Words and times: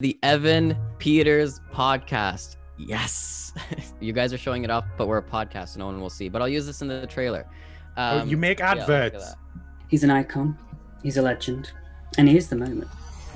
the 0.00 0.16
Evan 0.22 0.76
Peters 1.00 1.60
podcast. 1.74 2.54
Yes, 2.78 3.52
you 4.00 4.12
guys 4.12 4.32
are 4.32 4.38
showing 4.38 4.62
it 4.62 4.70
off, 4.70 4.84
but 4.96 5.08
we're 5.08 5.18
a 5.18 5.22
podcast, 5.22 5.70
so 5.70 5.80
no 5.80 5.86
one 5.86 6.00
will 6.00 6.08
see. 6.08 6.28
But 6.28 6.40
I'll 6.40 6.48
use 6.48 6.66
this 6.66 6.82
in 6.82 6.86
the 6.86 7.04
trailer. 7.08 7.44
oh, 7.96 8.20
Um, 8.20 8.28
you 8.28 8.36
make 8.36 8.60
yeah, 8.60 8.74
adverts. 8.76 9.30
that. 9.30 9.34
He's 9.88 10.04
an 10.04 10.10
icon. 10.12 10.56
He's 11.02 11.16
a 11.16 11.22
legend. 11.22 11.72
And 12.16 12.28
he 12.28 12.36
is 12.36 12.48
the 12.48 12.54
moment. 12.54 12.86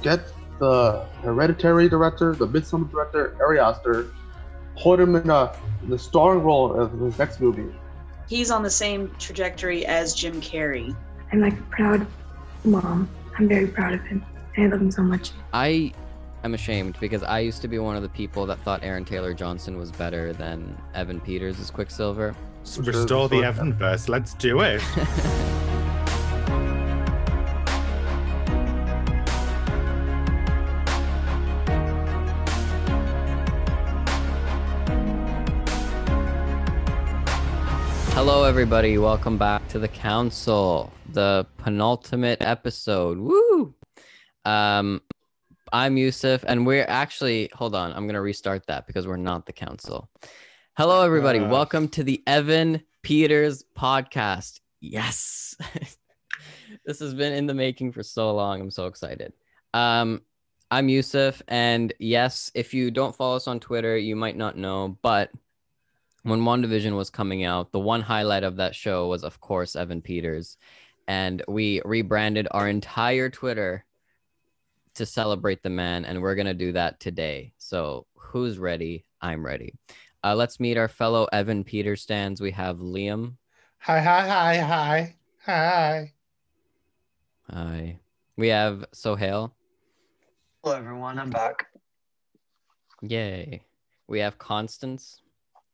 Get 0.03 0.21
the 0.61 1.05
hereditary 1.25 1.89
director, 1.89 2.33
the 2.33 2.47
Midsommar 2.47 2.89
director, 2.93 3.37
Ari 3.45 3.59
Aster, 3.59 4.13
put 4.81 5.01
him 5.01 5.17
in 5.17 5.31
a 5.31 5.53
in 5.83 5.91
the 5.91 5.99
starring 5.99 6.45
role 6.45 6.81
of 6.81 6.93
his 6.93 7.19
next 7.19 7.41
movie. 7.41 7.75
He's 8.29 8.53
on 8.53 8.63
the 8.63 8.71
same 8.71 9.11
trajectory 9.19 9.85
as 9.85 10.15
Jim 10.15 10.41
Carrey. 10.41 10.95
I'm 11.33 11.41
like 11.41 11.55
a 11.59 11.63
proud 11.71 12.07
mom. 12.65 13.09
I'm 13.37 13.49
very 13.49 13.67
proud 13.67 13.95
of 13.95 14.03
him. 14.03 14.25
I 14.57 14.67
love 14.67 14.81
him 14.81 14.93
so 14.93 15.03
much. 15.03 15.33
I 15.53 15.93
am 16.45 16.55
ashamed 16.55 16.97
because 17.01 17.23
I 17.23 17.41
used 17.41 17.63
to 17.63 17.69
be 17.69 17.79
one 17.79 17.97
of 17.97 18.03
the 18.03 18.09
people 18.09 18.47
that 18.47 18.59
thought 18.61 18.83
Aaron 18.83 19.05
Taylor 19.05 19.33
Johnson 19.33 19.77
was 19.77 19.93
better 19.93 20.33
than 20.33 20.77
Evan 20.95 21.21
Peters 21.21 21.61
as 21.61 21.71
Quicksilver. 21.71 22.35
Restore 22.79 23.29
the 23.29 23.43
Evanverse. 23.43 24.09
Let's 24.09 24.35
do 24.35 24.61
it. 24.61 24.81
Hello, 38.15 38.45
everybody. 38.45 38.99
Welcome 38.99 39.39
back 39.39 39.67
to 39.69 39.79
the 39.79 39.89
council, 39.89 40.93
the 41.13 41.47
penultimate 41.59 42.43
episode. 42.43 43.19
Woo! 43.19 43.75
Um, 44.45 45.03
I'm 45.75 45.97
Yousef, 45.97 46.45
and 46.47 46.67
we're 46.67 46.85
actually 46.87 47.49
hold 47.55 47.75
on. 47.75 47.95
I'm 47.95 48.07
gonna 48.07 48.21
restart 48.21 48.67
that 48.67 48.87
because 48.87 49.07
we're 49.07 49.17
not 49.17 49.47
the 49.47 49.55
council. 49.55 50.11
Hello, 50.77 51.03
everybody. 51.03 51.39
Uh. 51.39 51.49
Welcome 51.49 51.89
to 51.89 52.05
the 52.05 52.23
Evan 52.27 52.83
Peters 53.01 53.65
podcast. 53.75 54.61
Yes, 54.83 55.57
this 56.85 56.99
has 57.01 57.15
been 57.15 57.33
in 57.33 57.47
the 57.47 57.55
making 57.55 57.93
for 57.93 58.03
so 58.03 58.35
long. 58.35 58.61
I'm 58.61 58.71
so 58.71 58.85
excited. 58.85 59.33
Um, 59.73 60.21
I'm 60.71 60.89
Yousef, 60.89 61.41
and 61.49 61.95
yes, 61.99 62.51
if 62.55 62.75
you 62.75 62.91
don't 62.91 63.17
follow 63.17 63.37
us 63.37 63.49
on 63.49 63.59
Twitter, 63.59 63.97
you 63.97 64.15
might 64.15 64.37
not 64.37 64.59
know, 64.59 64.99
but 65.01 65.31
when 66.23 66.41
WandaVision 66.41 66.95
was 66.95 67.09
coming 67.09 67.45
out, 67.45 67.73
the 67.73 67.81
one 67.81 68.03
highlight 68.03 68.45
of 68.45 68.57
that 68.57 68.75
show 68.75 69.09
was, 69.09 69.25
of 69.25 69.41
course, 69.41 69.75
Evan 69.75 70.03
Peters. 70.03 70.59
And 71.09 71.43
we 71.49 71.81
rebranded 71.85 72.47
our 72.51 72.69
entire 72.69 73.29
Twitter 73.31 73.87
to 74.95 75.07
celebrate 75.07 75.63
the 75.63 75.71
man. 75.71 76.05
And 76.05 76.21
we're 76.21 76.35
going 76.35 76.47
to 76.47 76.55
do 76.55 76.73
that 76.73 77.01
today. 77.01 77.53
So, 77.59 78.07
who's 78.15 78.59
ready? 78.59 79.05
I'm 79.21 79.45
ready. 79.45 79.75
Uh, 80.25 80.35
let's 80.35 80.61
meet 80.61 80.77
our 80.77 80.89
fellow 80.89 81.27
Evan 81.33 81.65
Peters 81.65 82.03
stands. 82.03 82.41
We 82.41 82.53
have 82.53 82.79
Liam. 82.79 83.37
hi, 83.79 84.01
hi, 84.01 84.29
hi, 84.29 84.59
hi, 84.59 85.17
hi. 85.45 86.13
Hi. 87.51 87.99
We 88.37 88.49
have 88.49 88.85
Sohail. 88.93 89.55
Hello, 90.63 90.77
everyone. 90.77 91.19
I'm 91.19 91.31
back. 91.31 91.67
Yay. 93.03 93.63
We 94.07 94.21
have 94.21 94.39
Constance. 94.39 95.21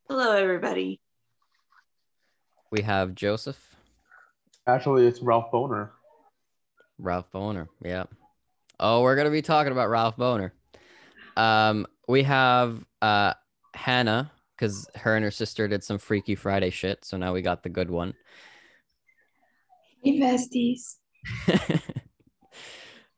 Hello, 0.08 0.32
everybody. 0.32 1.00
We 2.70 2.82
have 2.82 3.14
Joseph. 3.14 3.76
Actually, 4.66 5.06
it's 5.06 5.20
Ralph 5.20 5.50
Bohner. 5.52 5.90
Ralph 6.98 7.30
Bohner. 7.32 7.68
Yeah. 7.82 8.04
Oh, 8.80 9.02
we're 9.02 9.16
gonna 9.16 9.30
be 9.30 9.42
talking 9.42 9.72
about 9.72 9.88
Ralph 9.90 10.16
Bohner. 10.16 10.52
Um, 11.36 11.86
we 12.06 12.22
have 12.24 12.84
uh 13.02 13.34
Hannah 13.74 14.30
because 14.56 14.88
her 14.96 15.14
and 15.16 15.24
her 15.24 15.30
sister 15.30 15.68
did 15.68 15.84
some 15.84 15.98
Freaky 15.98 16.34
Friday 16.34 16.70
shit, 16.70 17.04
so 17.04 17.16
now 17.16 17.32
we 17.32 17.42
got 17.42 17.62
the 17.62 17.68
good 17.68 17.90
one. 17.90 18.14
Hey, 20.02 20.18
besties. 20.20 20.96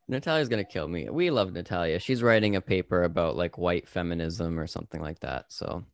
Natalia's 0.09 0.49
gonna 0.49 0.65
kill 0.65 0.89
me. 0.89 1.09
We 1.09 1.31
love 1.31 1.53
Natalia. 1.53 1.99
She's 2.01 2.23
writing 2.23 2.57
a 2.57 2.61
paper 2.61 3.05
about 3.05 3.37
like 3.37 3.59
white 3.59 3.89
feminism 3.89 4.59
or 4.59 4.67
something 4.67 5.01
like 5.01 5.21
that. 5.21 5.47
So, 5.49 5.85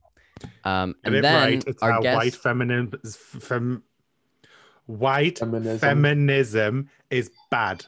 um, 0.65 0.94
and 1.05 1.15
it 1.15 1.22
then 1.22 1.34
right. 1.49 1.65
It's 1.66 1.82
our 1.82 1.93
how 1.93 2.00
guest. 2.03 2.16
white 2.16 2.34
feminism, 2.34 2.93
fem, 3.41 3.82
white 4.87 5.38
Feminism. 5.41 5.78
feminism 5.81 6.88
is 7.10 7.31
bad. 7.50 7.84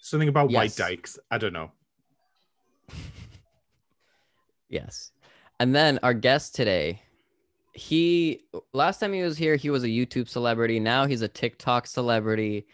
Something 0.00 0.28
about 0.28 0.50
white 0.50 0.74
dykes. 0.76 1.18
I 1.30 1.38
don't 1.38 1.52
know. 1.52 1.70
Yes. 4.70 5.10
And 5.58 5.74
then 5.74 5.98
our 6.04 6.14
guest 6.14 6.54
today, 6.54 7.02
he 7.74 8.44
last 8.72 9.00
time 9.00 9.12
he 9.12 9.22
was 9.22 9.36
here, 9.36 9.56
he 9.56 9.68
was 9.68 9.82
a 9.82 9.88
YouTube 9.88 10.28
celebrity. 10.28 10.78
Now 10.78 11.06
he's 11.06 11.22
a 11.22 11.28
TikTok 11.28 11.88
celebrity. 11.88 12.66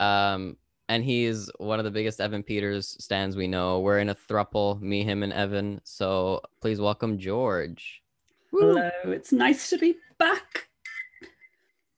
Um, 0.00 0.56
and 0.88 1.02
he's 1.02 1.48
one 1.58 1.78
of 1.78 1.84
the 1.84 1.90
biggest 1.90 2.20
Evan 2.20 2.42
Peters 2.42 2.96
stands 2.98 3.36
we 3.36 3.46
know. 3.46 3.80
We're 3.80 4.00
in 4.00 4.10
a 4.10 4.14
thruple, 4.14 4.80
me, 4.80 5.04
him, 5.04 5.22
and 5.22 5.32
Evan. 5.32 5.80
So 5.84 6.42
please 6.60 6.80
welcome 6.80 7.18
George. 7.18 8.02
Woo. 8.52 8.74
Hello. 8.74 8.90
It's 9.04 9.32
nice 9.32 9.70
to 9.70 9.78
be 9.78 9.94
back. 10.18 10.68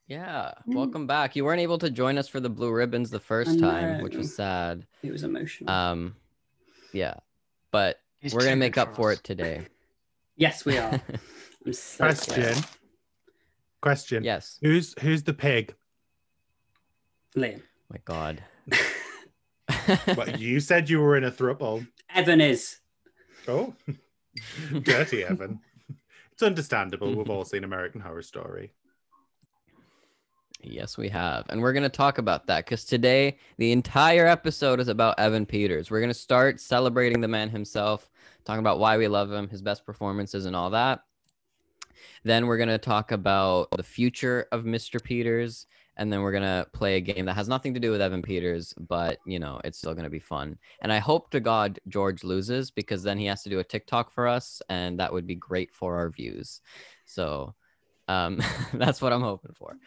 Yeah, 0.08 0.52
Mm. 0.68 0.74
welcome 0.74 1.06
back. 1.06 1.34
You 1.34 1.44
weren't 1.44 1.60
able 1.60 1.78
to 1.78 1.90
join 1.90 2.16
us 2.16 2.28
for 2.28 2.38
the 2.38 2.48
blue 2.48 2.70
ribbons 2.72 3.10
the 3.10 3.18
first 3.18 3.58
time, 3.58 4.02
which 4.02 4.14
was 4.14 4.34
sad. 4.34 4.86
It 5.02 5.10
was 5.10 5.24
emotional. 5.24 5.68
Um, 5.70 6.14
yeah, 6.92 7.14
but 7.72 8.00
He's 8.20 8.32
we're 8.32 8.40
gonna 8.44 8.56
make 8.56 8.78
up 8.78 8.94
for 8.94 9.10
us. 9.10 9.18
it 9.18 9.24
today. 9.24 9.66
yes, 10.36 10.64
we 10.64 10.78
are. 10.78 11.00
I'm 11.66 11.72
so 11.72 12.04
Question. 12.04 12.42
glad. 12.52 12.66
Question. 13.80 14.24
yes. 14.24 14.58
Who's 14.62 14.94
who's 15.00 15.24
the 15.24 15.34
pig? 15.34 15.74
Liam. 17.36 17.62
My 17.90 17.98
God. 18.04 18.42
Well, 20.16 20.30
you 20.38 20.58
said 20.58 20.88
you 20.90 21.00
were 21.00 21.16
in 21.16 21.22
a 21.24 21.30
throuple. 21.30 21.86
Evan 22.12 22.40
is. 22.40 22.78
Oh, 23.46 23.74
dirty 24.82 25.22
Evan. 25.24 25.60
It's 26.32 26.42
understandable. 26.42 27.14
We've 27.14 27.30
all 27.30 27.44
seen 27.44 27.62
American 27.62 28.00
Horror 28.00 28.22
Story. 28.22 28.72
Yes, 30.68 30.98
we 30.98 31.08
have. 31.10 31.46
And 31.48 31.62
we're 31.62 31.72
going 31.72 31.84
to 31.84 31.88
talk 31.88 32.18
about 32.18 32.46
that 32.48 32.64
because 32.64 32.84
today 32.84 33.38
the 33.56 33.70
entire 33.70 34.26
episode 34.26 34.80
is 34.80 34.88
about 34.88 35.18
Evan 35.18 35.46
Peters. 35.46 35.90
We're 35.90 36.00
going 36.00 36.10
to 36.10 36.14
start 36.14 36.60
celebrating 36.60 37.20
the 37.20 37.28
man 37.28 37.50
himself, 37.50 38.10
talking 38.44 38.60
about 38.60 38.80
why 38.80 38.98
we 38.98 39.06
love 39.06 39.30
him, 39.30 39.48
his 39.48 39.62
best 39.62 39.86
performances, 39.86 40.44
and 40.44 40.56
all 40.56 40.70
that. 40.70 41.00
Then 42.24 42.46
we're 42.46 42.56
going 42.56 42.68
to 42.68 42.78
talk 42.78 43.12
about 43.12 43.70
the 43.76 43.82
future 43.84 44.48
of 44.50 44.64
Mr. 44.64 45.02
Peters. 45.02 45.66
And 45.98 46.12
then 46.12 46.20
we're 46.20 46.32
going 46.32 46.42
to 46.42 46.66
play 46.72 46.96
a 46.96 47.00
game 47.00 47.26
that 47.26 47.36
has 47.36 47.48
nothing 47.48 47.72
to 47.74 47.80
do 47.80 47.90
with 47.90 48.02
Evan 48.02 48.20
Peters, 48.20 48.74
but, 48.76 49.18
you 49.24 49.38
know, 49.38 49.60
it's 49.64 49.78
still 49.78 49.94
going 49.94 50.04
to 50.04 50.10
be 50.10 50.18
fun. 50.18 50.58
And 50.82 50.92
I 50.92 50.98
hope 50.98 51.30
to 51.30 51.40
God 51.40 51.78
George 51.88 52.22
loses 52.22 52.70
because 52.70 53.02
then 53.02 53.16
he 53.18 53.24
has 53.26 53.42
to 53.44 53.50
do 53.50 53.60
a 53.60 53.64
TikTok 53.64 54.12
for 54.12 54.26
us. 54.26 54.60
And 54.68 54.98
that 55.00 55.12
would 55.12 55.26
be 55.26 55.36
great 55.36 55.72
for 55.72 55.96
our 55.96 56.10
views. 56.10 56.60
So 57.06 57.54
um, 58.08 58.42
that's 58.74 59.00
what 59.00 59.12
I'm 59.12 59.22
hoping 59.22 59.54
for. 59.54 59.78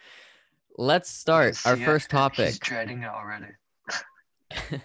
Let's 0.76 1.10
start 1.10 1.58
our 1.66 1.76
first 1.76 2.10
topic. 2.10 2.46
He's 2.46 2.58
dreading 2.58 3.02
it 3.02 3.08
already. 3.08 3.46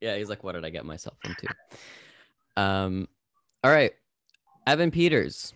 yeah, 0.00 0.16
he's 0.16 0.28
like, 0.28 0.44
what 0.44 0.52
did 0.52 0.64
I 0.64 0.70
get 0.70 0.84
myself 0.84 1.16
into? 1.24 1.48
Um, 2.56 3.08
all 3.64 3.70
right, 3.70 3.92
Evan 4.66 4.90
Peters, 4.90 5.54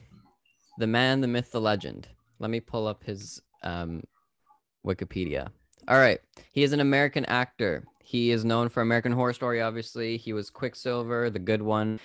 the 0.79 0.87
man, 0.87 1.21
the 1.21 1.29
myth, 1.29 1.53
the 1.53 1.61
legend. 1.61 2.09
Let 2.39 2.51
me 2.51 2.61
pull 2.61 2.87
up 2.87 3.05
his 3.05 3.41
um, 3.63 4.03
Wikipedia. 4.87 5.49
All 5.89 5.99
right, 5.99 6.21
he 6.53 6.63
is 6.63 6.73
an 6.73 6.81
American 6.81 7.25
actor. 7.27 7.85
He 8.03 8.31
is 8.31 8.45
known 8.45 8.69
for 8.69 8.83
American 8.83 9.13
Horror 9.13 9.33
Story. 9.33 9.61
Obviously, 9.61 10.17
he 10.17 10.33
was 10.33 10.51
Quicksilver, 10.51 11.31
the 11.31 11.39
good 11.39 11.63
one. 11.63 11.99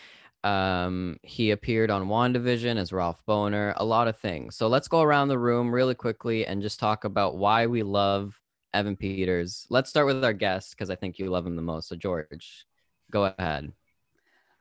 Um, 0.43 1.17
he 1.23 1.51
appeared 1.51 1.91
on 1.91 2.07
WandaVision 2.07 2.77
as 2.77 2.91
Ralph 2.91 3.21
Bohner, 3.27 3.73
a 3.77 3.85
lot 3.85 4.07
of 4.07 4.17
things. 4.17 4.55
So 4.55 4.67
let's 4.67 4.87
go 4.87 5.01
around 5.01 5.27
the 5.27 5.37
room 5.37 5.73
really 5.73 5.95
quickly 5.95 6.45
and 6.45 6.61
just 6.61 6.79
talk 6.79 7.03
about 7.03 7.37
why 7.37 7.67
we 7.67 7.83
love 7.83 8.39
Evan 8.73 8.95
Peters. 8.95 9.67
Let's 9.69 9.89
start 9.89 10.07
with 10.07 10.23
our 10.23 10.33
guest 10.33 10.71
because 10.71 10.89
I 10.89 10.95
think 10.95 11.19
you 11.19 11.29
love 11.29 11.45
him 11.45 11.55
the 11.55 11.61
most. 11.61 11.89
So 11.89 11.95
George, 11.95 12.65
go 13.11 13.25
ahead. 13.37 13.71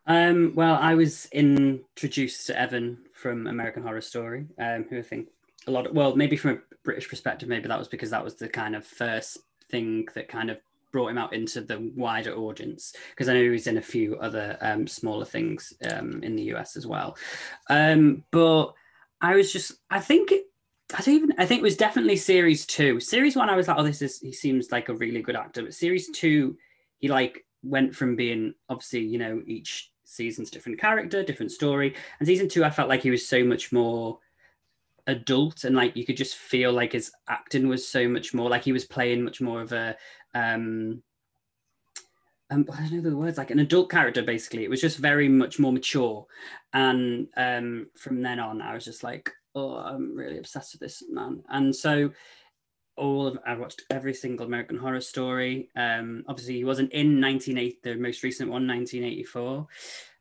Um, 0.07 0.53
well, 0.55 0.75
I 0.75 0.95
was 0.95 1.27
introduced 1.27 2.47
to 2.49 2.59
Evan 2.59 2.99
from 3.15 3.47
American 3.47 3.83
Horror 3.83 4.01
Story, 4.01 4.47
um, 4.59 4.87
who 4.91 4.99
I 4.99 5.03
think 5.03 5.29
a 5.67 5.71
lot 5.71 5.87
of, 5.87 5.95
well, 5.95 6.17
maybe 6.17 6.37
from 6.37 6.51
a 6.51 6.59
British 6.83 7.09
perspective, 7.09 7.49
maybe 7.49 7.69
that 7.69 7.79
was 7.79 7.89
because 7.89 8.11
that 8.11 8.25
was 8.25 8.35
the 8.35 8.49
kind 8.49 8.75
of 8.75 8.85
first 8.85 9.39
thing 9.71 10.09
that 10.15 10.29
kind 10.29 10.51
of 10.51 10.59
brought 10.93 11.11
him 11.11 11.19
out 11.19 11.35
into 11.35 11.61
the 11.61 11.93
wider 11.97 12.35
audience. 12.35 12.95
Because 13.11 13.29
I 13.29 13.35
know 13.35 13.51
he's 13.51 13.67
in 13.67 13.79
a 13.79 13.83
few 13.83 14.17
other 14.17 14.57
um, 14.61 14.87
smaller 14.87 15.25
things 15.25 15.73
um, 15.91 16.23
in 16.23 16.37
the 16.37 16.55
US 16.55 16.77
as 16.77 16.87
well. 16.87 17.17
Um, 17.69 18.25
but 18.31 18.73
I 19.21 19.35
was 19.35 19.53
just, 19.53 19.73
I 19.91 20.01
think 20.01 20.33
it, 20.33 20.45
I 20.97 21.03
don't 21.03 21.15
even. 21.15 21.33
I 21.39 21.47
think 21.47 21.61
it 21.61 21.63
was 21.63 21.77
definitely 21.77 22.17
series 22.17 22.67
two. 22.67 22.99
Series 22.99 23.37
one, 23.37 23.49
I 23.49 23.57
was 23.57 23.69
like, 23.69 23.79
oh, 23.79 23.85
this 23.85 24.03
is. 24.03 24.19
He 24.19 24.33
seems 24.33 24.73
like 24.73 24.89
a 24.89 24.95
really 24.95 25.23
good 25.23 25.37
actor. 25.37 25.63
But 25.63 25.75
series 25.75 26.11
two, 26.11 26.57
he 26.99 27.09
like 27.09 27.45
went 27.63 27.95
from 27.95 28.17
being 28.17 28.55
obviously, 28.69 29.01
you 29.01 29.19
know, 29.19 29.41
each 29.47 29.91
seasons, 30.05 30.51
different 30.51 30.81
character, 30.81 31.23
different 31.23 31.53
story. 31.53 31.95
And 32.19 32.27
season 32.27 32.49
two, 32.49 32.65
I 32.65 32.71
felt 32.71 32.89
like 32.89 33.03
he 33.03 33.11
was 33.11 33.27
so 33.27 33.45
much 33.45 33.73
more 33.73 34.19
adult 35.07 35.65
and 35.65 35.77
like 35.77 35.97
you 35.97 36.05
could 36.05 36.17
just 36.17 36.37
feel 36.37 36.73
like 36.73 36.93
his 36.93 37.11
acting 37.29 37.69
was 37.69 37.87
so 37.87 38.09
much 38.09 38.35
more 38.35 38.49
like 38.49 38.65
he 38.65 38.73
was 38.73 38.85
playing 38.85 39.23
much 39.23 39.41
more 39.41 39.61
of 39.61 39.73
a 39.73 39.97
um 40.35 41.03
um, 42.53 42.67
I 42.73 42.81
don't 42.81 42.93
know 42.95 43.11
the 43.11 43.17
words, 43.17 43.39
like 43.39 43.53
an 43.53 43.61
adult 43.61 43.91
character, 43.91 44.23
basically. 44.23 44.65
It 44.65 44.71
was 44.71 44.81
just 44.81 44.99
very 44.99 45.29
much 45.29 45.61
more 45.61 45.73
mature. 45.73 46.27
And 46.73 47.29
um, 47.37 47.87
from 47.97 48.23
then 48.23 48.41
on, 48.41 48.61
I 48.61 48.75
was 48.75 48.85
just 48.85 49.05
like, 49.05 49.31
oh, 49.55 49.77
I'm 49.77 50.17
really 50.17 50.39
obsessed 50.39 50.75
with 50.75 50.81
this 50.81 51.03
man. 51.09 51.45
And 51.49 51.75
so 51.75 52.11
all 52.97 53.27
of 53.27 53.39
I 53.47 53.55
watched 53.55 53.83
every 53.91 54.15
single 54.15 54.47
American 54.47 54.77
Horror 54.77 55.01
Story. 55.01 55.71
Um, 55.77 56.25
obviously, 56.29 56.57
he 56.57 56.65
wasn't 56.65 56.93
in 56.93 57.21
1980, 57.21 57.79
the 57.83 57.95
most 57.97 58.23
recent 58.23 58.51
one, 58.51 58.67
1984, 58.67 59.67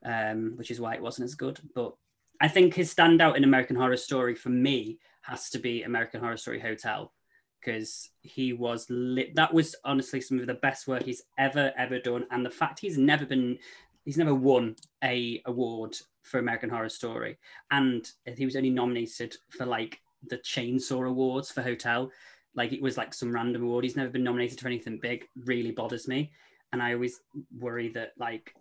um, 0.06 0.54
which 0.56 0.72
is 0.72 0.80
why 0.80 0.94
it 0.94 1.02
wasn't 1.02 1.26
as 1.26 1.36
good. 1.36 1.60
But 1.74 1.96
I 2.42 2.48
think 2.48 2.74
his 2.74 2.94
standout 2.94 3.36
in 3.36 3.44
American 3.44 3.76
Horror 3.76 3.98
Story 3.98 4.36
for 4.36 4.50
me 4.50 5.00
has 5.22 5.50
to 5.50 5.60
be 5.60 5.84
American 5.84 6.22
Horror 6.22 6.38
Story 6.38 6.60
Hotel 6.60 7.12
because 7.60 8.10
he 8.22 8.54
was. 8.54 8.86
That 8.88 9.54
was 9.54 9.76
honestly 9.84 10.22
some 10.22 10.40
of 10.40 10.48
the 10.48 10.54
best 10.56 10.88
work 10.88 11.04
he's 11.04 11.24
ever 11.38 11.74
ever 11.78 12.00
done, 12.00 12.26
and 12.32 12.46
the 12.46 12.50
fact 12.50 12.80
he's 12.80 12.98
never 12.98 13.26
been, 13.26 13.58
he's 14.06 14.18
never 14.18 14.34
won 14.34 14.76
a 15.04 15.42
award 15.46 15.98
for 16.24 16.40
American 16.40 16.70
Horror 16.70 16.90
Story, 16.90 17.38
and 17.72 18.10
he 18.38 18.46
was 18.46 18.56
only 18.56 18.70
nominated 18.70 19.36
for 19.50 19.66
like 19.66 20.00
the 20.28 20.38
Chainsaw 20.38 21.08
Awards 21.08 21.52
for 21.52 21.62
Hotel. 21.62 22.10
Like 22.56 22.72
it 22.72 22.82
was 22.82 22.98
like 22.98 23.14
some 23.14 23.34
random 23.34 23.64
award. 23.64 23.84
He's 23.84 23.98
never 23.98 24.10
been 24.10 24.24
nominated 24.24 24.60
for 24.60 24.68
anything 24.68 25.00
big. 25.02 25.26
Really 25.44 25.72
bothers 25.72 26.08
me, 26.08 26.32
and 26.72 26.82
I 26.82 26.94
always 26.94 27.20
worry 27.58 27.90
that 27.90 28.14
like 28.18 28.54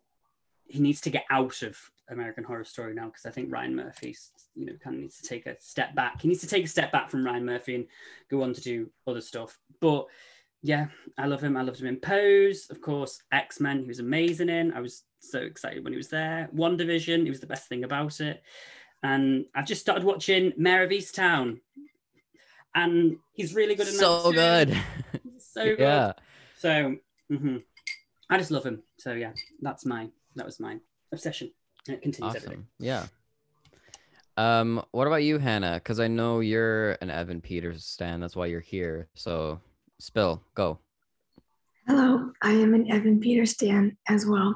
he 0.68 0.80
needs 0.80 1.00
to 1.02 1.10
get 1.10 1.24
out 1.30 1.62
of 1.62 1.78
American 2.10 2.44
Horror 2.44 2.64
Story 2.64 2.94
now 2.94 3.06
because 3.06 3.26
I 3.26 3.30
think 3.30 3.52
Ryan 3.52 3.76
Murphy, 3.76 4.16
you 4.54 4.66
know, 4.66 4.74
kind 4.82 4.96
of 4.96 5.02
needs 5.02 5.18
to 5.18 5.28
take 5.28 5.46
a 5.46 5.56
step 5.60 5.94
back. 5.94 6.20
He 6.22 6.28
needs 6.28 6.40
to 6.40 6.46
take 6.46 6.64
a 6.64 6.68
step 6.68 6.92
back 6.92 7.10
from 7.10 7.24
Ryan 7.24 7.44
Murphy 7.44 7.74
and 7.74 7.86
go 8.30 8.42
on 8.42 8.52
to 8.54 8.60
do 8.60 8.90
other 9.06 9.20
stuff. 9.20 9.58
But 9.80 10.06
yeah, 10.62 10.88
I 11.16 11.26
love 11.26 11.42
him. 11.42 11.56
I 11.56 11.62
loved 11.62 11.80
him 11.80 11.86
in 11.86 11.96
Pose, 11.96 12.68
of 12.70 12.80
course. 12.80 13.22
X 13.32 13.60
Men, 13.60 13.82
he 13.82 13.88
was 13.88 14.00
amazing 14.00 14.48
in. 14.48 14.72
I 14.72 14.80
was 14.80 15.04
so 15.20 15.40
excited 15.40 15.84
when 15.84 15.92
he 15.92 15.98
was 15.98 16.08
there. 16.08 16.48
WandaVision, 16.54 17.24
he 17.24 17.30
was 17.30 17.40
the 17.40 17.46
best 17.46 17.68
thing 17.68 17.84
about 17.84 18.20
it. 18.20 18.42
And 19.02 19.46
I've 19.54 19.66
just 19.66 19.80
started 19.80 20.04
watching 20.04 20.52
Mare 20.56 20.82
of 20.82 20.90
Easttown, 20.90 21.60
and 22.74 23.16
he's 23.32 23.54
really 23.54 23.76
good 23.76 23.86
in 23.86 23.94
so 23.94 24.32
that. 24.32 24.68
good. 25.12 25.32
so 25.38 25.64
good. 25.64 25.78
yeah. 25.78 26.12
So 26.58 26.96
mhm. 27.30 27.62
I 28.28 28.38
just 28.38 28.50
love 28.50 28.66
him. 28.66 28.82
So 28.98 29.12
yeah, 29.12 29.32
that's 29.60 29.86
my 29.86 30.08
that 30.38 30.46
was 30.46 30.60
my 30.60 30.78
obsession. 31.12 31.50
And 31.86 31.96
it 31.96 32.02
continues 32.02 32.36
every 32.36 32.48
day. 32.48 32.54
Awesome. 32.54 32.68
Yeah. 32.78 33.06
Um, 34.36 34.84
what 34.92 35.06
about 35.06 35.24
you, 35.24 35.38
Hannah? 35.38 35.74
Because 35.74 35.98
I 35.98 36.06
know 36.06 36.40
you're 36.40 36.92
an 37.00 37.10
Evan 37.10 37.40
Peters 37.40 37.84
stan. 37.84 38.20
That's 38.20 38.36
why 38.36 38.46
you're 38.46 38.60
here. 38.60 39.08
So, 39.14 39.60
spill, 39.98 40.42
go. 40.54 40.78
Hello, 41.88 42.30
I 42.42 42.52
am 42.52 42.74
an 42.74 42.90
Evan 42.90 43.18
Peters 43.18 43.52
stan 43.52 43.96
as 44.08 44.26
well. 44.26 44.54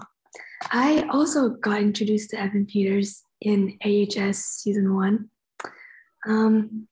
I 0.70 1.08
also 1.10 1.50
got 1.50 1.80
introduced 1.80 2.30
to 2.30 2.40
Evan 2.40 2.66
Peters 2.66 3.22
in 3.40 3.76
AHS 3.84 4.38
season 4.38 4.94
one. 4.94 5.28
Um, 6.28 6.86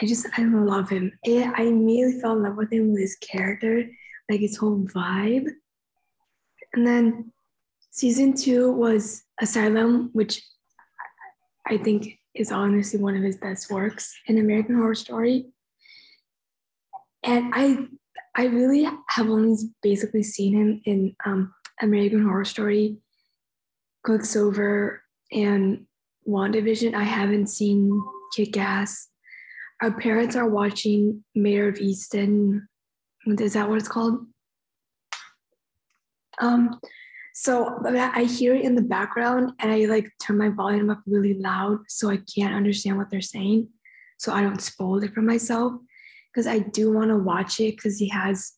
I 0.00 0.06
just 0.06 0.26
I 0.36 0.42
love 0.42 0.90
him. 0.90 1.12
I 1.26 1.50
I 1.56 1.62
immediately 1.62 2.20
fell 2.20 2.36
in 2.36 2.42
love 2.42 2.56
with 2.56 2.72
him 2.72 2.92
with 2.92 3.00
his 3.00 3.16
character, 3.16 3.88
like 4.28 4.40
his 4.40 4.56
whole 4.56 4.84
vibe. 4.94 5.46
And 6.74 6.86
then 6.86 7.31
season 7.92 8.34
two 8.34 8.72
was 8.72 9.22
Asylum, 9.40 10.10
which 10.12 10.42
I 11.66 11.76
think 11.76 12.18
is 12.34 12.50
honestly 12.50 12.98
one 12.98 13.16
of 13.16 13.22
his 13.22 13.36
best 13.36 13.70
works 13.70 14.12
in 14.26 14.38
American 14.38 14.74
Horror 14.74 14.94
Story. 14.96 15.46
And 17.22 17.52
I 17.54 17.86
I 18.34 18.46
really 18.46 18.88
have 19.10 19.28
only 19.28 19.56
basically 19.82 20.22
seen 20.22 20.54
him 20.54 20.80
in 20.86 21.14
um, 21.24 21.54
American 21.80 22.24
Horror 22.24 22.46
Story, 22.46 22.96
Quicksilver, 24.04 25.02
and 25.30 25.86
WandaVision. 26.26 26.94
I 26.94 27.02
haven't 27.02 27.48
seen 27.48 28.02
Kick 28.34 28.56
Ass. 28.56 29.08
Our 29.82 29.92
parents 29.92 30.34
are 30.34 30.48
watching 30.48 31.24
Mare 31.34 31.68
of 31.68 31.76
Easton. 31.76 32.68
Is 33.26 33.52
that 33.52 33.68
what 33.68 33.78
it's 33.78 33.88
called? 33.88 34.26
Um, 36.40 36.80
so 37.34 37.78
I 37.86 38.24
hear 38.24 38.54
it 38.54 38.64
in 38.64 38.74
the 38.74 38.82
background 38.82 39.52
and 39.58 39.72
I 39.72 39.86
like 39.86 40.10
turn 40.20 40.38
my 40.38 40.50
volume 40.50 40.90
up 40.90 41.02
really 41.06 41.34
loud 41.34 41.78
so 41.88 42.10
I 42.10 42.18
can't 42.34 42.54
understand 42.54 42.98
what 42.98 43.10
they're 43.10 43.22
saying. 43.22 43.68
So 44.18 44.32
I 44.32 44.42
don't 44.42 44.60
spoil 44.60 45.02
it 45.02 45.14
for 45.14 45.22
myself 45.22 45.72
because 46.32 46.46
I 46.46 46.58
do 46.58 46.92
want 46.92 47.08
to 47.08 47.16
watch 47.16 47.58
it 47.60 47.76
because 47.76 47.98
he 47.98 48.08
has 48.08 48.52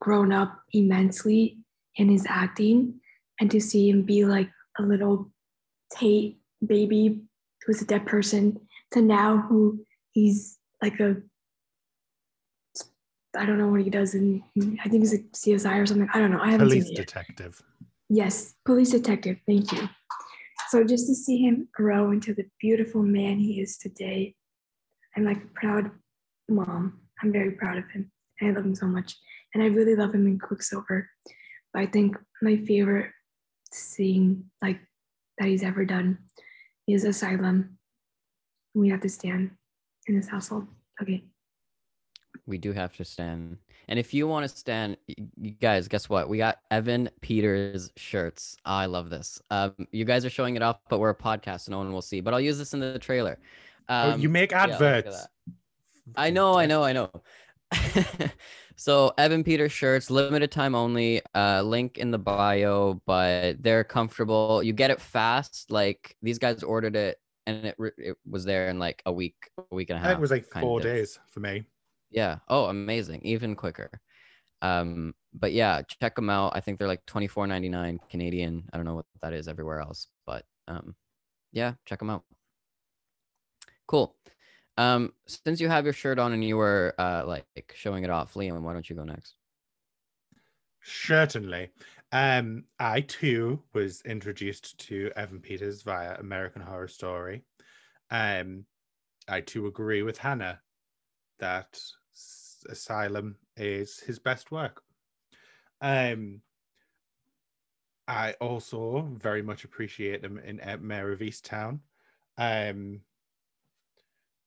grown 0.00 0.32
up 0.32 0.58
immensely 0.72 1.58
in 1.96 2.08
his 2.08 2.26
acting 2.28 3.00
and 3.40 3.50
to 3.50 3.60
see 3.60 3.88
him 3.88 4.02
be 4.02 4.24
like 4.24 4.50
a 4.78 4.82
little 4.82 5.30
Tate 5.94 6.38
baby 6.66 7.22
who's 7.64 7.80
a 7.80 7.86
dead 7.86 8.06
person 8.06 8.58
to 8.92 9.00
now 9.00 9.38
who 9.38 9.84
he's 10.12 10.58
like 10.82 10.98
a 11.00 11.16
I 13.36 13.44
don't 13.44 13.58
know 13.58 13.68
what 13.68 13.82
he 13.82 13.90
does 13.90 14.14
in 14.14 14.42
I 14.82 14.88
think 14.88 15.02
he's 15.02 15.14
a 15.14 15.18
CSI 15.18 15.80
or 15.80 15.86
something. 15.86 16.08
I 16.12 16.18
don't 16.18 16.30
know. 16.30 16.40
I 16.40 16.50
haven't 16.50 16.68
Police 16.68 16.84
seen 16.84 16.94
it 16.94 16.96
detective. 16.96 17.62
Yes, 18.08 18.54
police 18.64 18.90
detective. 18.90 19.38
Thank 19.46 19.72
you. 19.72 19.88
So 20.68 20.84
just 20.84 21.06
to 21.06 21.14
see 21.14 21.38
him 21.38 21.68
grow 21.72 22.10
into 22.10 22.34
the 22.34 22.46
beautiful 22.60 23.02
man 23.02 23.38
he 23.38 23.60
is 23.60 23.78
today, 23.78 24.34
I'm 25.16 25.24
like 25.24 25.38
a 25.38 25.54
proud 25.54 25.90
mom. 26.48 27.00
I'm 27.22 27.32
very 27.32 27.52
proud 27.52 27.78
of 27.78 27.90
him. 27.90 28.10
I 28.42 28.50
love 28.50 28.64
him 28.64 28.74
so 28.74 28.86
much. 28.86 29.16
And 29.54 29.62
I 29.62 29.66
really 29.66 29.96
love 29.96 30.14
him 30.14 30.26
in 30.26 30.38
Quicksilver. 30.38 31.08
But 31.72 31.82
I 31.82 31.86
think 31.86 32.16
my 32.42 32.56
favorite 32.58 33.10
scene 33.72 34.50
like 34.62 34.80
that 35.38 35.48
he's 35.48 35.62
ever 35.62 35.84
done 35.84 36.18
is 36.86 37.04
Asylum. 37.04 37.78
We 38.74 38.90
have 38.90 39.00
to 39.00 39.08
stand 39.08 39.52
in 40.06 40.16
his 40.16 40.28
household. 40.28 40.66
Okay. 41.00 41.24
We 42.46 42.58
do 42.58 42.72
have 42.72 42.96
to 42.96 43.04
stand. 43.04 43.58
And 43.88 43.98
if 43.98 44.14
you 44.14 44.26
want 44.26 44.48
to 44.48 44.56
stand, 44.56 44.96
you 45.06 45.52
guys, 45.52 45.88
guess 45.88 46.08
what? 46.08 46.28
We 46.28 46.38
got 46.38 46.58
Evan 46.70 47.08
Peters 47.20 47.90
shirts. 47.96 48.56
I 48.64 48.86
love 48.86 49.10
this. 49.10 49.40
Um, 49.50 49.74
you 49.92 50.04
guys 50.04 50.24
are 50.24 50.30
showing 50.30 50.56
it 50.56 50.62
off, 50.62 50.78
but 50.88 50.98
we're 50.98 51.10
a 51.10 51.14
podcast, 51.14 51.62
so 51.62 51.72
no 51.72 51.78
one 51.78 51.92
will 51.92 52.02
see. 52.02 52.20
But 52.20 52.34
I'll 52.34 52.40
use 52.40 52.58
this 52.58 52.74
in 52.74 52.80
the 52.80 52.98
trailer. 52.98 53.38
oh, 53.88 54.12
Um, 54.12 54.20
you 54.20 54.28
make 54.28 54.50
yeah, 54.52 54.64
adverts. 54.64 55.22
that. 55.22 55.28
I 56.16 56.30
know, 56.30 56.56
I 56.56 56.66
know, 56.66 56.82
I 56.84 56.92
know. 56.92 57.10
so 58.76 59.12
Evan 59.18 59.42
Peters 59.44 59.72
shirts, 59.72 60.10
limited 60.10 60.50
time 60.50 60.74
only. 60.74 61.20
Uh, 61.34 61.62
link 61.62 61.98
in 61.98 62.10
the 62.10 62.18
bio, 62.18 63.00
but 63.06 63.62
they're 63.62 63.84
comfortable. 63.84 64.62
You 64.62 64.72
get 64.72 64.90
it 64.90 65.00
fast. 65.00 65.70
Like 65.70 66.16
these 66.22 66.38
guys 66.38 66.62
ordered 66.62 66.94
it, 66.96 67.18
and 67.46 67.66
it 67.66 67.76
it 67.98 68.16
was 68.28 68.44
there 68.44 68.68
in 68.68 68.78
like 68.78 69.02
a 69.06 69.12
week, 69.12 69.50
a 69.58 69.74
week 69.74 69.90
and 69.90 69.98
a 69.98 70.02
half. 70.02 70.12
it 70.12 70.20
was 70.20 70.30
like 70.30 70.44
four 70.46 70.80
days 70.80 71.18
for 71.30 71.40
me. 71.40 71.64
Yeah. 72.10 72.38
Oh, 72.48 72.66
amazing. 72.66 73.22
Even 73.22 73.56
quicker. 73.56 73.90
Um, 74.62 75.14
but 75.34 75.52
yeah, 75.52 75.82
check 76.00 76.16
them 76.16 76.30
out. 76.30 76.52
I 76.54 76.60
think 76.60 76.78
they're 76.78 76.88
like 76.88 77.04
twenty 77.06 77.26
four 77.26 77.46
ninety 77.46 77.68
nine 77.68 78.00
Canadian. 78.10 78.64
I 78.72 78.76
don't 78.76 78.86
know 78.86 78.94
what 78.94 79.06
that 79.22 79.32
is 79.32 79.48
everywhere 79.48 79.80
else, 79.80 80.08
but 80.26 80.44
um, 80.66 80.94
yeah, 81.52 81.74
check 81.84 81.98
them 81.98 82.10
out. 82.10 82.24
Cool. 83.86 84.16
Um, 84.78 85.12
since 85.26 85.60
you 85.60 85.68
have 85.68 85.84
your 85.84 85.92
shirt 85.92 86.18
on 86.18 86.32
and 86.32 86.44
you 86.44 86.56
were 86.56 86.94
uh 86.98 87.24
like 87.26 87.46
showing 87.74 88.04
it 88.04 88.10
off, 88.10 88.34
Liam, 88.34 88.60
why 88.62 88.72
don't 88.72 88.88
you 88.88 88.96
go 88.96 89.04
next? 89.04 89.34
Certainly. 90.82 91.70
Um, 92.12 92.64
I 92.78 93.00
too 93.00 93.62
was 93.74 94.00
introduced 94.02 94.78
to 94.86 95.10
Evan 95.16 95.40
Peters 95.40 95.82
via 95.82 96.16
American 96.18 96.62
Horror 96.62 96.88
Story. 96.88 97.44
Um, 98.10 98.64
I 99.28 99.40
too 99.40 99.66
agree 99.66 100.02
with 100.02 100.18
Hannah 100.18 100.60
that 101.38 101.78
Asylum 102.68 103.36
is 103.56 104.00
his 104.00 104.18
best 104.18 104.50
work. 104.50 104.82
Um, 105.80 106.40
I 108.08 108.32
also 108.40 109.08
very 109.20 109.42
much 109.42 109.64
appreciate 109.64 110.24
him 110.24 110.38
in 110.38 110.60
uh, 110.60 110.76
Mare 110.80 111.12
of 111.12 111.20
Easttown. 111.20 111.80
Um, 112.38 113.00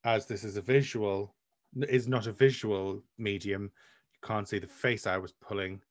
as 0.04 0.26
this 0.26 0.44
is 0.44 0.58
a 0.58 0.62
visual, 0.62 1.36
is 1.76 2.08
not 2.08 2.28
a 2.28 2.32
visual 2.32 3.04
medium, 3.18 3.64
you 3.64 4.28
can't 4.28 4.48
see 4.48 4.60
the 4.60 4.68
face 4.68 5.06
I 5.06 5.18
was 5.18 5.34
pulling 5.34 5.82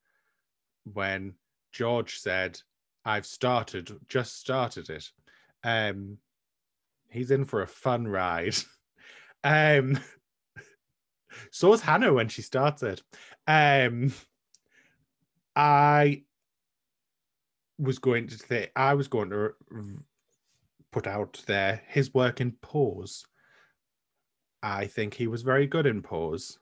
when 0.85 1.35
George 1.73 2.19
said, 2.19 2.59
I've 3.05 3.27
started, 3.27 3.91
just 4.09 4.39
started 4.39 4.91
it. 4.91 5.11
Um, 5.63 6.19
he's 7.11 7.31
in 7.31 7.45
for 7.45 7.63
a 7.63 7.67
fun 7.67 8.07
ride. 8.09 8.57
um, 9.45 9.99
so 11.51 11.73
is 11.73 11.81
Hannah 11.81 12.13
when 12.13 12.29
she 12.29 12.43
starts 12.43 12.83
it. 12.83 13.03
Um, 13.47 14.13
I 15.57 16.23
was 17.79 17.99
going 17.99 18.29
to 18.29 18.39
say, 18.39 18.71
I 18.75 18.95
was 18.95 19.09
going 19.09 19.31
to 19.31 19.55
put 20.93 21.07
out 21.07 21.43
there 21.47 21.83
his 21.89 22.13
work 22.15 22.41
in 22.41 22.53
Pose. 22.53 23.27
I 24.63 24.87
think 24.87 25.15
he 25.15 25.27
was 25.27 25.43
very 25.43 25.67
good 25.67 25.87
in 25.87 26.03
Pose. 26.03 26.59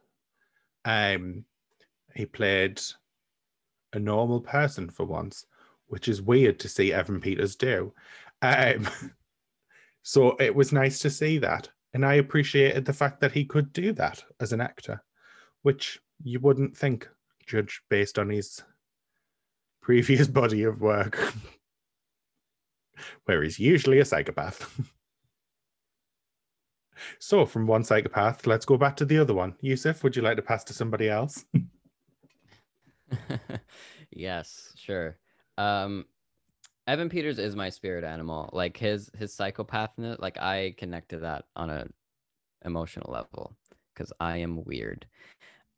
Um, 0.84 1.44
he 2.14 2.26
played 2.26 2.80
a 3.92 3.98
normal 3.98 4.40
person 4.40 4.90
for 4.90 5.04
once, 5.04 5.46
which 5.86 6.08
is 6.08 6.20
weird 6.22 6.58
to 6.60 6.68
see 6.68 6.92
Evan 6.92 7.20
Peters 7.20 7.56
do. 7.56 7.92
Um, 8.42 8.88
so 10.02 10.36
it 10.38 10.54
was 10.54 10.72
nice 10.72 11.00
to 11.00 11.10
see 11.10 11.38
that. 11.38 11.68
And 11.96 12.04
I 12.04 12.16
appreciated 12.16 12.84
the 12.84 12.92
fact 12.92 13.20
that 13.20 13.32
he 13.32 13.46
could 13.46 13.72
do 13.72 13.90
that 13.94 14.22
as 14.38 14.52
an 14.52 14.60
actor, 14.60 15.02
which 15.62 15.98
you 16.22 16.40
wouldn't 16.40 16.76
think, 16.76 17.08
judge 17.46 17.80
based 17.88 18.18
on 18.18 18.28
his 18.28 18.62
previous 19.80 20.28
body 20.42 20.64
of 20.64 20.82
work, 20.82 21.32
where 23.24 23.42
he's 23.42 23.58
usually 23.58 23.98
a 23.98 24.04
psychopath. 24.04 24.78
so, 27.18 27.46
from 27.46 27.66
one 27.66 27.82
psychopath, 27.82 28.46
let's 28.46 28.66
go 28.66 28.76
back 28.76 28.96
to 28.96 29.06
the 29.06 29.16
other 29.16 29.32
one. 29.32 29.54
Yousef, 29.64 30.02
would 30.02 30.16
you 30.16 30.20
like 30.20 30.36
to 30.36 30.42
pass 30.42 30.64
to 30.64 30.74
somebody 30.74 31.08
else? 31.08 31.46
yes, 34.10 34.74
sure. 34.76 35.16
Um, 35.56 36.04
Evan 36.86 37.08
Peters 37.08 37.38
is 37.38 37.56
my 37.56 37.68
spirit 37.68 38.04
animal. 38.04 38.48
Like 38.52 38.76
his 38.76 39.10
his 39.18 39.32
psychopathness, 39.32 40.20
like 40.20 40.38
I 40.38 40.74
connect 40.76 41.10
to 41.10 41.18
that 41.18 41.46
on 41.56 41.70
a 41.70 41.86
emotional 42.64 43.12
level 43.12 43.56
because 43.94 44.12
I 44.20 44.38
am 44.38 44.64
weird. 44.64 45.06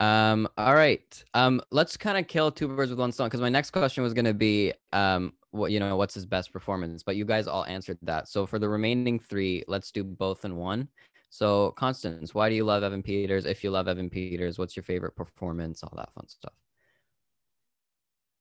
Um, 0.01 0.49
all 0.57 0.75
right. 0.75 1.25
Um, 1.35 1.61
let's 1.71 1.97
kind 1.97 2.19
of 2.19 2.29
kill 2.29 2.53
two 2.53 2.69
birds 2.69 2.91
with 2.91 3.01
one 3.01 3.11
stone 3.13 3.27
because 3.27 3.41
my 3.41 3.49
next 3.49 3.71
question 3.71 4.03
was 4.03 4.15
gonna 4.15 4.35
be 4.35 4.73
um 4.93 5.33
what 5.51 5.71
you 5.71 5.81
know, 5.81 5.97
what's 5.97 6.15
his 6.15 6.27
best 6.27 6.53
performance, 6.53 7.03
but 7.03 7.17
you 7.17 7.25
guys 7.25 7.47
all 7.47 7.65
answered 7.65 7.99
that. 8.03 8.29
So 8.29 8.47
for 8.47 8.59
the 8.59 8.69
remaining 8.69 9.19
three, 9.19 9.65
let's 9.67 9.91
do 9.91 10.05
both 10.05 10.45
in 10.45 10.57
one. 10.57 10.89
So 11.31 11.73
Constance, 11.73 12.35
why 12.35 12.49
do 12.49 12.55
you 12.55 12.65
love 12.65 12.83
Evan 12.83 13.03
Peters? 13.03 13.47
If 13.47 13.65
you 13.65 13.71
love 13.71 13.89
Evan 13.89 14.11
Peters, 14.11 14.59
what's 14.59 14.77
your 14.77 14.83
favorite 14.83 15.17
performance? 15.17 15.83
All 15.83 15.93
that 15.97 16.13
fun 16.15 16.29
stuff. 16.29 16.53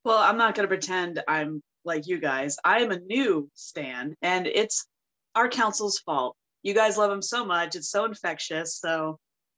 Well, 0.03 0.19
I'm 0.19 0.37
not 0.37 0.55
to 0.55 0.67
pretend 0.67 1.21
I'm 1.27 1.61
like 1.87 2.07
you 2.07 2.19
guys. 2.19 2.57
I 2.63 2.81
am 2.81 2.91
a 2.91 2.99
new 2.99 3.49
Stan, 3.55 4.15
and 4.21 4.45
it's 4.45 4.85
our 5.33 5.49
council's 5.49 5.99
fault. 5.99 6.35
You 6.61 6.73
guys 6.73 6.97
love 6.97 7.11
him 7.11 7.21
so 7.21 7.45
much. 7.45 7.75
It's 7.75 7.89
so 7.89 8.05
infectious. 8.05 8.77
So 8.77 9.17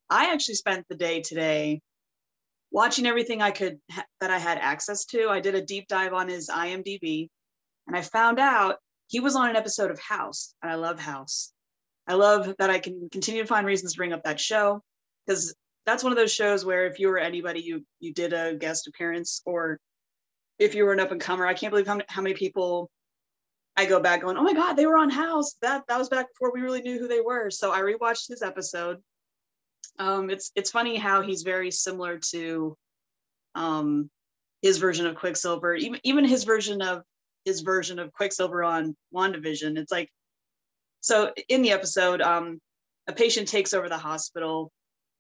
I 0.09 0.31
actually 0.31 0.55
spent 0.55 0.85
the 0.87 0.95
day 0.95 1.21
today 1.21 1.81
watching 2.71 3.05
everything 3.05 3.41
I 3.41 3.51
could 3.51 3.79
ha- 3.91 4.05
that 4.21 4.31
I 4.31 4.37
had 4.37 4.59
access 4.59 5.05
to. 5.05 5.29
I 5.29 5.39
did 5.39 5.55
a 5.55 5.61
deep 5.61 5.87
dive 5.87 6.13
on 6.13 6.29
his 6.29 6.49
IMDb, 6.49 7.27
and 7.87 7.97
I 7.97 8.01
found 8.01 8.39
out 8.39 8.77
he 9.07 9.19
was 9.19 9.35
on 9.35 9.49
an 9.49 9.55
episode 9.55 9.91
of 9.91 9.99
House. 9.99 10.53
And 10.61 10.71
I 10.71 10.75
love 10.75 10.99
House. 10.99 11.51
I 12.07 12.13
love 12.13 12.55
that 12.59 12.69
I 12.69 12.79
can 12.79 13.09
continue 13.11 13.41
to 13.41 13.47
find 13.47 13.65
reasons 13.65 13.93
to 13.93 13.97
bring 13.97 14.13
up 14.13 14.23
that 14.23 14.39
show 14.39 14.81
because 15.25 15.53
that's 15.85 16.03
one 16.03 16.11
of 16.11 16.17
those 16.17 16.33
shows 16.33 16.65
where 16.65 16.85
if 16.85 16.99
you 16.99 17.07
were 17.07 17.19
anybody, 17.19 17.61
you 17.61 17.83
you 17.99 18.13
did 18.13 18.33
a 18.33 18.55
guest 18.55 18.87
appearance 18.87 19.41
or 19.45 19.79
if 20.59 20.75
you 20.75 20.83
were 20.85 20.93
an 20.93 20.99
up 20.99 21.11
and 21.11 21.21
comer, 21.21 21.47
I 21.47 21.53
can't 21.53 21.71
believe 21.71 21.87
how, 21.87 21.99
how 22.07 22.21
many 22.21 22.35
people 22.35 22.91
I 23.75 23.85
go 23.85 24.01
back 24.01 24.21
going, 24.21 24.35
oh 24.35 24.43
my 24.43 24.53
God, 24.53 24.73
they 24.73 24.85
were 24.85 24.97
on 24.97 25.09
House. 25.09 25.53
That 25.61 25.83
that 25.87 25.97
was 25.97 26.09
back 26.09 26.27
before 26.33 26.51
we 26.53 26.61
really 26.61 26.81
knew 26.81 26.99
who 26.99 27.07
they 27.07 27.21
were. 27.21 27.49
So 27.49 27.71
I 27.71 27.79
rewatched 27.79 28.27
his 28.27 28.41
episode. 28.41 28.97
Um, 29.97 30.29
it's 30.29 30.51
it's 30.55 30.69
funny 30.69 30.97
how 30.97 31.21
he's 31.21 31.43
very 31.43 31.71
similar 31.71 32.19
to 32.31 32.77
um, 33.55 34.09
his 34.61 34.77
version 34.77 35.05
of 35.05 35.15
Quicksilver, 35.15 35.75
even 35.75 36.01
even 36.03 36.25
his 36.25 36.43
version 36.43 36.81
of 36.81 37.03
his 37.45 37.61
version 37.61 37.99
of 37.99 38.11
Quicksilver 38.11 38.63
on 38.63 38.97
WandaVision. 39.13 39.77
It's 39.77 39.91
like 39.91 40.09
so 40.99 41.31
in 41.47 41.61
the 41.61 41.71
episode, 41.71 42.21
um, 42.21 42.59
a 43.07 43.13
patient 43.13 43.47
takes 43.47 43.73
over 43.73 43.87
the 43.87 43.97
hospital 43.97 44.71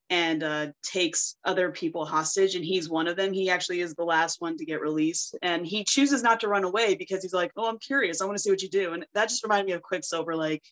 and 0.09 0.43
uh, 0.43 0.67
takes 0.83 1.35
other 1.45 1.71
people 1.71 2.05
hostage 2.05 2.55
and 2.55 2.65
he's 2.65 2.89
one 2.89 3.07
of 3.07 3.15
them. 3.15 3.31
He 3.31 3.49
actually 3.49 3.81
is 3.81 3.93
the 3.93 4.03
last 4.03 4.41
one 4.41 4.57
to 4.57 4.65
get 4.65 4.81
released 4.81 5.37
and 5.41 5.65
he 5.65 5.83
chooses 5.83 6.23
not 6.23 6.39
to 6.41 6.47
run 6.47 6.63
away 6.63 6.95
because 6.95 7.21
he's 7.21 7.33
like 7.33 7.51
oh 7.57 7.67
i'm 7.67 7.79
curious. 7.79 8.21
I 8.21 8.25
want 8.25 8.37
to 8.37 8.41
see 8.41 8.49
what 8.49 8.61
you 8.61 8.69
do. 8.69 8.93
And 8.93 9.05
that 9.13 9.29
just 9.29 9.43
reminded 9.43 9.67
me 9.67 9.73
of 9.73 9.81
quicksilver 9.81 10.35
like 10.35 10.63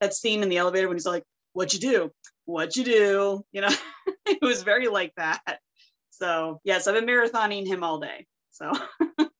that 0.00 0.14
scene 0.14 0.42
in 0.42 0.48
the 0.48 0.58
elevator 0.58 0.88
when 0.88 0.96
he's 0.96 1.06
like 1.06 1.24
what 1.52 1.74
you 1.74 1.80
do? 1.80 2.10
What 2.44 2.76
you 2.76 2.84
do? 2.84 3.44
You 3.52 3.62
know? 3.62 3.74
It 4.26 4.42
was 4.42 4.62
very 4.62 4.86
like 4.88 5.12
that. 5.16 5.40
So 6.10 6.60
yes 6.64 6.86
i've 6.86 6.94
been 6.94 7.06
marathoning 7.06 7.66
him 7.66 7.82
all 7.82 7.98
day 7.98 8.26
so. 8.50 8.72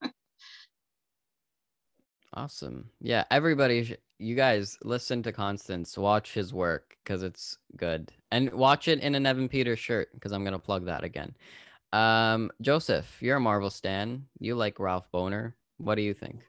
Awesome. 2.32 2.90
Yeah, 3.00 3.24
everybody, 3.30 3.96
you 4.20 4.34
guys 4.34 4.78
listen 4.84 5.22
to 5.22 5.32
Constance, 5.32 5.96
watch 5.96 6.34
his 6.34 6.52
work 6.52 6.96
because 7.02 7.22
it's 7.22 7.56
good, 7.76 8.12
and 8.30 8.52
watch 8.52 8.86
it 8.86 9.00
in 9.00 9.14
an 9.14 9.24
Evan 9.24 9.48
Peters 9.48 9.78
shirt 9.78 10.10
because 10.14 10.32
I'm 10.32 10.44
gonna 10.44 10.58
plug 10.58 10.84
that 10.84 11.04
again. 11.04 11.34
Um, 11.92 12.52
Joseph, 12.60 13.16
you're 13.20 13.38
a 13.38 13.40
Marvel 13.40 13.70
stan. 13.70 14.26
You 14.38 14.54
like 14.54 14.78
Ralph 14.78 15.10
Bohner. 15.12 15.54
What 15.78 15.94
do 15.94 16.02
you 16.02 16.12
think? 16.12 16.40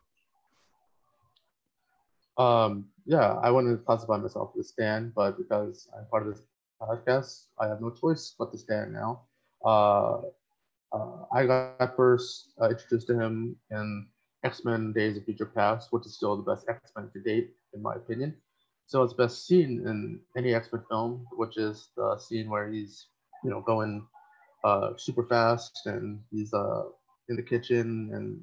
Um, 2.37 2.89
yeah, 3.05 3.35
I 3.41 3.49
wouldn't 3.49 3.85
classify 3.85 4.17
myself 4.17 4.51
as 4.59 4.65
a 4.65 4.67
stan, 4.67 5.13
but 5.15 5.37
because 5.37 5.87
I'm 5.97 6.05
part 6.07 6.27
of 6.27 6.33
this 6.33 6.43
podcast, 6.81 7.45
I 7.57 7.67
have 7.67 7.81
no 7.81 7.89
choice 7.89 8.35
but 8.37 8.51
to 8.51 8.57
stan 8.57 8.91
now. 8.91 9.21
Uh, 9.63 10.21
uh, 10.91 11.25
I 11.33 11.45
got 11.45 11.95
first 11.95 12.49
uh, 12.61 12.69
introduced 12.69 13.07
to 13.07 13.19
him 13.19 13.55
in 13.71 14.07
X 14.43 14.65
Men 14.65 14.91
Days 14.91 15.17
of 15.17 15.23
Future 15.25 15.45
Past, 15.45 15.91
which 15.91 16.05
is 16.05 16.15
still 16.15 16.35
the 16.35 16.43
best 16.43 16.67
X 16.67 16.91
Men 16.95 17.09
to 17.13 17.19
date, 17.21 17.53
in 17.73 17.81
my 17.81 17.95
opinion. 17.95 18.35
So 18.87 19.03
it's 19.03 19.13
best 19.13 19.47
seen 19.47 19.83
in 20.35 20.53
X 20.53 20.69
Men 20.73 20.83
film, 20.89 21.25
which 21.33 21.57
is 21.57 21.89
the 21.95 22.17
scene 22.17 22.49
where 22.49 22.71
he's, 22.71 23.07
you 23.43 23.49
know, 23.49 23.61
going 23.61 24.05
uh, 24.63 24.91
super 24.97 25.25
fast 25.27 25.79
and 25.85 26.19
he's 26.31 26.53
uh, 26.53 26.83
in 27.29 27.35
the 27.35 27.43
kitchen 27.43 28.11
and 28.13 28.41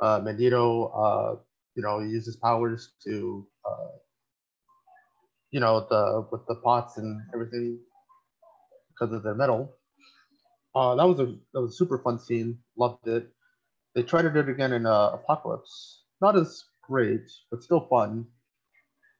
uh, 0.00 0.20
Magneto, 0.22 0.86
uh, 0.88 1.36
you 1.74 1.82
know, 1.82 1.98
uses 1.98 2.36
powers 2.36 2.92
to, 3.04 3.46
uh, 3.64 3.88
you 5.50 5.60
know, 5.60 5.86
the 5.90 6.26
with 6.30 6.46
the 6.46 6.56
pots 6.56 6.98
and 6.98 7.20
everything 7.34 7.80
because 8.90 9.12
of 9.12 9.22
their 9.22 9.34
metal. 9.34 9.74
Uh, 10.74 10.94
that 10.94 11.06
was 11.08 11.18
a 11.18 11.26
that 11.52 11.60
was 11.60 11.72
a 11.72 11.76
super 11.76 11.98
fun 11.98 12.18
scene. 12.18 12.58
Loved 12.76 13.06
it. 13.08 13.28
They 13.94 14.02
tried 14.02 14.22
to 14.22 14.30
do 14.30 14.40
it 14.40 14.48
again 14.48 14.72
in 14.72 14.86
uh, 14.86 15.10
Apocalypse. 15.14 16.04
Not 16.20 16.36
as 16.36 16.64
great, 16.82 17.22
but 17.50 17.62
still 17.62 17.86
fun. 17.88 18.26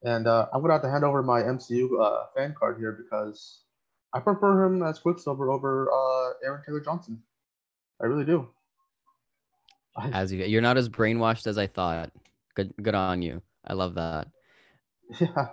And 0.02 0.26
uh, 0.26 0.46
I'm 0.52 0.60
gonna 0.60 0.74
have 0.74 0.82
to 0.82 0.90
hand 0.90 1.04
over 1.04 1.22
my 1.22 1.42
MCU 1.42 1.88
uh, 2.00 2.26
fan 2.36 2.54
card 2.58 2.78
here 2.78 2.92
because 2.92 3.62
I 4.14 4.20
prefer 4.20 4.64
him 4.66 4.82
as 4.82 4.98
Quicksilver 4.98 5.50
over 5.50 5.90
uh, 5.90 6.46
Aaron 6.46 6.62
Taylor 6.64 6.80
Johnson. 6.80 7.22
I 8.00 8.06
really 8.06 8.24
do. 8.24 8.48
As 10.12 10.32
you, 10.32 10.44
you're 10.44 10.62
not 10.62 10.76
as 10.76 10.88
brainwashed 10.88 11.46
as 11.46 11.58
I 11.58 11.66
thought. 11.66 12.12
Good, 12.54 12.72
good 12.80 12.94
on 12.94 13.22
you. 13.22 13.42
I 13.66 13.74
love 13.74 13.94
that. 13.94 14.28
Yeah. 15.20 15.48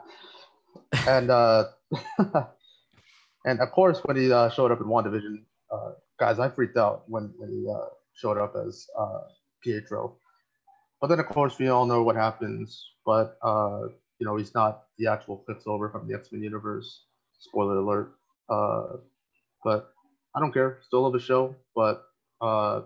And 1.08 1.32
uh 1.32 1.64
and 3.46 3.60
of 3.62 3.72
course 3.72 4.02
when 4.04 4.18
he 4.18 4.32
uh, 4.32 4.50
showed 4.50 4.72
up 4.72 4.82
in 4.82 4.88
WandaVision, 4.88 5.44
uh 5.72 5.92
guys, 6.20 6.40
I 6.40 6.50
freaked 6.50 6.78
out 6.78 7.04
when, 7.08 7.34
when 7.38 7.50
he 7.50 7.66
uh 7.70 7.88
showed 8.14 8.38
up 8.38 8.54
as 8.68 8.86
uh 9.00 9.22
Pietro. 9.64 10.18
But 11.00 11.08
then 11.08 11.20
of 11.22 11.28
course 11.28 11.58
we 11.58 11.70
all 11.70 11.86
know 11.86 12.04
what 12.04 12.18
happens, 12.18 12.86
but 13.06 13.38
uh 13.42 13.88
you 14.20 14.26
know 14.26 14.38
he's 14.38 14.54
not 14.54 14.84
the 14.98 15.08
actual 15.08 15.38
Quicksilver 15.38 15.90
from 15.90 16.08
the 16.08 16.16
X-Men 16.16 16.42
universe. 16.42 17.06
Spoiler 17.40 17.78
alert. 17.78 18.16
Uh 18.50 18.98
but 19.64 19.92
I 20.36 20.40
don't 20.40 20.54
care. 20.54 20.80
Still 20.86 21.04
love 21.04 21.14
the 21.14 21.20
show, 21.20 21.56
but 21.76 22.04
uh 22.42 22.82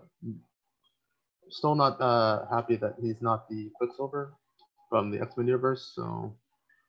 still 1.49 1.75
not 1.75 1.99
uh 2.01 2.45
happy 2.49 2.75
that 2.77 2.95
he's 3.01 3.21
not 3.21 3.49
the 3.49 3.69
Quicksilver 3.77 4.33
from 4.89 5.11
the 5.11 5.21
X-Men 5.21 5.47
universe, 5.47 5.91
so 5.95 6.33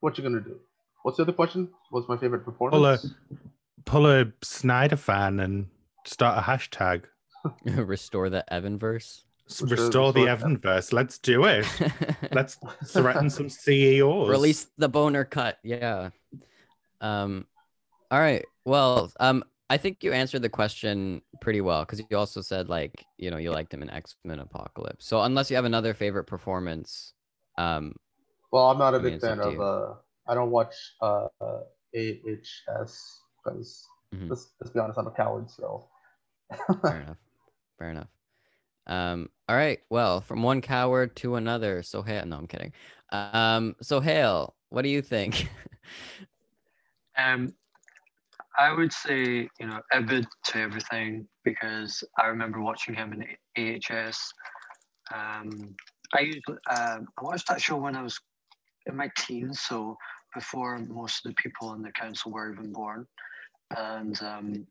what 0.00 0.16
you 0.16 0.24
gonna 0.24 0.40
do? 0.40 0.58
What's 1.02 1.16
the 1.16 1.22
other 1.24 1.32
question? 1.32 1.68
What's 1.90 2.08
my 2.08 2.16
favorite 2.16 2.44
performance? 2.44 3.06
pull 3.84 4.06
a 4.06 4.26
Snyder 4.42 4.96
fan 4.96 5.40
and 5.40 5.66
start 6.06 6.38
a 6.38 6.42
hashtag. 6.42 7.04
Restore 7.64 8.28
the 8.30 8.44
Evanverse. 8.52 8.96
S- 8.96 9.24
Restore- 9.50 9.68
Restore 9.68 10.12
the 10.12 10.24
restore- 10.26 10.48
Evanverse. 10.50 10.92
Let's 10.92 11.18
do 11.18 11.44
it. 11.44 11.66
Let's 12.32 12.56
threaten 12.86 13.28
some 13.30 13.48
CEOs. 13.48 14.28
release 14.28 14.68
the 14.78 14.88
boner 14.88 15.24
cut. 15.24 15.58
Yeah. 15.64 16.10
Um. 17.00 17.46
All 18.10 18.18
right. 18.20 18.44
Well, 18.64 19.10
um, 19.20 19.44
I 19.68 19.76
think 19.76 20.02
you 20.04 20.12
answered 20.12 20.42
the 20.42 20.48
question 20.48 21.22
pretty 21.40 21.60
well 21.60 21.82
because 21.84 22.02
you 22.10 22.16
also 22.16 22.40
said 22.42 22.68
like 22.68 23.04
you 23.18 23.30
know 23.30 23.36
you 23.38 23.50
liked 23.52 23.72
him 23.72 23.82
in 23.82 23.90
X 23.90 24.16
Men 24.24 24.38
Apocalypse. 24.40 25.06
So 25.06 25.22
unless 25.22 25.50
you 25.50 25.56
have 25.56 25.64
another 25.64 25.94
favorite 25.94 26.24
performance, 26.24 27.14
um, 27.58 27.94
Well, 28.52 28.70
I'm 28.70 28.78
not 28.78 28.94
a 28.94 28.98
I 28.98 29.00
mean, 29.00 29.12
big 29.14 29.20
fan 29.20 29.40
of. 29.40 29.60
Uh, 29.60 29.94
I 30.26 30.34
don't 30.34 30.50
watch 30.50 30.74
uh, 31.00 31.26
uh, 31.40 31.60
AHS 31.96 33.20
because 33.42 33.86
Mhm. 34.14 34.28
let's, 34.28 34.50
let's 34.60 34.70
be 34.72 34.80
honest, 34.80 34.98
I'm 34.98 35.06
a 35.06 35.10
coward. 35.12 35.48
So 35.50 35.88
fair 36.82 36.96
enough. 37.02 37.16
Fair 37.78 37.90
enough. 37.90 38.08
Um, 38.86 39.28
all 39.48 39.56
right. 39.56 39.80
Well, 39.90 40.20
from 40.20 40.42
one 40.42 40.60
coward 40.60 41.16
to 41.16 41.36
another. 41.36 41.82
Sohail. 41.82 42.26
No, 42.26 42.36
I'm 42.36 42.46
kidding. 42.46 42.72
Um, 43.12 43.76
Sohail, 43.82 44.54
what 44.68 44.82
do 44.82 44.88
you 44.88 45.02
think? 45.02 45.48
Um, 47.18 47.52
I 48.58 48.72
would 48.72 48.92
say, 48.92 49.48
you 49.58 49.66
know, 49.66 49.80
Ibid 49.92 50.26
to 50.46 50.58
everything 50.58 51.26
because 51.44 52.02
I 52.18 52.26
remember 52.26 52.60
watching 52.60 52.94
him 52.94 53.12
in 53.56 53.80
AHS. 53.90 54.32
Um, 55.12 55.74
I 56.14 56.20
usually 56.20 56.58
uh, 56.68 56.98
I 57.18 57.22
watched 57.22 57.48
that 57.48 57.60
show 57.60 57.76
when 57.76 57.96
I 57.96 58.02
was 58.02 58.18
in 58.86 58.96
my 58.96 59.10
teens, 59.18 59.60
so 59.60 59.96
before 60.34 60.78
most 60.78 61.24
of 61.24 61.30
the 61.30 61.42
people 61.42 61.72
in 61.74 61.82
the 61.82 61.92
council 61.92 62.32
were 62.32 62.52
even 62.52 62.72
born, 62.72 63.06
and 63.76 64.20
um, 64.22 64.66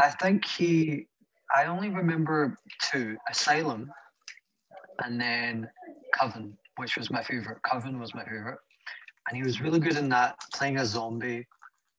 I 0.00 0.10
think 0.10 0.46
he. 0.46 1.06
I 1.54 1.66
only 1.66 1.90
remember 1.90 2.56
two: 2.82 3.16
Asylum, 3.30 3.90
and 5.04 5.20
then 5.20 5.68
Coven, 6.18 6.56
which 6.76 6.96
was 6.96 7.10
my 7.10 7.22
favorite. 7.22 7.58
Coven 7.62 7.98
was 8.00 8.14
my 8.14 8.24
favorite 8.24 8.58
and 9.30 9.36
he 9.36 9.42
was 9.42 9.60
really 9.60 9.78
good 9.78 9.96
in 9.96 10.08
that, 10.08 10.36
playing 10.54 10.78
a 10.78 10.86
zombie. 10.86 11.46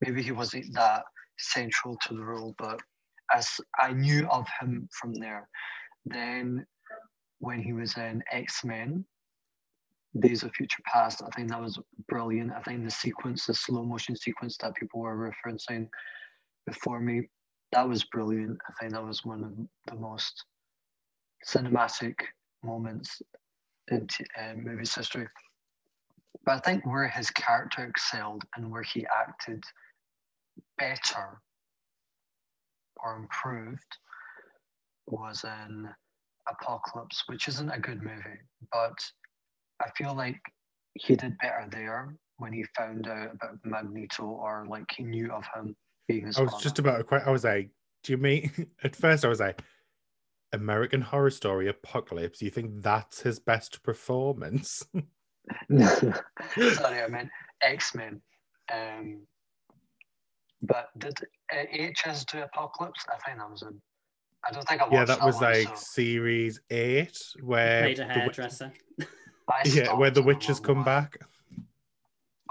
Maybe 0.02 0.22
he 0.22 0.32
wasn't 0.32 0.74
that 0.74 1.04
central 1.40 1.98
to 2.04 2.14
the 2.14 2.24
role, 2.24 2.54
but 2.58 2.80
as 3.34 3.50
I 3.80 3.94
knew 3.94 4.28
of 4.28 4.46
him 4.60 4.90
from 5.00 5.14
there. 5.14 5.48
Then 6.06 6.66
when 7.40 7.62
he 7.62 7.74
was 7.74 7.96
in 7.96 8.22
X 8.32 8.66
Men, 8.66 9.06
Days 10.20 10.44
of 10.44 10.52
Future 10.54 10.84
Past, 10.86 11.22
I 11.24 11.30
think 11.36 11.50
that 11.50 11.62
was 11.62 11.80
brilliant. 12.10 12.52
I 12.52 12.62
think 12.64 12.84
the 12.84 12.92
sequence, 12.92 13.46
the 13.46 13.54
slow 13.54 13.84
motion 13.84 14.16
sequence 14.16 14.58
that 14.58 14.76
people 14.76 15.00
were 15.00 15.32
referencing 15.32 15.88
before 16.66 17.00
me, 17.00 17.30
that 17.72 17.88
was 17.88 18.04
brilliant. 18.04 18.58
I 18.68 18.74
think 18.80 18.94
that 18.94 19.06
was 19.06 19.26
one 19.26 19.44
of 19.44 19.94
the 19.94 20.00
most 20.00 20.46
cinematic 21.48 22.16
moments 22.64 23.22
in 23.90 24.08
t- 24.08 24.26
uh, 24.40 24.54
movie's 24.56 24.94
history. 24.94 25.28
But 26.46 26.56
I 26.56 26.60
think 26.60 26.86
where 26.86 27.08
his 27.08 27.30
character 27.32 27.86
excelled 27.86 28.44
and 28.56 28.72
where 28.72 28.84
he 28.84 29.06
acted 29.06 29.64
better 30.78 31.42
or 33.04 33.16
improved 33.18 33.98
was 35.08 35.44
in 35.44 35.88
Apocalypse, 36.50 37.24
which 37.28 37.48
isn't 37.48 37.70
a 37.72 37.80
good 37.80 38.02
movie, 38.02 38.40
but 38.72 38.98
I 39.82 39.90
feel 39.98 40.16
like 40.16 40.40
he 40.96 41.16
did 41.16 41.38
better 41.38 41.68
there 41.72 42.16
when 42.38 42.54
he 42.54 42.66
found 42.76 43.08
out 43.08 43.32
about 43.34 43.60
Magneto 43.64 44.24
or 44.26 44.66
like 44.68 44.86
he 44.96 45.04
knew 45.04 45.32
of 45.32 45.44
him 45.56 45.76
I 46.10 46.24
was 46.26 46.36
father. 46.36 46.52
just 46.62 46.80
about 46.80 46.98
to 46.98 47.04
quite. 47.04 47.26
I 47.26 47.32
was 47.32 47.44
like, 47.44 47.70
do 48.04 48.14
you 48.14 48.18
mean? 48.18 48.52
At 48.84 48.96
first, 48.96 49.26
I 49.26 49.28
was 49.28 49.40
like, 49.40 49.62
American 50.54 51.02
Horror 51.02 51.30
Story 51.30 51.68
Apocalypse. 51.68 52.42
You 52.42 52.50
think 52.50 52.82
that's 52.82 53.22
his 53.22 53.40
best 53.40 53.84
performance? 53.84 54.84
Sorry, 55.70 57.02
I 57.02 57.08
meant 57.10 57.30
X 57.62 57.96
Men. 57.96 58.22
Um, 58.72 59.22
but 60.62 60.90
did 60.98 61.18
uh, 61.52 61.64
HS 61.72 62.26
do 62.26 62.42
Apocalypse? 62.42 63.06
I 63.10 63.18
think 63.26 63.40
that 63.40 63.50
was 63.50 63.62
in. 63.64 63.82
I 64.48 64.52
don't 64.52 64.68
think 64.68 64.82
I 64.82 64.86
watched 64.86 64.94
yeah, 64.96 65.06
that 65.06 65.24
was 65.24 65.36
one, 65.36 65.44
like 65.44 65.68
so 65.68 65.74
series 65.76 66.60
eight, 66.70 67.18
where 67.42 67.84
Played 67.84 68.00
a 68.00 68.08
the 68.08 68.14
hairdresser. 68.14 68.74
I 69.50 69.62
yeah, 69.66 69.94
where 69.94 70.12
the 70.12 70.24
witches 70.24 70.60
come 70.60 70.78
one. 70.78 70.86
back. 70.86 71.18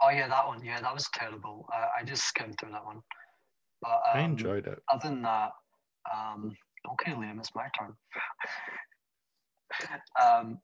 Oh 0.03 0.11
yeah, 0.11 0.29
that 0.29 0.47
one. 0.47 0.65
Yeah, 0.65 0.81
that 0.81 0.95
was 0.95 1.09
terrible. 1.13 1.67
Uh, 1.73 1.87
I 1.99 2.05
just 2.05 2.25
skimmed 2.25 2.57
through 2.59 2.73
that 2.73 2.85
one. 2.85 3.03
But 3.83 4.01
um, 4.13 4.15
I 4.15 4.21
enjoyed 4.21 4.67
it. 4.67 4.79
Other 4.93 5.09
than 5.09 5.23
that, 5.23 5.53
um, 6.15 6.57
okay, 6.93 7.13
Liam, 7.13 7.39
it's 7.39 7.55
my 7.55 7.69
turn. 7.79 7.95
um, 10.23 10.59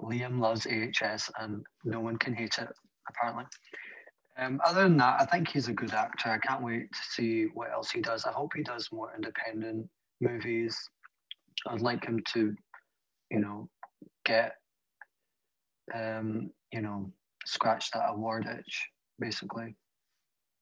Liam 0.00 0.40
loves 0.40 0.66
AHS, 0.66 1.30
and 1.38 1.64
no 1.84 2.00
one 2.00 2.16
can 2.16 2.34
hate 2.34 2.58
it 2.58 2.68
apparently. 3.08 3.44
Um, 4.38 4.60
other 4.64 4.84
than 4.84 4.96
that, 4.96 5.20
I 5.20 5.26
think 5.26 5.48
he's 5.48 5.68
a 5.68 5.72
good 5.72 5.92
actor. 5.92 6.30
I 6.30 6.38
can't 6.38 6.62
wait 6.62 6.90
to 6.92 6.98
see 7.10 7.44
what 7.54 7.70
else 7.70 7.90
he 7.90 8.00
does. 8.00 8.24
I 8.24 8.32
hope 8.32 8.52
he 8.56 8.62
does 8.62 8.88
more 8.90 9.12
independent 9.14 9.88
movies. 10.20 10.76
I'd 11.68 11.82
like 11.82 12.04
him 12.04 12.22
to, 12.32 12.54
you 13.30 13.40
know, 13.40 13.68
get, 14.24 14.54
um, 15.94 16.50
you 16.72 16.80
know, 16.80 17.12
scratch 17.44 17.90
that 17.90 18.08
award 18.08 18.46
itch, 18.46 18.88
basically. 19.18 19.76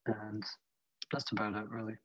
And 0.06 0.42
that's 1.12 1.31
about 1.33 1.55
it, 1.55 1.68
really. 1.70 1.96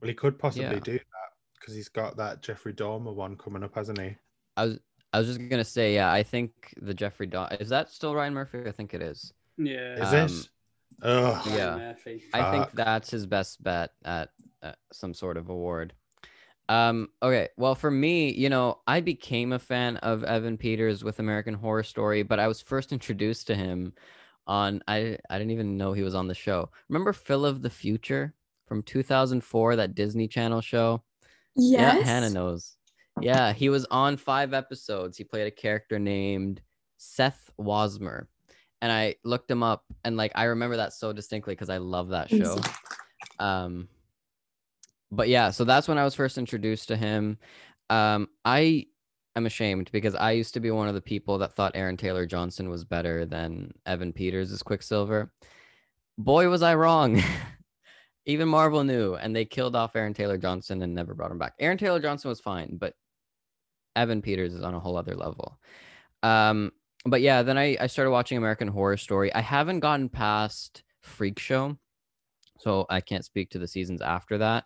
Well, 0.00 0.08
he 0.08 0.14
could 0.14 0.38
possibly 0.38 0.66
Yeah. 0.66 0.78
do 0.80 0.92
that 0.92 1.30
because 1.58 1.74
he's 1.74 1.88
got 1.88 2.16
that 2.16 2.42
Jeffrey 2.42 2.72
Dahmer 2.72 3.14
one 3.14 3.36
coming 3.36 3.62
up, 3.64 3.74
hasn't 3.74 4.00
he? 4.00 4.16
I 4.56 4.64
was 4.66 4.78
I 5.12 5.18
was 5.20 5.28
just 5.28 5.48
gonna 5.48 5.64
say, 5.64 5.94
yeah, 5.94 6.12
I 6.12 6.22
think 6.22 6.74
the 6.82 6.92
Jeffrey 6.94 7.26
Dahmer 7.26 7.60
is 7.60 7.70
that 7.70 7.90
still 7.90 8.14
Ryan 8.14 8.34
Murphy? 8.34 8.62
I 8.66 8.72
think 8.72 8.92
it 8.94 9.02
is. 9.02 9.32
Yeah. 9.56 10.02
Is 10.02 10.12
Um, 10.12 10.38
it? 10.38 10.48
Oh, 11.02 11.54
yeah. 11.56 11.76
Murphy. 11.76 12.24
I 12.34 12.50
think 12.50 12.72
that's 12.72 13.10
his 13.10 13.26
best 13.26 13.62
bet 13.62 13.92
at 14.04 14.30
uh, 14.62 14.72
some 14.92 15.14
sort 15.14 15.36
of 15.36 15.48
award. 15.48 15.94
Um, 16.68 17.08
okay, 17.22 17.48
well, 17.56 17.74
for 17.74 17.90
me, 17.90 18.30
you 18.34 18.50
know, 18.50 18.80
I 18.86 19.00
became 19.00 19.52
a 19.52 19.58
fan 19.58 19.96
of 19.98 20.22
Evan 20.24 20.58
Peters 20.58 21.02
with 21.02 21.18
American 21.18 21.54
Horror 21.54 21.82
Story, 21.82 22.22
but 22.22 22.38
I 22.38 22.46
was 22.46 22.60
first 22.60 22.92
introduced 22.92 23.46
to 23.46 23.54
him 23.54 23.94
on 24.48 24.82
I 24.88 25.18
I 25.30 25.38
didn't 25.38 25.52
even 25.52 25.76
know 25.76 25.92
he 25.92 26.02
was 26.02 26.14
on 26.14 26.26
the 26.26 26.34
show. 26.34 26.70
Remember 26.88 27.12
Phil 27.12 27.44
of 27.44 27.62
the 27.62 27.70
Future 27.70 28.34
from 28.66 28.82
2004, 28.82 29.76
that 29.76 29.94
Disney 29.94 30.26
Channel 30.26 30.60
show? 30.60 31.02
Yes. 31.54 31.98
Yeah, 31.98 32.04
Hannah 32.04 32.30
knows. 32.30 32.76
Yeah, 33.20 33.52
he 33.52 33.68
was 33.68 33.84
on 33.90 34.16
five 34.16 34.54
episodes. 34.54 35.16
He 35.16 35.24
played 35.24 35.46
a 35.46 35.50
character 35.50 35.98
named 35.98 36.60
Seth 36.96 37.50
Wasmer. 37.58 38.26
And 38.80 38.92
I 38.92 39.16
looked 39.24 39.50
him 39.50 39.62
up 39.62 39.84
and 40.04 40.16
like 40.16 40.32
I 40.34 40.44
remember 40.44 40.76
that 40.76 40.92
so 40.92 41.12
distinctly 41.12 41.52
because 41.54 41.70
I 41.70 41.78
love 41.78 42.10
that 42.10 42.30
show. 42.30 42.58
Um 43.40 43.88
but 45.10 45.28
yeah, 45.28 45.50
so 45.50 45.64
that's 45.64 45.88
when 45.88 45.98
I 45.98 46.04
was 46.04 46.14
first 46.14 46.38
introduced 46.38 46.88
to 46.88 46.96
him. 46.96 47.38
Um 47.90 48.28
I 48.44 48.86
am 49.38 49.46
ashamed 49.46 49.90
because 49.90 50.14
I 50.14 50.32
used 50.32 50.52
to 50.54 50.60
be 50.60 50.70
one 50.70 50.88
of 50.88 50.94
the 50.94 51.00
people 51.00 51.38
that 51.38 51.54
thought 51.54 51.72
Aaron 51.74 51.96
Taylor 51.96 52.26
Johnson 52.26 52.68
was 52.68 52.84
better 52.84 53.24
than 53.24 53.72
Evan 53.86 54.12
Peters 54.12 54.52
as 54.52 54.62
Quicksilver. 54.62 55.32
Boy 56.18 56.48
was 56.50 56.62
I 56.62 56.74
wrong. 56.74 57.22
Even 58.26 58.48
Marvel 58.48 58.84
knew, 58.84 59.14
and 59.14 59.34
they 59.34 59.46
killed 59.46 59.74
off 59.74 59.96
Aaron 59.96 60.12
Taylor 60.12 60.36
Johnson 60.36 60.82
and 60.82 60.94
never 60.94 61.14
brought 61.14 61.30
him 61.30 61.38
back. 61.38 61.54
Aaron 61.58 61.78
Taylor 61.78 62.00
Johnson 62.00 62.28
was 62.28 62.40
fine, 62.40 62.76
but 62.76 62.92
Evan 63.96 64.20
Peters 64.20 64.52
is 64.52 64.62
on 64.62 64.74
a 64.74 64.80
whole 64.80 64.98
other 64.98 65.14
level. 65.14 65.58
Um, 66.22 66.72
but 67.06 67.22
yeah, 67.22 67.42
then 67.42 67.56
I, 67.56 67.78
I 67.80 67.86
started 67.86 68.10
watching 68.10 68.36
American 68.36 68.68
Horror 68.68 68.98
Story. 68.98 69.32
I 69.32 69.40
haven't 69.40 69.80
gotten 69.80 70.10
past 70.10 70.82
Freak 71.00 71.38
Show, 71.38 71.78
so 72.58 72.84
I 72.90 73.00
can't 73.00 73.24
speak 73.24 73.50
to 73.50 73.58
the 73.58 73.68
seasons 73.68 74.02
after 74.02 74.38
that. 74.38 74.64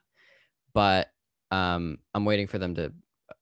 But 0.75 1.09
um, 1.53 1.99
I'm 2.15 2.25
waiting 2.25 2.49
for 2.49 2.59
them 2.59 2.75
to 2.75 2.93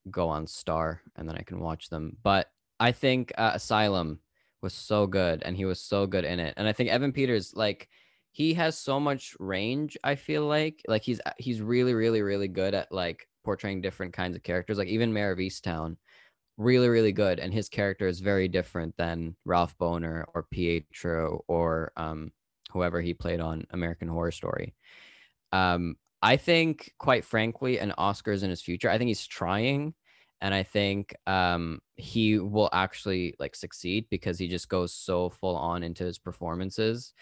go 0.09 0.29
on 0.29 0.47
Star, 0.47 1.01
and 1.15 1.27
then 1.27 1.35
I 1.35 1.43
can 1.43 1.59
watch 1.59 1.89
them. 1.89 2.17
But 2.23 2.49
I 2.79 2.91
think 2.91 3.31
uh, 3.37 3.51
Asylum 3.55 4.19
was 4.61 4.73
so 4.73 5.07
good, 5.07 5.43
and 5.43 5.55
he 5.55 5.65
was 5.65 5.81
so 5.81 6.07
good 6.07 6.25
in 6.25 6.39
it. 6.39 6.53
And 6.57 6.67
I 6.67 6.73
think 6.73 6.89
Evan 6.89 7.11
Peters, 7.11 7.53
like, 7.55 7.89
he 8.31 8.53
has 8.53 8.77
so 8.77 8.99
much 8.99 9.35
range. 9.39 9.97
I 10.03 10.15
feel 10.15 10.45
like, 10.45 10.81
like 10.87 11.03
he's 11.03 11.19
he's 11.37 11.61
really, 11.61 11.93
really, 11.93 12.21
really 12.21 12.47
good 12.47 12.73
at 12.73 12.91
like 12.91 13.27
portraying 13.43 13.81
different 13.81 14.13
kinds 14.13 14.35
of 14.35 14.43
characters. 14.43 14.77
Like 14.77 14.87
even 14.87 15.11
Mare 15.11 15.31
of 15.31 15.39
Easttown, 15.39 15.97
really, 16.57 16.87
really 16.87 17.11
good, 17.11 17.39
and 17.39 17.53
his 17.53 17.67
character 17.67 18.07
is 18.07 18.21
very 18.21 18.47
different 18.47 18.95
than 18.97 19.35
Ralph 19.43 19.77
Bohner 19.77 20.23
or 20.33 20.43
Pietro 20.43 21.43
or 21.47 21.91
um, 21.97 22.31
whoever 22.71 23.01
he 23.01 23.13
played 23.13 23.41
on 23.41 23.65
American 23.71 24.07
Horror 24.07 24.31
Story. 24.31 24.75
Um, 25.51 25.95
I 26.21 26.37
think, 26.37 26.93
quite 26.99 27.25
frankly, 27.25 27.79
an 27.79 27.93
Oscar's 27.97 28.43
in 28.43 28.49
his 28.49 28.61
future. 28.61 28.89
I 28.89 28.97
think 28.97 29.07
he's 29.07 29.25
trying, 29.25 29.95
and 30.39 30.53
I 30.53 30.63
think 30.63 31.15
um, 31.25 31.81
he 31.95 32.39
will 32.39 32.69
actually 32.73 33.35
like 33.39 33.55
succeed 33.55 34.05
because 34.09 34.37
he 34.37 34.47
just 34.47 34.69
goes 34.69 34.93
so 34.93 35.29
full 35.29 35.55
on 35.55 35.83
into 35.83 36.03
his 36.03 36.19
performances. 36.19 37.13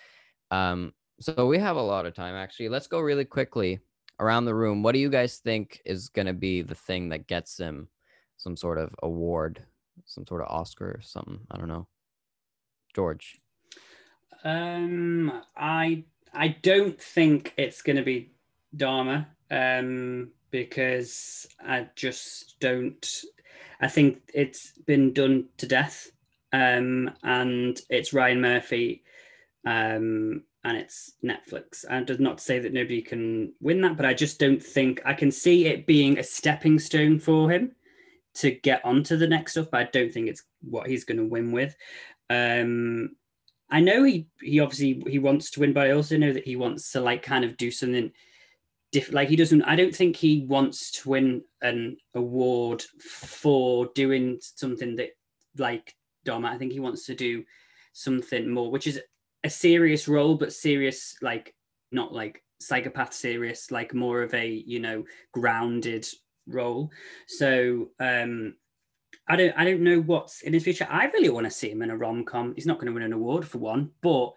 Um, 0.51 0.93
so 1.19 1.47
we 1.47 1.59
have 1.59 1.75
a 1.75 1.81
lot 1.81 2.05
of 2.05 2.15
time 2.15 2.35
actually. 2.35 2.69
Let's 2.69 2.87
go 2.87 2.99
really 2.99 3.25
quickly 3.25 3.79
around 4.19 4.45
the 4.45 4.55
room. 4.55 4.83
What 4.83 4.93
do 4.93 4.99
you 4.99 5.09
guys 5.09 5.37
think 5.37 5.81
is 5.85 6.09
going 6.09 6.27
to 6.27 6.33
be 6.33 6.61
the 6.61 6.75
thing 6.75 7.09
that 7.09 7.27
gets 7.27 7.57
him 7.57 7.89
some 8.37 8.55
sort 8.55 8.77
of 8.77 8.95
award, 9.03 9.63
some 10.05 10.25
sort 10.25 10.41
of 10.41 10.47
Oscar 10.47 10.91
or 10.91 11.01
something? 11.01 11.39
I 11.51 11.57
don't 11.57 11.67
know. 11.67 11.87
George. 12.95 13.39
Um, 14.43 15.41
I 15.57 16.05
I 16.33 16.49
don't 16.61 17.01
think 17.01 17.53
it's 17.57 17.81
going 17.81 17.97
to 17.97 18.03
be 18.03 18.31
Dahmer 18.75 19.27
um, 19.51 20.31
because 20.51 21.47
I 21.65 21.87
just 21.95 22.59
don't. 22.59 23.23
I 23.81 23.87
think 23.87 24.21
it's 24.33 24.73
been 24.85 25.13
done 25.13 25.45
to 25.57 25.67
death, 25.67 26.11
um, 26.51 27.11
and 27.23 27.79
it's 27.89 28.13
Ryan 28.13 28.41
Murphy. 28.41 29.03
um, 29.65 30.43
and 30.63 30.77
it's 30.77 31.13
Netflix. 31.23 31.85
And 31.89 32.05
does 32.05 32.19
not 32.19 32.41
say 32.41 32.59
that 32.59 32.73
nobody 32.73 33.01
can 33.01 33.53
win 33.61 33.81
that, 33.81 33.97
but 33.97 34.05
I 34.05 34.13
just 34.13 34.39
don't 34.39 34.61
think 34.61 35.01
I 35.05 35.13
can 35.13 35.31
see 35.31 35.67
it 35.67 35.85
being 35.85 36.17
a 36.17 36.23
stepping 36.23 36.79
stone 36.79 37.19
for 37.19 37.49
him 37.49 37.75
to 38.35 38.51
get 38.51 38.83
onto 38.85 39.17
the 39.17 39.27
next 39.27 39.53
stuff. 39.53 39.67
But 39.71 39.81
I 39.81 39.89
don't 39.91 40.11
think 40.11 40.27
it's 40.27 40.43
what 40.61 40.87
he's 40.87 41.05
going 41.05 41.17
to 41.17 41.25
win 41.25 41.51
with. 41.51 41.75
Um, 42.29 43.15
I 43.69 43.79
know 43.79 44.03
he 44.03 44.27
he 44.41 44.59
obviously 44.59 45.03
he 45.07 45.19
wants 45.19 45.51
to 45.51 45.61
win, 45.61 45.73
but 45.73 45.87
I 45.87 45.91
also 45.91 46.17
know 46.17 46.33
that 46.33 46.45
he 46.45 46.55
wants 46.55 46.91
to 46.91 47.01
like 47.01 47.23
kind 47.23 47.45
of 47.45 47.55
do 47.57 47.71
something 47.71 48.11
different. 48.91 49.15
Like 49.15 49.29
he 49.29 49.35
doesn't. 49.35 49.63
I 49.63 49.75
don't 49.75 49.95
think 49.95 50.15
he 50.15 50.45
wants 50.47 50.91
to 51.01 51.09
win 51.09 51.43
an 51.61 51.97
award 52.15 52.83
for 53.01 53.89
doing 53.95 54.39
something 54.41 54.95
that 54.97 55.09
like 55.57 55.95
Dom. 56.25 56.45
I 56.45 56.57
think 56.57 56.71
he 56.71 56.79
wants 56.79 57.05
to 57.07 57.15
do 57.15 57.43
something 57.93 58.49
more, 58.49 58.71
which 58.71 58.87
is 58.87 59.01
a 59.43 59.49
serious 59.49 60.07
role, 60.07 60.35
but 60.35 60.53
serious 60.53 61.15
like 61.21 61.55
not 61.91 62.13
like 62.13 62.43
psychopath 62.59 63.13
serious, 63.13 63.71
like 63.71 63.93
more 63.93 64.21
of 64.21 64.33
a 64.33 64.47
you 64.47 64.79
know 64.79 65.03
grounded 65.31 66.07
role. 66.47 66.91
So 67.27 67.89
um 67.99 68.55
I 69.27 69.35
don't 69.35 69.53
I 69.57 69.63
don't 69.63 69.81
know 69.81 70.01
what's 70.01 70.41
in 70.41 70.53
his 70.53 70.63
future. 70.63 70.87
I 70.89 71.05
really 71.05 71.29
want 71.29 71.45
to 71.45 71.51
see 71.51 71.69
him 71.69 71.81
in 71.81 71.91
a 71.91 71.97
rom 71.97 72.25
com. 72.25 72.53
He's 72.55 72.65
not 72.65 72.77
going 72.77 72.87
to 72.87 72.93
win 72.93 73.03
an 73.03 73.13
award 73.13 73.45
for 73.45 73.59
one, 73.59 73.91
but 74.01 74.33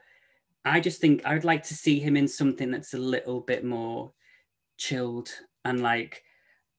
I 0.65 0.81
just 0.81 1.01
think 1.01 1.25
I 1.25 1.35
would 1.35 1.45
like 1.45 1.65
to 1.65 1.75
see 1.75 1.99
him 1.99 2.17
in 2.17 2.29
something 2.29 2.71
that's 2.71 2.95
a 2.95 2.99
little 2.99 3.41
bit 3.41 3.65
more 3.65 4.13
chilled 4.83 5.31
and 5.65 5.81
like 5.81 6.25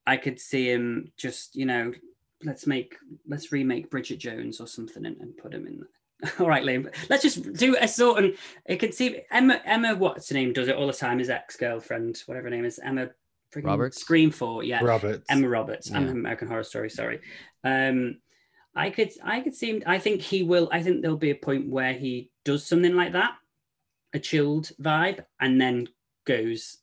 I 0.06 0.18
could 0.18 0.40
see 0.40 0.70
him 0.70 1.12
just 1.18 1.56
you 1.56 1.66
know 1.66 1.94
let's 2.44 2.68
make 2.68 2.98
let's 3.28 3.52
remake 3.52 3.90
Bridget 3.90 4.18
Jones 4.18 4.60
or 4.60 4.68
something 4.68 5.06
and, 5.06 5.16
and 5.22 5.38
put 5.38 5.54
him 5.54 5.66
in 5.68 5.80
there. 5.80 6.34
All 6.40 6.48
right, 6.48 6.64
Liam. 6.64 6.94
Let's 7.10 7.24
just 7.24 7.54
do 7.54 7.78
a 7.80 7.88
sort 7.88 8.24
and 8.24 8.36
It 8.66 8.78
can 8.78 8.92
see 8.92 9.22
Emma. 9.32 9.62
Emma, 9.66 9.96
what's 9.96 10.30
her 10.30 10.36
name? 10.36 10.52
Does 10.54 10.68
it 10.68 10.76
all 10.76 10.88
the 10.88 10.94
time. 10.94 11.20
His 11.20 11.30
ex 11.30 11.56
girlfriend, 11.56 12.22
whatever 12.26 12.46
her 12.46 12.56
name 12.56 12.66
is, 12.66 12.80
Emma. 12.80 13.10
friggin' 13.54 13.66
Roberts? 13.66 14.00
Scream 14.00 14.32
for 14.32 14.64
yeah. 14.64 14.84
Roberts. 14.84 15.26
Emma 15.30 15.48
Roberts 15.48 15.90
and 15.90 16.06
Yeah. 16.06 16.12
American 16.12 16.48
Horror 16.48 16.64
Story. 16.64 16.90
Sorry. 16.90 17.20
Um, 17.64 18.18
I 18.76 18.90
could, 18.90 19.12
I 19.24 19.42
could 19.42 19.54
see 19.54 19.70
him. 19.70 19.84
I 19.86 20.00
think 20.00 20.22
he 20.22 20.44
will. 20.44 20.70
I 20.72 20.82
think 20.82 21.02
there'll 21.02 21.18
be 21.18 21.32
a 21.32 21.36
point 21.36 21.70
where 21.70 21.94
he 21.94 22.30
does 22.44 22.66
something 22.66 22.96
like 22.96 23.14
that, 23.14 23.36
a 24.14 24.20
chilled 24.20 24.72
vibe, 24.82 25.24
and 25.40 25.60
then 25.60 25.88
goes 26.26 26.78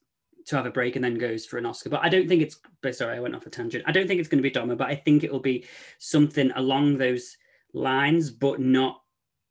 to 0.46 0.56
have 0.56 0.66
a 0.66 0.70
break 0.70 0.96
and 0.96 1.04
then 1.04 1.18
goes 1.18 1.46
for 1.46 1.58
an 1.58 1.66
Oscar. 1.66 1.90
But 1.90 2.04
I 2.04 2.08
don't 2.08 2.28
think 2.28 2.42
it's. 2.42 2.58
But 2.82 2.96
sorry, 2.96 3.16
I 3.16 3.20
went 3.20 3.34
off 3.34 3.46
a 3.46 3.50
tangent. 3.50 3.84
I 3.86 3.92
don't 3.92 4.06
think 4.06 4.20
it's 4.20 4.28
going 4.28 4.42
to 4.42 4.48
be 4.48 4.54
Dahmer, 4.54 4.76
but 4.76 4.88
I 4.88 4.94
think 4.94 5.24
it 5.24 5.32
will 5.32 5.40
be 5.40 5.66
something 5.98 6.50
along 6.56 6.98
those 6.98 7.36
lines, 7.72 8.30
but 8.30 8.60
not 8.60 9.02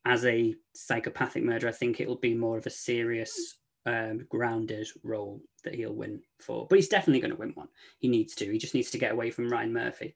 as 0.06 0.26
a 0.26 0.56
psychopathic 0.74 1.44
murder. 1.44 1.68
I 1.68 1.74
think 1.74 2.00
it 2.00 2.08
will 2.08 2.18
be 2.18 2.34
more 2.34 2.58
of 2.58 2.66
a 2.66 2.72
serious, 2.72 3.58
um, 3.86 4.26
grounded 4.30 4.88
role 5.04 5.42
that 5.64 5.76
he'll 5.76 5.94
win 5.94 6.22
for. 6.40 6.68
But 6.68 6.78
he's 6.78 6.90
definitely 6.90 7.22
going 7.22 7.32
to 7.32 7.38
win 7.38 7.52
one. 7.52 7.70
He 8.00 8.08
needs 8.08 8.36
to. 8.36 8.52
He 8.52 8.58
just 8.58 8.74
needs 8.74 8.92
to 8.92 8.98
get 8.98 9.12
away 9.12 9.32
from 9.32 9.50
Ryan 9.50 9.74
Murphy. 9.74 10.16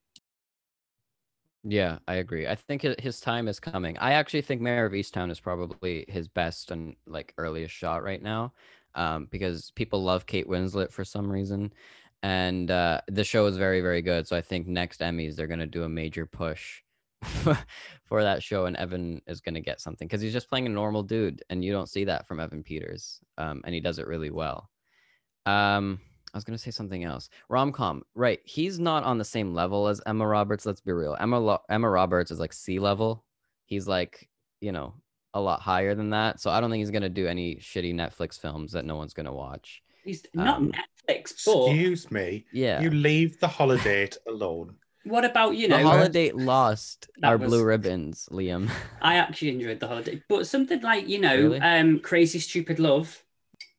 Yeah, 1.65 1.99
I 2.07 2.15
agree. 2.15 2.45
I 2.45 2.55
think 2.55 2.81
his 2.81 3.21
time 3.21 3.47
is 3.47 3.59
coming. 3.59 3.97
I 3.97 4.13
actually 4.13 4.41
think 4.41 4.61
Mare 4.61 4.85
of 4.85 4.91
Easttown 4.91 5.31
is 5.31 5.39
probably 5.39 6.03
his 6.09 6.27
best 6.27 6.71
and 6.71 6.95
like 7.07 7.33
earliest 7.37 7.73
shot 7.73 8.03
right 8.03 8.21
now, 8.21 8.51
um, 8.95 9.27
because 9.31 9.71
people 9.71 10.03
love 10.03 10.25
Kate 10.25 10.47
Winslet 10.47 10.91
for 10.91 11.03
some 11.03 11.31
reason, 11.31 11.73
and 12.21 12.71
uh, 12.71 13.01
the 13.07 13.23
show 13.23 13.45
is 13.45 13.57
very, 13.57 13.81
very 13.81 14.01
good. 14.01 14.27
So 14.27 14.35
I 14.35 14.41
think 14.41 14.67
next 14.67 15.01
Emmys 15.01 15.35
they're 15.35 15.47
gonna 15.47 15.67
do 15.67 15.83
a 15.83 15.89
major 15.89 16.25
push 16.25 16.81
for 18.05 18.23
that 18.23 18.43
show, 18.43 18.65
and 18.65 18.77
Evan 18.77 19.21
is 19.27 19.41
gonna 19.41 19.61
get 19.61 19.81
something 19.81 20.07
because 20.07 20.21
he's 20.21 20.33
just 20.33 20.49
playing 20.49 20.65
a 20.65 20.69
normal 20.69 21.03
dude, 21.03 21.43
and 21.49 21.63
you 21.63 21.71
don't 21.71 21.89
see 21.89 22.05
that 22.05 22.27
from 22.27 22.39
Evan 22.39 22.63
Peters, 22.63 23.19
um, 23.37 23.61
and 23.65 23.73
he 23.73 23.81
does 23.81 23.99
it 23.99 24.07
really 24.07 24.31
well. 24.31 24.69
Um, 25.45 25.99
I 26.33 26.37
was 26.37 26.43
gonna 26.43 26.57
say 26.57 26.71
something 26.71 27.03
else. 27.03 27.29
Rom 27.49 27.71
com, 27.71 28.03
right? 28.15 28.39
He's 28.43 28.79
not 28.79 29.03
on 29.03 29.17
the 29.17 29.25
same 29.25 29.53
level 29.53 29.87
as 29.87 30.01
Emma 30.05 30.25
Roberts. 30.25 30.65
Let's 30.65 30.81
be 30.81 30.91
real. 30.91 31.15
Emma 31.19 31.39
Lo- 31.39 31.61
Emma 31.69 31.89
Roberts 31.89 32.31
is 32.31 32.39
like 32.39 32.53
C 32.53 32.79
level. 32.79 33.25
He's 33.65 33.87
like 33.87 34.29
you 34.61 34.71
know 34.71 34.93
a 35.33 35.41
lot 35.41 35.61
higher 35.61 35.95
than 35.95 36.11
that. 36.11 36.39
So 36.39 36.49
I 36.51 36.59
don't 36.61 36.69
think 36.69 36.81
he's 36.81 36.91
gonna 36.91 37.09
do 37.09 37.27
any 37.27 37.55
shitty 37.55 37.93
Netflix 37.93 38.39
films 38.39 38.73
that 38.73 38.85
no 38.85 38.95
one's 38.95 39.13
gonna 39.13 39.33
watch. 39.33 39.81
He's 40.03 40.23
not 40.33 40.57
Um, 40.57 40.71
Netflix, 40.71 41.45
but 41.45 41.67
Excuse 41.69 42.11
me. 42.11 42.45
Yeah. 42.51 42.81
You 42.81 42.89
leave 42.91 43.39
the 43.39 43.47
holiday 43.47 44.09
alone. 44.27 44.75
what 45.05 45.25
about 45.25 45.55
you 45.55 45.67
know? 45.67 45.77
the 45.77 45.83
know? 45.83 45.89
holiday 45.89 46.31
lost 46.31 47.07
our 47.23 47.37
was- 47.37 47.47
blue 47.49 47.63
ribbons, 47.63 48.27
Liam. 48.31 48.69
I 49.01 49.15
actually 49.15 49.49
enjoyed 49.49 49.79
the 49.79 49.87
holiday, 49.87 50.21
but 50.29 50.47
something 50.47 50.81
like 50.81 51.07
you 51.07 51.19
know, 51.19 51.35
Really? 51.35 51.59
um, 51.59 51.99
Crazy 51.99 52.39
Stupid 52.39 52.79
Love, 52.79 53.23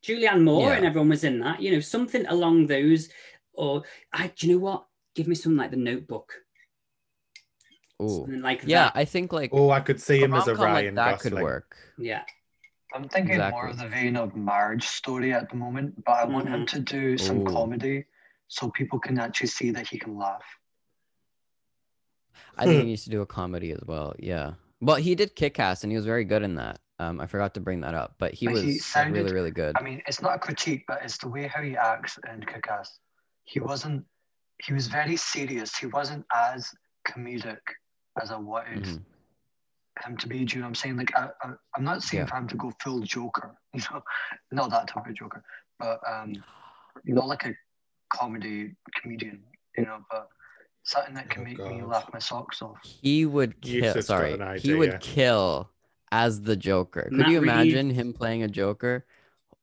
Julianne 0.03 0.43
Moore, 0.43 0.69
Yeah. 0.69 0.75
and 0.77 0.85
everyone 0.85 1.09
was 1.09 1.23
in 1.23 1.39
that. 1.39 1.61
You 1.61 1.71
know, 1.71 1.79
something 1.79 2.25
along 2.27 2.67
those. 2.67 3.09
Or 3.53 3.83
I, 4.11 4.27
do 4.35 4.47
you 4.47 4.53
know 4.53 4.59
what? 4.59 4.85
Give 5.15 5.27
me 5.27 5.35
something 5.35 5.57
like 5.57 5.71
The 5.71 5.77
Notebook, 5.77 6.41
Ooh. 8.01 8.09
something 8.23 8.41
like 8.41 8.63
Yeah, 8.65 8.85
that. 8.85 8.93
I 8.95 9.05
think 9.05 9.31
like 9.31 9.51
Oh, 9.53 9.69
I 9.69 9.79
could 9.79 10.01
see 10.01 10.19
him 10.21 10.33
as 10.33 10.47
a 10.47 10.51
rom-com 10.51 10.65
like 10.65 10.73
Ryan 10.83 10.95
that 10.95 11.11
Gosling. 11.17 11.33
could 11.33 11.41
work. 11.43 11.75
Yeah, 11.97 12.23
I'm 12.93 13.07
thinking 13.07 13.37
more 13.37 13.67
of 13.67 13.77
the 13.77 13.87
vein 13.87 14.15
of 14.17 14.35
marriage 14.35 14.85
story 14.87 15.33
at 15.33 15.49
the 15.49 15.55
moment, 15.55 16.03
but 16.05 16.11
I 16.13 16.25
want 16.25 16.47
him 16.49 16.65
to 16.67 16.79
do 16.79 17.17
some 17.17 17.41
Ooh. 17.41 17.45
comedy 17.51 18.05
so 18.47 18.69
people 18.71 18.99
can 18.99 19.17
actually 19.19 19.47
see 19.47 19.71
that 19.71 19.87
he 19.87 19.97
can 19.97 20.17
laugh. 20.17 20.43
I 22.57 22.65
think 22.65 22.81
he 22.81 22.85
needs 22.91 23.03
to 23.05 23.09
do 23.09 23.21
a 23.21 23.25
comedy 23.25 23.71
as 23.71 23.81
well. 23.85 24.13
Yeah. 24.19 24.53
Well, 24.81 24.97
he 24.97 25.15
did 25.15 25.35
kick 25.35 25.59
ass 25.59 25.83
and 25.83 25.91
he 25.91 25.95
was 25.97 26.05
very 26.05 26.25
good 26.25 26.43
in 26.43 26.55
that. 26.55 26.79
Um, 26.99 27.19
I 27.19 27.27
forgot 27.27 27.53
to 27.55 27.59
bring 27.59 27.81
that 27.81 27.93
up, 27.93 28.15
but 28.19 28.33
he 28.33 28.45
But 28.45 28.53
was 28.55 28.63
he 28.63 28.77
sounded- 28.77 29.21
really, 29.23 29.33
really 29.33 29.51
good. 29.51 29.75
I 29.77 29.83
mean, 29.83 30.01
it's 30.07 30.21
not 30.21 30.35
a 30.35 30.39
critique, 30.39 30.83
but 30.87 30.99
it's 31.03 31.17
the 31.17 31.27
way 31.27 31.47
how 31.47 31.61
he 31.61 31.75
acts 31.75 32.17
in 32.31 32.41
Kick-Ass. 32.45 32.99
He 33.43 33.59
wasn't. 33.59 34.05
He 34.63 34.73
was 34.73 34.87
very 34.87 35.17
serious. 35.17 35.75
He 35.75 35.87
wasn't 35.87 36.25
as 36.33 36.69
comedic 37.05 37.59
as 38.21 38.31
I 38.31 38.37
wanted 38.37 38.83
Mhm. 38.83 39.01
him 40.05 40.17
to 40.17 40.27
be. 40.27 40.45
Do 40.45 40.55
you 40.55 40.61
know 40.61 40.65
what 40.65 40.69
I'm 40.69 40.75
saying? 40.75 40.97
Like, 40.97 41.15
I, 41.17 41.29
I, 41.41 41.53
I'm 41.75 41.83
not 41.83 42.03
saying 42.03 42.23
Yeah. 42.23 42.27
for 42.27 42.35
him 42.37 42.47
to 42.49 42.55
go 42.57 42.71
full 42.81 43.01
Joker. 43.01 43.55
You 43.73 43.81
know, 43.91 44.03
not 44.51 44.69
that 44.71 44.87
type 44.87 45.05
of 45.07 45.13
Joker, 45.13 45.43
but 45.79 45.99
um, 46.09 46.43
not 47.03 47.27
like 47.27 47.45
a 47.45 47.53
comedy 48.09 48.75
comedian. 49.01 49.43
You 49.77 49.85
know, 49.85 49.99
but 50.09 50.29
something 50.83 51.13
that 51.15 51.29
can 51.29 51.41
Oh, 51.41 51.45
make 51.45 51.57
me 51.59 51.83
laugh 51.83 52.09
my 52.13 52.19
socks 52.19 52.61
off. 52.61 52.79
He 52.83 53.25
would 53.25 53.59
kill. 53.61 54.01
Sorry, 54.01 54.33
an 54.33 54.41
he 54.41 54.45
idea. 54.69 54.77
would 54.77 54.99
kill 55.01 55.69
as 56.11 56.41
the 56.41 56.55
Joker. 56.55 57.03
Could 57.09 57.17
Matt 57.17 57.29
you 57.29 57.41
Reeves. 57.41 57.51
imagine 57.51 57.89
him 57.89 58.13
playing 58.13 58.43
a 58.43 58.47
Joker? 58.47 59.05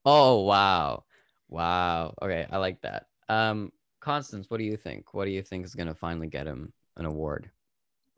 Oh 0.04 0.42
wow, 0.42 1.04
wow. 1.48 2.12
Okay, 2.20 2.46
I 2.50 2.58
like 2.58 2.82
that. 2.82 3.06
Um, 3.28 3.72
Constance, 4.00 4.50
what 4.50 4.58
do 4.58 4.64
you 4.64 4.76
think? 4.76 5.14
What 5.14 5.24
do 5.24 5.30
you 5.30 5.42
think 5.42 5.64
is 5.64 5.74
gonna 5.74 5.94
finally 5.94 6.26
get 6.26 6.46
him 6.46 6.72
an 6.96 7.06
award? 7.06 7.50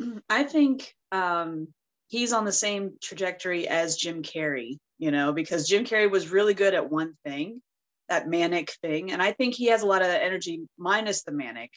I 0.28 0.44
think 0.44 0.94
um, 1.12 1.68
he's 2.08 2.32
on 2.32 2.44
the 2.44 2.52
same 2.52 2.92
trajectory 3.02 3.68
as 3.68 3.96
Jim 3.96 4.22
Carrey, 4.22 4.78
you 4.98 5.10
know, 5.10 5.32
because 5.32 5.68
Jim 5.68 5.84
Carrey 5.84 6.10
was 6.10 6.30
really 6.30 6.54
good 6.54 6.74
at 6.74 6.90
one 6.90 7.14
thing, 7.24 7.62
that 8.08 8.28
manic 8.28 8.72
thing. 8.82 9.12
And 9.12 9.22
I 9.22 9.32
think 9.32 9.54
he 9.54 9.66
has 9.66 9.82
a 9.82 9.86
lot 9.86 10.02
of 10.02 10.08
that 10.08 10.22
energy 10.22 10.62
minus 10.78 11.22
the 11.22 11.32
manic. 11.32 11.70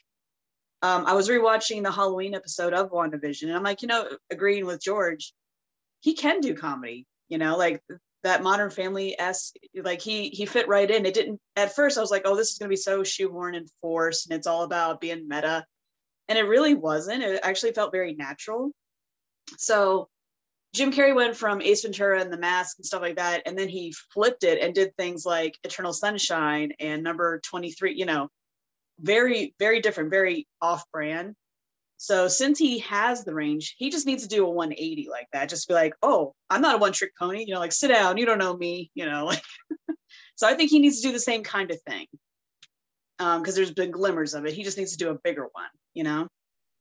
Um, 0.81 1.05
I 1.05 1.13
was 1.13 1.29
rewatching 1.29 1.83
the 1.83 1.91
Halloween 1.91 2.35
episode 2.35 2.73
of 2.73 2.91
WandaVision, 2.91 3.43
and 3.43 3.55
I'm 3.55 3.63
like, 3.63 3.81
you 3.81 3.87
know, 3.87 4.07
agreeing 4.29 4.65
with 4.67 4.81
George, 4.81 5.33
he 6.01 6.13
can 6.13 6.39
do 6.39 6.53
comedy, 6.53 7.07
you 7.29 7.39
know, 7.39 7.57
like 7.57 7.81
that 8.23 8.43
modern 8.43 8.69
family 8.69 9.19
esque 9.19 9.55
like 9.75 10.01
he 10.01 10.29
he 10.29 10.45
fit 10.45 10.67
right 10.67 10.89
in. 10.89 11.05
It 11.05 11.15
didn't 11.15 11.39
at 11.55 11.73
first 11.73 11.97
I 11.97 12.01
was 12.01 12.11
like, 12.11 12.23
oh, 12.25 12.35
this 12.35 12.51
is 12.51 12.59
gonna 12.59 12.69
be 12.69 12.75
so 12.75 13.01
shoehorned 13.01 13.57
and 13.57 13.69
forced, 13.81 14.29
and 14.29 14.37
it's 14.37 14.45
all 14.45 14.63
about 14.63 15.01
being 15.01 15.27
meta 15.27 15.65
and 16.29 16.37
it 16.37 16.43
really 16.43 16.73
wasn't. 16.73 17.23
It 17.23 17.39
actually 17.43 17.73
felt 17.73 17.91
very 17.91 18.13
natural. 18.13 18.71
So 19.57 20.09
Jim 20.73 20.91
Carrey 20.91 21.15
went 21.15 21.35
from 21.35 21.61
Ace 21.61 21.83
Ventura 21.83 22.21
and 22.21 22.31
The 22.31 22.37
Mask 22.37 22.77
and 22.77 22.85
stuff 22.85 23.01
like 23.01 23.15
that, 23.15 23.43
and 23.45 23.57
then 23.57 23.69
he 23.69 23.93
flipped 24.13 24.43
it 24.43 24.61
and 24.61 24.73
did 24.73 24.95
things 24.95 25.25
like 25.25 25.57
Eternal 25.63 25.93
Sunshine 25.93 26.73
and 26.79 27.03
Number 27.03 27.39
Twenty 27.39 27.71
Three. 27.71 27.95
You 27.95 28.05
know, 28.05 28.29
very 28.99 29.55
very 29.59 29.81
different, 29.81 30.09
very 30.09 30.47
off-brand. 30.61 31.35
So 31.99 32.27
since 32.27 32.59
he 32.59 32.79
has 32.79 33.25
the 33.25 33.33
range, 33.33 33.75
he 33.77 33.89
just 33.89 34.05
needs 34.05 34.21
to 34.21 34.29
do 34.29 34.45
a 34.45 34.49
180 34.49 35.07
like 35.09 35.27
that. 35.33 35.49
Just 35.49 35.67
be 35.67 35.73
like, 35.73 35.95
oh, 36.03 36.35
I'm 36.47 36.61
not 36.61 36.75
a 36.75 36.77
one-trick 36.77 37.13
pony. 37.19 37.43
You 37.47 37.55
know, 37.55 37.59
like 37.59 37.71
sit 37.71 37.87
down. 37.87 38.17
You 38.17 38.27
don't 38.27 38.37
know 38.37 38.55
me. 38.55 38.91
You 38.93 39.07
know, 39.07 39.25
like. 39.25 39.41
so 40.35 40.47
I 40.47 40.53
think 40.53 40.69
he 40.69 40.79
needs 40.79 41.01
to 41.01 41.07
do 41.07 41.11
the 41.11 41.19
same 41.19 41.43
kind 41.43 41.71
of 41.71 41.81
thing 41.81 42.05
um, 43.19 43.41
because 43.41 43.55
there's 43.55 43.73
been 43.73 43.91
glimmers 43.91 44.33
of 44.33 44.45
it. 44.45 44.53
He 44.53 44.63
just 44.63 44.77
needs 44.77 44.91
to 44.91 44.97
do 44.97 45.09
a 45.09 45.19
bigger 45.23 45.47
one. 45.51 45.69
You 45.97 46.03
know. 46.03 46.27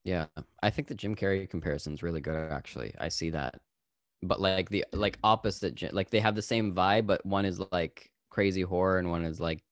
Yeah, 0.05 0.27
I 0.63 0.69
think 0.69 0.89
the 0.89 0.95
Jim 0.95 1.17
Carrey 1.17 1.49
comparison 1.49 1.95
is 1.95 2.03
really 2.03 2.21
good. 2.21 2.53
Actually, 2.53 2.93
I 3.01 3.09
see 3.09 3.31
that, 3.31 3.59
but 4.23 4.43
like 4.43 4.69
the 4.69 4.85
like 4.93 5.19
opposite, 5.25 5.95
like 5.95 6.11
they 6.11 6.21
have 6.21 6.35
the 6.35 6.43
same 6.43 6.75
vibe, 6.75 7.07
but 7.07 7.25
one 7.25 7.47
is 7.47 7.59
like 7.73 8.11
crazy 8.29 8.61
horror 8.61 8.99
and 8.99 9.11
one 9.11 9.25
is 9.25 9.41
like, 9.41 9.63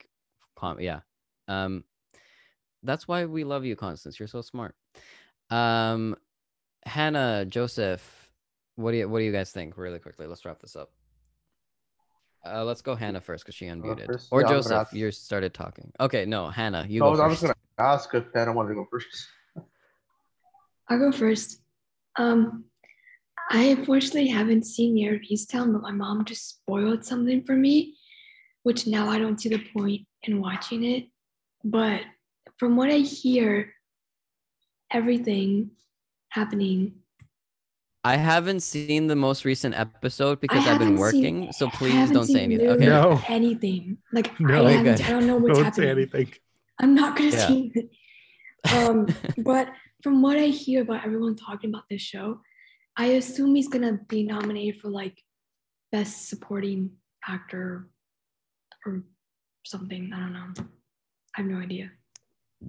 com- 0.56 0.80
yeah. 0.80 1.00
Um, 1.46 1.84
that's 2.82 3.06
why 3.06 3.26
we 3.26 3.44
love 3.44 3.66
you, 3.66 3.76
Constance. 3.76 4.18
You're 4.18 4.28
so 4.28 4.40
smart. 4.40 4.74
Um, 5.50 6.16
Hannah, 6.86 7.44
Joseph, 7.44 8.30
what 8.76 8.92
do 8.92 8.96
you 8.96 9.08
what 9.10 9.18
do 9.18 9.26
you 9.26 9.32
guys 9.32 9.50
think? 9.52 9.76
Really 9.76 9.98
quickly, 9.98 10.26
let's 10.26 10.46
wrap 10.46 10.58
this 10.58 10.74
up. 10.74 10.90
Uh, 12.46 12.64
let's 12.64 12.80
go 12.80 12.94
Hannah 12.94 13.20
first 13.20 13.44
because 13.44 13.54
she 13.54 13.66
unmuted. 13.66 14.06
first? 14.06 14.28
Or 14.30 14.40
Yeah, 14.40 14.48
Joseph, 14.48 14.72
ask- 14.72 14.94
you 14.94 15.10
started 15.10 15.52
talking. 15.52 15.92
Okay, 16.00 16.24
no, 16.24 16.48
Hannah, 16.48 16.86
you 16.88 17.00
So 17.00 17.14
go 17.14 17.22
I 17.22 17.26
was 17.26 17.40
first. 17.40 17.54
Gonna 17.78 17.92
ask 17.94 18.14
if 18.14 18.24
Hannah 18.34 18.52
wanted 18.52 18.70
to 18.70 18.74
go 18.76 18.86
first. 18.90 19.08
I'll 20.88 20.98
go 20.98 21.12
first. 21.12 21.60
Um, 22.16 22.64
I 23.50 23.64
unfortunately 23.64 24.28
haven't 24.28 24.64
seen 24.64 24.94
Mare 24.94 25.14
of 25.16 25.22
Easttown, 25.22 25.72
but 25.72 25.82
my 25.82 25.90
mom 25.90 26.24
just 26.24 26.48
spoiled 26.48 27.04
something 27.04 27.42
for 27.44 27.56
me, 27.56 27.96
which 28.62 28.86
now 28.86 29.08
I 29.08 29.18
don't 29.18 29.40
see 29.40 29.48
the 29.48 29.62
point 29.76 30.02
in 30.22 30.40
watching 30.40 30.84
it. 30.84 31.06
But 31.64 32.02
from 32.58 32.76
what 32.76 32.90
I 32.90 32.98
hear, 32.98 33.72
everything 34.90 35.70
happening. 36.28 36.94
I 38.06 38.16
haven't 38.16 38.60
seen 38.60 39.06
the 39.06 39.16
most 39.16 39.46
recent 39.46 39.74
episode 39.78 40.38
because 40.40 40.66
I 40.66 40.72
I've 40.72 40.78
been 40.78 40.96
haven't 40.96 41.10
seen- 41.12 41.22
working, 41.24 41.52
so 41.52 41.68
please 41.70 42.10
don't 42.10 42.26
say 42.26 42.42
anything. 42.42 42.68
Okay. 42.68 42.86
No. 42.86 43.20
anything. 43.28 43.96
Like 44.12 44.38
No. 44.38 44.66
I. 44.66 44.74
I 44.78 44.94
don't 44.94 45.26
know 45.26 45.36
what's 45.36 45.56
Don't 45.56 45.64
happening. 45.64 45.86
say 45.86 45.90
anything. 45.90 46.32
I'm 46.80 46.94
not 46.94 47.16
gonna 47.16 47.30
Yeah. 47.30 47.46
see 47.46 47.72
it. 47.74 47.90
Um, 48.72 49.06
but 49.44 49.68
from 50.02 50.22
what 50.22 50.36
I 50.36 50.46
hear 50.46 50.82
about 50.82 51.04
everyone 51.04 51.36
talking 51.36 51.70
about 51.70 51.84
this 51.90 52.02
show, 52.02 52.40
I 52.96 53.06
assume 53.06 53.54
he's 53.54 53.68
gonna 53.68 53.98
be 54.08 54.22
nominated 54.24 54.80
for 54.80 54.88
like 54.88 55.16
best 55.92 56.28
supporting 56.28 56.90
actor 57.26 57.88
or 58.86 59.04
something. 59.64 60.12
I 60.14 60.20
don't 60.20 60.32
know. 60.32 60.52
I 61.36 61.40
have 61.40 61.46
no 61.46 61.58
idea. 61.58 61.90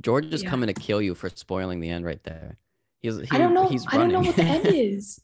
George 0.01 0.25
is 0.25 0.43
Yeah. 0.43 0.49
coming 0.49 0.67
to 0.67 0.73
kill 0.73 1.01
you 1.01 1.15
for 1.15 1.29
spoiling 1.29 1.79
the 1.79 1.89
end 1.89 2.05
right 2.05 2.21
there. 2.23 2.57
He's 3.01 3.17
he, 3.19 3.27
I 3.31 3.37
don't 3.37 3.53
know. 3.53 3.69
He's 3.69 3.85
I 3.87 3.97
don't 3.97 4.11
know 4.11 4.21
what 4.21 4.35
the 4.35 4.43
end 4.43 4.67
is. 4.73 5.19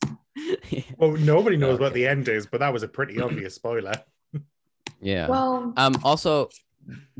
Well, 0.97 1.11
nobody 1.17 1.57
knows 1.57 1.79
what 1.79 1.93
the 1.93 2.07
end 2.07 2.27
is, 2.29 2.45
but 2.45 2.59
that 2.61 2.71
was 2.71 2.83
a 2.83 2.87
pretty 2.87 3.19
obvious 3.19 3.55
spoiler. 3.55 3.93
yeah. 5.01 5.27
Well, 5.27 5.73
Um. 5.77 5.95
Also, 6.03 6.49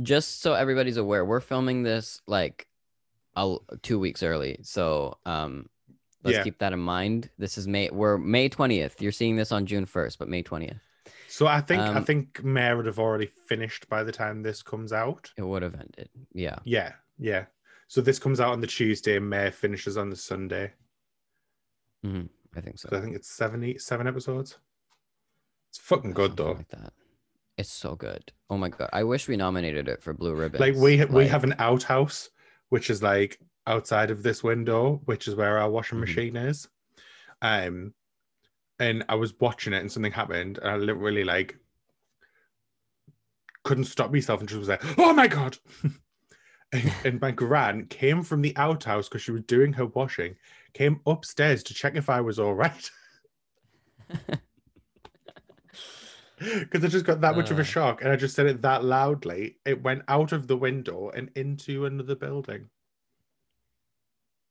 just 0.02 0.42
so 0.42 0.54
everybody's 0.54 0.98
aware, 0.98 1.24
we're 1.26 1.40
filming 1.40 1.84
this 1.84 2.22
like 2.28 2.68
a, 3.36 3.58
two 3.82 4.00
weeks 4.00 4.24
early. 4.24 4.60
So 4.64 5.18
um, 5.26 5.70
let's 6.24 6.38
Yeah. 6.38 6.44
keep 6.44 6.60
that 6.60 6.74
in 6.74 6.80
mind. 6.80 7.30
This 7.38 7.58
is 7.58 7.68
May. 7.68 7.90
We're 7.90 8.18
May 8.18 8.50
twentieth. 8.50 9.02
You're 9.02 9.12
seeing 9.12 9.36
this 9.36 9.52
on 9.52 9.66
June 9.66 9.86
first, 9.86 10.20
but 10.20 10.28
May 10.28 10.42
twentieth. 10.44 10.82
So 11.28 11.48
I 11.48 11.62
think 11.62 11.82
I 11.82 11.98
Um, 11.98 12.06
think 12.06 12.44
Mare 12.44 12.76
would 12.76 12.86
have 12.86 13.00
already 13.00 13.26
finished 13.26 13.88
by 13.88 14.04
the 14.04 14.12
time 14.12 14.44
this 14.44 14.62
comes 14.62 14.92
out. 14.92 15.32
It 15.38 15.44
would 15.44 15.64
have 15.64 15.76
ended. 15.76 16.10
Yeah. 16.34 16.60
Yeah, 16.66 16.94
yeah. 17.18 17.46
So 17.88 18.02
this 18.02 18.20
comes 18.20 18.40
out 18.40 18.52
on 18.54 18.62
the 18.62 18.68
Tuesday, 18.68 19.18
May 19.20 19.50
finishes 19.52 19.98
on 19.98 20.10
the 20.10 20.16
Sunday. 20.16 20.74
hmm 22.04 22.24
I 22.56 22.60
think 22.62 22.80
so. 22.80 22.90
So 22.90 22.98
I 22.98 23.02
think 23.02 23.16
it's 23.16 23.32
seven, 23.32 23.64
eight, 23.64 23.82
seven 23.82 24.08
episodes. 24.08 24.58
It's 25.70 25.80
fucking 25.80 26.12
good 26.12 26.32
Something 26.32 26.46
though. 26.46 26.52
Like 26.54 26.70
that. 26.70 26.94
It's 27.62 27.71
so 27.71 27.95
good. 27.95 28.34
Oh 28.50 28.58
my 28.58 28.69
god. 28.69 28.89
I 28.91 29.04
wish 29.04 29.28
we 29.28 29.38
nominated 29.38 29.88
it 29.88 30.02
for 30.02 30.13
Blue 30.13 30.34
Ribbon. 30.34 30.60
Like 30.60 30.74
we 30.74 30.97
we 31.06 31.21
Like, 31.21 31.30
have 31.30 31.43
an 31.43 31.54
outhouse, 31.60 32.32
which 32.69 32.89
is 32.89 33.04
like 33.04 33.39
outside 33.67 34.10
of 34.10 34.24
this 34.24 34.43
window, 34.43 35.00
which 35.06 35.28
is 35.28 35.36
where 35.36 35.60
our 35.60 35.69
washing 35.69 36.00
Mhm. 36.00 36.02
machine 36.02 36.36
is. 36.38 36.67
Um, 37.43 37.93
and 38.80 39.06
I 39.08 39.13
was 39.13 39.39
watching 39.39 39.74
it, 39.74 39.78
and 39.82 39.91
something 39.91 40.12
happened, 40.12 40.58
and 40.58 40.71
I 40.71 40.76
literally 40.78 41.24
like 41.24 41.56
couldn't 43.63 43.84
stop 43.86 44.12
myself, 44.12 44.39
and 44.39 44.50
just 44.50 44.58
was 44.58 44.67
like, 44.69 44.82
"Oh 44.97 45.13
my 45.13 45.28
god!" 45.28 45.60
and, 46.74 46.91
and 47.06 47.21
my 47.21 47.30
gran 47.30 47.86
came 47.86 48.24
from 48.24 48.41
the 48.41 48.58
outhouse 48.58 49.08
because 49.08 49.21
she 49.21 49.32
was 49.34 49.43
doing 49.43 49.74
her 49.74 49.86
washing, 49.86 50.36
came 50.74 51.00
upstairs 51.06 51.62
to 51.65 51.76
check 51.76 51.95
if 51.95 52.10
I 52.10 52.21
was 52.21 52.39
all 52.39 52.56
right. 52.56 52.89
Because 56.42 56.84
I 56.84 56.88
just 56.88 57.06
got 57.06 57.22
that 57.22 57.36
much 57.36 57.52
of 57.52 57.58
Uh. 57.60 57.62
a 57.62 57.64
shock, 57.64 58.02
and 58.02 58.12
I 58.12 58.16
just 58.16 58.36
said 58.36 58.48
it 58.48 58.62
that 58.64 58.84
loudly. 58.84 59.58
It 59.66 59.84
went 59.84 60.02
out 60.08 60.32
of 60.32 60.48
the 60.48 60.58
window 60.58 61.10
and 61.14 61.30
into 61.36 61.86
another 61.86 62.16
building. 62.16 62.70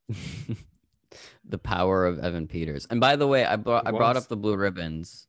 the 1.44 1.58
power 1.58 2.06
of 2.06 2.18
Evan 2.18 2.46
Peters. 2.46 2.86
And 2.90 3.00
by 3.00 3.16
the 3.16 3.26
way, 3.26 3.44
I 3.44 3.56
brought 3.56 3.86
I 3.86 3.90
brought 3.90 4.16
up 4.16 4.28
the 4.28 4.36
blue 4.36 4.56
ribbons. 4.56 5.26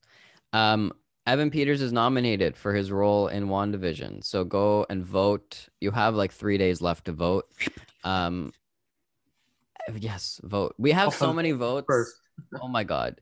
Um, 0.54 0.91
Evan 1.28 1.50
Peters 1.52 1.82
is 1.82 1.93
nominated 1.93 2.58
for 2.58 2.74
his 2.74 2.91
role 2.91 3.28
in 3.28 3.47
WandaVision. 3.47 4.24
So 4.24 4.43
go 4.43 4.86
and 4.89 5.06
vote. 5.06 5.69
You 5.80 5.91
have 5.91 6.15
like 6.15 6.32
three 6.32 6.58
days 6.58 6.82
left 6.82 7.06
to 7.06 7.12
vote. 7.12 7.45
Um, 8.04 8.54
yes, 9.95 10.41
vote. 10.43 10.74
We 10.78 10.91
have 10.91 11.13
so 11.13 11.32
many 11.32 11.52
votes. 11.67 11.88
Oh 12.60 12.67
my 12.67 12.84
god. 12.84 13.21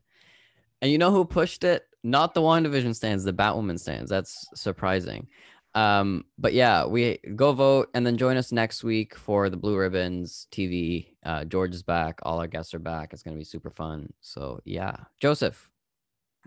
And 0.80 0.90
you 0.90 0.96
know 0.98 1.10
who 1.10 1.24
pushed 1.26 1.62
it? 1.62 1.84
Not 2.02 2.34
the 2.34 2.40
WandaVision 2.40 2.94
stands, 2.94 3.24
the 3.24 3.32
Batwoman 3.32 3.78
stands. 3.78 4.10
That's 4.10 4.48
surprising. 4.54 5.28
Um, 5.74 6.24
but 6.38 6.52
yeah, 6.52 6.86
we 6.86 7.18
go 7.36 7.52
vote 7.52 7.90
and 7.94 8.04
then 8.04 8.16
join 8.16 8.36
us 8.36 8.50
next 8.50 8.82
week 8.82 9.14
for 9.14 9.48
the 9.50 9.56
Blue 9.56 9.76
Ribbons 9.76 10.48
TV. 10.50 11.08
Uh, 11.24 11.44
George 11.44 11.74
is 11.74 11.82
back. 11.82 12.18
All 12.22 12.40
our 12.40 12.48
guests 12.48 12.74
are 12.74 12.80
back. 12.80 13.12
It's 13.12 13.22
gonna 13.22 13.36
be 13.36 13.44
super 13.44 13.70
fun. 13.70 14.12
So 14.20 14.60
yeah, 14.64 14.96
Joseph, 15.20 15.70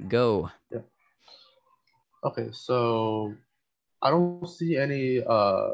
go. 0.07 0.51
okay, 2.25 2.49
so 2.51 3.33
I 4.01 4.09
don't 4.09 4.47
see 4.47 4.75
any 4.77 5.23
uh 5.25 5.69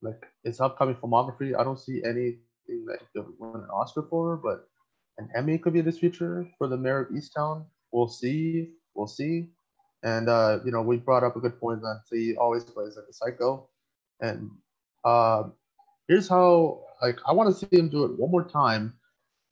like 0.00 0.26
it's 0.44 0.60
upcoming 0.60 0.94
filmography. 0.96 1.58
I 1.58 1.64
don't 1.64 1.78
see 1.78 2.02
anything 2.04 2.86
that 2.86 3.00
he 3.00 3.06
could 3.20 3.26
win 3.38 3.60
an 3.60 3.68
Oscar 3.70 4.06
for, 4.08 4.36
but 4.36 4.66
an 5.18 5.28
Emmy 5.36 5.58
could 5.58 5.74
be 5.74 5.80
in 5.80 5.86
his 5.86 5.98
future 5.98 6.48
for 6.56 6.68
the 6.68 6.76
Mare 6.76 7.00
of 7.00 7.08
Easttown. 7.10 7.66
We'll 7.92 8.08
see. 8.08 8.70
We'll 8.94 9.06
see. 9.06 9.48
And 10.02 10.28
uh, 10.28 10.60
you 10.64 10.70
know, 10.70 10.82
we 10.82 10.98
brought 10.98 11.24
up 11.24 11.36
a 11.36 11.40
good 11.40 11.58
point 11.58 11.80
that 11.80 12.02
he 12.10 12.36
always 12.36 12.64
plays 12.64 12.96
like 12.96 13.06
a 13.08 13.12
psycho. 13.12 13.68
And 14.20 14.50
uh, 15.04 15.44
here's 16.08 16.28
how 16.28 16.82
like 17.02 17.18
I 17.26 17.32
want 17.32 17.54
to 17.54 17.66
see 17.66 17.78
him 17.78 17.88
do 17.88 18.04
it 18.04 18.18
one 18.18 18.30
more 18.30 18.44
time, 18.44 18.94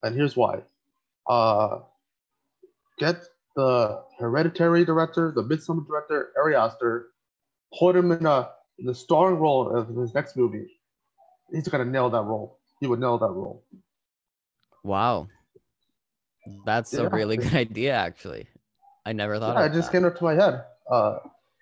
and 0.03 0.15
here's 0.15 0.37
why. 0.37 0.63
Uh, 1.29 1.81
get 2.99 3.23
the 3.57 4.03
Hereditary 4.19 4.85
director, 4.85 5.33
the 5.35 5.43
Midsommar 5.43 5.87
director, 5.87 6.33
Ari 6.37 6.57
Aster, 6.57 7.09
put 7.79 7.97
him 7.97 8.13
in 8.13 8.27
a 8.27 8.51
in 8.79 8.87
the 8.87 8.95
starring 8.95 9.39
role 9.39 9.75
of 9.75 9.89
his 9.97 10.15
next 10.15 10.37
movie. 10.37 10.67
He's 11.51 11.69
gonna 11.69 11.85
nail 11.85 12.11
that 12.11 12.23
role. 12.23 12.59
He 12.81 12.87
would 12.87 13.01
nail 13.01 13.19
that 13.19 13.31
role. 13.31 13.65
Wow. 14.83 15.29
That's 16.67 16.93
a 16.95 17.09
really 17.09 17.37
good 17.39 17.55
idea, 17.55 17.95
actually. 17.95 18.49
I 19.05 19.13
never 19.13 19.39
thought 19.39 19.57
Yeah, 19.57 19.65
of 19.67 19.73
it 19.73 19.75
just 19.75 19.91
that. 19.91 19.99
came 19.99 20.07
up 20.07 20.17
to 20.19 20.25
my 20.25 20.35
head. 20.35 20.65
Uh, 20.91 21.19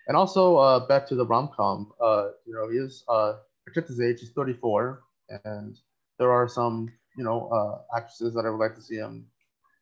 and 0.08 0.16
also 0.16 0.56
uh, 0.56 0.86
back 0.86 1.06
to 1.08 1.14
the 1.14 1.26
rom 1.26 1.50
com. 1.54 1.92
Uh, 2.00 2.28
you 2.46 2.54
know, 2.54 2.68
he 2.68 2.78
is 2.78 3.04
uh, 3.08 3.34
I 3.68 3.80
his 3.86 4.00
age. 4.00 4.20
He's 4.20 4.30
34, 4.30 5.02
and 5.44 5.78
there 6.18 6.32
are 6.32 6.48
some 6.48 6.92
you 7.16 7.24
know 7.24 7.48
uh, 7.48 7.96
actresses 7.96 8.34
that 8.34 8.44
I 8.46 8.50
would 8.50 8.58
like 8.58 8.74
to 8.74 8.82
see 8.82 8.96
him, 8.96 9.26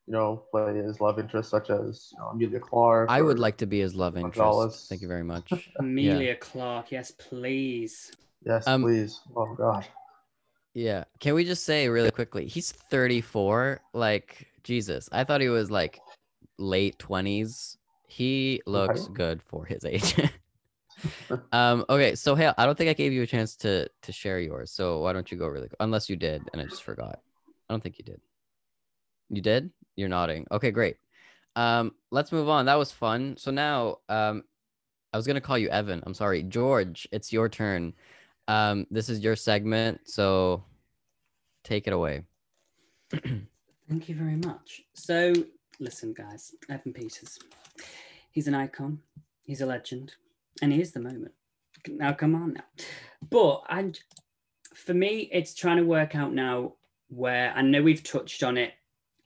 you 0.06 0.12
know, 0.12 0.44
play 0.50 0.74
his 0.74 1.00
love 1.00 1.18
interest, 1.18 1.48
such 1.50 1.70
as 1.70 2.10
you 2.12 2.18
know 2.18 2.28
Emilia 2.30 2.60
Clarke. 2.60 3.10
I 3.10 3.22
would 3.22 3.38
like 3.38 3.56
to 3.58 3.66
be 3.66 3.80
his 3.80 3.94
love 3.94 4.16
interest. 4.16 4.36
Gonzalez. 4.38 4.86
Thank 4.88 5.02
you 5.02 5.08
very 5.08 5.24
much. 5.24 5.50
Emilia 5.78 6.36
Clarke, 6.36 6.92
yes, 6.92 7.10
please. 7.12 8.12
Yes, 8.44 8.66
Um, 8.66 8.82
please. 8.82 9.20
Oh 9.34 9.54
God. 9.54 9.86
Yeah. 10.74 11.04
Can 11.18 11.34
we 11.34 11.44
just 11.44 11.64
say 11.64 11.88
really 11.88 12.10
quickly? 12.10 12.46
He's 12.46 12.70
34. 12.70 13.80
Like, 13.94 14.46
Jesus. 14.62 15.08
I 15.10 15.24
thought 15.24 15.40
he 15.40 15.48
was 15.48 15.72
like 15.72 15.98
late 16.58 16.98
20s. 16.98 17.76
He 18.06 18.62
looks 18.66 19.04
Okay. 19.04 19.12
good 19.14 19.42
for 19.42 19.64
his 19.64 19.84
age. 19.84 20.14
um, 21.52 21.84
okay, 21.88 22.14
so 22.14 22.34
hey, 22.34 22.52
I 22.56 22.66
don't 22.66 22.76
think 22.76 22.90
I 22.90 22.94
gave 22.94 23.12
you 23.12 23.22
a 23.22 23.26
chance 23.26 23.56
to 23.56 23.88
to 24.02 24.12
share 24.12 24.40
yours. 24.40 24.70
So 24.70 25.00
why 25.00 25.12
don't 25.12 25.30
you 25.30 25.38
go 25.38 25.46
really? 25.46 25.68
Unless 25.80 26.08
you 26.08 26.16
did 26.16 26.48
and 26.52 26.60
I 26.60 26.66
just 26.66 26.82
forgot. 26.82 27.20
I 27.68 27.72
don't 27.74 27.82
think 27.82 27.98
you 27.98 28.04
did. 28.04 28.20
You 29.30 29.42
did? 29.42 29.70
You're 29.96 30.08
nodding. 30.08 30.46
Okay, 30.50 30.70
great. 30.70 30.96
Um, 31.56 31.92
let's 32.10 32.32
move 32.32 32.48
on. 32.48 32.66
That 32.66 32.78
was 32.78 32.92
fun. 32.92 33.36
So 33.36 33.50
now 33.50 33.98
um 34.08 34.44
I 35.12 35.16
was 35.16 35.26
gonna 35.26 35.40
call 35.40 35.58
you 35.58 35.68
Evan. 35.68 36.02
I'm 36.06 36.14
sorry. 36.14 36.42
George, 36.42 37.08
it's 37.12 37.32
your 37.32 37.48
turn. 37.48 37.94
Um, 38.46 38.86
this 38.90 39.08
is 39.10 39.20
your 39.20 39.36
segment, 39.36 40.00
so 40.04 40.64
take 41.64 41.86
it 41.86 41.92
away. 41.92 42.22
Thank 43.88 44.08
you 44.08 44.14
very 44.14 44.36
much. 44.36 44.82
So, 44.94 45.32
listen, 45.80 46.12
guys, 46.12 46.52
Evan 46.68 46.92
Peters. 46.92 47.38
He's 48.30 48.48
an 48.48 48.54
icon, 48.54 49.00
he's 49.44 49.60
a 49.60 49.66
legend, 49.66 50.14
and 50.62 50.72
he 50.72 50.80
is 50.80 50.92
the 50.92 51.00
moment. 51.00 51.32
Now, 51.88 52.12
come 52.12 52.34
on 52.34 52.54
now. 52.54 52.64
But 53.30 53.62
I, 53.68 53.92
for 54.74 54.94
me, 54.94 55.28
it's 55.32 55.54
trying 55.54 55.78
to 55.78 55.84
work 55.84 56.14
out 56.14 56.32
now 56.32 56.74
where 57.08 57.52
I 57.54 57.62
know 57.62 57.82
we've 57.82 58.02
touched 58.02 58.42
on 58.42 58.56
it 58.56 58.72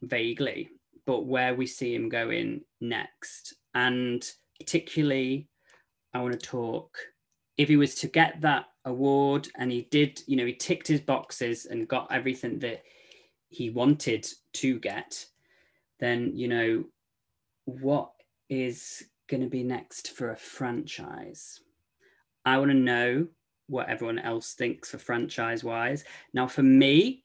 vaguely, 0.02 0.70
but 1.06 1.26
where 1.26 1.54
we 1.54 1.66
see 1.66 1.94
him 1.94 2.08
going 2.08 2.62
next. 2.80 3.54
And 3.74 4.24
particularly, 4.60 5.48
I 6.14 6.20
want 6.20 6.32
to 6.32 6.38
talk 6.38 6.98
if 7.56 7.68
he 7.68 7.76
was 7.76 7.94
to 7.96 8.08
get 8.08 8.40
that 8.40 8.66
award 8.84 9.48
and 9.56 9.70
he 9.70 9.82
did, 9.90 10.20
you 10.26 10.36
know, 10.36 10.46
he 10.46 10.54
ticked 10.54 10.88
his 10.88 11.00
boxes 11.00 11.66
and 11.66 11.88
got 11.88 12.10
everything 12.10 12.58
that 12.60 12.82
he 13.48 13.70
wanted 13.70 14.26
to 14.54 14.78
get, 14.78 15.26
then, 16.02 16.32
you 16.34 16.48
know, 16.48 16.84
what 17.64 18.10
is 18.48 19.04
going 19.30 19.40
to 19.40 19.48
be 19.48 19.62
next 19.62 20.10
for 20.10 20.32
a 20.32 20.36
franchise? 20.36 21.60
I 22.44 22.58
want 22.58 22.72
to 22.72 22.76
know 22.76 23.28
what 23.68 23.88
everyone 23.88 24.18
else 24.18 24.54
thinks 24.54 24.90
for 24.90 24.98
franchise 24.98 25.62
wise. 25.62 26.02
Now, 26.34 26.48
for 26.48 26.64
me, 26.64 27.22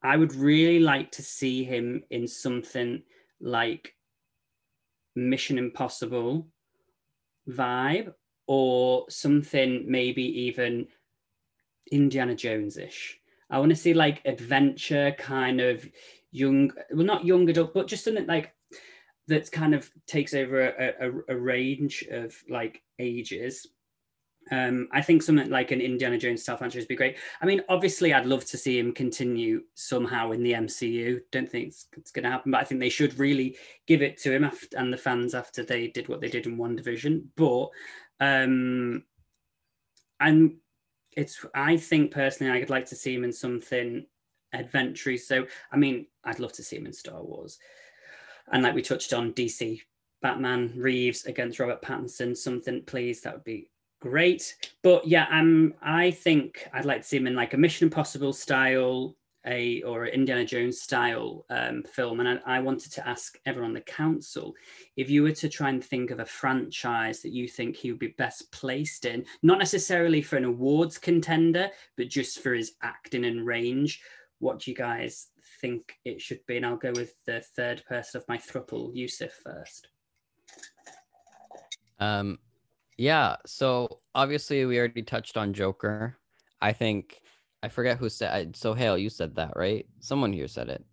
I 0.00 0.16
would 0.16 0.32
really 0.32 0.78
like 0.78 1.10
to 1.12 1.22
see 1.22 1.64
him 1.64 2.04
in 2.08 2.28
something 2.28 3.02
like 3.40 3.96
Mission 5.16 5.58
Impossible 5.58 6.46
vibe 7.50 8.14
or 8.46 9.06
something 9.08 9.86
maybe 9.88 10.22
even 10.42 10.86
Indiana 11.90 12.36
Jones 12.36 12.76
ish. 12.76 13.18
I 13.50 13.58
want 13.58 13.70
to 13.70 13.76
see 13.76 13.92
like 13.92 14.22
adventure 14.24 15.16
kind 15.18 15.60
of 15.60 15.84
young, 16.34 16.72
well, 16.90 17.06
not 17.06 17.24
young 17.24 17.48
adult, 17.48 17.72
but 17.72 17.86
just 17.86 18.04
something 18.04 18.26
like 18.26 18.52
that 19.28 19.50
kind 19.50 19.74
of 19.74 19.90
takes 20.06 20.34
over 20.34 20.68
a, 20.68 20.94
a, 21.00 21.34
a 21.34 21.36
range 21.36 22.04
of 22.10 22.34
like 22.50 22.82
ages. 22.98 23.66
Um, 24.50 24.88
I 24.92 25.00
think 25.00 25.22
something 25.22 25.48
like 25.48 25.70
an 25.70 25.80
Indiana 25.80 26.18
Jones 26.18 26.42
style 26.42 26.58
franchise 26.58 26.82
would 26.82 26.88
be 26.88 26.96
great. 26.96 27.16
I 27.40 27.46
mean, 27.46 27.62
obviously, 27.70 28.12
I'd 28.12 28.26
love 28.26 28.44
to 28.46 28.58
see 28.58 28.78
him 28.78 28.92
continue 28.92 29.62
somehow 29.74 30.32
in 30.32 30.42
the 30.42 30.52
MCU. 30.52 31.20
Don't 31.30 31.50
think 31.50 31.68
it's, 31.68 31.86
it's 31.96 32.10
going 32.10 32.24
to 32.24 32.30
happen, 32.30 32.50
but 32.50 32.60
I 32.60 32.64
think 32.64 32.80
they 32.80 32.90
should 32.90 33.18
really 33.18 33.56
give 33.86 34.02
it 34.02 34.18
to 34.18 34.32
him 34.34 34.44
after, 34.44 34.76
and 34.76 34.92
the 34.92 34.98
fans 34.98 35.34
after 35.34 35.64
they 35.64 35.86
did 35.86 36.08
what 36.08 36.20
they 36.20 36.28
did 36.28 36.46
in 36.46 36.58
WandaVision. 36.58 37.24
But 37.36 37.68
um, 38.20 39.04
and 40.20 40.56
it's 41.16 41.44
I 41.54 41.78
think 41.78 42.10
personally 42.10 42.52
I'd 42.52 42.70
like 42.70 42.86
to 42.86 42.96
see 42.96 43.14
him 43.14 43.24
in 43.24 43.32
something 43.32 44.04
adventurous. 44.54 45.26
So 45.26 45.46
I 45.72 45.76
mean, 45.76 46.06
I'd 46.24 46.40
love 46.40 46.52
to 46.52 46.62
see 46.62 46.76
him 46.76 46.86
in 46.86 46.92
Star 46.92 47.22
Wars. 47.22 47.58
And 48.52 48.62
like 48.62 48.74
we 48.74 48.82
touched 48.82 49.12
on, 49.12 49.32
DC 49.32 49.80
Batman 50.22 50.72
Reeves 50.76 51.24
against 51.24 51.58
Robert 51.58 51.82
Pattinson, 51.82 52.36
something 52.36 52.82
please, 52.82 53.20
that 53.22 53.34
would 53.34 53.44
be 53.44 53.70
great. 54.00 54.54
But 54.82 55.06
yeah, 55.06 55.26
um, 55.30 55.74
I 55.82 56.10
think 56.10 56.68
I'd 56.72 56.84
like 56.84 57.02
to 57.02 57.08
see 57.08 57.16
him 57.16 57.26
in 57.26 57.34
like 57.34 57.54
a 57.54 57.58
Mission 57.58 57.86
Impossible 57.86 58.32
style 58.32 59.16
a 59.46 59.82
or 59.82 60.06
Indiana 60.06 60.44
Jones 60.44 60.80
style 60.80 61.44
um, 61.50 61.82
film, 61.82 62.20
and 62.20 62.28
I, 62.28 62.56
I, 62.56 62.60
wanted 62.60 62.92
to 62.92 63.06
ask 63.06 63.38
everyone 63.44 63.70
on 63.70 63.74
the 63.74 63.80
council 63.82 64.54
if 64.96 65.10
you 65.10 65.22
were 65.22 65.32
to 65.32 65.48
try 65.48 65.68
and 65.68 65.84
think 65.84 66.10
of 66.10 66.20
a 66.20 66.24
franchise 66.24 67.20
that 67.20 67.32
you 67.32 67.46
think 67.46 67.76
he 67.76 67.90
would 67.90 67.98
be 67.98 68.14
best 68.18 68.50
placed 68.52 69.04
in, 69.04 69.24
not 69.42 69.58
necessarily 69.58 70.22
for 70.22 70.36
an 70.36 70.44
awards 70.44 70.96
contender, 70.98 71.68
but 71.96 72.08
just 72.08 72.40
for 72.40 72.54
his 72.54 72.72
acting 72.82 73.24
and 73.24 73.46
range. 73.46 74.00
What 74.38 74.60
do 74.60 74.70
you 74.70 74.76
guys 74.76 75.28
think 75.60 75.94
it 76.04 76.20
should 76.20 76.40
be? 76.46 76.56
And 76.56 76.66
I'll 76.66 76.76
go 76.76 76.92
with 76.92 77.14
the 77.26 77.40
third 77.56 77.82
person 77.88 78.20
of 78.20 78.28
my 78.28 78.36
thruple, 78.36 78.94
Yousef, 78.94 79.30
first. 79.30 79.88
Um, 81.98 82.38
yeah. 82.96 83.36
So 83.46 84.00
obviously, 84.14 84.64
we 84.66 84.78
already 84.78 85.02
touched 85.02 85.36
on 85.36 85.52
Joker. 85.52 86.16
I 86.60 86.72
think 86.72 87.20
I 87.62 87.68
forget 87.68 87.98
who 87.98 88.08
said. 88.08 88.56
Sohail, 88.56 88.98
you 88.98 89.08
said 89.08 89.36
that, 89.36 89.52
right? 89.56 89.86
Someone 90.00 90.32
here 90.32 90.48
said 90.48 90.68
it. 90.68 90.84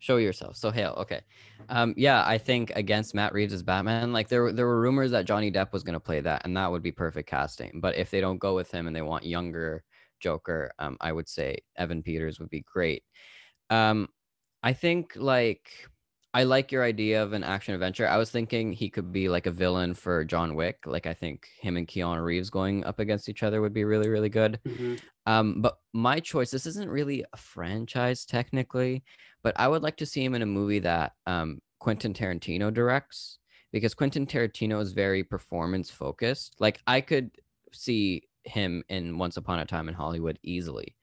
Show 0.00 0.16
yourself. 0.16 0.56
Sohail, 0.56 0.94
okay. 0.98 1.20
Um, 1.68 1.92
yeah, 1.96 2.24
I 2.26 2.38
think 2.38 2.72
against 2.74 3.14
Matt 3.14 3.34
Reeves 3.34 3.52
as 3.52 3.62
Batman, 3.62 4.12
like 4.12 4.28
there 4.28 4.50
there 4.52 4.66
were 4.66 4.80
rumors 4.80 5.10
that 5.10 5.26
Johnny 5.26 5.52
Depp 5.52 5.72
was 5.72 5.82
gonna 5.82 6.00
play 6.00 6.20
that, 6.20 6.42
and 6.44 6.56
that 6.56 6.70
would 6.70 6.82
be 6.82 6.92
perfect 6.92 7.28
casting. 7.28 7.80
But 7.82 7.96
if 7.96 8.10
they 8.10 8.20
don't 8.20 8.38
go 8.38 8.54
with 8.54 8.70
him 8.70 8.86
and 8.86 8.96
they 8.96 9.02
want 9.02 9.24
younger 9.24 9.84
Joker, 10.20 10.72
um, 10.78 10.96
I 11.00 11.12
would 11.12 11.28
say 11.28 11.58
Evan 11.76 12.02
Peters 12.02 12.38
would 12.38 12.50
be 12.50 12.64
great. 12.72 13.02
Um, 13.70 14.08
I 14.62 14.72
think 14.72 15.12
like 15.16 15.70
I 16.32 16.44
like 16.44 16.70
your 16.70 16.84
idea 16.84 17.22
of 17.22 17.32
an 17.32 17.42
action 17.42 17.74
adventure. 17.74 18.06
I 18.06 18.16
was 18.16 18.30
thinking 18.30 18.72
he 18.72 18.88
could 18.88 19.12
be 19.12 19.28
like 19.28 19.46
a 19.46 19.50
villain 19.50 19.94
for 19.94 20.24
John 20.24 20.54
Wick. 20.54 20.78
Like 20.86 21.06
I 21.06 21.14
think 21.14 21.48
him 21.60 21.76
and 21.76 21.88
Keanu 21.88 22.22
Reeves 22.22 22.50
going 22.50 22.84
up 22.84 23.00
against 23.00 23.28
each 23.28 23.42
other 23.42 23.60
would 23.60 23.72
be 23.72 23.84
really, 23.84 24.08
really 24.08 24.28
good. 24.28 24.60
Mm-hmm. 24.64 24.94
Um, 25.26 25.60
but 25.60 25.78
my 25.92 26.20
choice, 26.20 26.50
this 26.50 26.66
isn't 26.66 26.88
really 26.88 27.24
a 27.32 27.36
franchise 27.36 28.24
technically, 28.24 29.02
but 29.42 29.58
I 29.58 29.66
would 29.66 29.82
like 29.82 29.96
to 29.98 30.06
see 30.06 30.24
him 30.24 30.34
in 30.34 30.42
a 30.42 30.46
movie 30.46 30.78
that 30.80 31.12
um, 31.26 31.60
Quentin 31.80 32.14
Tarantino 32.14 32.72
directs 32.72 33.38
because 33.72 33.94
Quentin 33.94 34.26
Tarantino 34.26 34.80
is 34.80 34.92
very 34.92 35.24
performance 35.24 35.90
focused. 35.90 36.54
Like 36.60 36.80
I 36.86 37.00
could 37.00 37.32
see 37.72 38.22
him 38.44 38.82
in 38.88 39.18
Once 39.18 39.36
Upon 39.36 39.58
a 39.58 39.66
Time 39.66 39.88
in 39.88 39.94
Hollywood 39.94 40.38
easily. 40.42 40.96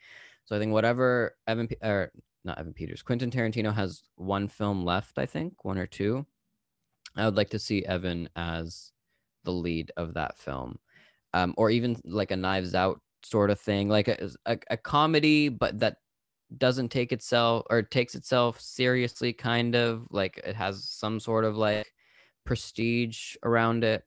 So 0.46 0.56
I 0.56 0.60
think 0.60 0.72
whatever 0.72 1.36
Evan 1.48 1.68
or 1.84 2.12
not 2.48 2.58
Evan 2.58 2.74
Peters. 2.74 3.04
Quentin 3.04 3.30
Tarantino 3.30 3.74
has 3.74 4.02
one 4.16 4.48
film 4.48 4.84
left, 4.84 5.20
I 5.20 5.26
think, 5.28 5.64
one 5.64 5.78
or 5.78 5.86
two. 5.86 6.26
I 7.16 7.26
would 7.26 7.36
like 7.36 7.52
to 7.52 7.60
see 7.60 7.86
Evan 7.86 8.30
as 8.36 8.92
the 9.44 9.52
lead 9.52 9.92
of 9.98 10.16
that 10.16 10.38
film, 10.38 10.80
um, 11.34 11.54
or 11.58 11.70
even 11.70 12.00
like 12.06 12.32
a 12.32 12.38
Knives 12.38 12.74
Out 12.74 13.02
sort 13.24 13.50
of 13.50 13.60
thing, 13.60 13.90
like 13.90 14.08
a, 14.08 14.30
a, 14.46 14.58
a 14.72 14.78
comedy, 14.78 15.50
but 15.50 15.80
that 15.80 15.98
doesn't 16.58 16.90
take 16.90 17.12
itself 17.12 17.66
or 17.70 17.82
takes 17.82 18.16
itself 18.16 18.60
seriously, 18.60 19.34
kind 19.34 19.76
of 19.76 20.08
like 20.10 20.40
it 20.46 20.56
has 20.56 20.90
some 20.90 21.20
sort 21.20 21.44
of 21.44 21.58
like 21.58 21.92
prestige 22.46 23.36
around 23.44 23.84
it. 23.84 24.04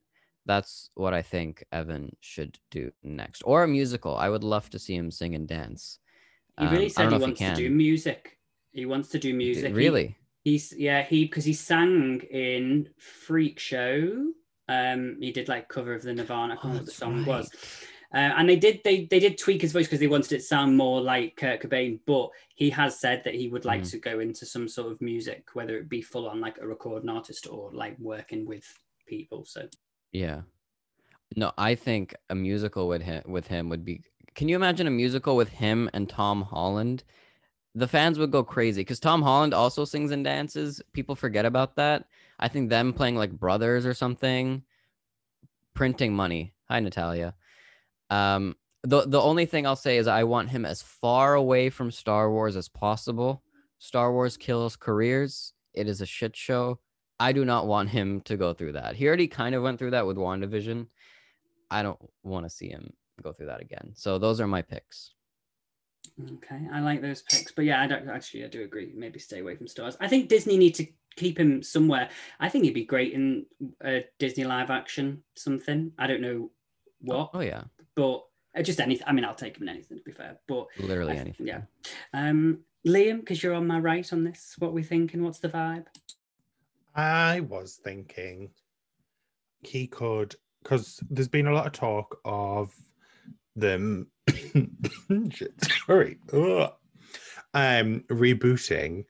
That's 0.46 0.90
what 0.94 1.14
I 1.14 1.22
think 1.22 1.64
Evan 1.70 2.16
should 2.20 2.58
do 2.70 2.92
next, 3.02 3.42
or 3.44 3.62
a 3.62 3.68
musical. 3.68 4.16
I 4.16 4.28
would 4.28 4.44
love 4.44 4.70
to 4.70 4.78
see 4.78 4.94
him 4.94 5.10
sing 5.10 5.34
and 5.34 5.46
dance. 5.46 5.98
He 6.58 6.66
really 6.66 6.84
um, 6.86 6.90
said 6.90 7.12
he 7.12 7.18
wants 7.18 7.40
he 7.40 7.46
to 7.46 7.54
do 7.54 7.70
music. 7.70 8.38
He 8.72 8.86
wants 8.86 9.08
to 9.10 9.18
do 9.18 9.34
music. 9.34 9.74
Really? 9.74 10.16
He, 10.42 10.52
he's 10.52 10.74
yeah 10.76 11.02
he 11.02 11.24
because 11.24 11.44
he 11.44 11.52
sang 11.52 12.20
in 12.30 12.88
Freak 12.98 13.58
Show. 13.58 14.32
Um, 14.68 15.16
he 15.20 15.32
did 15.32 15.48
like 15.48 15.68
cover 15.68 15.94
of 15.94 16.02
the 16.02 16.14
Nirvana. 16.14 16.54
I 16.54 16.56
can't 16.56 16.74
oh, 16.74 16.76
what 16.78 16.86
the 16.86 16.92
song 16.92 17.18
right. 17.18 17.26
was. 17.26 17.50
Uh, 18.12 18.34
and 18.36 18.48
they 18.48 18.56
did 18.56 18.80
they 18.82 19.04
they 19.04 19.20
did 19.20 19.38
tweak 19.38 19.62
his 19.62 19.72
voice 19.72 19.86
because 19.86 20.00
they 20.00 20.08
wanted 20.08 20.32
it 20.32 20.38
to 20.38 20.42
sound 20.42 20.76
more 20.76 21.00
like 21.00 21.36
Kurt 21.36 21.62
Cobain, 21.62 22.00
but 22.06 22.30
he 22.54 22.68
has 22.70 22.98
said 22.98 23.22
that 23.24 23.34
he 23.34 23.48
would 23.48 23.64
like 23.64 23.82
mm. 23.82 23.90
to 23.90 23.98
go 23.98 24.18
into 24.18 24.44
some 24.44 24.66
sort 24.66 24.90
of 24.90 25.00
music, 25.00 25.46
whether 25.52 25.76
it 25.76 25.88
be 25.88 26.02
full 26.02 26.28
on 26.28 26.40
like 26.40 26.58
a 26.58 26.66
recording 26.66 27.08
artist 27.08 27.46
or 27.48 27.70
like 27.72 27.96
working 28.00 28.46
with 28.46 28.64
people. 29.06 29.44
So 29.44 29.68
yeah, 30.12 30.42
no, 31.36 31.52
I 31.56 31.74
think 31.74 32.14
a 32.28 32.34
musical 32.34 32.88
with 32.88 33.02
him 33.02 33.22
with 33.26 33.46
him 33.46 33.68
would 33.68 33.84
be 33.84 34.02
can 34.34 34.48
you 34.48 34.56
imagine 34.56 34.86
a 34.86 34.90
musical 34.90 35.36
with 35.36 35.48
him 35.48 35.90
and 35.92 36.08
Tom 36.08 36.42
Holland? 36.42 37.04
The 37.74 37.88
fans 37.88 38.18
would 38.18 38.30
go 38.30 38.42
crazy 38.42 38.80
because 38.80 39.00
Tom 39.00 39.22
Holland 39.22 39.54
also 39.54 39.84
sings 39.84 40.10
and 40.10 40.24
dances. 40.24 40.82
People 40.92 41.14
forget 41.14 41.44
about 41.44 41.76
that. 41.76 42.04
I 42.38 42.48
think 42.48 42.68
them 42.68 42.92
playing 42.92 43.16
like 43.16 43.32
brothers 43.32 43.86
or 43.86 43.94
something, 43.94 44.62
printing 45.74 46.14
money. 46.14 46.54
Hi, 46.68 46.80
Natalia. 46.80 47.34
Um, 48.08 48.56
the 48.82 49.06
the 49.06 49.20
only 49.20 49.46
thing 49.46 49.66
I'll 49.66 49.76
say 49.76 49.98
is 49.98 50.06
I 50.06 50.24
want 50.24 50.50
him 50.50 50.64
as 50.64 50.82
far 50.82 51.34
away 51.34 51.70
from 51.70 51.90
Star 51.90 52.30
Wars 52.30 52.56
as 52.56 52.68
possible. 52.68 53.42
Star 53.78 54.12
Wars 54.12 54.36
kills 54.36 54.76
careers. 54.76 55.52
It 55.74 55.86
is 55.86 56.00
a 56.00 56.06
shit 56.06 56.34
show. 56.36 56.80
I 57.20 57.32
do 57.32 57.44
not 57.44 57.66
want 57.66 57.90
him 57.90 58.22
to 58.22 58.36
go 58.38 58.54
through 58.54 58.72
that. 58.72 58.96
He 58.96 59.06
already 59.06 59.28
kind 59.28 59.54
of 59.54 59.62
went 59.62 59.78
through 59.78 59.90
that 59.90 60.06
with 60.06 60.16
WandaVision. 60.16 60.86
I 61.70 61.82
don't 61.82 61.98
want 62.24 62.46
to 62.46 62.50
see 62.50 62.68
him 62.70 62.94
go 63.22 63.32
through 63.32 63.46
that 63.46 63.60
again. 63.60 63.92
So 63.94 64.18
those 64.18 64.40
are 64.40 64.46
my 64.46 64.62
picks. 64.62 65.12
Okay, 66.18 66.60
I 66.72 66.80
like 66.80 67.02
those 67.02 67.20
picks, 67.22 67.52
but 67.52 67.66
yeah, 67.66 67.82
I 67.82 67.86
don't 67.86 68.08
actually. 68.08 68.44
I 68.44 68.48
do 68.48 68.64
agree. 68.64 68.92
Maybe 68.96 69.18
stay 69.18 69.40
away 69.40 69.54
from 69.54 69.68
stars. 69.68 69.98
I 70.00 70.08
think 70.08 70.30
Disney 70.30 70.56
need 70.56 70.74
to 70.76 70.86
keep 71.14 71.38
him 71.38 71.62
somewhere. 71.62 72.08
I 72.40 72.48
think 72.48 72.64
he'd 72.64 72.74
be 72.74 72.84
great 72.84 73.12
in 73.12 73.44
a 73.84 74.04
Disney 74.18 74.44
live 74.44 74.70
action 74.70 75.22
something. 75.36 75.92
I 75.98 76.06
don't 76.06 76.22
know 76.22 76.50
what. 77.02 77.16
Oh, 77.16 77.30
oh 77.34 77.40
yeah, 77.40 77.64
but 77.94 78.24
uh, 78.56 78.62
just 78.62 78.80
anything. 78.80 79.06
I 79.06 79.12
mean, 79.12 79.26
I'll 79.26 79.34
take 79.34 79.58
him 79.58 79.64
in 79.64 79.68
anything 79.68 79.98
to 79.98 80.02
be 80.02 80.12
fair. 80.12 80.38
But 80.48 80.68
literally 80.78 81.18
I, 81.18 81.20
anything. 81.20 81.46
Yeah. 81.46 81.62
Um, 82.14 82.60
Liam, 82.86 83.20
because 83.20 83.42
you're 83.42 83.54
on 83.54 83.66
my 83.66 83.78
right 83.78 84.10
on 84.10 84.24
this. 84.24 84.54
What 84.58 84.72
we 84.72 84.82
thinking? 84.82 85.22
What's 85.22 85.38
the 85.38 85.50
vibe? 85.50 85.86
I 86.94 87.40
was 87.40 87.80
thinking 87.82 88.50
he 89.62 89.86
could, 89.86 90.34
because 90.62 91.00
there's 91.10 91.28
been 91.28 91.46
a 91.46 91.52
lot 91.52 91.66
of 91.66 91.72
talk 91.72 92.18
of 92.24 92.74
them 93.56 94.06
sorry 95.86 96.16
Ugh. 96.32 96.72
um 97.52 98.00
rebooting 98.08 99.04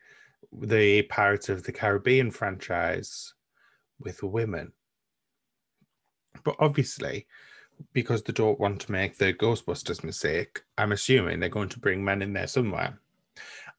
the 0.52 1.02
Pirates 1.02 1.48
of 1.48 1.62
the 1.62 1.72
Caribbean 1.72 2.30
franchise 2.30 3.34
with 4.00 4.22
women. 4.22 4.72
But 6.42 6.57
obviously, 6.59 7.26
because 7.92 8.22
they 8.22 8.32
don't 8.32 8.59
want 8.59 8.80
to 8.82 8.92
make 8.92 9.16
the 9.16 9.32
Ghostbusters 9.32 10.02
mistake, 10.02 10.61
I'm 10.76 10.92
assuming 10.92 11.38
they're 11.38 11.48
going 11.48 11.68
to 11.70 11.78
bring 11.78 12.04
men 12.04 12.22
in 12.22 12.32
there 12.32 12.46
somewhere. 12.46 12.98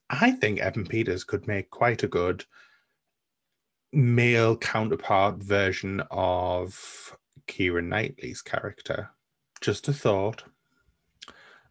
I 0.10 0.32
think 0.32 0.60
Evan 0.60 0.86
Peters 0.86 1.24
could 1.24 1.48
make 1.48 1.70
quite 1.70 2.04
a 2.04 2.08
good 2.08 2.46
male 3.94 4.56
counterpart 4.58 5.38
version 5.38 6.02
of 6.12 7.16
Keira 7.48 7.84
Knightley's 7.84 8.42
character. 8.42 9.10
Just 9.60 9.88
a 9.88 9.94
thought. 9.94 10.44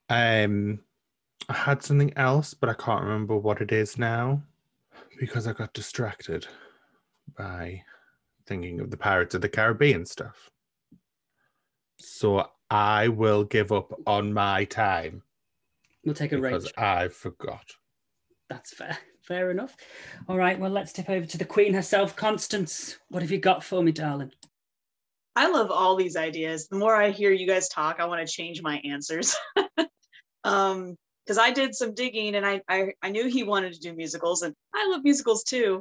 Um, 0.08 0.80
I 1.48 1.54
had 1.54 1.82
something 1.82 2.12
else, 2.16 2.54
but 2.54 2.68
I 2.68 2.74
can't 2.74 3.02
remember 3.04 3.36
what 3.36 3.60
it 3.60 3.72
is 3.72 3.98
now 3.98 4.42
because 5.18 5.46
I 5.46 5.52
got 5.52 5.72
distracted 5.72 6.46
by 7.36 7.82
thinking 8.46 8.80
of 8.80 8.90
the 8.90 8.96
Pirates 8.96 9.34
of 9.34 9.40
the 9.40 9.48
Caribbean 9.48 10.04
stuff. 10.06 10.50
So 11.98 12.48
I 12.70 13.08
will 13.08 13.44
give 13.44 13.72
up 13.72 13.92
on 14.06 14.32
my 14.32 14.64
time 14.64 15.22
We'll 16.04 16.14
take 16.14 16.32
a 16.32 16.38
break. 16.38 16.54
because. 16.54 16.72
I 16.76 17.08
forgot. 17.08 17.64
That's 18.48 18.72
fair. 18.72 18.98
Fair 19.30 19.52
enough. 19.52 19.76
All 20.28 20.36
right. 20.36 20.58
Well, 20.58 20.72
let's 20.72 20.92
tip 20.92 21.08
over 21.08 21.24
to 21.24 21.38
the 21.38 21.44
Queen 21.44 21.72
herself, 21.72 22.16
Constance. 22.16 22.98
What 23.10 23.22
have 23.22 23.30
you 23.30 23.38
got 23.38 23.62
for 23.62 23.80
me, 23.80 23.92
darling? 23.92 24.32
I 25.36 25.48
love 25.48 25.70
all 25.70 25.94
these 25.94 26.16
ideas. 26.16 26.66
The 26.66 26.76
more 26.76 26.96
I 26.96 27.10
hear 27.10 27.30
you 27.30 27.46
guys 27.46 27.68
talk, 27.68 28.00
I 28.00 28.06
want 28.06 28.26
to 28.26 28.32
change 28.32 28.60
my 28.60 28.78
answers. 28.78 29.36
um, 30.44 30.96
because 31.24 31.38
I 31.38 31.52
did 31.52 31.76
some 31.76 31.94
digging 31.94 32.34
and 32.34 32.44
I, 32.44 32.60
I 32.68 32.92
I 33.02 33.10
knew 33.10 33.28
he 33.28 33.44
wanted 33.44 33.72
to 33.74 33.78
do 33.78 33.94
musicals 33.94 34.42
and 34.42 34.52
I 34.74 34.88
love 34.90 35.04
musicals 35.04 35.44
too. 35.44 35.80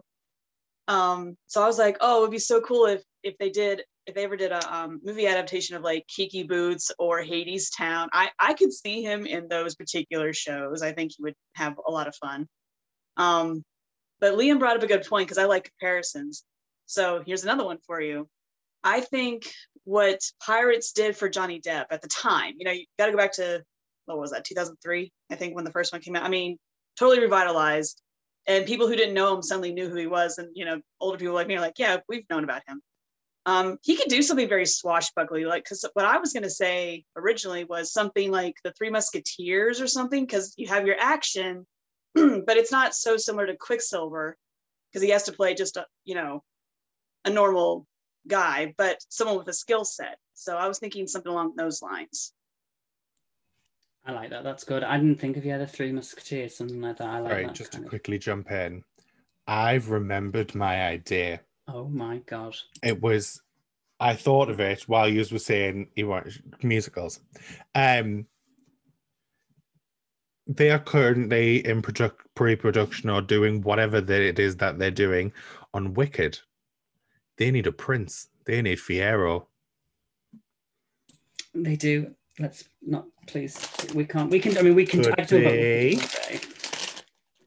Um, 0.87 1.35
so 1.47 1.63
I 1.63 1.65
was 1.65 1.79
like, 1.79 1.97
oh, 2.01 2.19
it 2.19 2.21
would 2.21 2.31
be 2.31 2.37
so 2.37 2.61
cool 2.61 2.85
if 2.85 3.01
if 3.23 3.35
they 3.39 3.49
did 3.49 3.81
if 4.05 4.13
they 4.13 4.25
ever 4.25 4.37
did 4.37 4.51
a 4.51 4.75
um, 4.75 5.01
movie 5.03 5.25
adaptation 5.25 5.75
of 5.75 5.81
like 5.81 6.05
Kinky 6.05 6.43
Boots 6.43 6.91
or 6.99 7.23
Hadestown. 7.23 8.09
I 8.13 8.29
I 8.37 8.53
could 8.53 8.71
see 8.71 9.01
him 9.01 9.25
in 9.25 9.47
those 9.47 9.73
particular 9.73 10.33
shows. 10.33 10.83
I 10.83 10.91
think 10.91 11.13
he 11.17 11.23
would 11.23 11.35
have 11.55 11.73
a 11.87 11.91
lot 11.91 12.07
of 12.07 12.15
fun. 12.17 12.47
Um, 13.20 13.63
but 14.20 14.34
Liam 14.34 14.57
brought 14.57 14.78
up 14.78 14.84
a 14.84 14.88
good 14.88 15.05
point 15.05 15.28
because 15.28 15.38
I 15.38 15.45
like 15.45 15.72
comparisons. 15.80 16.43
So 16.88 17.22
here's 17.26 17.43
another 17.43 17.65
one 17.65 17.78
for 17.86 18.01
you. 18.01 18.28
I 18.84 19.01
think 19.01 19.51
what 19.84 20.20
Pirates 20.43 20.91
did 20.93 21.15
for 21.15 21.30
Johnny 21.30 21.61
Depp 21.61 21.86
at 21.91 22.01
the 22.01 22.07
time, 22.07 22.55
you 22.57 22.65
know, 22.65 22.72
you 22.72 22.86
got 22.97 23.07
to 23.07 23.11
go 23.11 23.17
back 23.17 23.34
to 23.34 23.63
what 24.05 24.17
was 24.17 24.32
that, 24.32 24.45
2003, 24.45 25.11
I 25.32 25.36
think, 25.36 25.55
when 25.55 25.65
the 25.65 25.72
first 25.72 25.91
one 25.93 26.01
came 26.01 26.15
out. 26.15 26.24
I 26.24 26.30
mean, 26.30 26.57
totally 26.97 27.22
revitalized. 27.22 28.01
And 28.47 28.65
people 28.65 28.88
who 28.88 28.95
didn't 28.95 29.13
know 29.13 29.36
him 29.36 29.43
suddenly 29.43 29.72
knew 29.72 29.89
who 29.89 29.95
he 29.95 30.07
was. 30.07 30.38
And, 30.38 30.49
you 30.55 30.65
know, 30.65 30.82
older 30.99 31.17
people 31.17 31.36
like 31.36 31.47
me 31.47 31.57
are 31.57 31.61
like, 31.61 31.78
yeah, 31.78 31.97
we've 32.07 32.26
known 32.30 32.43
about 32.43 32.63
him. 32.67 32.82
Um, 33.45 33.78
he 33.84 33.95
could 33.95 34.09
do 34.09 34.22
something 34.22 34.49
very 34.49 34.65
swashbuckly, 34.65 35.45
like, 35.45 35.63
because 35.63 35.86
what 35.93 36.05
I 36.05 36.17
was 36.17 36.34
going 36.34 36.43
to 36.43 36.49
say 36.49 37.03
originally 37.15 37.63
was 37.63 37.93
something 37.93 38.32
like 38.32 38.55
the 38.63 38.72
Three 38.74 38.89
Musketeers 38.89 39.82
or 39.82 39.88
something, 39.88 40.26
because 40.26 40.53
you 40.57 40.67
have 40.67 40.86
your 40.86 40.97
action, 40.99 41.65
but 42.45 42.57
it's 42.57 42.72
not 42.72 42.95
so 42.95 43.18
similar 43.18 43.47
to 43.47 43.55
Quicksilver, 43.55 44.38
because 44.91 45.03
he 45.03 45.12
has 45.12 45.24
to 45.24 45.32
play 45.32 45.53
just 45.53 45.78
a, 45.78 45.86
you 46.05 46.16
know, 46.16 46.43
a 47.26 47.30
normal 47.30 47.86
guy, 48.28 48.74
but 48.78 48.97
someone 49.10 49.38
with 49.38 49.47
a 49.47 49.53
skill 49.53 49.86
set. 49.86 50.18
So 50.34 50.55
I 50.57 50.68
was 50.68 50.80
thinking 50.80 51.07
something 51.07 51.32
along 51.32 51.55
those 51.55 51.82
lines. 51.82 52.34
I 54.05 54.14
like 54.14 54.30
that. 54.32 54.43
That's 54.43 54.64
good. 54.64 54.84
I 54.84 54.97
didn't 54.97 55.20
think 55.20 55.38
of 55.38 55.43
the 55.43 55.51
other 55.51 55.66
Three 55.66 55.91
Musketeers, 55.91 56.55
something 56.55 56.82
like 56.82 56.97
that. 56.97 57.07
I 57.07 57.20
like 57.20 57.32
right, 57.32 57.47
that. 57.47 57.55
just 57.55 57.74
to 57.74 57.80
of- 57.80 57.88
quickly 57.88 58.18
jump 58.18 58.49
in. 58.51 58.84
I've 59.47 59.89
remembered 59.89 60.55
my 60.55 60.84
idea. 60.84 61.41
Oh 61.68 61.88
my 61.88 62.18
god. 62.20 62.55
It 62.84 63.01
was 63.01 63.41
I 63.99 64.16
thought 64.16 64.49
of 64.49 64.60
it 64.60 64.84
while 64.88 65.10
you 65.10 65.26
were 65.32 65.39
saying 65.39 65.89
you 65.95 66.07
want 66.07 66.39
musicals. 66.64 67.20
Um 67.76 68.26
they 70.49 70.71
are 70.71 70.79
currently 70.79 71.65
in 71.65 71.81
produ- 71.81 72.11
pre-production 72.33 73.09
or 73.09 73.21
doing 73.21 73.61
whatever 73.61 74.01
that 74.01 74.21
it 74.21 74.39
is 74.39 74.57
that 74.57 74.79
they're 74.79 74.89
doing 74.89 75.31
on 75.75 75.93
Wicked. 75.93 76.39
They 77.37 77.51
need 77.51 77.67
a 77.67 77.71
prince. 77.71 78.29
They 78.45 78.61
need 78.63 78.79
Fiyero. 78.79 79.45
They 81.53 81.75
do. 81.75 82.15
Let's 82.39 82.63
not, 82.81 83.05
please. 83.27 83.59
We 83.93 84.05
can't. 84.05 84.31
We 84.31 84.39
can. 84.39 84.57
I 84.57 84.63
mean, 84.63 84.75
we 84.75 84.85
can. 84.85 85.03
Could 85.03 85.13
I 85.13 85.23
can 85.23 85.27
talk 85.27 85.39
about 85.39 85.51
they? 85.51 85.95
Wicked 85.95 86.15
all 86.15 86.37
day. 86.37 86.39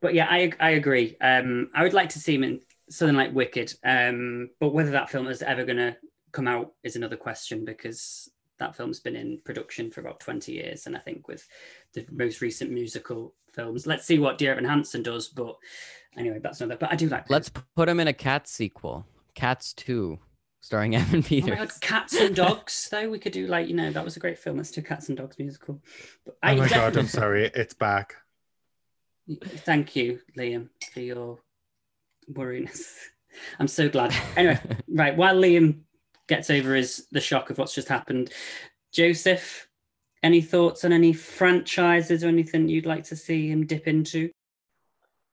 But 0.00 0.14
yeah, 0.14 0.28
I 0.30 0.52
I 0.60 0.70
agree. 0.70 1.16
Um, 1.20 1.70
I 1.74 1.82
would 1.82 1.94
like 1.94 2.10
to 2.10 2.18
see 2.20 2.34
him 2.34 2.44
in 2.44 2.60
something 2.88 3.16
like 3.16 3.34
Wicked. 3.34 3.74
Um, 3.84 4.50
but 4.60 4.72
whether 4.72 4.90
that 4.92 5.10
film 5.10 5.26
is 5.26 5.42
ever 5.42 5.64
going 5.64 5.78
to 5.78 5.96
come 6.30 6.46
out 6.46 6.72
is 6.82 6.96
another 6.96 7.16
question 7.16 7.64
because 7.64 8.30
that 8.62 8.74
film's 8.76 9.00
been 9.00 9.16
in 9.16 9.38
production 9.44 9.90
for 9.90 10.00
about 10.00 10.20
20 10.20 10.52
years 10.52 10.86
and 10.86 10.96
i 10.96 10.98
think 11.00 11.28
with 11.28 11.46
the 11.94 12.06
most 12.10 12.40
recent 12.40 12.70
musical 12.70 13.34
films 13.52 13.86
let's 13.86 14.06
see 14.06 14.18
what 14.18 14.38
dear 14.38 14.52
evan 14.52 14.64
hansen 14.64 15.02
does 15.02 15.28
but 15.28 15.56
anyway 16.16 16.38
that's 16.42 16.60
another 16.60 16.78
but 16.78 16.90
i 16.92 16.96
do 16.96 17.08
like 17.08 17.28
Let's 17.28 17.50
put 17.50 17.88
him 17.88 18.00
in 18.00 18.08
a 18.08 18.12
cat 18.12 18.46
sequel, 18.48 19.06
Cats 19.34 19.72
2, 19.74 20.18
starring 20.60 20.94
Evan 21.00 21.14
Oh 21.14 21.22
my 21.22 21.28
Peters. 21.28 21.58
God, 21.58 21.80
cats 21.80 22.14
and 22.14 22.36
dogs, 22.44 22.88
though 22.90 23.08
we 23.10 23.18
could 23.18 23.32
do 23.32 23.46
like 23.46 23.68
you 23.68 23.74
know 23.74 23.90
that 23.90 24.04
was 24.04 24.16
a 24.16 24.20
great 24.20 24.38
film. 24.38 24.56
Let's 24.58 24.70
do 24.70 24.82
cats 24.82 25.08
and 25.08 25.16
dogs 25.18 25.38
musical. 25.38 25.80
But 26.24 26.36
Oh 26.42 26.56
my 26.56 26.68
god, 26.68 26.96
I'm 26.96 27.06
sorry. 27.06 27.50
It's 27.54 27.74
back. 27.74 28.14
Thank 29.42 29.96
you, 29.96 30.20
Liam, 30.36 30.68
for 30.92 31.00
your 31.00 31.38
worriness. 32.30 32.96
I'm 33.58 33.68
so 33.68 33.88
glad. 33.88 34.14
Anyway, 34.36 34.60
right 34.88 35.16
while 35.16 35.36
Liam 35.36 35.80
gets 36.28 36.50
over 36.50 36.74
his 36.74 37.06
the 37.10 37.20
shock 37.20 37.50
of 37.50 37.58
what's 37.58 37.74
just 37.74 37.88
happened, 37.88 38.30
Joseph, 38.92 39.68
any 40.22 40.40
thoughts 40.40 40.84
on 40.84 40.92
any 40.92 41.12
franchises 41.12 42.22
or 42.22 42.28
anything 42.28 42.68
you'd 42.68 42.86
like 42.86 43.04
to 43.04 43.16
see 43.16 43.48
him 43.48 43.66
dip 43.66 43.88
into? 43.88 44.30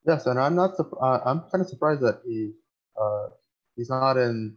Yes, 0.08 0.26
and 0.26 0.40
I'm 0.40 0.56
not. 0.56 0.72
Uh, 0.80 1.20
I'm 1.26 1.42
kind 1.52 1.62
of 1.62 1.68
surprised 1.68 2.02
that 2.02 2.22
he 2.26 2.52
uh, 3.00 3.28
he's 3.76 3.90
not 3.90 4.18
in 4.18 4.56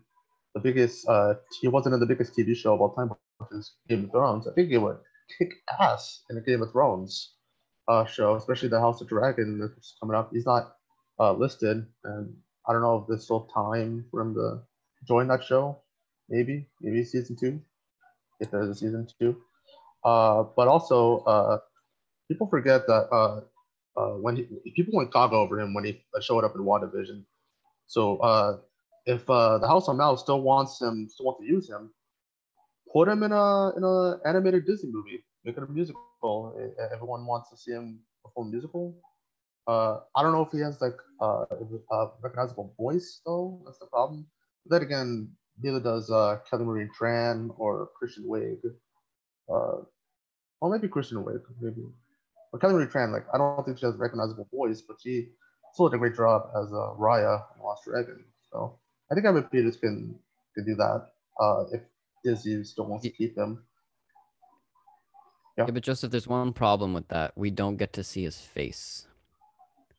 the 0.54 0.60
biggest. 0.60 1.06
Uh, 1.08 1.34
he 1.60 1.68
wasn't 1.68 1.94
in 1.94 2.00
the 2.00 2.06
biggest 2.06 2.36
TV 2.36 2.56
show 2.56 2.74
of 2.74 2.80
all 2.80 2.94
time, 2.94 3.10
which 3.10 3.48
is 3.52 3.74
Game 3.88 4.04
of 4.04 4.10
Thrones. 4.12 4.46
I 4.48 4.52
think 4.54 4.70
he 4.70 4.78
would 4.78 4.98
kick 5.38 5.52
ass 5.80 6.22
in 6.30 6.38
a 6.38 6.40
Game 6.40 6.62
of 6.62 6.72
Thrones 6.72 7.34
uh, 7.88 8.04
show, 8.06 8.36
especially 8.36 8.68
the 8.68 8.80
House 8.80 9.00
of 9.00 9.08
Dragon 9.08 9.60
that's 9.60 9.96
coming 10.00 10.16
up. 10.16 10.30
He's 10.32 10.46
not 10.46 10.76
uh, 11.18 11.32
listed, 11.32 11.84
and 12.04 12.34
I 12.66 12.72
don't 12.72 12.82
know 12.82 12.98
if 12.98 13.08
there's 13.08 13.24
still 13.24 13.48
time 13.52 14.06
for 14.10 14.22
him 14.22 14.34
to 14.34 14.62
join 15.06 15.28
that 15.28 15.44
show. 15.44 15.81
Maybe, 16.32 16.66
maybe 16.80 17.04
season 17.04 17.36
two, 17.38 17.60
if 18.40 18.50
there's 18.50 18.70
a 18.70 18.74
season 18.74 19.06
two. 19.20 19.36
Uh, 20.02 20.44
but 20.56 20.66
also, 20.66 21.18
uh, 21.18 21.58
people 22.26 22.46
forget 22.48 22.86
that 22.86 23.04
uh, 23.12 23.40
uh, 24.00 24.14
when 24.24 24.36
he, 24.36 24.46
people 24.74 24.96
went 24.96 25.12
gaga 25.12 25.36
over 25.36 25.60
him 25.60 25.74
when 25.74 25.84
he 25.84 26.02
showed 26.22 26.42
up 26.42 26.54
in 26.56 26.62
WandaVision. 26.62 27.22
So 27.86 28.16
uh, 28.16 28.56
if 29.04 29.28
uh, 29.28 29.58
the 29.58 29.68
House 29.68 29.88
of 29.88 29.96
Mouse 29.96 30.22
still 30.22 30.40
wants 30.40 30.80
him, 30.80 31.06
still 31.10 31.26
wants 31.26 31.40
to 31.42 31.46
use 31.46 31.68
him, 31.68 31.92
put 32.90 33.08
him 33.08 33.22
in 33.24 33.32
a 33.32 33.76
in 33.76 33.84
a 33.84 34.16
animated 34.26 34.64
Disney 34.64 34.90
movie, 34.90 35.22
make 35.44 35.58
it 35.58 35.62
a 35.62 35.66
musical. 35.66 36.56
Everyone 36.94 37.26
wants 37.26 37.50
to 37.50 37.58
see 37.58 37.72
him 37.72 38.00
perform 38.24 38.50
musical. 38.50 38.96
Uh, 39.66 40.00
I 40.16 40.22
don't 40.22 40.32
know 40.32 40.42
if 40.42 40.52
he 40.52 40.60
has 40.60 40.80
like 40.80 40.96
uh, 41.20 41.44
a 41.92 42.08
recognizable 42.22 42.74
voice 42.78 43.20
though. 43.26 43.60
That's 43.66 43.78
the 43.78 43.86
problem. 43.86 44.26
But 44.64 44.78
then 44.78 44.86
again, 44.86 45.28
neither 45.62 45.80
does 45.80 46.10
uh, 46.10 46.38
Kelly 46.48 46.64
Marie 46.64 46.88
Tran 46.98 47.50
or 47.58 47.88
Kristen 47.98 48.24
Wiig. 48.24 48.58
Uh, 49.48 49.82
or 50.60 50.70
maybe 50.70 50.88
Kristen 50.88 51.24
Wiig, 51.24 51.42
maybe. 51.60 51.82
But 52.52 52.60
Kelly 52.60 52.74
Marie 52.74 52.86
Tran, 52.86 53.12
like 53.12 53.26
I 53.34 53.38
don't 53.38 53.64
think 53.64 53.78
she 53.78 53.86
has 53.86 53.94
a 53.94 53.98
recognizable 53.98 54.48
voice, 54.52 54.82
but 54.86 54.96
she 55.02 55.28
still 55.72 55.88
did 55.88 55.96
a 55.96 55.98
great 55.98 56.16
job 56.16 56.42
as 56.56 56.72
uh, 56.72 56.94
Raya 56.98 57.42
in 57.56 57.62
Lost 57.62 57.84
Dragon. 57.84 58.24
So 58.50 58.78
I 59.10 59.14
think 59.14 59.26
Evan 59.26 59.44
Peters 59.44 59.76
can 59.76 60.14
can 60.54 60.64
do 60.64 60.74
that 60.76 61.08
uh, 61.40 61.64
if 61.72 61.80
Disney 62.24 62.62
still 62.64 62.86
wants 62.86 63.04
to 63.04 63.10
keep 63.10 63.36
him. 63.36 63.64
Yeah, 65.58 65.66
but 65.66 65.82
Joseph, 65.82 66.10
there's 66.10 66.28
one 66.28 66.52
problem 66.52 66.94
with 66.94 67.08
that. 67.08 67.32
We 67.36 67.50
don't 67.50 67.76
get 67.76 67.92
to 67.94 68.04
see 68.04 68.24
his 68.24 68.38
face. 68.38 69.06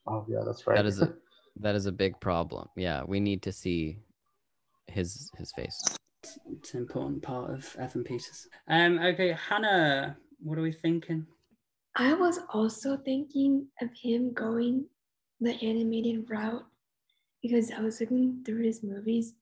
Oh 0.08 0.26
yeah, 0.28 0.42
that's 0.46 0.66
right. 0.66 0.76
That 0.76 0.86
is 0.86 1.02
a 1.02 1.14
that 1.60 1.76
is 1.76 1.86
a 1.86 1.92
big 1.92 2.20
problem. 2.20 2.70
Yeah, 2.76 3.04
we 3.06 3.20
need 3.20 3.42
to 3.44 3.52
see 3.52 4.00
his 4.88 5.32
his 5.38 5.52
face. 5.54 5.98
It's 6.52 6.74
an 6.74 6.82
important 6.82 7.22
part 7.22 7.52
of 7.52 7.76
Evan 7.78 8.04
Peters. 8.04 8.48
Um, 8.68 9.00
okay, 9.00 9.34
Hannah, 9.34 10.18
what 10.40 10.58
are 10.58 10.62
we 10.62 10.72
thinking? 10.72 11.26
I 11.96 12.14
was 12.14 12.40
also 12.54 12.98
thinking 12.98 13.68
of 13.82 13.90
him 13.94 14.34
going 14.34 14.86
the 15.42 15.54
animated 15.62 16.30
route 16.30 16.66
because 17.42 17.72
I 17.72 17.82
was 17.82 18.00
looking 18.00 18.42
through 18.46 18.64
his 18.64 18.82
movies 18.84 19.34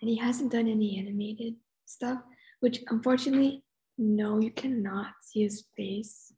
and 0.00 0.10
he 0.10 0.16
hasn't 0.16 0.52
done 0.52 0.68
any 0.68 0.98
animated 0.98 1.54
stuff, 1.86 2.18
which 2.60 2.80
unfortunately, 2.88 3.64
no, 3.96 4.40
you 4.40 4.50
cannot 4.50 5.12
see 5.22 5.42
his 5.42 5.64
face. 5.76 6.32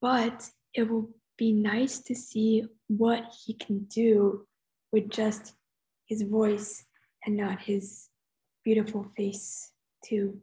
But 0.00 0.48
it 0.74 0.88
will 0.88 1.10
be 1.36 1.52
nice 1.52 2.00
to 2.00 2.14
see 2.14 2.64
what 2.88 3.24
he 3.44 3.54
can 3.54 3.84
do 3.84 4.46
with 4.92 5.08
just 5.10 5.54
his 6.06 6.22
voice 6.22 6.84
and 7.24 7.36
not 7.36 7.60
his 7.60 8.08
beautiful 8.64 9.06
face 9.16 9.72
to 10.06 10.38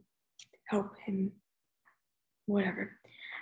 help 0.68 0.92
him, 1.04 1.32
whatever. 2.46 2.92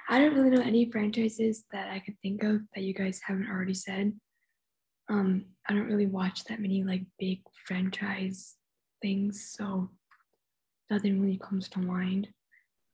I 0.09 0.19
don't 0.19 0.35
really 0.35 0.51
know 0.51 0.63
any 0.63 0.91
franchises 0.91 1.65
that 1.73 1.91
I 1.91 1.99
could 1.99 2.17
think 2.23 2.43
of 2.43 2.61
that 2.75 2.83
you 2.83 2.93
guys 2.93 3.21
haven't 3.25 3.49
already 3.49 3.75
said. 3.75 4.13
Um, 5.09 5.47
I 5.69 5.73
don't 5.73 5.87
really 5.87 6.07
watch 6.07 6.45
that 6.45 6.61
many 6.61 6.85
like 6.85 7.03
big 7.19 7.41
franchise 7.67 8.55
things, 9.03 9.53
so 9.57 9.91
nothing 10.91 11.21
really 11.21 11.39
comes 11.39 11.69
to 11.71 11.79
mind. 11.79 12.29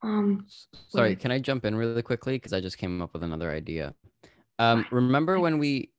Um, 0.03 0.47
Sorry, 0.89 1.11
Wait. 1.11 1.21
can 1.21 1.31
I 1.31 1.39
jump 1.39 1.65
in 1.65 1.75
really 1.75 2.03
quickly 2.03 2.37
because 2.37 2.53
I 2.53 2.61
just 2.61 2.79
came 2.79 3.03
up 3.03 3.13
with 3.13 3.23
another 3.23 3.51
idea. 3.51 3.95
Um, 4.59 4.87
remember 4.91 5.41
when 5.41 5.59
we 5.59 5.91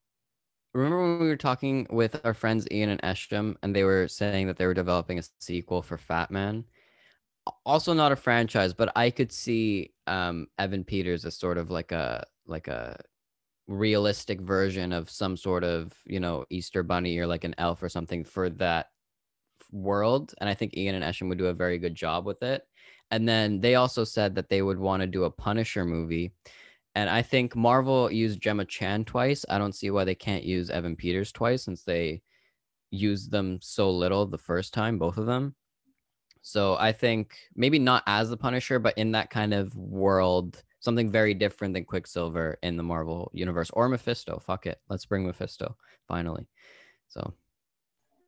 remember 0.73 1.01
when 1.01 1.19
we 1.19 1.27
were 1.27 1.37
talking 1.37 1.87
with 1.89 2.19
our 2.23 2.33
friends 2.33 2.67
Ian 2.71 2.89
and 2.89 3.01
Eshom, 3.01 3.55
and 3.61 3.75
they 3.75 3.83
were 3.83 4.07
saying 4.07 4.47
that 4.47 4.57
they 4.57 4.65
were 4.65 4.73
developing 4.73 5.19
a 5.19 5.23
sequel 5.39 5.81
for 5.81 5.97
Fat 5.97 6.31
Man. 6.31 6.65
Also, 7.65 7.93
not 7.93 8.11
a 8.11 8.15
franchise, 8.15 8.73
but 8.73 8.91
I 8.95 9.09
could 9.09 9.31
see 9.31 9.93
um, 10.07 10.47
Evan 10.59 10.83
Peters 10.83 11.25
as 11.25 11.37
sort 11.37 11.57
of 11.57 11.71
like 11.71 11.91
a 11.91 12.25
like 12.45 12.67
a 12.67 12.99
realistic 13.67 14.41
version 14.41 14.91
of 14.91 15.09
some 15.09 15.37
sort 15.37 15.63
of 15.63 15.93
you 16.05 16.19
know 16.19 16.45
Easter 16.49 16.83
Bunny 16.83 17.17
or 17.17 17.27
like 17.27 17.43
an 17.43 17.55
elf 17.57 17.81
or 17.81 17.89
something 17.89 18.23
for 18.23 18.49
that 18.51 18.87
world. 19.71 20.33
And 20.39 20.49
I 20.49 20.53
think 20.53 20.77
Ian 20.77 20.95
and 20.95 21.03
Eshom 21.03 21.29
would 21.29 21.37
do 21.37 21.47
a 21.47 21.53
very 21.53 21.79
good 21.79 21.95
job 21.95 22.25
with 22.25 22.43
it. 22.43 22.63
And 23.09 23.27
then 23.27 23.59
they 23.59 23.75
also 23.75 24.03
said 24.03 24.35
that 24.35 24.49
they 24.49 24.61
would 24.61 24.79
want 24.79 25.01
to 25.01 25.07
do 25.07 25.25
a 25.25 25.31
Punisher 25.31 25.85
movie. 25.85 26.33
And 26.95 27.09
I 27.09 27.21
think 27.21 27.55
Marvel 27.55 28.11
used 28.11 28.41
Gemma 28.41 28.65
Chan 28.65 29.05
twice. 29.05 29.45
I 29.47 29.57
don't 29.57 29.73
see 29.75 29.91
why 29.91 30.03
they 30.03 30.15
can't 30.15 30.43
use 30.43 30.69
Evan 30.69 30.95
Peters 30.95 31.31
twice 31.31 31.63
since 31.63 31.83
they 31.83 32.21
used 32.89 33.31
them 33.31 33.59
so 33.61 33.89
little 33.89 34.25
the 34.25 34.37
first 34.37 34.73
time, 34.73 34.97
both 34.97 35.17
of 35.17 35.25
them. 35.25 35.55
So 36.41 36.75
I 36.79 36.91
think 36.91 37.37
maybe 37.55 37.79
not 37.79 38.03
as 38.07 38.29
the 38.29 38.35
Punisher, 38.37 38.79
but 38.79 38.97
in 38.97 39.11
that 39.13 39.29
kind 39.29 39.53
of 39.53 39.73
world, 39.75 40.63
something 40.79 41.09
very 41.11 41.33
different 41.33 41.73
than 41.73 41.85
Quicksilver 41.85 42.57
in 42.63 42.75
the 42.75 42.83
Marvel 42.83 43.31
universe 43.33 43.69
or 43.71 43.87
Mephisto. 43.87 44.39
Fuck 44.39 44.65
it. 44.65 44.81
Let's 44.89 45.05
bring 45.05 45.25
Mephisto 45.25 45.77
finally. 46.07 46.47
So 47.07 47.33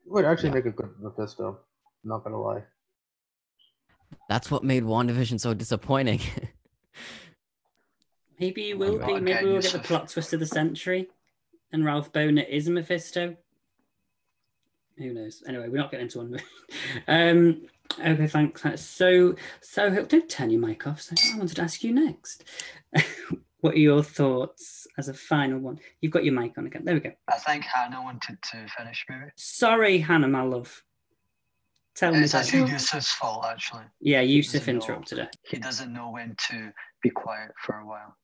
Would 0.05 0.25
actually 0.25 0.49
Yeah. 0.49 0.55
make 0.55 0.65
a 0.67 0.71
good 0.71 0.93
Mephisto. 0.99 1.59
Not 2.03 2.23
gonna 2.23 2.39
lie. 2.39 2.63
that's 4.29 4.49
what 4.51 4.63
made 4.63 4.83
WandaVision 4.83 5.39
so 5.39 5.53
disappointing. 5.53 6.19
Maybe 8.43 8.63
you 8.63 8.77
will 8.77 8.97
be. 8.97 9.21
Maybe 9.21 9.45
we'll 9.45 9.61
get 9.61 9.71
the 9.71 9.79
plot 9.79 10.09
twist 10.09 10.33
of 10.33 10.41
the 10.41 10.45
century, 10.45 11.07
and 11.71 11.85
Ralph 11.85 12.11
Bohner 12.11 12.45
is 12.45 12.67
Mephisto. 12.67 13.37
Who 14.97 15.13
knows? 15.13 15.43
Anyway, 15.47 15.69
we're 15.69 15.77
not 15.77 15.91
getting 15.91 16.07
into 16.07 16.17
one. 16.17 16.41
um, 17.07 17.61
okay, 17.97 18.27
thanks. 18.27 18.61
thanks. 18.61 18.81
So, 18.81 19.35
so 19.61 20.03
don't 20.03 20.29
turn 20.29 20.49
your 20.49 20.59
mic 20.59 20.85
off. 20.85 21.01
So, 21.01 21.15
I 21.33 21.37
wanted 21.37 21.55
to 21.55 21.61
ask 21.61 21.85
you 21.85 21.93
next. 21.93 22.43
what 23.61 23.75
are 23.75 23.79
your 23.79 24.03
thoughts 24.03 24.87
as 24.97 25.07
a 25.07 25.13
final 25.13 25.59
one? 25.59 25.79
You've 26.01 26.11
got 26.11 26.25
your 26.25 26.33
mic 26.33 26.57
on 26.57 26.67
again. 26.67 26.83
There 26.83 26.95
we 26.95 26.99
go. 26.99 27.13
I 27.29 27.37
think 27.37 27.63
Hannah 27.63 28.03
wanted 28.03 28.39
to 28.51 28.67
finish, 28.77 29.05
maybe. 29.09 29.31
Sorry, 29.37 29.99
Hannah, 29.99 30.27
my 30.27 30.41
love. 30.41 30.83
Tell 31.95 32.11
me. 32.11 32.19
It's 32.19 32.33
darling. 32.33 32.47
actually 32.47 32.73
Yousef's 32.73 33.13
fault, 33.13 33.45
actually. 33.49 33.85
Yeah, 34.01 34.21
Yousef 34.21 34.51
doesn't 34.51 34.75
know. 34.75 34.81
interrupted 34.81 35.17
her. 35.19 35.29
He 35.43 35.59
doesn't 35.59 35.93
know 35.93 36.09
when 36.09 36.35
to 36.49 36.73
be 37.01 37.09
quiet 37.09 37.51
for 37.57 37.77
a 37.77 37.87
while. 37.87 38.17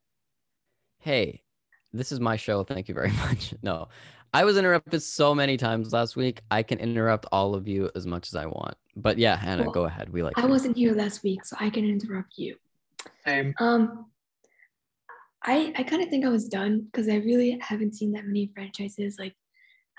Hey, 0.99 1.41
this 1.93 2.11
is 2.11 2.19
my 2.19 2.35
show. 2.35 2.63
Thank 2.63 2.87
you 2.87 2.93
very 2.93 3.11
much. 3.25 3.53
No, 3.63 3.87
I 4.33 4.43
was 4.45 4.57
interrupted 4.57 5.01
so 5.01 5.33
many 5.33 5.57
times 5.57 5.91
last 5.91 6.15
week. 6.15 6.41
I 6.51 6.61
can 6.63 6.79
interrupt 6.79 7.25
all 7.31 7.55
of 7.55 7.67
you 7.67 7.89
as 7.95 8.05
much 8.05 8.27
as 8.27 8.35
I 8.35 8.45
want. 8.45 8.75
But 8.95 9.17
yeah, 9.17 9.35
Hannah, 9.37 9.63
Well, 9.63 9.71
go 9.71 9.85
ahead. 9.85 10.09
We 10.09 10.23
like. 10.23 10.37
I 10.37 10.43
you. 10.43 10.49
wasn't 10.49 10.77
here 10.77 10.93
last 10.93 11.23
week, 11.23 11.45
so 11.45 11.55
I 11.59 11.69
can 11.69 11.85
interrupt 11.85 12.33
you. 12.37 12.55
Same. 13.25 13.53
Um, 13.59 14.05
I 15.43 15.73
I 15.77 15.83
kind 15.83 16.03
of 16.03 16.09
think 16.09 16.25
I 16.25 16.29
was 16.29 16.47
done 16.47 16.81
because 16.91 17.07
I 17.07 17.15
really 17.15 17.57
haven't 17.61 17.95
seen 17.95 18.11
that 18.13 18.25
many 18.25 18.51
franchises. 18.53 19.15
Like, 19.17 19.33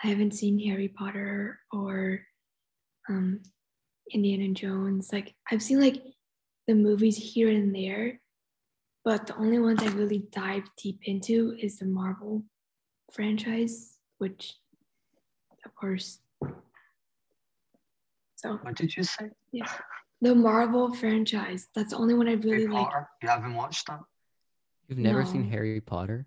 I 0.05 0.09
haven't 0.09 0.34
seen 0.34 0.59
Harry 0.68 0.88
Potter 0.88 1.59
or 1.72 2.20
um, 3.09 3.40
Indiana 4.12 4.53
Jones. 4.53 5.09
Like, 5.12 5.34
I've 5.51 5.62
seen 5.62 5.80
like 5.80 6.03
the 6.68 6.74
movies 6.74 7.16
here 7.16 7.48
and 7.48 7.74
there, 7.74 8.20
but 9.05 9.26
the 9.26 9.36
only 9.36 9.59
ones 9.59 9.82
I 9.82 9.86
really 9.88 10.24
dive 10.30 10.64
deep 10.76 11.01
into 11.05 11.57
is 11.59 11.78
the 11.78 11.86
Marvel 11.86 12.44
franchise, 13.12 13.96
which, 14.18 14.55
of 15.64 15.74
course. 15.74 16.18
So 18.36 18.59
What 18.62 18.76
did 18.76 18.96
you 18.96 19.03
say? 19.03 19.30
yeah, 19.53 19.70
the 20.20 20.34
Marvel 20.34 20.92
franchise. 20.94 21.68
That's 21.74 21.90
the 21.90 21.96
only 21.98 22.14
one 22.14 22.28
I 22.28 22.32
really 22.32 22.62
Harry 22.62 22.66
like. 22.68 22.86
Potter? 22.86 23.09
You 23.22 23.28
haven't 23.28 23.55
watched 23.55 23.86
that? 23.86 24.01
You've 24.88 24.98
never 24.98 25.24
seen 25.24 25.44
Harry 25.51 25.80
Potter? 25.80 26.26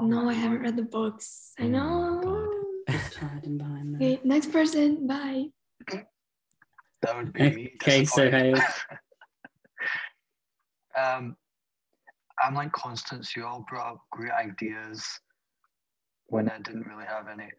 No, 0.00 0.28
I 0.28 0.32
haven't 0.32 0.62
read 0.62 0.76
the 0.76 0.82
books. 0.82 1.52
I 1.58 1.64
Oh 1.64 1.68
my 1.68 1.78
know. 1.78 2.64
Just 2.88 3.14
hiding 3.16 3.58
behind 3.58 3.94
there. 3.94 4.08
Okay, 4.08 4.20
next 4.24 4.50
person. 4.50 5.06
Bye. 5.06 5.46
That 7.02 7.16
would 7.16 7.32
be 7.32 7.50
me. 7.50 7.72
Okay, 7.76 8.04
so 8.04 8.24
disappointed. 8.28 8.58
Hale. 8.58 8.64
um, 11.16 11.36
I'm 12.42 12.54
like 12.54 12.72
Constance. 12.72 13.34
You 13.36 13.46
all 13.46 13.64
brought 13.68 13.94
up 13.94 14.00
great 14.10 14.32
ideas 14.32 15.06
when 16.26 16.48
I 16.48 16.58
didn't 16.58 16.86
really 16.86 17.06
have 17.06 17.26
any. 17.28 17.50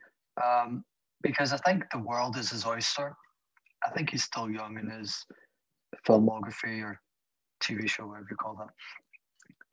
Um, 0.44 0.84
because 1.22 1.54
I 1.54 1.58
think 1.58 1.84
the 1.92 2.00
world 2.00 2.38
is 2.38 2.50
his 2.50 2.66
oyster. 2.66 3.16
I 3.86 3.92
think 3.92 4.10
he's 4.10 4.24
still 4.24 4.50
young 4.50 4.78
in 4.78 4.90
his 4.90 5.26
filmography 6.08 6.82
or 6.84 7.00
TV 7.62 7.90
show, 7.90 8.08
whatever 8.08 8.28
you 8.30 8.38
call 8.38 8.58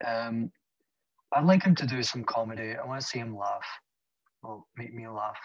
that. 0.03 0.27
Um, 0.27 0.51
I'd 1.33 1.45
like 1.45 1.63
him 1.63 1.75
to 1.75 1.85
do 1.85 2.01
some 2.03 2.23
comedy. 2.23 2.75
I 2.75 2.85
want 2.85 3.01
to 3.01 3.07
see 3.07 3.19
him 3.19 3.37
laugh. 3.37 3.65
Well, 4.41 4.67
make 4.77 4.93
me 4.93 5.07
laugh. 5.07 5.37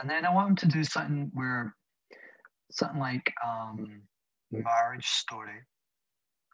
And 0.00 0.08
then 0.08 0.24
I 0.24 0.34
want 0.34 0.50
him 0.50 0.56
to 0.56 0.76
do 0.76 0.84
something 0.84 1.30
where, 1.34 1.74
something 2.70 3.00
like 3.00 3.32
um, 3.46 4.02
marriage 4.50 5.06
story, 5.06 5.60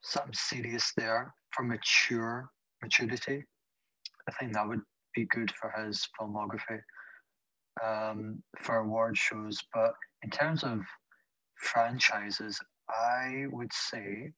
something 0.04 0.34
serious 0.34 0.92
there 0.96 1.34
for 1.50 1.62
mature 1.62 2.48
maturity. 2.82 3.42
I 4.28 4.32
think 4.38 4.52
that 4.52 4.68
would 4.68 4.82
be 5.14 5.26
good 5.26 5.50
for 5.50 5.72
his 5.76 6.06
filmography, 6.18 6.80
um, 7.82 8.42
for 8.60 8.76
award 8.76 9.16
shows. 9.16 9.58
But 9.72 9.94
in 10.22 10.30
terms 10.30 10.62
of 10.62 10.80
franchises, 11.56 12.60
I 12.88 13.46
would 13.50 13.72
say, 13.72 14.30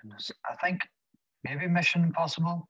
goodness, 0.00 0.30
I 0.48 0.54
think 0.64 0.80
maybe 1.44 1.66
Mission 1.66 2.04
Impossible. 2.04 2.68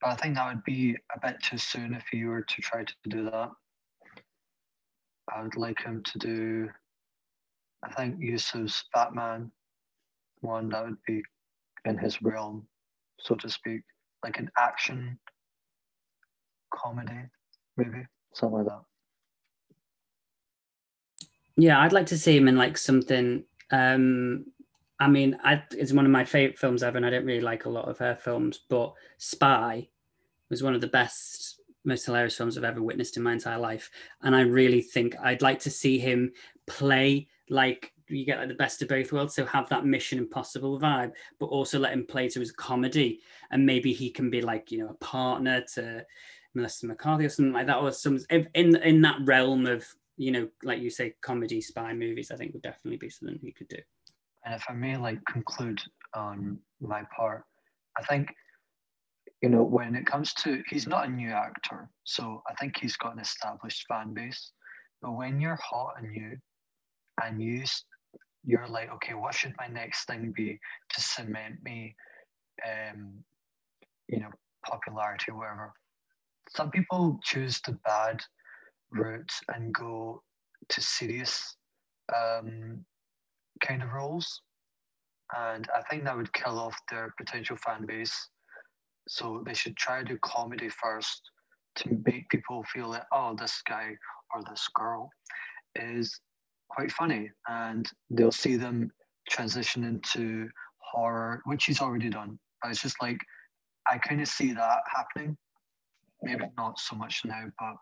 But 0.00 0.10
I 0.10 0.14
think 0.14 0.36
that 0.36 0.54
would 0.54 0.64
be 0.64 0.96
a 1.14 1.20
bit 1.20 1.36
too 1.42 1.58
soon 1.58 1.92
if 1.92 2.04
you 2.12 2.28
were 2.28 2.42
to 2.42 2.62
try 2.62 2.84
to 2.84 2.94
do 3.08 3.24
that. 3.24 3.50
I 5.34 5.42
would 5.42 5.56
like 5.56 5.82
him 5.82 6.02
to 6.04 6.18
do, 6.18 6.68
I 7.84 7.92
think 7.92 8.18
Yousef's 8.18 8.84
Batman 8.92 9.50
one 10.40 10.68
that 10.70 10.84
would 10.84 10.96
be 11.06 11.22
in 11.84 11.98
his 11.98 12.20
realm, 12.22 12.66
so 13.18 13.34
to 13.36 13.48
speak, 13.48 13.82
like 14.22 14.38
an 14.38 14.50
action 14.58 15.18
comedy, 16.72 17.28
maybe 17.76 18.04
something 18.34 18.58
like 18.58 18.66
that. 18.66 18.82
Yeah, 21.56 21.80
I'd 21.80 21.92
like 21.92 22.06
to 22.06 22.18
see 22.18 22.36
him 22.36 22.48
in 22.48 22.56
like 22.56 22.78
something. 22.78 23.44
Um, 23.70 24.46
I 25.00 25.08
mean, 25.08 25.38
I, 25.42 25.62
it's 25.72 25.92
one 25.92 26.04
of 26.04 26.12
my 26.12 26.24
favorite 26.24 26.58
films 26.58 26.82
ever, 26.82 26.96
and 26.96 27.06
I 27.06 27.10
don't 27.10 27.24
really 27.24 27.40
like 27.40 27.64
a 27.64 27.70
lot 27.70 27.88
of 27.88 27.98
her 27.98 28.16
films, 28.16 28.60
but 28.68 28.94
Spy 29.18 29.88
was 30.50 30.62
one 30.62 30.74
of 30.74 30.80
the 30.80 30.86
best, 30.86 31.60
most 31.84 32.06
hilarious 32.06 32.36
films 32.36 32.56
I've 32.56 32.64
ever 32.64 32.82
witnessed 32.82 33.16
in 33.16 33.22
my 33.22 33.32
entire 33.32 33.58
life. 33.58 33.90
And 34.22 34.34
I 34.34 34.42
really 34.42 34.80
think 34.80 35.16
I'd 35.20 35.42
like 35.42 35.60
to 35.60 35.70
see 35.70 35.98
him 35.98 36.32
play 36.66 37.28
like 37.50 37.92
you 38.08 38.24
get 38.24 38.38
like 38.38 38.48
the 38.48 38.54
best 38.54 38.82
of 38.82 38.88
both 38.88 39.12
worlds. 39.12 39.34
So 39.34 39.44
have 39.46 39.68
that 39.68 39.84
Mission 39.84 40.18
Impossible 40.18 40.80
vibe, 40.80 41.12
but 41.38 41.46
also 41.46 41.78
let 41.78 41.92
him 41.92 42.06
play 42.06 42.28
to 42.28 42.40
his 42.40 42.52
comedy, 42.52 43.20
and 43.50 43.64
maybe 43.64 43.92
he 43.92 44.10
can 44.10 44.30
be 44.30 44.40
like 44.40 44.70
you 44.70 44.78
know 44.78 44.90
a 44.90 45.04
partner 45.04 45.64
to 45.74 46.04
Melissa 46.54 46.86
McCarthy 46.86 47.26
or 47.26 47.28
something 47.28 47.52
like 47.52 47.66
that, 47.66 47.78
or 47.78 47.92
some 47.92 48.18
in 48.30 48.76
in 48.76 49.00
that 49.02 49.18
realm 49.24 49.66
of 49.66 49.86
you 50.18 50.32
know, 50.32 50.48
like 50.64 50.80
you 50.80 50.90
say, 50.90 51.14
comedy 51.22 51.60
spy 51.60 51.94
movies, 51.94 52.30
I 52.30 52.36
think 52.36 52.52
would 52.52 52.62
definitely 52.62 52.98
be 52.98 53.08
something 53.08 53.38
he 53.40 53.52
could 53.52 53.68
do. 53.68 53.78
And 54.44 54.54
if 54.54 54.64
I 54.68 54.72
may 54.72 54.96
like 54.96 55.24
conclude 55.26 55.80
on 56.12 56.58
my 56.80 57.04
part, 57.16 57.44
I 57.96 58.02
think 58.02 58.34
you 59.40 59.48
know 59.48 59.62
when 59.62 59.94
it 59.94 60.06
comes 60.06 60.34
to 60.34 60.62
he's 60.68 60.88
not 60.88 61.06
a 61.06 61.10
new 61.10 61.30
actor, 61.30 61.88
so 62.04 62.42
I 62.50 62.54
think 62.54 62.76
he's 62.76 62.96
got 62.96 63.14
an 63.14 63.20
established 63.20 63.86
fan 63.88 64.12
base. 64.12 64.52
But 65.00 65.12
when 65.12 65.40
you're 65.40 65.58
hot 65.62 65.94
and 65.98 66.10
new, 66.10 66.36
and 67.22 67.42
you 67.42 67.64
you're 68.44 68.68
like, 68.68 68.90
okay, 68.94 69.14
what 69.14 69.34
should 69.34 69.54
my 69.58 69.66
next 69.66 70.06
thing 70.06 70.32
be 70.34 70.58
to 70.90 71.00
cement 71.00 71.56
me, 71.62 71.94
um, 72.64 73.12
you 74.08 74.20
know, 74.20 74.30
popularity, 74.64 75.32
whatever. 75.32 75.72
Some 76.56 76.70
people 76.70 77.20
choose 77.22 77.60
the 77.66 77.72
bad 77.84 78.20
route 78.90 79.32
and 79.54 79.74
go 79.74 80.22
to 80.68 80.80
serious 80.80 81.56
um, 82.14 82.84
kind 83.60 83.82
of 83.82 83.92
roles. 83.92 84.40
And 85.36 85.68
I 85.76 85.82
think 85.90 86.04
that 86.04 86.16
would 86.16 86.32
kill 86.32 86.58
off 86.58 86.76
their 86.90 87.12
potential 87.18 87.56
fan 87.56 87.84
base. 87.84 88.16
So 89.08 89.42
they 89.44 89.54
should 89.54 89.76
try 89.76 89.98
to 89.98 90.04
do 90.04 90.18
comedy 90.22 90.70
first 90.70 91.20
to 91.76 91.98
make 92.06 92.28
people 92.30 92.64
feel 92.72 92.92
that, 92.92 93.06
oh, 93.12 93.36
this 93.38 93.60
guy 93.68 93.90
or 94.34 94.42
this 94.48 94.66
girl 94.74 95.10
is 95.76 96.18
quite 96.70 96.92
funny. 96.92 97.30
And 97.48 97.88
they'll 98.10 98.32
see 98.32 98.56
them 98.56 98.90
transition 99.28 99.84
into 99.84 100.48
horror, 100.78 101.42
which 101.44 101.64
he's 101.64 101.80
already 101.80 102.08
done. 102.08 102.38
But 102.62 102.70
it's 102.70 102.82
just 102.82 103.00
like, 103.02 103.18
I 103.90 103.98
kind 103.98 104.20
of 104.20 104.28
see 104.28 104.52
that 104.52 104.80
happening. 104.94 105.36
maybe 106.22 106.44
not 106.56 106.78
so 106.78 106.96
much 106.96 107.22
now, 107.24 107.44
but 107.58 107.76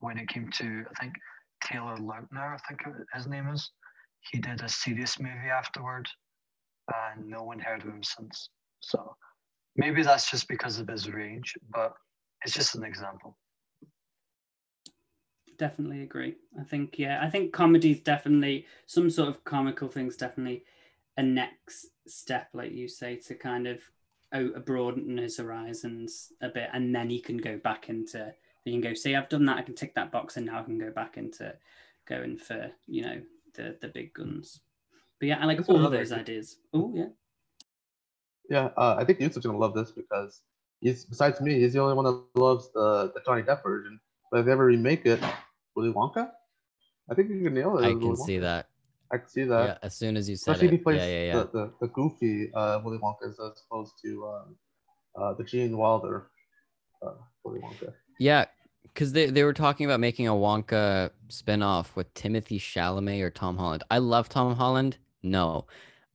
when 0.00 0.18
it 0.18 0.28
came 0.28 0.50
to, 0.50 0.84
I 0.90 1.00
think 1.00 1.14
Taylor 1.64 1.96
Lautner, 1.96 2.54
I 2.54 2.58
think 2.68 2.80
his 3.14 3.26
name 3.26 3.48
is, 3.48 3.70
he 4.30 4.38
did 4.38 4.62
a 4.62 4.68
serious 4.68 5.18
movie 5.18 5.50
afterward, 5.52 6.08
and 6.88 7.28
no 7.28 7.42
one 7.42 7.58
heard 7.58 7.82
of 7.82 7.88
him 7.88 8.02
since. 8.02 8.50
So 8.80 9.16
maybe 9.76 10.02
that's 10.02 10.30
just 10.30 10.48
because 10.48 10.78
of 10.78 10.88
his 10.88 11.10
range, 11.10 11.54
but 11.72 11.92
it's 12.44 12.54
just 12.54 12.74
an 12.74 12.84
example. 12.84 13.36
Definitely 15.62 16.02
agree. 16.02 16.34
I 16.58 16.64
think 16.64 16.98
yeah, 16.98 17.20
I 17.22 17.30
think 17.30 17.52
comedy 17.52 17.92
is 17.92 18.00
definitely 18.00 18.66
some 18.86 19.08
sort 19.08 19.28
of 19.28 19.44
comical 19.44 19.86
things. 19.86 20.16
Definitely 20.16 20.64
a 21.16 21.22
next 21.22 21.86
step, 22.08 22.48
like 22.52 22.72
you 22.72 22.88
say, 22.88 23.14
to 23.28 23.36
kind 23.36 23.68
of 23.68 23.78
out 24.32 24.66
broaden 24.66 25.18
his 25.18 25.36
horizons 25.36 26.32
a 26.40 26.48
bit, 26.48 26.68
and 26.72 26.92
then 26.92 27.10
he 27.10 27.20
can 27.20 27.36
go 27.36 27.58
back 27.58 27.88
into. 27.88 28.34
He 28.64 28.72
can 28.72 28.80
go, 28.80 28.92
see, 28.92 29.14
I've 29.14 29.28
done 29.28 29.44
that. 29.44 29.58
I 29.58 29.62
can 29.62 29.76
tick 29.76 29.94
that 29.94 30.10
box, 30.10 30.36
and 30.36 30.46
now 30.46 30.58
I 30.58 30.64
can 30.64 30.78
go 30.78 30.90
back 30.90 31.16
into 31.16 31.54
going 32.08 32.38
for 32.38 32.72
you 32.88 33.02
know 33.02 33.22
the 33.54 33.76
the 33.80 33.86
big 33.86 34.14
guns. 34.14 34.58
But 35.20 35.28
yeah, 35.28 35.38
I 35.40 35.44
like 35.44 35.58
That's 35.58 35.68
all 35.68 35.86
of 35.86 35.92
those 35.92 36.10
idea. 36.10 36.22
ideas. 36.22 36.56
Oh 36.74 36.92
yeah, 36.92 37.06
Yeah, 38.50 38.70
uh, 38.76 38.96
I 38.98 39.04
think 39.04 39.20
Yousef's 39.20 39.46
gonna 39.46 39.58
love 39.58 39.74
this 39.74 39.92
because 39.92 40.40
he's 40.80 41.04
besides 41.04 41.40
me, 41.40 41.60
he's 41.60 41.72
the 41.72 41.80
only 41.80 41.94
one 41.94 42.06
that 42.06 42.40
loves 42.40 42.68
the, 42.72 43.12
the 43.14 43.20
Johnny 43.24 43.42
Depp 43.42 43.62
version. 43.62 44.00
But 44.32 44.40
if 44.40 44.46
they 44.46 44.52
ever 44.52 44.64
remake 44.64 45.06
it, 45.06 45.20
Willy 45.74 45.92
Wonka, 45.92 46.30
I 47.10 47.14
think 47.14 47.30
you 47.30 47.42
can 47.42 47.54
nail 47.54 47.78
it. 47.78 47.84
I 47.84 47.92
can 47.92 48.16
see 48.16 48.38
that. 48.38 48.66
I 49.12 49.18
can 49.18 49.28
see 49.28 49.44
that. 49.44 49.66
Yeah, 49.66 49.78
as 49.82 49.94
soon 49.94 50.16
as 50.16 50.28
you 50.28 50.36
said 50.36 50.52
Especially 50.52 50.66
if 50.68 50.72
he 50.72 50.76
it. 50.78 50.82
plays 50.84 51.00
Yeah, 51.00 51.06
yeah, 51.06 51.24
yeah. 51.26 51.32
The, 51.40 51.44
the, 51.52 51.72
the 51.82 51.88
goofy 51.88 52.50
uh, 52.54 52.80
Willy 52.84 52.98
Wonka 52.98 53.28
as 53.28 53.38
opposed 53.68 53.92
to 54.04 54.24
uh, 54.26 55.20
uh, 55.22 55.34
the 55.34 55.44
Gene 55.44 55.76
Wilder 55.76 56.28
uh, 57.04 57.12
Willy 57.44 57.60
Wonka. 57.60 57.92
Yeah, 58.18 58.46
because 58.84 59.12
they, 59.12 59.26
they 59.26 59.44
were 59.44 59.52
talking 59.52 59.84
about 59.86 60.00
making 60.00 60.28
a 60.28 60.32
Wonka 60.32 61.10
spinoff 61.28 61.94
with 61.94 62.12
Timothée 62.14 62.58
Chalamet 62.60 63.20
or 63.22 63.30
Tom 63.30 63.56
Holland. 63.56 63.84
I 63.90 63.98
love 63.98 64.28
Tom 64.28 64.54
Holland. 64.56 64.96
No. 65.22 65.66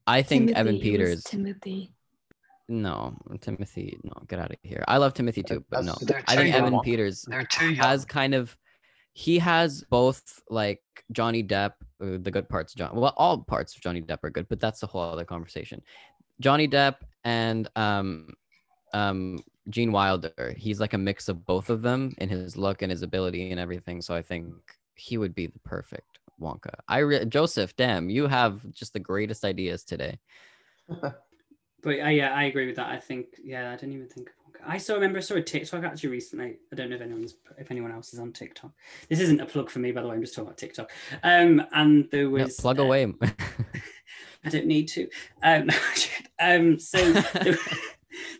I 0.06 0.22
think 0.22 0.50
Evan 0.52 0.74
Timothy, 0.80 0.94
it 0.94 0.98
was 1.00 1.08
Peters. 1.08 1.24
Timothy. 1.24 1.92
no, 2.68 3.16
Timothy. 3.40 3.98
No, 4.02 4.12
get 4.26 4.38
out 4.38 4.50
of 4.50 4.56
here. 4.62 4.84
I 4.88 4.96
love 4.96 5.14
Timothy 5.14 5.42
too, 5.42 5.64
but 5.70 5.84
no. 5.84 5.92
That's- 6.00 6.06
They're 6.06 6.24
I 6.26 6.34
too 6.34 6.42
think 6.42 6.54
young. 6.56 6.66
Evan 6.66 6.80
Peters 6.80 7.22
They're 7.28 7.44
too 7.44 7.66
young. 7.66 7.76
has 7.76 8.04
kind 8.04 8.34
of. 8.34 8.56
He 9.18 9.40
has 9.40 9.82
both 9.90 10.40
like 10.48 10.80
Johnny 11.10 11.42
Depp, 11.42 11.72
uh, 12.00 12.18
the 12.22 12.30
good 12.30 12.48
parts. 12.48 12.72
John, 12.72 12.94
well, 12.94 13.14
all 13.16 13.38
parts 13.38 13.74
of 13.74 13.82
Johnny 13.82 14.00
Depp 14.00 14.22
are 14.22 14.30
good, 14.30 14.48
but 14.48 14.60
that's 14.60 14.84
a 14.84 14.86
whole 14.86 15.00
other 15.00 15.24
conversation. 15.24 15.82
Johnny 16.38 16.68
Depp 16.68 16.98
and 17.24 17.68
um, 17.74 18.28
um, 18.94 19.40
Gene 19.70 19.90
Wilder. 19.90 20.54
He's 20.56 20.78
like 20.78 20.94
a 20.94 20.98
mix 20.98 21.28
of 21.28 21.44
both 21.44 21.68
of 21.68 21.82
them 21.82 22.14
in 22.18 22.28
his 22.28 22.56
look 22.56 22.82
and 22.82 22.92
his 22.92 23.02
ability 23.02 23.50
and 23.50 23.58
everything. 23.58 24.00
So 24.02 24.14
I 24.14 24.22
think 24.22 24.54
he 24.94 25.18
would 25.18 25.34
be 25.34 25.48
the 25.48 25.58
perfect 25.64 26.20
Wonka. 26.40 26.74
I 26.86 26.98
re- 26.98 27.24
Joseph, 27.24 27.74
damn, 27.74 28.08
you 28.08 28.28
have 28.28 28.70
just 28.70 28.92
the 28.92 29.00
greatest 29.00 29.44
ideas 29.44 29.82
today. 29.82 30.16
but 30.88 31.12
uh, 31.84 32.06
yeah, 32.06 32.32
I 32.36 32.44
agree 32.44 32.68
with 32.68 32.76
that. 32.76 32.90
I 32.90 33.00
think 33.00 33.26
yeah, 33.42 33.72
I 33.72 33.74
didn't 33.74 33.94
even 33.94 34.06
think 34.06 34.28
of. 34.28 34.47
I 34.66 34.78
saw 34.78 34.94
remember 34.94 35.18
I 35.18 35.22
saw 35.22 35.34
a 35.34 35.42
TikTok 35.42 35.84
actually 35.84 36.10
recently. 36.10 36.58
I 36.72 36.76
don't 36.76 36.90
know 36.90 36.96
if 36.96 37.02
anyone's 37.02 37.34
if 37.58 37.70
anyone 37.70 37.92
else 37.92 38.12
is 38.12 38.20
on 38.20 38.32
TikTok. 38.32 38.72
This 39.08 39.20
isn't 39.20 39.40
a 39.40 39.46
plug 39.46 39.70
for 39.70 39.78
me, 39.78 39.92
by 39.92 40.02
the 40.02 40.08
way. 40.08 40.14
I'm 40.14 40.20
just 40.20 40.34
talking 40.34 40.48
about 40.48 40.58
TikTok. 40.58 40.90
Um, 41.22 41.62
and 41.72 42.08
there 42.10 42.28
Yeah, 42.34 42.44
was 42.44 42.56
plug 42.56 42.78
uh, 42.78 42.82
away. 42.82 43.12
I 44.44 44.50
don't 44.50 44.66
need 44.66 44.88
to. 44.88 45.08
Um, 45.42 45.70
um 46.40 46.78
so 46.78 47.12
there, 47.12 47.56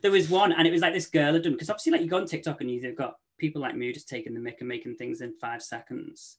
there 0.02 0.10
was 0.10 0.28
one, 0.28 0.52
and 0.52 0.66
it 0.66 0.70
was 0.70 0.82
like 0.82 0.94
this 0.94 1.06
girl 1.06 1.32
had 1.32 1.42
done 1.42 1.52
because 1.52 1.70
obviously, 1.70 1.92
like 1.92 2.02
you 2.02 2.08
go 2.08 2.18
on 2.18 2.26
TikTok 2.26 2.60
and 2.60 2.70
you've 2.70 2.96
got 2.96 3.16
people 3.38 3.62
like 3.62 3.76
me 3.76 3.92
just 3.92 4.08
taking 4.08 4.34
the 4.34 4.40
mic 4.40 4.56
and 4.60 4.68
making 4.68 4.96
things 4.96 5.20
in 5.20 5.32
five 5.40 5.62
seconds, 5.62 6.38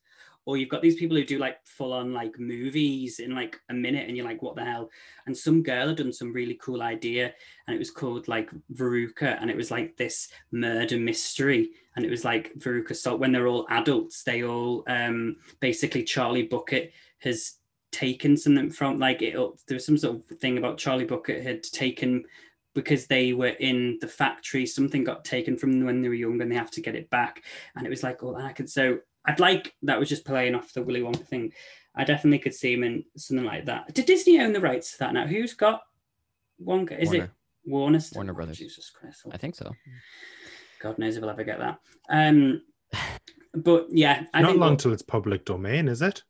or 0.50 0.58
you've 0.58 0.70
got 0.70 0.82
these 0.82 0.96
people 0.96 1.16
who 1.16 1.24
do 1.24 1.38
like 1.38 1.64
full 1.64 1.94
on 1.94 2.12
like 2.12 2.40
movies 2.40 3.20
in 3.20 3.36
like 3.36 3.60
a 3.70 3.74
minute, 3.74 4.08
and 4.08 4.18
you're 4.18 4.26
like, 4.26 4.42
what 4.42 4.56
the 4.56 4.66
hell? 4.66 4.90
And 5.28 5.38
some 5.38 5.62
girl 5.62 5.90
had 5.90 5.98
done 5.98 6.12
some 6.12 6.34
really 6.34 6.56
cool 6.60 6.82
idea, 6.82 7.36
and 7.68 7.76
it 7.76 7.78
was 7.78 7.92
called 7.92 8.28
like 8.28 8.50
Veruca, 8.74 9.40
and 9.40 9.52
it 9.52 9.56
was 9.56 9.70
like 9.70 9.96
this 9.96 10.30
murder 10.52 10.98
mystery, 10.98 11.70
and 11.96 12.04
it 12.04 12.10
was 12.10 12.26
like 12.26 12.52
Veruca 12.58 12.96
Salt. 12.96 13.20
When 13.20 13.32
they're 13.32 13.46
all 13.46 13.68
adults, 13.70 14.24
they 14.24 14.44
all 14.44 14.84
um 14.88 15.36
basically 15.60 16.04
Charlie 16.04 16.48
Bucket 16.48 16.94
has 17.20 17.60
taken 17.92 18.36
something 18.36 18.72
from 18.72 18.98
like 18.98 19.22
it 19.22 19.34
there 19.68 19.76
was 19.76 19.86
some 19.86 20.00
sort 20.00 20.16
of 20.16 20.40
thing 20.40 20.58
about 20.58 20.80
Charlie 20.80 21.06
Bucket 21.06 21.44
had 21.44 21.62
taken 21.62 22.24
because 22.74 23.08
they 23.08 23.34
were 23.34 23.48
in 23.48 23.98
the 24.02 24.08
factory 24.08 24.66
something 24.66 25.04
got 25.04 25.26
taken 25.26 25.58
from 25.58 25.74
them 25.74 25.86
when 25.86 26.02
they 26.02 26.08
were 26.08 26.14
young 26.14 26.42
and 26.42 26.52
they 26.52 26.56
have 26.56 26.72
to 26.72 26.82
get 26.82 26.96
it 26.96 27.10
back 27.10 27.44
and 27.76 27.86
it 27.86 27.90
was 27.90 28.04
like 28.04 28.24
oh 28.24 28.36
I 28.36 28.54
could 28.54 28.70
so 28.70 29.00
I'd 29.30 29.40
like 29.40 29.74
that 29.84 30.00
was 30.00 30.10
just 30.10 30.26
playing 30.26 30.56
off 30.56 30.74
the 30.74 30.82
Willy 30.82 31.02
Wonka 31.02 31.26
thing 31.26 31.54
I 31.96 32.04
definitely 32.04 32.40
could 32.40 32.54
see 32.56 32.74
him 32.74 32.84
in 32.84 33.04
something 33.16 33.46
like 33.46 33.66
that 33.66 33.94
did 33.94 34.06
Disney 34.06 34.40
own 34.40 34.54
the 34.54 34.60
rights 34.62 34.94
to 34.94 35.00
that 35.00 35.14
now 35.14 35.28
who's 35.28 35.54
got 35.54 35.82
Wonka 36.64 36.98
is 37.00 37.14
it 37.14 37.18
Warner. 37.18 37.32
Warner 37.66 38.00
still? 38.00 38.20
Warner 38.20 38.32
Oh, 38.32 38.36
Brothers. 38.36 38.58
Jesus 38.58 38.90
Christ 38.90 39.24
I 39.32 39.38
think 39.38 39.56
so. 39.56 39.72
God 40.82 40.98
knows 40.98 41.16
if 41.16 41.22
we'll 41.22 41.30
ever 41.30 41.44
get 41.44 41.60
that 41.60 41.80
um 42.10 42.62
but 43.54 43.88
yeah 43.92 44.24
I 44.34 44.42
Not 44.42 44.50
think 44.52 44.60
long 44.62 44.78
till 44.78 44.94
it's 44.94 45.02
public 45.04 45.46
domain, 45.46 45.88
is 45.88 46.02
it? 46.02 46.24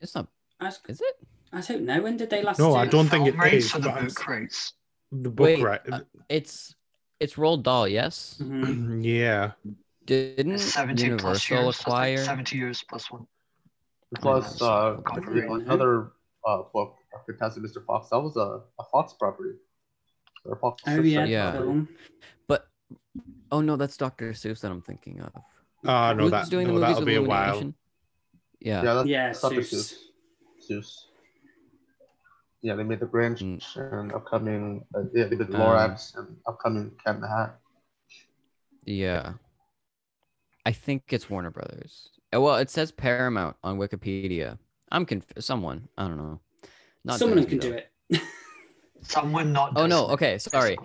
It's 0.00 0.14
not. 0.14 0.28
I, 0.60 0.66
was- 0.66 0.80
Is 0.88 1.00
it? 1.00 1.14
I 1.52 1.60
don't 1.60 1.82
know 1.84 2.02
when 2.02 2.16
did 2.16 2.30
they 2.30 2.42
last 2.42 2.58
No, 2.58 2.70
do 2.70 2.76
I 2.76 2.86
don't 2.86 3.08
think 3.08 3.28
it 3.28 3.34
is. 3.34 3.34
Film 3.34 3.40
rights 3.40 3.64
is, 3.66 3.74
or 3.74 3.78
the 3.80 3.88
book 3.90 4.28
rights. 4.28 4.72
The 5.12 5.30
book, 5.30 5.44
Wait, 5.44 5.62
right? 5.62 5.80
uh, 5.92 6.00
It's 6.28 6.74
it's 7.20 7.34
Roald 7.34 7.62
Dahl. 7.62 7.86
Yes. 7.88 8.36
Mhm. 8.42 9.00
yeah. 9.04 9.52
Didn't 10.06 10.52
It's 10.54 10.64
70 10.64 11.16
plus 11.18 11.50
Universal 11.50 11.56
years. 11.56 11.66
I 11.66 11.72
think 11.72 11.80
acquire? 11.86 12.24
70 12.24 12.56
years 12.56 12.84
plus 12.88 13.10
one. 13.10 13.26
Plus, 14.20 14.62
uh, 14.62 14.96
another 15.16 16.12
uh, 16.46 16.62
book, 16.72 16.96
Fantastic 17.26 17.62
Mr. 17.64 17.84
Fox. 17.84 18.08
That 18.10 18.20
was 18.20 18.36
a, 18.36 18.60
a 18.80 18.84
Fox 18.90 19.12
property. 19.14 19.56
Or 20.44 20.56
Fox 20.56 20.82
Oh 20.86 21.00
yeah, 21.02 21.24
Yeah. 21.24 21.82
But 22.46 22.68
oh 23.50 23.60
no, 23.60 23.76
that's 23.76 23.96
Doctor 23.96 24.30
Seuss 24.32 24.60
that 24.60 24.70
I'm 24.70 24.80
thinking 24.80 25.20
of. 25.20 25.32
Oh 25.84 26.12
no, 26.12 26.22
Who's 26.22 26.30
that 26.30 26.50
doing 26.50 26.68
no, 26.68 26.74
the 26.74 26.80
movies 26.80 26.94
that'll 26.96 27.06
be 27.06 27.16
a 27.16 27.22
while. 27.22 27.74
Yeah. 28.60 28.82
Yeah, 28.82 28.94
that's, 28.94 29.08
Yeah, 29.08 29.26
that's 29.26 29.40
Dr. 29.42 29.56
Seuss. 29.60 29.94
Seuss. 30.70 30.70
Seuss. 30.70 30.92
Yeah, 32.62 32.74
they 32.76 32.84
made 32.84 33.00
the 33.00 33.06
Grinch 33.06 33.40
Mm. 33.42 33.92
and 34.00 34.12
upcoming. 34.12 34.84
Uh, 34.94 35.02
yeah, 35.12 35.24
they 35.24 35.36
did 35.36 35.52
Um, 35.54 35.60
Lorax 35.60 36.16
and 36.16 36.36
upcoming 36.46 36.92
Cat 37.04 37.16
in 37.16 37.20
the 37.22 37.28
Hat. 37.28 37.58
Yeah. 38.84 39.34
I 40.66 40.72
think 40.72 41.04
it's 41.10 41.30
Warner 41.30 41.50
Brothers. 41.50 42.10
Uh, 42.34 42.40
Well, 42.40 42.56
it 42.56 42.68
says 42.70 42.90
Paramount 42.92 43.56
on 43.62 43.78
Wikipedia. 43.78 44.58
I'm 44.90 45.06
conf- 45.06 45.32
someone. 45.38 45.88
I 45.96 46.08
don't 46.08 46.16
know. 46.18 46.40
Not 47.04 47.18
Someone 47.20 47.38
who 47.38 47.44
Disney, 47.44 47.58
can 47.60 47.70
though. 47.70 47.76
do 47.76 48.16
it. 48.18 48.22
Someone 49.02 49.52
not. 49.52 49.72
Oh 49.76 49.86
no. 49.86 50.08
Okay, 50.08 50.38
sorry. 50.38 50.76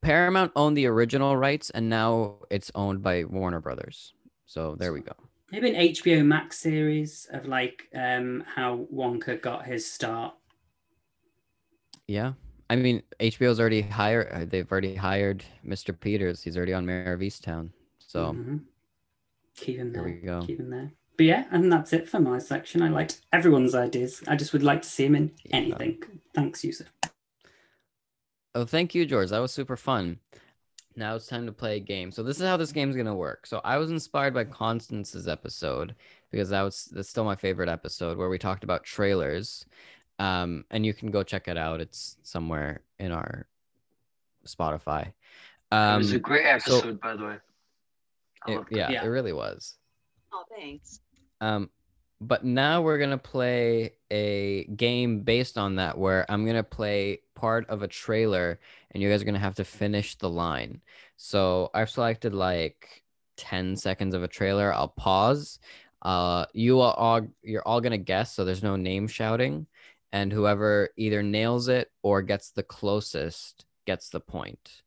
Paramount 0.00 0.52
owned 0.56 0.76
the 0.76 0.86
original 0.86 1.36
rights, 1.36 1.68
and 1.70 1.90
now 1.90 2.36
it's 2.50 2.70
owned 2.74 3.02
by 3.02 3.24
Warner 3.24 3.60
Brothers. 3.60 4.14
So 4.46 4.74
there 4.78 4.92
we 4.94 5.00
go. 5.00 5.12
Maybe 5.52 5.68
an 5.74 5.76
HBO 5.92 6.24
Max 6.24 6.58
series 6.58 7.28
of 7.30 7.44
like 7.46 7.88
um 7.94 8.42
how 8.46 8.86
Wonka 8.92 9.40
got 9.40 9.66
his 9.66 9.90
start. 9.90 10.34
Yeah. 12.06 12.32
I 12.70 12.76
mean, 12.76 13.02
HBO's 13.20 13.60
already 13.60 13.82
hired. 13.82 14.28
uh, 14.32 14.44
They've 14.44 14.70
already 14.70 14.94
hired 14.96 15.44
Mr. 15.64 15.98
Peters. 15.98 16.42
He's 16.42 16.56
already 16.56 16.72
on 16.72 16.84
Mare 16.86 17.12
of 17.12 17.20
Easttown. 17.20 17.70
So 17.98 18.32
Mhm. 18.32 18.60
Keep 19.56 19.78
him 19.78 19.92
there 19.92 20.02
there. 20.04 20.12
we 20.12 20.20
go. 20.20 20.42
Keep 20.42 20.60
him 20.60 20.70
there. 20.70 20.92
But 21.16 21.26
yeah, 21.26 21.44
and 21.50 21.72
that's 21.72 21.92
it 21.94 22.08
for 22.08 22.20
my 22.20 22.38
section. 22.38 22.82
I 22.82 22.88
liked 22.90 23.22
everyone's 23.32 23.74
ideas. 23.74 24.22
I 24.28 24.36
just 24.36 24.52
would 24.52 24.62
like 24.62 24.82
to 24.82 24.88
see 24.88 25.06
him 25.06 25.14
in 25.14 25.32
Yeah. 25.44 25.56
anything. 25.56 26.02
Thanks, 26.34 26.60
Yousef. 26.60 26.86
Oh, 28.54 28.64
thank 28.64 28.94
you, 28.94 29.06
George. 29.06 29.30
That 29.30 29.38
was 29.38 29.52
super 29.52 29.76
fun. 29.76 30.18
Now 30.94 31.14
it's 31.14 31.26
time 31.26 31.44
to 31.46 31.52
play 31.52 31.76
a 31.76 31.80
game. 31.80 32.10
So 32.10 32.22
this 32.22 32.40
is 32.40 32.46
how 32.46 32.56
this 32.56 32.72
game's 32.72 32.96
gonna 32.96 33.14
work. 33.14 33.46
So 33.46 33.60
I 33.64 33.76
was 33.76 33.90
inspired 33.90 34.32
by 34.32 34.44
Constance's 34.44 35.28
episode 35.28 35.94
because 36.30 36.48
that 36.50 36.62
was 36.62 36.86
that's 36.86 37.08
still 37.08 37.24
my 37.24 37.36
favorite 37.36 37.68
episode 37.68 38.16
where 38.16 38.30
we 38.30 38.38
talked 38.38 38.64
about 38.64 38.84
trailers. 38.84 39.66
Um, 40.18 40.64
and 40.70 40.86
you 40.86 40.94
can 40.94 41.10
go 41.10 41.22
check 41.22 41.48
it 41.48 41.58
out. 41.58 41.82
It's 41.82 42.16
somewhere 42.22 42.80
in 42.98 43.12
our 43.12 43.46
Spotify. 44.46 45.08
it 45.08 45.12
Um, 45.74 45.98
was 45.98 46.12
a 46.12 46.18
great 46.18 46.46
episode, 46.46 46.98
by 47.00 47.14
the 47.16 47.24
way. 47.26 47.36
It- 48.48 48.58
it. 48.58 48.64
yeah, 48.70 48.90
Yeah. 48.90 49.04
it 49.04 49.08
really 49.08 49.32
was. 49.32 49.76
Oh, 50.32 50.44
thanks. 50.54 51.00
Um, 51.40 51.70
but 52.20 52.44
now 52.44 52.80
we're 52.82 52.98
gonna 52.98 53.18
play 53.18 53.92
a 54.10 54.64
game 54.64 55.20
based 55.22 55.58
on 55.58 55.76
that, 55.76 55.98
where 55.98 56.24
I'm 56.30 56.46
gonna 56.46 56.62
play 56.62 57.20
part 57.34 57.68
of 57.68 57.82
a 57.82 57.88
trailer, 57.88 58.58
and 58.90 59.02
you 59.02 59.10
guys 59.10 59.20
are 59.22 59.26
gonna 59.26 59.38
have 59.38 59.56
to 59.56 59.64
finish 59.64 60.16
the 60.16 60.30
line. 60.30 60.80
So 61.16 61.70
I've 61.74 61.90
selected 61.90 62.32
like 62.34 63.02
10 63.36 63.76
seconds 63.76 64.14
of 64.14 64.22
a 64.22 64.28
trailer. 64.28 64.72
I'll 64.72 64.88
pause. 64.88 65.58
Uh, 66.02 66.46
you 66.54 66.80
are 66.80 66.94
all 66.94 67.26
you're 67.42 67.66
all 67.66 67.80
gonna 67.80 67.98
guess, 67.98 68.34
so 68.34 68.44
there's 68.44 68.62
no 68.62 68.76
name 68.76 69.08
shouting, 69.08 69.66
and 70.12 70.32
whoever 70.32 70.90
either 70.96 71.22
nails 71.22 71.68
it 71.68 71.90
or 72.02 72.22
gets 72.22 72.50
the 72.50 72.62
closest 72.62 73.66
gets 73.86 74.08
the 74.08 74.20
point. 74.20 74.82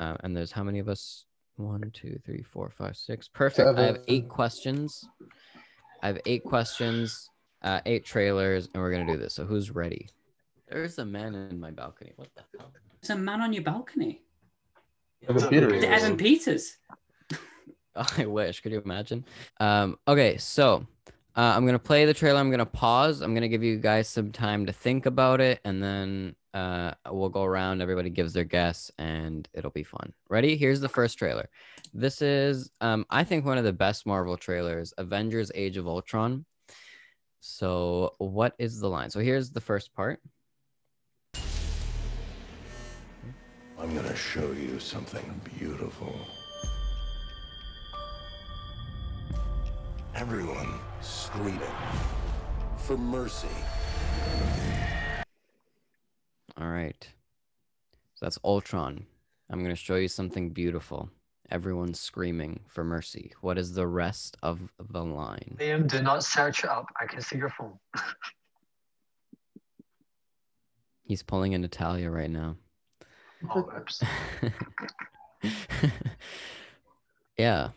Uh, 0.00 0.16
and 0.24 0.36
there's 0.36 0.52
how 0.52 0.64
many 0.64 0.78
of 0.80 0.88
us? 0.88 1.24
One, 1.56 1.90
two, 1.92 2.18
three, 2.24 2.42
four, 2.42 2.70
five, 2.70 2.96
six. 2.96 3.28
Perfect. 3.28 3.78
I 3.78 3.82
have 3.82 3.98
eight 4.08 4.28
questions. 4.28 5.08
I 6.02 6.08
have 6.08 6.20
eight 6.26 6.44
questions, 6.44 7.30
uh, 7.62 7.80
eight 7.86 8.04
trailers, 8.04 8.68
and 8.74 8.82
we're 8.82 8.90
gonna 8.90 9.06
do 9.06 9.16
this. 9.16 9.34
So 9.34 9.44
who's 9.44 9.70
ready? 9.70 10.08
There's 10.68 10.98
a 10.98 11.04
man 11.04 11.34
in 11.34 11.60
my 11.60 11.70
balcony. 11.70 12.12
What 12.16 12.28
the 12.34 12.42
hell? 12.58 12.72
There's 13.00 13.10
a 13.10 13.20
man 13.20 13.40
on 13.40 13.52
your 13.52 13.62
balcony. 13.62 14.22
Evan 15.28 15.48
Peters. 15.48 15.84
Evan 15.84 16.16
Peters? 16.16 16.76
Oh, 17.96 18.06
I 18.18 18.26
wish. 18.26 18.60
Could 18.60 18.72
you 18.72 18.82
imagine? 18.84 19.24
Um, 19.60 19.98
okay, 20.08 20.36
so 20.36 20.84
uh, 21.36 21.52
I'm 21.56 21.66
gonna 21.66 21.78
play 21.80 22.04
the 22.04 22.14
trailer. 22.14 22.38
I'm 22.38 22.50
gonna 22.50 22.64
pause. 22.64 23.20
I'm 23.20 23.34
gonna 23.34 23.48
give 23.48 23.64
you 23.64 23.76
guys 23.78 24.08
some 24.08 24.30
time 24.30 24.66
to 24.66 24.72
think 24.72 25.06
about 25.06 25.40
it, 25.40 25.60
and 25.64 25.82
then 25.82 26.36
uh, 26.54 26.92
we'll 27.10 27.28
go 27.28 27.42
around. 27.42 27.82
Everybody 27.82 28.08
gives 28.08 28.32
their 28.32 28.44
guess, 28.44 28.90
and 28.98 29.48
it'll 29.52 29.72
be 29.72 29.82
fun. 29.82 30.12
Ready? 30.28 30.56
Here's 30.56 30.80
the 30.80 30.88
first 30.88 31.18
trailer. 31.18 31.48
This 31.92 32.22
is, 32.22 32.70
um, 32.80 33.04
I 33.10 33.24
think, 33.24 33.44
one 33.44 33.58
of 33.58 33.64
the 33.64 33.72
best 33.72 34.06
Marvel 34.06 34.36
trailers, 34.36 34.92
Avengers: 34.96 35.50
Age 35.56 35.76
of 35.76 35.88
Ultron. 35.88 36.44
So, 37.40 38.14
what 38.18 38.54
is 38.58 38.78
the 38.78 38.88
line? 38.88 39.10
So 39.10 39.18
here's 39.18 39.50
the 39.50 39.60
first 39.60 39.92
part. 39.92 40.20
I'm 43.76 43.92
gonna 43.92 44.16
show 44.16 44.52
you 44.52 44.78
something 44.78 45.40
beautiful. 45.58 46.14
Everyone 50.14 50.78
screaming 51.04 51.60
for 52.76 52.96
mercy. 52.96 53.48
All 56.56 56.68
right. 56.68 57.06
So 58.14 58.26
that's 58.26 58.38
Ultron. 58.44 59.06
I'm 59.50 59.58
going 59.58 59.70
to 59.70 59.76
show 59.76 59.96
you 59.96 60.08
something 60.08 60.50
beautiful. 60.50 61.10
Everyone's 61.50 62.00
screaming 62.00 62.60
for 62.68 62.84
mercy. 62.84 63.32
What 63.42 63.58
is 63.58 63.74
the 63.74 63.86
rest 63.86 64.36
of 64.42 64.60
the 64.78 65.04
line? 65.04 65.56
Liam, 65.60 65.86
do 65.86 66.00
not 66.02 66.24
search 66.24 66.64
up. 66.64 66.86
I 67.00 67.06
can 67.06 67.20
see 67.20 67.36
your 67.36 67.50
phone. 67.50 67.78
He's 71.04 71.22
pulling 71.22 71.52
in 71.52 71.60
Natalia 71.60 72.10
right 72.10 72.30
now. 72.30 72.56
Oh, 73.54 73.70
yeah. 77.36 77.68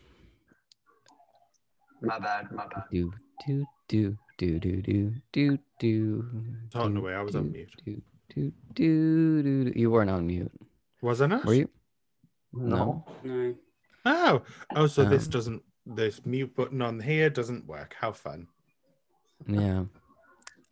My 2.00 2.18
bad, 2.18 2.50
my 2.52 2.66
bad. 2.66 2.84
Do 2.90 3.12
do 3.46 3.66
do 3.88 4.16
do 4.38 4.58
do 4.58 4.80
do 4.82 5.12
do 5.32 5.58
do. 5.78 6.24
Talking 6.70 6.94
do, 6.94 7.00
away, 7.00 7.14
I 7.14 7.22
was 7.22 7.34
on 7.34 7.50
mute. 7.52 7.70
Do, 7.84 8.00
do, 8.34 8.52
do, 8.74 9.42
do, 9.42 9.64
do. 9.64 9.78
You 9.78 9.90
weren't 9.90 10.10
on 10.10 10.26
mute. 10.26 10.52
Was 11.02 11.20
I 11.20 11.26
not? 11.26 11.44
Were 11.44 11.54
you? 11.54 11.68
No. 12.52 13.04
No. 13.24 13.54
Oh, 14.04 14.42
oh, 14.74 14.86
so 14.86 15.04
this 15.04 15.24
Um, 15.26 15.30
doesn't. 15.30 15.62
This 15.86 16.24
mute 16.26 16.54
button 16.54 16.82
on 16.82 17.00
here 17.00 17.30
doesn't 17.30 17.66
work. 17.66 17.94
How 17.98 18.12
fun! 18.12 18.46
Yeah. 19.46 19.84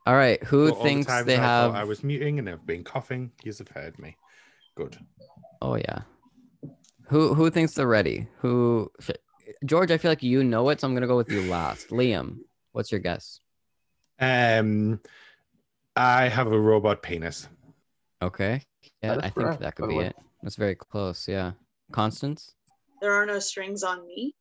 All 0.06 0.14
right. 0.14 0.42
Who 0.44 0.64
Well, 0.64 0.72
all 0.72 0.82
the 0.82 0.88
thinks 0.88 1.06
they 1.24 1.36
I 1.36 1.40
have? 1.40 1.74
I 1.74 1.84
was 1.84 2.04
muting 2.04 2.38
and 2.38 2.48
I've 2.48 2.66
been 2.66 2.84
coughing. 2.84 3.32
You've 3.42 3.58
heard 3.68 3.98
me. 3.98 4.16
Good. 4.74 4.98
Oh 5.62 5.76
yeah. 5.76 6.02
Who 7.08 7.34
who 7.34 7.50
thinks 7.50 7.72
they're 7.74 7.86
ready? 7.86 8.28
Who 8.38 8.90
sh- 9.00 9.10
George, 9.64 9.90
I 9.90 9.98
feel 9.98 10.10
like 10.10 10.22
you 10.22 10.44
know 10.44 10.68
it, 10.70 10.80
so 10.80 10.88
I'm 10.88 10.94
gonna 10.94 11.06
go 11.06 11.16
with 11.16 11.30
you 11.30 11.42
last. 11.42 11.88
Liam, 11.90 12.38
what's 12.72 12.90
your 12.90 13.00
guess? 13.00 13.40
Um, 14.18 15.00
I 15.94 16.28
have 16.28 16.50
a 16.50 16.58
robot 16.58 17.02
penis. 17.02 17.48
Okay. 18.22 18.62
Yeah, 19.02 19.14
That 19.14 19.18
is 19.18 19.24
I 19.24 19.30
think 19.30 19.58
that 19.60 19.74
could 19.74 19.88
be 19.88 19.96
way. 19.96 20.06
it. 20.06 20.16
That's 20.42 20.56
very 20.56 20.74
close, 20.74 21.28
yeah. 21.28 21.52
Constance? 21.92 22.54
There 23.00 23.12
are 23.12 23.26
no 23.26 23.38
strings 23.38 23.82
on 23.82 24.06
me. 24.06 24.34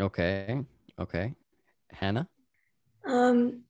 Okay. 0.00 0.64
Okay. 0.98 1.34
Hannah? 1.90 2.28
Um, 3.06 3.62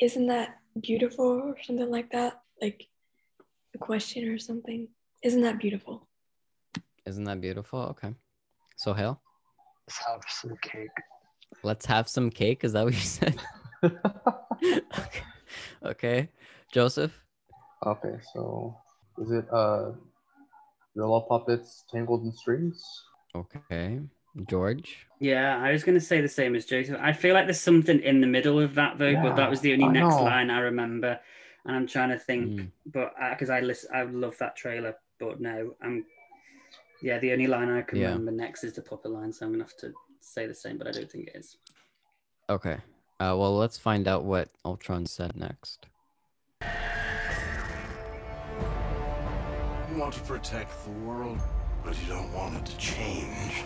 isn't 0.00 0.26
that 0.28 0.58
beautiful 0.80 1.26
or 1.26 1.56
something 1.62 1.90
like 1.90 2.10
that? 2.12 2.40
Like 2.60 2.86
a 3.74 3.78
question 3.78 4.28
or 4.28 4.38
something. 4.38 4.88
Isn't 5.22 5.42
that 5.42 5.58
beautiful? 5.58 6.08
Isn't 7.06 7.24
that 7.24 7.40
beautiful? 7.40 7.80
Okay. 7.80 8.14
Sohail, 8.76 9.20
Let's 9.90 10.06
have 10.06 10.20
some 10.28 10.56
cake. 10.62 10.88
let's 11.64 11.86
have 11.86 12.08
some 12.08 12.30
cake. 12.30 12.62
Is 12.62 12.74
that 12.74 12.84
what 12.84 12.94
you 12.94 13.00
said? 13.00 13.40
okay. 13.84 15.22
Okay. 15.84 16.28
Joseph? 16.72 17.12
Okay, 17.84 18.14
so 18.32 18.76
is 19.18 19.32
it 19.32 19.46
uh 19.52 19.90
Yellow 20.94 21.22
puppets 21.22 21.82
tangled 21.90 22.22
in 22.22 22.32
strings? 22.32 22.80
Okay. 23.34 23.98
George? 24.48 25.08
Yeah, 25.18 25.58
I 25.58 25.72
was 25.72 25.82
going 25.82 25.98
to 25.98 26.04
say 26.04 26.20
the 26.20 26.28
same 26.28 26.54
as 26.54 26.66
Joseph. 26.66 26.96
I 27.00 27.12
feel 27.12 27.34
like 27.34 27.46
there's 27.46 27.60
something 27.60 27.98
in 27.98 28.20
the 28.20 28.28
middle 28.28 28.60
of 28.60 28.76
that 28.76 28.96
though, 28.96 29.20
but 29.20 29.34
that 29.34 29.50
was 29.50 29.60
the 29.60 29.72
only 29.72 29.86
I 29.86 29.92
next 29.92 30.14
know. 30.14 30.22
line 30.22 30.50
I 30.50 30.60
remember, 30.60 31.18
and 31.64 31.74
I'm 31.74 31.88
trying 31.88 32.10
to 32.10 32.18
think. 32.18 32.60
Mm. 32.60 32.70
But 32.86 33.12
because 33.30 33.50
I 33.50 33.58
listen, 33.58 33.90
I 33.92 34.02
love 34.02 34.38
that 34.38 34.54
trailer. 34.54 34.94
But 35.18 35.40
no, 35.40 35.74
I'm. 35.82 36.06
Yeah, 37.02 37.18
the 37.18 37.32
only 37.32 37.46
line 37.46 37.70
I 37.70 37.82
can 37.82 37.98
Yeah. 37.98 38.10
remember 38.10 38.32
next 38.32 38.64
is 38.64 38.74
the 38.74 38.82
puppet 38.82 39.10
line, 39.10 39.32
so 39.32 39.46
I'm 39.46 39.52
gonna 39.52 39.64
have 39.64 39.76
to 39.78 39.92
say 40.20 40.46
the 40.46 40.54
same, 40.54 40.76
but 40.76 40.86
I 40.86 40.92
don't 40.92 41.10
think 41.10 41.28
it 41.28 41.36
is. 41.36 41.56
Okay. 42.48 42.78
Uh, 43.18 43.36
well, 43.38 43.56
let's 43.56 43.78
find 43.78 44.06
out 44.06 44.24
what 44.24 44.50
Ultron 44.64 45.06
said 45.06 45.36
next. 45.36 45.86
You 46.62 46.68
want 49.96 50.14
to 50.14 50.20
protect 50.20 50.72
the 50.84 50.90
world, 50.90 51.38
but 51.84 52.00
you 52.02 52.08
don't 52.08 52.32
want 52.32 52.56
it 52.56 52.66
to 52.66 52.76
change. 52.76 53.64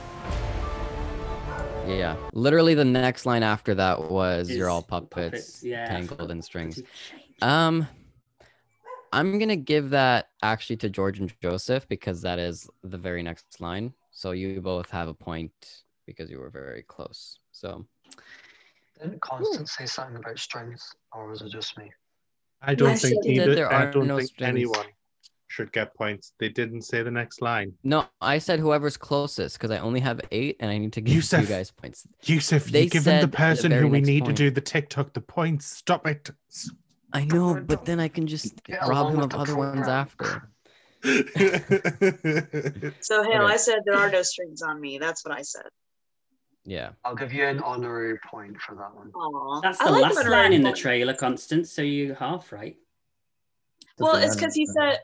Yeah. 1.87 2.17
Literally, 2.33 2.75
the 2.75 2.85
next 2.85 3.27
line 3.27 3.43
after 3.43 3.75
that 3.75 4.11
was 4.11 4.51
"You're 4.51 4.71
all 4.71 4.83
puppets, 4.83 5.11
puppets, 5.11 5.63
yeah, 5.63 5.87
tangled 5.87 6.31
in 6.31 6.41
strings." 6.41 6.83
Um, 7.43 7.87
I'm 9.15 9.39
gonna 9.39 9.55
give 9.55 9.91
that 9.91 10.31
actually 10.43 10.77
to 10.79 10.91
George 10.91 11.21
and 11.21 11.33
Joseph 11.41 11.87
because 11.89 12.21
that 12.23 12.41
is 12.41 12.69
the 12.83 12.99
very 12.99 13.23
next 13.23 13.61
line. 13.61 13.95
So 14.11 14.33
you 14.33 14.61
both 14.61 14.91
have 14.91 15.07
a 15.09 15.15
point 15.15 15.53
because 16.05 16.31
you 16.31 16.39
were 16.41 16.51
very 16.51 16.83
close. 16.83 17.39
So 17.53 17.87
Didn't 19.01 19.21
Constance 19.21 19.73
say 19.79 19.87
something 19.87 20.17
about 20.17 20.39
strings, 20.39 20.83
or 21.13 21.29
was 21.29 21.43
it 21.43 21.51
just 21.51 21.79
me? 21.79 21.93
I 22.61 22.75
don't 22.75 22.91
Yes, 22.91 23.03
think 23.03 23.25
either. 23.25 23.55
There 23.55 23.73
I 23.73 23.87
don't 23.91 24.09
no 24.09 24.19
think 24.19 24.31
strings. 24.31 24.49
anyone 24.49 24.87
should 25.47 25.71
get 25.73 25.95
points. 25.95 26.33
They 26.41 26.49
didn't 26.49 26.83
say 26.83 27.03
the 27.05 27.11
next 27.13 27.41
line. 27.41 27.73
no, 27.85 28.07
I 28.21 28.39
said 28.39 28.59
whoever's 28.59 28.97
closest 28.97 29.57
because 29.59 29.71
I 29.71 29.79
only 29.79 30.01
have 30.01 30.21
eight 30.33 30.57
and 30.59 30.71
I 30.73 30.79
need 30.79 30.93
to 30.95 31.01
give 31.01 31.15
you 31.15 31.47
guys 31.47 31.71
points. 31.71 32.05
Yousef, 32.25 32.65
They 32.65 32.85
you 32.85 32.91
given 32.91 33.05
said 33.05 33.23
the 33.23 33.29
the 33.29 33.37
person 33.37 33.71
very 33.71 33.83
who 33.83 33.89
we 33.89 34.01
need 34.01 34.25
point. 34.25 34.37
to 34.37 34.43
do 34.45 34.51
the 34.51 34.61
TikTok 34.61 35.13
the 35.13 35.21
points. 35.21 35.67
Stop 35.67 36.05
it. 36.09 36.31
I 37.15 37.25
know, 37.25 37.61
but 37.61 37.85
then 37.85 38.01
I 38.01 38.09
can 38.09 38.27
just 38.27 38.63
Get 38.65 38.87
rob 38.87 39.15
him 39.15 39.21
of 39.21 39.31
the 39.31 39.39
other 39.39 39.57
ones 39.57 39.87
after. 39.87 40.51
Sohail, 43.01 43.43
Okay. 43.43 43.53
I 43.53 43.57
said 43.57 43.79
there 43.87 43.97
are 43.97 44.11
no 44.11 44.23
strings 44.23 44.63
on 44.63 44.81
me. 44.81 44.99
That's 44.99 45.25
what 45.25 45.33
I 45.33 45.43
said. 45.43 45.67
Yeah. 46.65 46.91
I'll 47.05 47.15
give 47.15 47.33
you 47.33 47.45
an 47.45 47.61
honorary 47.61 48.19
point 48.31 48.61
for 48.61 48.75
that 48.75 48.95
one. 48.97 49.13
Aw. 49.15 49.61
That's 49.61 49.79
the 49.79 49.93
like 49.93 50.03
last 50.03 50.17
when 50.17 50.31
line 50.31 50.53
in 50.53 50.63
the 50.63 50.73
trailer, 50.73 51.15
Constance. 51.15 51.71
So 51.71 51.83
you 51.83 52.15
half 52.15 52.53
right. 52.53 52.77
Well, 53.99 54.17
it's 54.17 54.35
because 54.35 54.55
he 54.55 54.67
said 54.67 54.99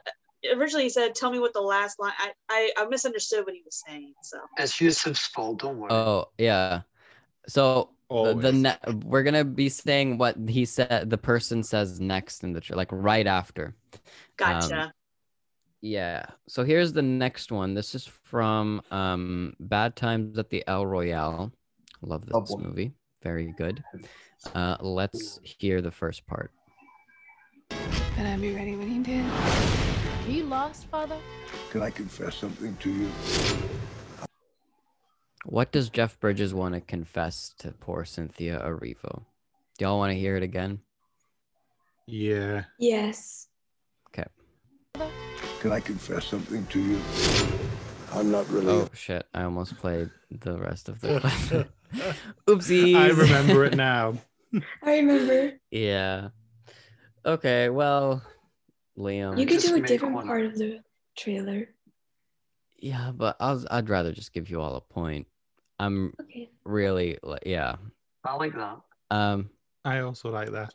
originally 0.57 0.85
he 0.85 0.91
said, 0.91 1.15
"Tell 1.15 1.31
me 1.31 1.39
what 1.39 1.53
the 1.53 1.61
last 1.61 2.01
line." 2.01 2.13
I, 2.19 2.33
I 2.49 2.73
I 2.79 2.87
misunderstood 2.87 3.45
what 3.45 3.55
he 3.55 3.63
was 3.65 3.83
saying. 3.87 4.15
So 4.23 4.39
It's 4.57 4.81
Yousef's 4.81 5.27
fault, 5.27 5.61
don't 5.61 5.79
worry. 5.79 5.93
Oh 5.93 6.31
yeah. 6.39 6.83
So 7.47 7.91
the, 8.11 8.35
the 8.35 8.53
ne- 8.53 8.93
we're 9.05 9.23
gonna 9.23 9.45
be 9.45 9.69
saying 9.69 10.19
what 10.19 10.37
he 10.49 10.65
said. 10.65 11.09
The 11.11 11.19
person 11.19 11.63
says 11.63 12.01
next 12.01 12.43
in 12.43 12.53
the 12.53 12.61
tra- 12.61 12.77
like 12.77 12.89
right 12.91 13.27
after. 13.27 13.75
gotcha. 14.37 14.93
Yeah. 15.81 16.27
So 16.49 16.65
here's 16.65 16.93
the 16.93 17.03
next 17.03 17.51
one. 17.53 17.75
This 17.75 17.95
is 17.95 18.07
from 18.07 18.83
um 18.91 19.55
Bad 19.61 19.97
Times 19.97 20.39
at 20.39 20.51
the 20.51 20.65
El 20.67 20.87
Royale. 20.87 21.53
Love 22.03 22.27
this 22.27 22.51
Oh, 22.51 22.59
movie. 22.59 22.93
Very 23.23 23.53
good. 23.57 23.83
Uh 24.55 24.77
let's 24.81 25.39
hear 25.43 25.81
the 25.81 25.91
first 25.91 26.27
part. 26.27 26.51
Can 27.71 28.27
I 28.27 28.37
be 28.37 28.55
ready 28.55 28.77
when 28.77 28.89
he 28.89 28.99
did? 28.99 29.25
Are 29.25 30.31
you 30.31 30.45
lost, 30.45 30.87
Father? 30.87 31.17
Can 31.71 31.83
I 31.83 31.91
confess 31.91 32.37
something 32.37 32.77
to 32.77 32.91
you? 32.91 33.09
What 35.51 35.73
does 35.73 35.91
Jeff 35.91 36.19
Bridges 36.21 36.55
want 36.55 36.75
to 36.77 36.81
confess 36.81 37.53
to 37.59 37.73
poor 37.73 38.05
Cynthia 38.05 38.61
Erivo? 38.65 39.25
Do 39.77 39.85
y'all 39.85 39.99
want 39.99 40.13
to 40.13 40.19
hear 40.19 40.37
it 40.37 40.45
again? 40.45 40.79
yeah. 42.07 42.65
Yes. 42.79 43.49
Okay. 44.09 44.29
Can 45.59 45.73
I 45.73 45.81
confess 45.81 46.27
something 46.27 46.65
to 46.67 46.81
you? 46.81 47.01
I'm 48.13 48.31
not 48.31 48.49
really. 48.49 48.69
Oh 48.69 48.89
shit, 48.95 49.27
I 49.35 49.43
almost 49.43 49.77
played 49.77 50.11
the 50.31 50.57
rest 50.57 50.89
of 50.89 51.01
the 51.01 51.19
question. 51.21 51.69
Oopsies. 52.47 52.95
I 52.95 53.09
remember 53.09 53.65
it 53.65 53.75
now. 53.75 54.19
I 54.85 54.99
remember. 54.99 55.55
Yeah. 55.73 56.29
Okay, 57.27 57.71
well, 57.71 58.23
Liam. 58.97 59.37
You 59.37 59.47
could 59.47 59.59
do 59.61 59.75
a 59.75 59.81
different 59.81 60.15
one. 60.15 60.29
part 60.29 60.47
of 60.47 60.57
the 60.57 60.79
trailer. 61.17 61.69
Yeah, 62.79 63.11
but 63.13 63.37
I 63.41 63.53
was, 63.53 63.67
I'd 63.69 63.89
rather 63.89 64.13
just 64.13 64.33
give 64.33 64.49
you 64.49 64.61
all 64.61 64.77
a 64.77 64.81
point. 64.81 65.27
I'm 65.81 66.13
Okay. 66.21 66.51
really 66.65 67.19
like 67.23 67.43
yeah. 67.47 67.77
I 68.25 68.35
like 68.37 68.55
that. 68.55 68.79
Um 69.11 69.51
I 69.85 70.01
also 70.01 70.31
like 70.31 70.53
that. 70.53 70.75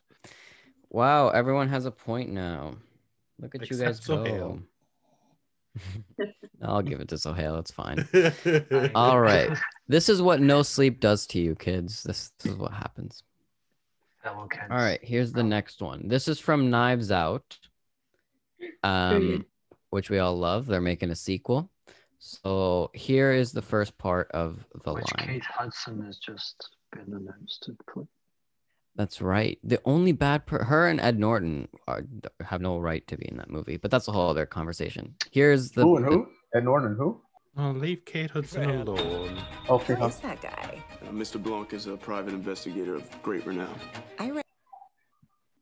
wow, 0.90 1.30
everyone 1.30 1.70
has 1.70 1.86
a 1.86 1.92
point 1.92 2.32
now. 2.32 2.76
Look 3.40 3.54
at 3.56 3.70
you 3.70 3.78
guys 3.78 4.00
go. 4.00 4.60
I'll 6.62 6.82
give 6.82 7.02
it 7.02 7.10
to 7.10 7.18
Sohail, 7.18 7.58
it's 7.58 7.72
fine. 7.72 8.08
All 8.96 9.20
right. 9.20 9.56
This 9.88 10.10
is 10.10 10.22
what 10.22 10.42
no 10.42 10.64
sleep 10.64 11.00
does 11.00 11.28
to 11.28 11.40
you, 11.40 11.54
kids. 11.54 12.02
This, 12.04 12.32
this 12.40 12.54
is 12.54 12.58
what 12.58 12.72
happens. 12.72 13.24
Fellow. 14.24 14.48
All 14.72 14.78
right, 14.78 15.00
here's 15.04 15.32
the 15.34 15.44
next 15.44 15.82
one. 15.82 16.08
This 16.08 16.28
is 16.28 16.40
from 16.40 16.70
Knives 16.72 17.12
Out, 17.12 17.60
um, 18.84 19.46
which 19.92 20.10
we 20.10 20.18
all 20.18 20.36
love. 20.38 20.66
They're 20.66 20.82
making 20.82 21.12
a 21.12 21.16
sequel. 21.16 21.70
So 22.20 22.92
here 22.94 23.32
is 23.32 23.52
the 23.52 23.62
first 23.62 23.98
part 23.98 24.30
of 24.32 24.66
the 24.84 24.94
Which 24.94 25.06
line. 25.18 25.28
Kate 25.28 25.44
Hudson 25.44 26.04
has 26.06 26.18
just 26.18 26.70
been 26.92 27.14
announced 27.14 27.64
to 27.64 27.76
play. 27.92 28.06
That's 28.96 29.22
right. 29.22 29.60
The 29.64 29.82
only 29.84 30.14
bad 30.14 30.46
per 30.46 30.64
her 30.64 30.88
and 30.88 31.02
Ed 31.02 31.20
Norton 31.20 31.68
are, 31.88 32.04
have 32.46 32.62
no 32.62 32.80
right 32.80 33.06
to 33.08 33.18
be 33.18 33.28
in 33.28 33.38
that 33.38 33.50
movie, 33.50 33.78
but 33.78 33.92
that's 33.92 34.08
a 34.08 34.12
whole 34.12 34.30
other 34.30 34.46
conversation. 34.46 35.16
Here's 35.32 35.72
the, 35.72 35.82
who 35.82 35.98
and 35.98 36.06
the- 36.06 36.10
who? 36.12 36.28
Ed 36.56 36.64
Norton 36.64 36.96
who? 36.96 37.22
Oh, 37.58 37.72
leave 37.72 38.04
Kate 38.06 38.32
Hudson 38.32 38.70
alone. 38.70 39.42
Okay, 39.70 39.94
huh? 39.94 40.08
Who's 40.08 40.18
that 40.20 40.42
guy? 40.42 40.84
Uh, 41.02 41.12
Mr. 41.12 41.42
Blanc 41.42 41.72
is 41.74 41.88
a 41.88 41.96
private 41.96 42.34
investigator 42.34 42.96
of 42.96 43.10
great 43.22 43.46
renown. 43.46 43.74
I 44.20 44.30
read. 44.32 44.44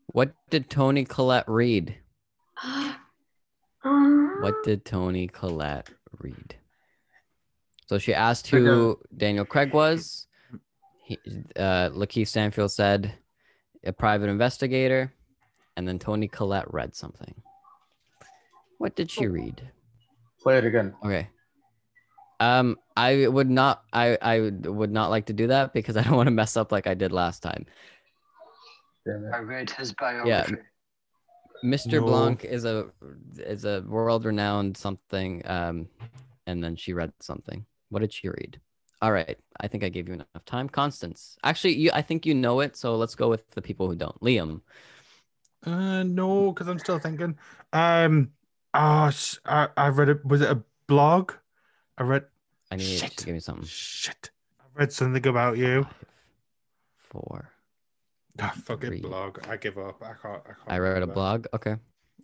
what 0.08 0.34
did 0.50 0.70
Toni 0.70 1.06
Collette 1.06 1.48
read? 1.48 1.98
What 3.84 4.64
did 4.64 4.86
Toni 4.86 5.28
Collette 5.28 5.90
read? 6.24 6.56
So 7.88 7.98
she 8.00 8.14
asked 8.14 8.48
who 8.48 9.00
Daniel 9.16 9.46
Craig 9.46 9.74
was. 9.74 10.26
He, 11.06 11.20
uh, 11.58 11.90
Lakeith 11.90 12.28
Stanfield 12.30 12.72
said 12.72 13.14
a 13.84 13.92
private 13.92 14.30
investigator, 14.30 15.14
and 15.76 15.88
then 15.88 16.00
Toni 16.00 16.28
Collette 16.30 16.74
read 16.74 16.96
something. 16.96 17.36
What 18.78 18.96
did 18.96 19.12
she 19.12 19.28
read? 19.28 19.70
Play 20.42 20.58
it 20.58 20.66
again. 20.66 20.96
Okay. 21.06 21.28
Um, 22.40 22.78
I 22.98 23.28
would 23.28 23.50
not. 23.50 23.84
I 23.94 24.18
I 24.22 24.40
would- 24.40 24.66
would 24.66 24.92
not 24.92 25.10
like 25.10 25.28
to 25.28 25.34
do 25.34 25.48
that 25.48 25.74
because 25.74 25.96
I 25.98 26.04
don't 26.04 26.16
want 26.16 26.28
to 26.28 26.32
mess 26.32 26.58
up 26.58 26.72
like 26.72 26.88
I 26.88 26.94
did 26.94 27.12
last 27.12 27.42
time. 27.44 27.66
I 29.34 29.40
read 29.40 29.70
his 29.70 29.94
biography. 29.94 30.56
Mr. 31.64 31.94
No. 31.94 32.02
Blanc 32.06 32.44
is 32.44 32.66
a 32.66 32.88
is 33.38 33.66
a 33.66 33.82
world 33.88 34.26
renowned 34.26 34.76
something. 34.78 35.42
Um, 35.46 35.88
and 36.46 36.64
then 36.64 36.76
she 36.76 36.94
read 36.94 37.14
something. 37.22 37.66
What 37.90 38.00
did 38.02 38.12
she 38.12 38.28
read? 38.28 38.60
All 39.02 39.12
right, 39.12 39.38
I 39.60 39.68
think 39.68 39.84
I 39.84 39.90
gave 39.90 40.08
you 40.08 40.14
enough 40.14 40.46
time. 40.46 40.70
Constance, 40.70 41.38
actually, 41.44 41.76
you 41.76 41.90
I 41.94 42.02
think 42.02 42.26
you 42.26 42.34
know 42.34 42.60
it, 42.62 42.76
so 42.78 42.96
let's 42.96 43.16
go 43.16 43.30
with 43.30 43.50
the 43.52 43.62
people 43.62 43.88
who 43.90 43.96
don't. 43.96 44.20
Liam, 44.22 44.62
Uh, 45.66 46.04
no, 46.04 46.52
because 46.52 46.68
I'm 46.68 46.80
still 46.80 47.00
thinking. 47.00 47.38
Um, 47.74 48.32
oh, 48.74 49.10
sh- 49.10 49.38
I, 49.46 49.70
I 49.76 49.90
read 49.90 50.10
it. 50.10 50.26
Was 50.26 50.42
it 50.42 50.52
a 50.52 50.64
blog? 50.88 51.34
I 51.98 52.04
read. 52.04 52.26
I 52.72 52.76
need 52.78 52.86
Shit. 52.86 53.18
to 53.18 53.26
give 53.26 53.34
me 53.34 53.40
something. 53.40 53.66
Shit. 53.66 54.32
I 54.60 54.64
read 54.74 54.92
something 54.94 55.28
about 55.28 55.58
you. 55.58 55.84
Five, 55.84 55.96
four. 56.98 57.50
Fucking 58.40 58.90
Three. 58.90 59.00
blog. 59.02 59.40
I 59.48 59.58
give 59.58 59.78
up. 59.78 60.02
I 60.02 60.14
can't. 60.20 60.42
I, 60.46 60.54
can't 60.54 60.58
I 60.68 60.78
read 60.80 61.04
a 61.04 61.08
blog. 61.08 61.46
Okay, 61.54 61.76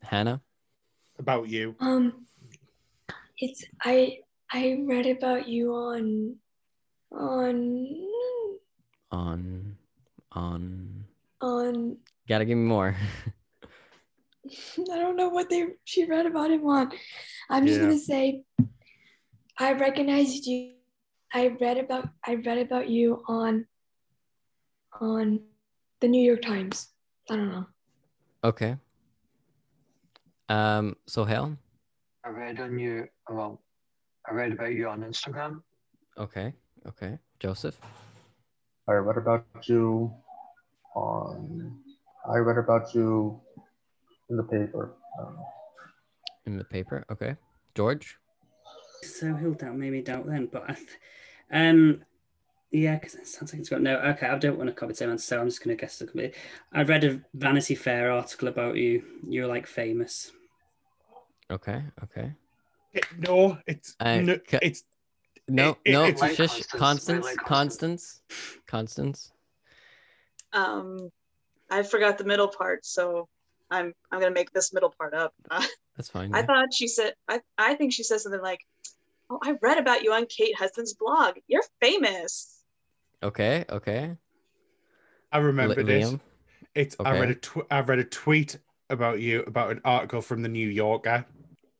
Hannah. 0.01 0.41
about 1.19 1.47
you. 1.49 1.75
um, 1.79 2.25
it's 3.37 3.63
I 3.83 4.19
I 4.51 4.79
read 4.87 5.05
about 5.05 5.47
you 5.47 5.71
on 5.73 6.35
on 7.11 8.07
On, 9.11 9.75
on. 10.31 11.05
on 11.41 11.97
Gotta 12.27 12.45
give 12.45 12.57
me 12.57 12.63
more. 12.65 12.95
I 14.91 14.97
don't 14.97 15.15
know 15.15 15.29
what 15.29 15.49
they 15.49 15.67
she 15.83 16.05
read 16.05 16.25
about 16.25 16.49
him 16.51 16.65
on. 16.65 16.91
I'm 17.49 17.65
just 17.67 17.79
Yeah. 17.79 17.85
gonna 17.87 17.99
say 17.99 18.43
I 19.59 19.73
recognized 19.73 20.45
you. 20.47 20.73
I 21.31 21.55
read 21.61 21.77
about 21.77 22.09
I 22.25 22.35
read 22.35 22.57
about 22.57 22.89
you 22.89 23.21
on 23.27 23.67
on 24.99 25.41
the 26.01 26.07
New 26.07 26.21
York 26.23 26.41
Times. 26.41 26.89
I 27.29 27.35
don't 27.35 27.49
know. 27.51 27.65
okay. 28.43 28.75
Um. 30.49 30.95
Sohail. 31.07 31.57
I 32.25 32.29
read 32.29 32.59
on 32.59 32.79
you. 32.79 33.07
Well, 33.29 33.61
I 34.29 34.33
read 34.33 34.51
about 34.53 34.71
you 34.73 34.87
on 34.89 35.01
Instagram. 35.03 35.61
Okay. 36.17 36.53
Okay. 36.87 37.19
Joseph. 37.39 37.77
I 38.87 38.93
read 38.93 39.17
about 39.17 39.45
you 39.67 40.11
on. 40.95 41.77
I 42.27 42.37
read 42.37 42.57
about 42.57 42.93
you 42.95 43.39
in 44.29 44.37
the 44.37 44.43
paper. 44.43 44.95
Um, 45.19 45.37
In 46.47 46.57
the 46.57 46.63
paper. 46.63 47.05
Okay. 47.11 47.35
George. 47.75 48.17
So 49.03 49.33
he'll 49.35 49.53
doubt 49.53 49.75
maybe 49.77 50.01
doubt 50.01 50.25
then, 50.27 50.47
but 50.51 50.63
I 50.69 50.73
th- 50.73 50.89
um 51.51 52.01
yeah, 52.71 52.95
because 52.95 53.15
it 53.15 53.27
sounds 53.27 53.51
like 53.53 53.59
it's 53.61 53.69
got 53.69 53.81
no. 53.81 53.97
Okay, 53.97 54.27
I 54.27 54.37
don't 54.37 54.57
want 54.57 54.69
to 54.69 54.73
copy 54.73 54.93
same 54.93 55.09
answer, 55.09 55.25
so 55.25 55.39
I'm 55.41 55.47
just 55.47 55.63
going 55.63 55.75
to 55.75 55.79
guess 55.81 55.97
the 55.99 56.05
complete. 56.05 56.35
I 56.71 56.83
read 56.83 57.03
a 57.03 57.21
Vanity 57.33 57.75
Fair 57.75 58.11
article 58.11 58.47
about 58.47 58.75
you. 58.75 59.03
You're 59.27 59.47
like 59.47 59.65
famous. 59.67 60.31
Okay. 61.51 61.81
Okay. 62.03 62.33
It- 62.93 63.05
no, 63.17 63.57
it's 63.67 63.95
I- 63.99 64.19
no, 64.21 64.37
ca- 64.37 64.59
it's 64.61 64.83
No. 65.47 65.77
it- 65.83 65.91
no. 65.93 66.03
it's 66.03 66.21
like 66.21 66.35
Shush. 66.35 66.63
Constance, 66.67 66.67
Constance. 66.71 67.25
like 67.25 67.37
Constance. 67.37 68.21
Constance. 68.67 69.31
Um, 70.53 71.11
I 71.69 71.83
forgot 71.83 72.17
the 72.17 72.23
middle 72.23 72.47
part, 72.47 72.85
so 72.85 73.27
I'm 73.71 73.93
I'm 74.11 74.19
gonna 74.19 74.33
make 74.33 74.51
this 74.51 74.73
middle 74.73 74.89
part 74.89 75.13
up. 75.13 75.33
Uh, 75.49 75.63
That's 75.97 76.09
fine. 76.09 76.33
I 76.33 76.39
yeah. 76.39 76.45
thought 76.45 76.73
she 76.73 76.87
said 76.87 77.13
I 77.27 77.41
I 77.57 77.73
think 77.75 77.93
she 77.93 78.03
said 78.03 78.19
something 78.21 78.41
like, 78.41 78.61
"Oh, 79.29 79.39
I 79.43 79.55
read 79.61 79.77
about 79.77 80.03
you 80.03 80.13
on 80.13 80.25
Kate 80.27 80.55
Hudson's 80.55 80.93
blog. 80.93 81.35
You're 81.47 81.63
famous." 81.79 82.58
Okay. 83.23 83.65
Okay. 83.69 84.15
I 85.31 85.37
remember 85.39 85.75
Li- 85.75 85.83
this. 85.83 86.11
Liam? 86.11 86.19
It's 86.75 86.95
I 86.99 87.11
read 87.13 87.21
Okay. 87.23 87.31
a 87.31 87.35
tw- 87.35 87.67
I 87.71 87.81
read 87.81 87.99
a 87.99 88.03
tweet 88.03 88.57
about 88.89 89.19
you 89.19 89.43
about 89.43 89.71
an 89.71 89.81
article 89.85 90.21
from 90.21 90.41
the 90.41 90.49
New 90.49 90.67
Yorker. 90.67 91.25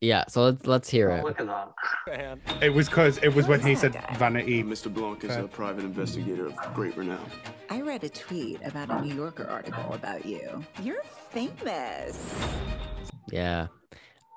Yeah. 0.01 0.25
So 0.27 0.43
let's 0.45 0.65
let's 0.67 0.89
hear 0.89 1.11
Oh, 1.11 1.15
it. 1.17 1.23
look 1.23 1.39
at 1.39 1.47
that. 1.47 2.63
It 2.63 2.69
was 2.73 2.87
because 2.89 3.17
it 3.19 3.29
was 3.33 3.47
when 3.47 3.59
he 3.61 3.75
said 3.75 3.93
that 3.93 4.07
guy? 4.07 4.15
Uh, 4.15 4.17
Vanity. 4.17 4.63
Mr. 4.63 4.93
Blanc 4.93 5.23
is 5.23 5.31
Okay. 5.31 5.41
a 5.41 5.47
private 5.47 5.83
investigator 5.83 6.47
of 6.47 6.55
great 6.73 6.95
renown. 6.97 7.25
I 7.69 7.81
read 7.81 8.03
a 8.03 8.09
tweet 8.09 8.59
about 8.65 8.89
a 8.89 9.01
New 9.01 9.13
Yorker 9.13 9.47
article 9.47 9.93
about 9.93 10.25
you. 10.25 10.63
You're 10.81 11.03
famous. 11.31 12.17
Yeah. 13.31 13.67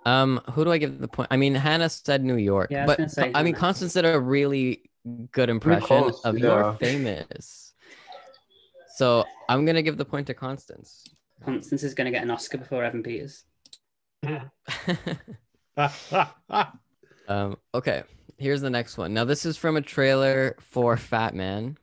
Um, 0.05 0.41
who 0.53 0.65
do 0.65 0.73
I 0.73 0.79
give 0.79 0.99
the 0.99 1.07
point? 1.09 1.29
I 1.31 1.37
mean, 1.37 1.55
Hannah 1.55 1.89
said 1.89 2.25
New 2.25 2.37
York, 2.37 2.71
Yeah, 2.71 2.83
I 2.83 2.87
but 2.87 2.99
gonna 2.99 3.09
say 3.09 3.31
I 3.35 3.43
mean, 3.45 3.55
Constance 3.55 3.93
did 3.93 4.05
a 4.05 4.19
really 4.19 4.91
good 5.33 5.51
impression 5.51 5.87
close, 5.87 6.21
of 6.25 6.39
yeah. 6.39 6.45
you're 6.45 6.75
famous. 6.75 7.75
So 8.97 9.25
I'm 9.49 9.65
gonna 9.65 9.83
give 9.83 9.97
the 9.97 10.05
point 10.05 10.27
to 10.29 10.35
Constance. 10.35 11.05
Constance 11.45 11.83
is 11.83 11.95
going 11.95 12.05
to 12.05 12.11
get 12.11 12.23
an 12.23 12.31
Oscar 12.31 12.59
before 12.59 12.85
Evan 12.85 13.03
Peters. 13.03 13.45
Um, 17.29 17.57
okay, 17.73 18.03
here's 18.37 18.61
the 18.61 18.69
next 18.69 18.99
one. 18.99 19.15
Now 19.15 19.25
this 19.25 19.47
is 19.47 19.57
from 19.57 19.77
a 19.77 19.81
trailer 19.81 20.57
for 20.59 20.97
Fat 20.97 21.35
Man. 21.35 21.79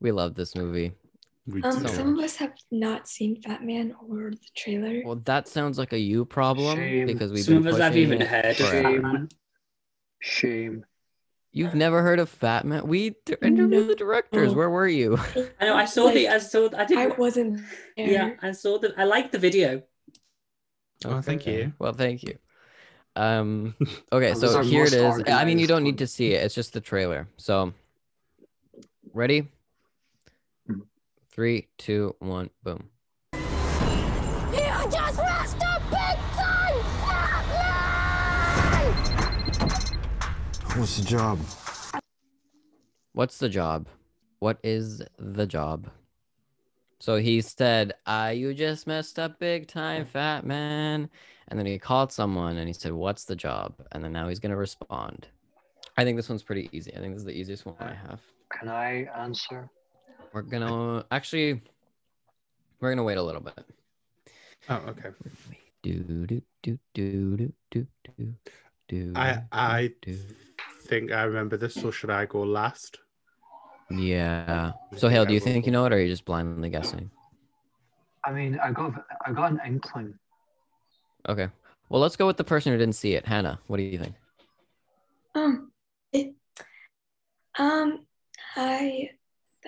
We 0.00 0.10
love 0.10 0.34
this 0.34 0.56
movie. 0.56 0.92
Um. 1.62 1.72
So 1.72 1.86
some 1.86 2.18
of 2.18 2.24
us 2.24 2.36
have 2.36 2.52
not 2.70 3.08
seen 3.08 3.40
Fat 3.40 3.64
Man 3.64 3.94
or 4.08 4.30
the 4.30 4.48
trailer. 4.56 5.02
Well, 5.04 5.22
that 5.24 5.48
sounds 5.48 5.78
like 5.78 5.92
a 5.92 5.98
you 5.98 6.24
problem 6.24 6.76
Shame. 6.76 7.06
because 7.06 7.32
we've 7.32 7.44
Some 7.44 7.62
been 7.62 7.68
of 7.68 7.74
us 7.74 7.80
have 7.80 7.96
even 7.96 8.20
it 8.20 8.28
heard 8.28 8.60
of. 8.60 8.68
Fat 8.68 9.02
Man. 9.02 9.28
Shame. 10.20 10.84
You've 11.52 11.74
never 11.74 12.02
heard 12.02 12.18
of 12.18 12.30
Fat 12.30 12.64
Man? 12.64 12.86
We 12.86 13.10
d- 13.26 13.36
interviewed 13.42 13.88
the 13.88 13.94
directors. 13.94 14.54
Where 14.54 14.70
were 14.70 14.88
you? 14.88 15.18
I 15.60 15.66
know. 15.66 15.76
I 15.76 15.84
saw 15.84 16.10
the. 16.10 16.28
I 16.28 16.38
saw. 16.38 16.68
I 16.76 16.84
didn't. 16.86 17.12
I 17.12 17.14
wasn't 17.16 17.60
there. 17.96 18.08
yeah, 18.10 18.30
I 18.40 18.52
saw 18.52 18.78
the. 18.78 18.94
I 18.96 19.04
liked 19.04 19.32
the 19.32 19.38
video. 19.38 19.82
Oh, 21.04 21.20
thank 21.20 21.46
you. 21.46 21.72
Well, 21.78 21.92
thank 21.92 22.22
you. 22.22 22.38
Um, 23.16 23.74
okay, 24.12 24.32
so 24.34 24.62
here 24.62 24.84
it 24.84 24.94
is. 24.94 25.22
I 25.26 25.44
mean, 25.44 25.58
you 25.58 25.66
don't 25.66 25.84
need 25.84 25.98
to 25.98 26.06
see 26.06 26.32
it. 26.32 26.42
It's 26.44 26.54
just 26.54 26.72
the 26.72 26.80
trailer. 26.80 27.28
So, 27.36 27.74
ready? 29.12 29.48
Mhm. 30.70 30.86
Three, 31.30 31.68
two, 31.76 32.16
one, 32.20 32.48
boom. 32.62 32.88
What's 40.76 40.96
the 40.96 41.04
job? 41.04 41.38
What's 43.12 43.36
the 43.36 43.50
job? 43.50 43.88
What 44.38 44.58
is 44.64 45.02
the 45.18 45.46
job? 45.46 45.90
So 46.98 47.16
he 47.16 47.42
said, 47.42 47.92
"Ah, 48.06 48.30
you 48.30 48.54
just 48.54 48.86
messed 48.86 49.18
up 49.18 49.38
big 49.38 49.68
time, 49.68 50.06
fat 50.06 50.46
man." 50.46 51.10
And 51.48 51.58
then 51.58 51.66
he 51.66 51.78
called 51.78 52.10
someone 52.10 52.56
and 52.56 52.66
he 52.68 52.72
said, 52.72 52.92
"What's 52.92 53.24
the 53.24 53.36
job?" 53.36 53.74
And 53.92 54.02
then 54.02 54.12
now 54.12 54.28
he's 54.28 54.38
gonna 54.38 54.56
respond. 54.56 55.28
I 55.98 56.04
think 56.04 56.16
this 56.16 56.30
one's 56.30 56.42
pretty 56.42 56.70
easy. 56.72 56.94
I 56.96 57.00
think 57.00 57.12
this 57.12 57.20
is 57.20 57.26
the 57.26 57.38
easiest 57.38 57.66
one 57.66 57.76
I 57.78 57.92
have. 57.92 58.22
Can 58.48 58.70
I 58.70 59.04
answer? 59.14 59.68
We're 60.32 60.40
gonna 60.40 61.04
actually 61.10 61.60
we're 62.80 62.90
gonna 62.90 63.04
wait 63.04 63.18
a 63.18 63.22
little 63.22 63.42
bit. 63.42 63.64
Oh, 64.70 64.76
okay. 64.88 65.10
Do 65.82 66.02
do 66.02 66.42
do 66.62 66.78
do 66.94 67.36
do 67.36 67.52
do 67.70 67.86
do 68.16 68.34
do. 68.88 69.12
I 69.16 69.42
I 69.52 69.90
do. 70.00 70.18
Think 70.92 71.10
I 71.10 71.22
remember 71.22 71.56
this, 71.56 71.72
so 71.72 71.90
should 71.90 72.10
I 72.10 72.26
go 72.26 72.42
last? 72.42 72.98
Yeah. 73.88 74.72
Sohail, 74.94 75.24
do 75.24 75.32
you 75.32 75.40
think 75.40 75.64
you 75.64 75.72
know 75.72 75.86
it 75.86 75.92
or 75.94 75.96
are 75.96 75.98
you 75.98 76.06
just 76.06 76.26
blindly 76.26 76.68
guessing? 76.68 77.10
I 78.26 78.30
mean, 78.30 78.60
I 78.62 78.72
got 78.72 79.02
I 79.24 79.32
got 79.32 79.52
an 79.52 79.60
inkling. 79.66 80.12
Okay. 81.26 81.48
Well, 81.88 82.02
let's 82.02 82.14
go 82.14 82.26
with 82.26 82.36
the 82.36 82.44
person 82.44 82.72
who 82.72 82.78
didn't 82.78 82.96
see 82.96 83.14
it. 83.14 83.24
Hannah, 83.24 83.58
what 83.68 83.78
do 83.78 83.84
you 83.84 83.98
think? 83.98 84.14
Um, 85.34 85.72
it, 86.12 86.34
um, 87.58 88.04
I, 88.54 89.12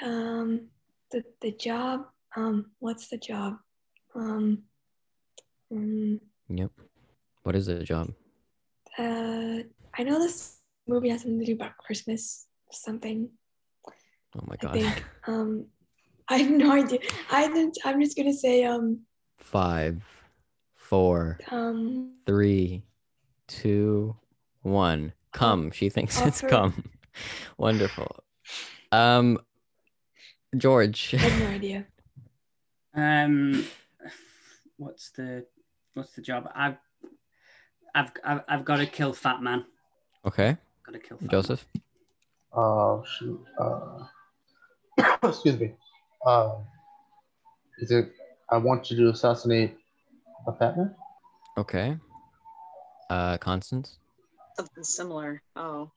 um, 0.03 0.69
the 1.11 1.25
the 1.41 1.53
job. 1.53 2.03
Um, 2.37 2.67
what's 2.81 3.09
the 3.09 3.17
job? 3.17 3.57
Um, 4.15 4.65
um 5.73 6.21
Yep. 6.51 6.71
What 7.45 7.57
is 7.57 7.65
the 7.65 7.83
job? 7.83 8.13
uh, 8.99 9.61
I 9.97 10.03
know 10.03 10.19
this 10.19 10.61
movie 10.87 11.09
has 11.11 11.23
something 11.23 11.41
to 11.41 11.47
do 11.47 11.53
about 11.55 11.77
Christmas. 11.79 12.47
Something. 12.73 13.31
Oh 14.37 14.41
my 14.47 14.55
I 14.61 14.63
god. 14.63 14.73
think. 14.73 15.05
Um, 15.27 15.67
I 16.29 16.37
have 16.37 16.51
no 16.51 16.71
idea. 16.73 16.99
I 17.31 17.49
think 17.49 17.73
I'm 17.83 17.99
just 18.01 18.15
gonna 18.15 18.33
say 18.35 18.65
um 18.65 19.01
Five, 19.39 20.03
four, 20.75 21.39
um 21.51 22.17
three, 22.27 22.85
two, 23.49 24.15
one. 24.63 25.15
Come. 25.33 25.71
She 25.71 25.89
thinks 25.89 26.21
it's 26.21 26.39
offer- 26.45 26.49
come. 26.51 26.85
Wonderful. 27.59 28.23
Um, 28.93 29.39
George. 30.57 31.15
I 31.15 31.17
have 31.19 31.41
no 31.41 31.49
idea. 31.55 31.87
Um, 32.97 33.67
what's 34.77 35.11
the 35.11 35.47
what's 35.95 36.13
the 36.15 36.23
job? 36.23 36.49
I've 36.55 36.77
I've 37.95 38.13
I've, 38.23 38.41
I've 38.47 38.65
got 38.65 38.77
to 38.77 38.87
kill 38.87 39.13
Fat 39.13 39.43
Man. 39.43 39.65
Okay. 40.25 40.57
Got 40.85 40.93
to 40.93 40.99
kill 40.99 41.17
Fat 41.19 41.31
Joseph. 41.31 41.67
Uh, 42.53 43.03
shoot. 43.05 43.45
Uh, 43.59 44.05
excuse 45.23 45.59
me. 45.59 45.75
Uh, 46.25 46.57
is 47.79 47.91
it? 47.91 48.13
I 48.51 48.59
want 48.59 48.91
you 48.91 48.97
to 48.99 49.09
assassinate 49.11 49.77
a 50.47 50.53
fat 50.53 50.77
man. 50.77 50.95
Okay. 51.57 51.97
Uh, 53.11 53.39
Constance. 53.39 53.99
Something 54.57 54.85
similar. 54.85 55.43
Oh. 55.57 55.91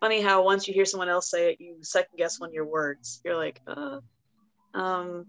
Funny 0.00 0.20
how 0.20 0.42
once 0.42 0.66
you 0.66 0.74
hear 0.74 0.84
someone 0.84 1.08
else 1.08 1.30
say 1.30 1.52
it, 1.52 1.60
you 1.60 1.76
second 1.82 2.16
guess 2.18 2.40
one 2.40 2.50
of 2.50 2.54
your 2.54 2.66
words. 2.66 3.20
You're 3.24 3.36
like, 3.36 3.60
uh, 3.66 4.00
um, 4.74 5.26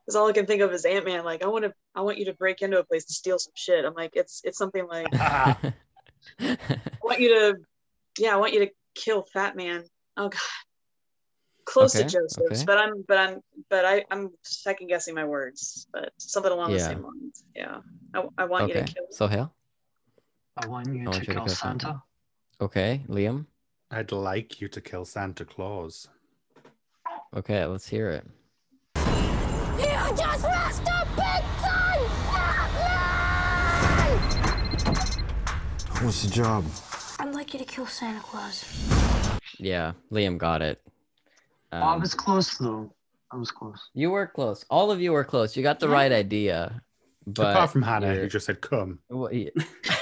because 0.00 0.16
all 0.16 0.28
I 0.28 0.32
can 0.32 0.46
think 0.46 0.62
of 0.62 0.72
is 0.72 0.86
Ant 0.86 1.04
Man. 1.04 1.24
Like, 1.24 1.44
I 1.44 1.48
want 1.48 1.64
to, 1.64 1.74
I 1.94 2.00
want 2.00 2.18
you 2.18 2.24
to 2.24 2.32
break 2.32 2.62
into 2.62 2.78
a 2.78 2.84
place 2.84 3.04
and 3.04 3.10
steal 3.10 3.38
some 3.38 3.52
shit. 3.54 3.84
I'm 3.84 3.94
like, 3.94 4.12
it's, 4.14 4.40
it's 4.44 4.56
something 4.56 4.86
like, 4.86 5.12
I 6.40 6.56
want 7.02 7.20
you 7.20 7.28
to, 7.28 7.56
yeah, 8.18 8.34
I 8.34 8.36
want 8.36 8.52
you 8.52 8.60
to 8.60 8.70
kill 8.94 9.26
Fat 9.32 9.56
Man. 9.56 9.84
Oh 10.16 10.28
God, 10.28 10.40
close 11.64 11.94
Okay, 11.94 12.04
to 12.04 12.10
Joseph's, 12.10 12.62
okay. 12.62 12.64
but 12.64 12.78
I'm, 12.78 13.04
but 13.06 13.18
I'm, 13.18 13.40
but 13.68 13.84
I, 13.84 14.04
I'm 14.10 14.30
second 14.42 14.88
guessing 14.88 15.14
my 15.14 15.24
words, 15.24 15.86
but 15.92 16.12
something 16.18 16.52
along 16.52 16.72
the 16.72 16.80
same 16.80 17.02
lines. 17.02 17.44
Yeah, 17.54 17.78
I, 18.14 18.24
I 18.38 18.44
want 18.44 18.68
you 18.68 18.74
to 18.74 18.84
kill. 18.84 19.04
Sohail. 19.10 19.52
I 20.56 20.66
want 20.66 20.88
you 20.88 21.02
I 21.02 21.04
to 21.04 21.10
want 21.10 21.20
you 21.20 21.26
to 21.26 21.32
kill 21.32 21.44
kill 21.44 21.54
Santa. 21.54 21.86
Santa. 21.86 22.02
Okay. 22.60 23.02
Liam. 23.08 23.46
I'd 23.90 24.12
like 24.12 24.60
you 24.60 24.68
to 24.68 24.80
kill 24.80 25.04
Santa 25.04 25.44
Claus. 25.44 26.08
Okay. 27.34 27.64
Let's 27.64 27.88
hear 27.88 28.10
it. 28.10 28.26
What's 36.02 36.22
the 36.22 36.30
job? 36.30 36.64
I'd 37.18 37.34
like 37.34 37.52
you 37.52 37.58
to 37.58 37.64
kill 37.64 37.86
Santa 37.86 38.20
Claus. 38.20 38.64
Yeah. 39.58 39.92
Liam 40.10 40.38
got 40.38 40.62
it. 40.62 40.80
Oh, 41.72 41.76
I 41.78 41.92
Um, 41.94 42.00
was 42.00 42.14
close 42.14 42.56
though. 42.58 42.94
I 43.32 43.36
was 43.36 43.50
close. 43.50 43.90
you 43.94 44.10
were 44.10 44.26
close. 44.26 44.64
All 44.70 44.90
of 44.90 45.00
you 45.00 45.12
were 45.12 45.24
close. 45.24 45.56
You 45.56 45.62
got 45.62 45.78
the 45.78 45.88
right 45.88 46.10
idea. 46.10 46.82
But 47.26 47.50
Apart 47.54 47.70
from 47.70 47.82
Hannah, 47.82 48.06
you're- 48.08 48.20
who 48.22 48.28
just 48.28 48.46
said 48.46 48.60
come. 48.60 49.00
Well, 49.08 49.32
yeah. 49.32 49.50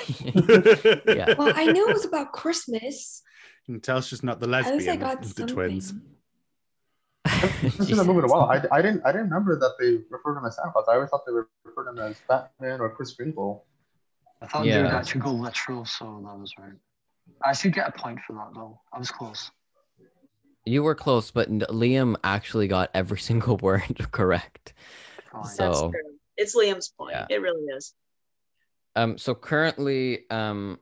yeah. 1.06 1.34
Well, 1.36 1.52
I 1.54 1.66
knew 1.72 1.88
it 1.88 1.92
was 1.94 2.04
about 2.06 2.32
Christmas. 2.32 3.22
You 3.66 3.74
can 3.74 3.80
tell 3.82 4.00
she's 4.00 4.22
not 4.22 4.40
the 4.40 4.46
At 4.46 4.72
least 4.74 4.88
I 4.88 4.92
lesbian 4.92 5.00
got 5.00 5.22
the 5.22 5.28
something. 5.28 5.46
twins. 5.54 5.94
I've 7.26 7.74
seen 7.86 7.96
the 7.96 8.04
movie 8.04 8.20
in 8.20 8.24
a 8.24 8.28
while. 8.28 8.44
I, 8.48 8.62
I 8.72 8.80
didn't 8.80 9.02
I 9.04 9.12
didn't 9.12 9.28
remember 9.28 9.58
that 9.58 9.72
they 9.78 9.98
referred 10.08 10.34
to 10.34 10.38
him 10.40 10.46
as 10.46 10.56
Santa 10.56 10.70
Claus. 10.72 10.86
I 10.88 10.94
always 10.94 11.10
thought 11.10 11.26
they 11.26 11.32
referred 11.32 11.84
to 11.84 11.90
him 11.90 11.98
as 12.10 12.16
Fat 12.20 12.52
Man 12.60 12.80
or 12.80 12.88
Kris 12.88 13.12
Kringle. 13.14 13.66
I 14.40 14.46
thought 14.46 14.64
they 14.64 14.76
would 14.82 14.86
actually 14.90 15.20
go 15.22 15.32
literal, 15.32 15.84
so 15.84 16.22
that 16.26 16.38
was 16.38 16.52
right. 16.58 16.72
I 17.44 17.52
should 17.52 17.72
get 17.72 17.88
a 17.88 17.92
point 17.92 18.20
for 18.26 18.32
that 18.34 18.50
though. 18.54 18.80
I 18.92 18.98
was 18.98 19.10
close. 19.10 19.50
You 20.64 20.82
were 20.82 20.94
close, 20.94 21.30
but 21.30 21.50
Liam 21.50 22.16
actually 22.24 22.68
got 22.68 22.90
every 22.94 23.18
single 23.30 23.56
word 23.58 23.82
correct. 24.12 24.74
Fine. 25.32 25.42
That's 25.42 25.56
So, 25.56 25.90
true. 25.90 26.00
It's 26.36 26.54
Liam's 26.56 26.88
point. 26.88 27.12
Yeah. 27.12 27.26
It 27.30 27.42
really 27.42 27.62
is. 27.64 27.94
um, 28.96 29.18
so 29.18 29.34
currently, 29.34 30.28
um, 30.30 30.78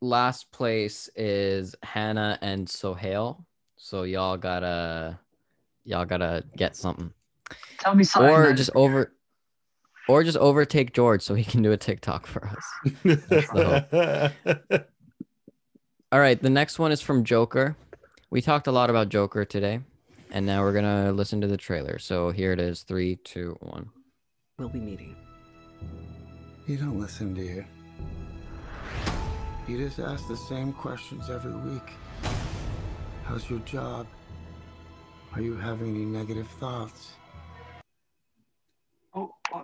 last 0.00 0.50
place 0.52 1.08
is 1.16 1.74
Hannah 1.82 2.38
and 2.40 2.68
Sohail. 2.68 3.44
So 3.76 4.04
y'all 4.04 4.36
gotta, 4.36 5.18
y'all 5.84 6.04
gotta 6.04 6.44
get 6.56 6.76
something, 6.76 7.12
Tell 7.78 7.94
me 7.94 8.04
something. 8.04 8.30
or 8.30 8.52
just 8.54 8.70
over, 8.74 9.12
or 10.08 10.22
just 10.24 10.38
overtake 10.38 10.92
George 10.92 11.22
so 11.22 11.34
he 11.34 11.44
can 11.44 11.62
do 11.62 11.72
a 11.72 11.76
TikTok 11.76 12.26
for 12.26 12.46
us. 12.46 12.64
the 13.02 14.32
All 16.12 16.20
right, 16.20 16.40
the 16.40 16.50
next 16.50 16.78
one 16.78 16.92
is 16.92 17.00
from 17.00 17.24
Joker. 17.24 17.76
We 18.30 18.40
talked 18.40 18.66
a 18.66 18.72
lot 18.72 18.90
about 18.90 19.08
Joker 19.08 19.44
today, 19.44 19.80
and 20.30 20.46
now 20.46 20.62
we're 20.62 20.72
gonna 20.72 21.12
listen 21.12 21.40
to 21.40 21.46
the 21.46 21.56
trailer. 21.56 21.98
So 21.98 22.30
here 22.30 22.52
it 22.52 22.60
is: 22.60 22.82
three, 22.82 23.16
two, 23.16 23.56
one. 23.60 23.90
We'll 24.58 24.68
be 24.68 24.78
meeting. 24.78 25.16
You 26.66 26.76
don't 26.76 27.00
listen, 27.00 27.34
do 27.34 27.42
you? 27.42 27.64
You 29.66 29.78
just 29.78 29.98
ask 29.98 30.28
the 30.28 30.36
same 30.36 30.72
questions 30.72 31.30
every 31.30 31.52
week. 31.52 31.90
How's 33.24 33.48
your 33.48 33.60
job? 33.60 34.06
Are 35.32 35.40
you 35.40 35.56
having 35.56 35.94
any 35.94 36.04
negative 36.04 36.46
thoughts? 36.60 37.14
Oh, 39.14 39.30
uh, 39.52 39.62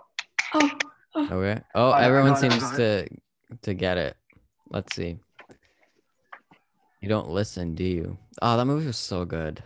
what? 0.52 0.82
Oh, 1.14 1.26
Okay. 1.38 1.62
Oh, 1.74 1.90
I- 1.90 2.00
I 2.00 2.04
everyone 2.04 2.30
got 2.30 2.38
seems 2.38 2.70
to 2.76 3.08
to 3.62 3.74
get 3.74 3.98
it. 3.98 4.16
Let's 4.68 4.94
see. 4.94 5.18
You 7.00 7.08
don't 7.08 7.30
listen, 7.30 7.74
do 7.74 7.84
you? 7.84 8.18
Oh, 8.42 8.56
that 8.56 8.64
movie 8.64 8.86
was 8.86 8.96
so 8.98 9.24
good. 9.24 9.62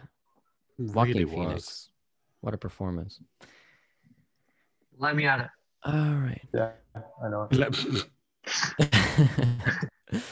Joaquin 0.78 1.14
really 1.14 1.24
Phoenix. 1.30 1.54
was. 1.54 1.90
What 2.40 2.54
a 2.54 2.58
performance. 2.58 3.20
Let 4.98 5.16
me 5.16 5.26
at 5.26 5.40
it. 5.40 5.48
All 5.84 6.14
right. 6.14 6.40
Yeah, 6.54 6.70
I 7.22 7.28
know. 7.28 7.48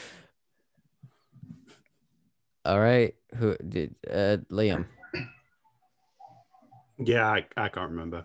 All 2.65 2.79
right. 2.79 3.13
Who 3.35 3.55
did 3.57 3.95
uh 4.09 4.37
Liam? 4.49 4.85
Yeah, 6.97 7.27
I, 7.27 7.45
I 7.57 7.67
can't 7.69 7.89
remember. 7.91 8.23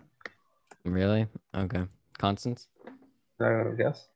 Really? 0.85 1.27
Okay. 1.53 1.83
Constance? 2.19 2.67
Can 2.85 3.47
I 3.47 3.63
go 3.63 3.75
guess? 3.75 4.07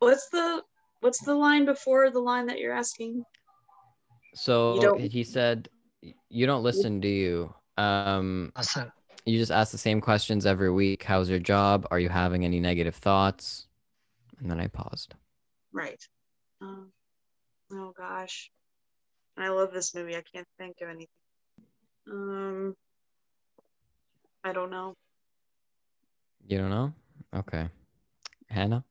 What's 0.00 0.28
the 0.28 0.62
what's 1.00 1.24
the 1.24 1.34
line 1.34 1.64
before 1.64 2.10
the 2.10 2.18
line 2.20 2.46
that 2.46 2.58
you're 2.58 2.74
asking? 2.74 3.24
So 4.34 4.78
don't- 4.80 5.00
he 5.00 5.24
said 5.24 5.68
you 6.28 6.46
don't 6.46 6.62
listen, 6.62 7.00
do 7.00 7.08
you? 7.08 7.54
Um 7.78 8.52
That's 8.54 8.76
it. 8.76 8.88
you 9.24 9.38
just 9.38 9.52
ask 9.52 9.72
the 9.72 9.78
same 9.78 10.00
questions 10.00 10.44
every 10.44 10.70
week. 10.70 11.02
How's 11.04 11.30
your 11.30 11.38
job? 11.38 11.86
Are 11.90 12.00
you 12.00 12.08
having 12.08 12.44
any 12.44 12.60
negative 12.60 12.96
thoughts? 12.96 13.68
And 14.40 14.50
then 14.50 14.60
I 14.60 14.66
paused. 14.66 15.14
Right. 15.72 16.02
Um, 16.60 16.90
oh 17.72 17.92
gosh. 17.96 18.50
I 19.38 19.48
love 19.48 19.72
this 19.72 19.94
movie. 19.94 20.16
I 20.16 20.22
can't 20.34 20.46
think 20.58 20.76
of 20.82 20.88
anything. 20.88 21.06
Um 22.10 22.74
I 24.44 24.52
don't 24.52 24.70
know. 24.70 24.94
You 26.46 26.58
don't 26.58 26.70
know? 26.70 26.92
Okay. 27.34 27.68
Hannah? 28.48 28.84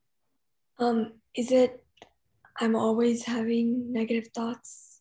um, 0.78 1.12
is 1.34 1.52
it? 1.52 1.82
I'm 2.60 2.76
always 2.76 3.24
having 3.24 3.92
negative 3.92 4.28
thoughts. 4.34 5.00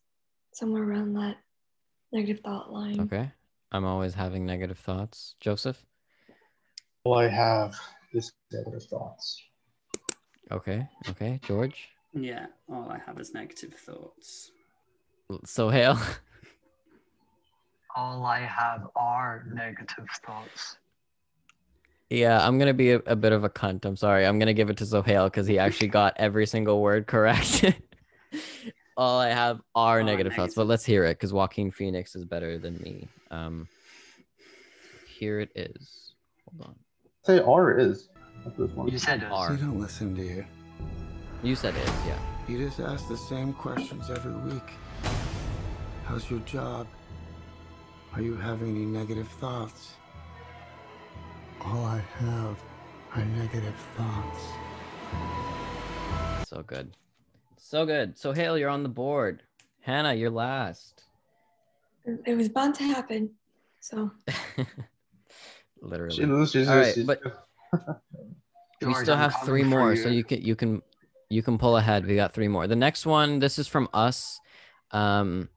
Somewhere 0.54 0.84
around 0.84 1.14
that 1.16 1.36
negative 2.14 2.42
thought 2.44 2.72
line. 2.72 3.02
Okay. 3.02 3.30
I'm 3.74 3.84
always 3.84 4.14
having 4.14 4.46
negative 4.46 4.80
thoughts. 4.80 5.36
Joseph? 5.42 5.86
Well, 7.04 7.20
I 7.20 7.28
have 7.28 7.76
this 8.14 8.32
negative 8.54 8.84
thoughts. 8.84 9.42
Okay. 10.50 10.88
Okay. 11.10 11.42
George? 11.46 11.90
Yeah, 12.14 12.46
all 12.72 12.90
I 12.90 13.00
have 13.06 13.20
is 13.20 13.34
negative 13.34 13.74
thoughts. 13.74 14.52
Sohail. 15.44 16.00
All 17.98 18.26
I 18.26 18.40
have 18.40 18.88
are 18.96 19.46
negative 19.54 20.08
thoughts. 20.26 20.78
Yeah, 22.10 22.46
I'm 22.46 22.60
gonna 22.60 22.74
be 22.74 22.92
a, 22.92 22.98
a 23.06 23.16
bit 23.16 23.32
of 23.32 23.44
a 23.44 23.50
cunt. 23.50 23.86
I'm 23.86 23.96
sorry. 23.96 24.26
I'm 24.26 24.38
gonna 24.38 24.54
give 24.54 24.70
it 24.70 24.78
to 24.78 24.86
Sohail 24.86 25.26
because 25.26 25.48
he 25.48 25.58
actually 25.58 25.88
got 25.88 26.14
every 26.18 26.46
single 26.46 26.82
word 26.82 27.08
correct. 27.08 27.66
All 28.98 29.20
I 29.20 29.30
have 29.30 29.60
are 29.74 30.04
negative 30.04 30.34
thoughts, 30.34 30.56
but 30.56 30.68
let's 30.68 30.86
hear 30.86 31.04
it 31.04 31.16
because 31.16 31.34
Joaquin 31.34 31.72
Phoenix 31.72 32.16
is 32.16 32.24
better 32.24 32.58
than 32.58 32.78
me. 32.78 33.08
Um, 33.32 33.68
here 35.06 35.40
it 35.40 35.50
is. 35.56 36.14
Hold 36.46 36.70
on. 36.70 36.76
Say 37.24 37.40
R 37.40 37.78
is. 37.78 38.10
That's 38.46 38.58
this 38.58 38.72
one. 38.72 38.88
You 38.88 39.00
said 39.00 39.24
it. 39.24 39.32
R. 39.32 39.52
You 39.52 39.58
don't 39.58 39.80
listen, 39.80 40.14
do 40.14 40.22
you? 40.22 40.46
You 41.44 41.56
said 41.56 41.76
it, 41.76 41.88
yeah. 42.08 42.20
You 42.48 42.58
just 42.60 42.80
ask 42.80 43.08
the 43.08 43.18
same 43.18 43.54
questions 43.54 44.10
every 44.10 44.34
week. 44.50 44.72
How's 46.06 46.30
your 46.30 46.40
job? 46.42 46.88
Are 48.14 48.22
you 48.22 48.36
having 48.36 48.70
any 48.76 48.86
negative 48.86 49.28
thoughts? 49.28 49.94
All 51.68 51.84
I 51.84 52.04
have 52.20 52.58
are 53.16 53.26
negative 53.26 53.76
thoughts. 53.98 54.44
So 56.48 56.62
good. 56.62 56.96
So 57.58 57.86
good. 57.86 58.18
Sohail, 58.18 58.58
you're 58.58 58.70
on 58.70 58.84
the 58.84 58.90
board. 58.90 59.42
Hannah, 59.82 60.14
you're 60.14 60.30
last. 60.30 61.04
It 62.26 62.38
was 62.38 62.50
bound 62.50 62.76
to 62.76 62.84
happen. 62.84 63.32
So 63.82 64.12
Literally. 65.82 66.16
She 66.16 66.26
loses. 66.26 66.68
All 66.68 66.78
right, 66.78 66.96
but 67.06 67.22
we 68.86 68.94
still 68.94 69.16
have 69.16 69.36
three 69.44 69.64
more, 69.64 69.96
so 69.96 70.10
you. 70.10 70.18
you 70.18 70.24
can 70.24 70.42
you 70.42 70.56
can 70.56 70.82
you 71.30 71.42
can 71.42 71.58
pull 71.58 71.78
ahead. 71.78 72.06
We 72.06 72.16
got 72.16 72.34
three 72.34 72.48
more. 72.48 72.68
The 72.68 72.76
next 72.76 73.06
one, 73.06 73.40
this 73.40 73.60
is 73.60 73.68
from 73.68 73.90
us. 73.94 74.40
Um, 74.92 75.50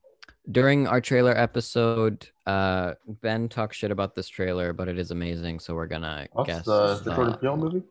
during 0.51 0.87
our 0.87 1.01
trailer 1.01 1.37
episode, 1.37 2.29
uh, 2.47 2.95
Ben 3.07 3.49
talked 3.49 3.75
shit 3.75 3.91
about 3.91 4.15
this 4.15 4.29
trailer, 4.29 4.73
but 4.73 4.89
it 4.89 4.99
is 4.99 5.11
amazing. 5.11 5.61
So 5.61 5.75
we're 5.75 5.87
gonna 5.87 6.27
What's 6.33 6.49
guess 6.49 6.65
the, 6.65 7.01
the 7.05 7.15
Jordan 7.15 7.35
Peele 7.35 7.57
movie? 7.57 7.83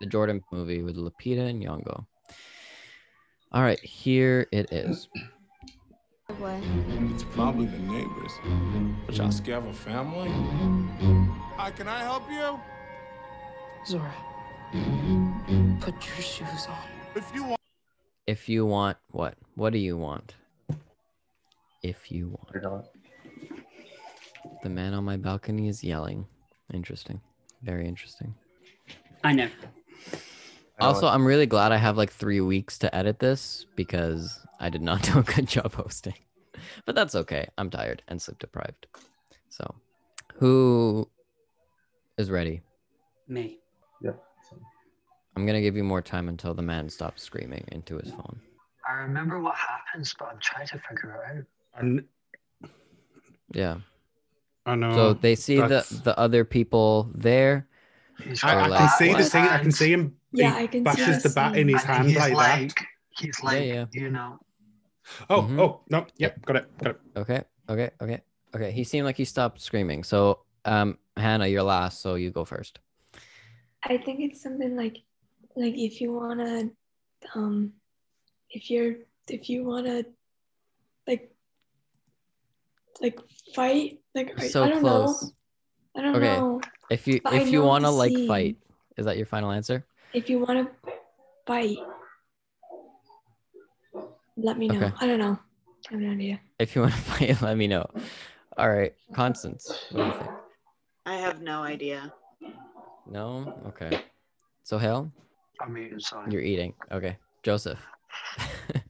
the 0.00 0.06
Jordan 0.06 0.42
movie 0.52 0.82
with 0.82 0.96
Lupita 0.96 1.48
and 1.48 1.62
Nyong'o. 1.62 2.06
All 3.52 3.62
right, 3.62 3.80
here 3.80 4.46
it 4.52 4.72
is. 4.72 5.08
It's 6.28 7.24
probably 7.30 7.66
the 7.66 7.78
neighbors. 7.78 8.32
But 9.06 9.16
y'all 9.16 9.30
scared 9.30 9.62
of 9.62 9.70
a 9.70 9.72
family? 9.72 10.28
Hi, 11.56 11.70
can 11.70 11.88
I 11.88 12.00
help 12.00 12.28
you? 12.30 12.58
Zora, 13.86 14.12
put 15.80 15.94
your 16.06 16.16
shoes 16.16 16.66
on. 16.68 16.76
If 17.14 17.32
you 17.34 17.44
want. 17.44 17.60
If 18.26 18.48
you 18.48 18.66
want 18.66 18.98
what? 19.12 19.36
What 19.54 19.72
do 19.72 19.78
you 19.78 19.96
want? 19.96 20.34
If 21.88 22.10
you 22.10 22.36
want. 22.52 22.86
The 24.64 24.68
man 24.68 24.92
on 24.92 25.04
my 25.04 25.16
balcony 25.16 25.68
is 25.68 25.84
yelling. 25.84 26.26
Interesting. 26.74 27.20
Very 27.62 27.86
interesting. 27.86 28.34
I 29.22 29.32
know. 29.32 29.48
Also, 30.80 31.06
I'm 31.06 31.24
really 31.24 31.46
glad 31.46 31.70
I 31.70 31.76
have 31.76 31.96
like 31.96 32.10
three 32.10 32.40
weeks 32.40 32.76
to 32.78 32.92
edit 32.92 33.20
this 33.20 33.66
because 33.76 34.40
I 34.58 34.68
did 34.68 34.82
not 34.82 35.02
do 35.10 35.20
a 35.20 35.22
good 35.22 35.46
job 35.46 35.74
hosting. 35.74 36.14
But 36.86 36.96
that's 36.96 37.14
okay. 37.14 37.46
I'm 37.56 37.70
tired 37.70 38.02
and 38.08 38.20
sleep 38.20 38.40
deprived. 38.40 38.88
So, 39.48 39.76
who 40.34 41.08
is 42.18 42.32
ready? 42.32 42.62
Me. 43.28 43.60
Yeah. 44.02 44.12
I'm 45.36 45.46
going 45.46 45.54
to 45.54 45.62
give 45.62 45.76
you 45.76 45.84
more 45.84 46.02
time 46.02 46.28
until 46.28 46.52
the 46.52 46.62
man 46.62 46.88
stops 46.88 47.22
screaming 47.22 47.64
into 47.70 47.96
his 47.96 48.10
phone. 48.10 48.40
I 48.88 48.94
remember 48.94 49.40
what 49.40 49.54
happens, 49.54 50.14
but 50.18 50.28
I'm 50.32 50.40
trying 50.40 50.66
to 50.68 50.78
figure 50.78 51.14
it 51.14 51.38
out. 51.38 51.44
And 51.78 52.04
Yeah. 53.54 53.78
I 54.64 54.74
know. 54.74 54.94
So 54.94 55.14
they 55.14 55.34
see 55.36 55.56
the, 55.56 55.68
that's- 55.68 55.88
the 55.90 56.18
other 56.18 56.44
people 56.44 57.10
there. 57.14 57.68
He's 58.24 58.42
I, 58.42 58.54
Or 58.54 58.60
I 58.72 58.76
can 58.78 58.88
see 58.88 59.08
the 59.08 59.12
What? 59.14 59.24
scene. 59.24 59.42
I 59.42 59.58
can 59.58 59.72
see 59.72 59.92
him. 59.92 60.16
Yeah, 60.32 60.56
he 60.56 60.64
I 60.64 60.66
can 60.66 60.80
see 60.80 60.84
bashes 60.84 61.22
the 61.22 61.28
the 61.28 61.34
bat 61.34 61.56
in 61.56 61.68
his 61.68 61.82
hand 61.82 62.08
he's 62.08 62.16
like, 62.16 62.32
like, 62.34 62.74
that. 62.74 62.86
he's 63.10 63.42
like, 63.42 63.66
yeah. 63.66 63.86
yeah. 63.92 64.02
you 64.02 64.10
know, 64.10 64.38
Oh, 65.30 65.42
Mhm. 65.42 65.60
oh, 65.60 65.80
no. 65.88 66.06
Yep, 66.16 66.44
got 66.46 66.56
it. 66.56 66.78
Got 66.78 66.90
it. 66.96 67.00
Okay. 67.16 67.42
Okay. 67.68 67.90
Okay. 68.00 68.20
Okay. 68.54 68.70
He 68.72 68.82
seemed 68.84 69.04
like 69.04 69.16
he 69.16 69.24
stopped 69.24 69.60
screaming. 69.60 70.02
So, 70.02 70.42
um, 70.64 70.98
Hannah, 71.16 71.46
you're 71.46 71.62
last. 71.62 72.00
So 72.00 72.16
you 72.16 72.30
go 72.30 72.44
first. 72.44 72.80
I 73.84 73.98
think 73.98 74.20
it's 74.20 74.42
something 74.42 74.74
like 74.76 74.98
like 75.54 75.74
if 75.76 76.00
you 76.00 76.12
wanna 76.12 76.70
um 77.34 77.72
if 78.50 78.68
you're 78.68 78.96
if 79.28 79.48
you 79.48 79.64
wanna 79.64 79.94
like 79.94 80.06
like 83.00 83.18
fight 83.54 84.00
like 84.14 84.32
I- 84.40 84.48
so 84.48 84.64
I 84.64 84.68
don't 84.68 84.80
close. 84.80 85.22
know. 85.22 85.30
I 85.96 86.02
don't 86.02 86.16
Okay. 86.16 86.36
know. 86.38 86.60
If 86.90 87.06
you 87.06 87.20
But 87.22 87.34
if 87.34 87.52
you 87.52 87.62
want 87.62 87.84
to 87.84 87.90
like 87.90 88.12
scene. 88.16 88.28
fight, 88.28 88.56
is 88.96 89.06
that 89.06 89.16
your 89.16 89.26
final 89.26 89.50
answer? 89.50 89.84
If 90.12 90.28
you 90.30 90.38
wanna 90.40 90.70
fight, 91.46 91.78
let 94.36 94.58
me 94.58 94.68
know. 94.68 94.76
Okay. 94.86 94.92
I 95.00 95.06
don't 95.06 95.18
know. 95.18 95.38
I 95.88 95.92
have 95.92 96.00
no 96.00 96.10
idea. 96.12 96.40
If 96.58 96.74
you 96.74 96.82
want 96.82 96.94
to 96.94 97.00
fight, 97.12 97.42
let 97.42 97.56
me 97.56 97.66
know. 97.66 97.86
All 98.56 98.68
right, 98.70 98.94
Constance. 99.12 99.86
What 99.90 100.00
do 100.02 100.06
you 100.06 100.12
think? 100.14 100.30
I 101.04 101.14
have 101.16 101.42
no 101.42 101.62
idea. 101.62 102.12
No. 103.06 103.52
Okay. 103.68 104.00
Sohail, 104.64 105.12
I'm 105.60 105.76
eating 105.78 106.00
sorry. 106.00 106.32
you're 106.32 106.42
eating. 106.42 106.74
Okay. 106.92 107.16
Joseph. 107.42 107.78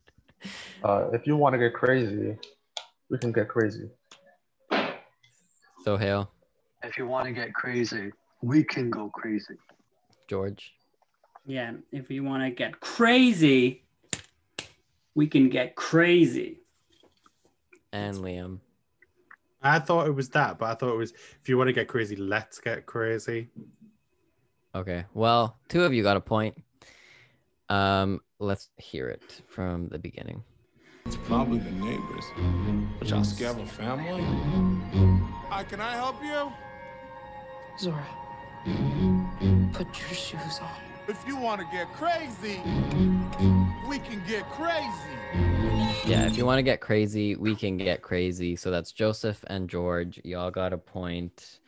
Uh, 0.84 1.08
if 1.12 1.26
you 1.26 1.36
want 1.36 1.52
to 1.54 1.58
get 1.58 1.72
crazy, 1.74 2.36
we 3.10 3.18
can 3.18 3.32
get 3.32 3.48
crazy. 3.48 3.88
Sohail, 5.84 6.30
If 6.82 6.98
you 6.98 7.06
want 7.06 7.26
to 7.26 7.32
get 7.32 7.54
crazy, 7.54 8.10
we 8.42 8.64
can 8.64 8.90
go 8.90 9.08
crazy. 9.08 9.54
George. 10.28 10.72
Yeah, 11.46 11.72
if 11.92 12.10
you 12.10 12.24
want 12.24 12.42
to 12.42 12.50
get 12.50 12.80
crazy, 12.80 13.84
we 15.14 15.28
can 15.28 15.48
get 15.48 15.76
crazy. 15.76 16.58
and 17.92 18.16
Liam. 18.16 18.58
I 19.62 19.78
thought 19.78 20.06
it 20.08 20.12
was 20.12 20.28
that, 20.30 20.58
but 20.58 20.66
I 20.66 20.74
thought 20.74 20.92
it 20.92 20.96
was 20.96 21.12
if 21.12 21.48
you 21.48 21.56
want 21.56 21.68
to 21.68 21.72
get 21.72 21.86
crazy, 21.88 22.16
let's 22.16 22.58
get 22.58 22.84
crazy. 22.86 23.48
Okay. 24.74 25.04
Well, 25.14 25.56
two 25.68 25.84
of 25.84 25.94
you 25.94 26.02
got 26.02 26.16
a 26.16 26.20
point. 26.20 26.60
Um, 27.68 28.20
let's 28.38 28.68
hear 28.76 29.08
it 29.08 29.40
from 29.48 29.88
the 29.88 29.98
beginning. 29.98 30.42
It's 31.06 31.16
probably 31.16 31.60
the 31.60 31.70
neighbors. 31.70 32.24
But 32.98 33.08
y'all 33.08 33.22
scared 33.22 33.56
of 33.56 33.62
a 33.62 33.66
family? 33.66 34.24
Hi, 35.48 35.62
can 35.62 35.80
I 35.80 35.92
help 35.92 36.20
you? 36.20 36.52
Zora, 37.78 38.04
put 39.72 39.86
your 40.00 40.08
shoes 40.08 40.58
on. 40.60 40.70
If 41.06 41.24
you 41.24 41.36
want 41.36 41.60
to 41.60 41.66
get 41.70 41.92
crazy, 41.92 42.60
we 43.88 44.00
can 44.00 44.20
get 44.26 44.48
crazy. 44.50 45.14
Yeah, 46.04 46.26
if 46.26 46.36
you 46.36 46.44
want 46.44 46.58
to 46.58 46.64
get 46.64 46.80
crazy, 46.80 47.36
we 47.36 47.54
can 47.54 47.76
get 47.76 48.02
crazy. 48.02 48.56
So 48.56 48.72
that's 48.72 48.90
Joseph 48.90 49.44
and 49.46 49.70
George. 49.70 50.20
Y'all 50.24 50.50
got 50.50 50.72
a 50.72 50.78
point. 50.78 51.60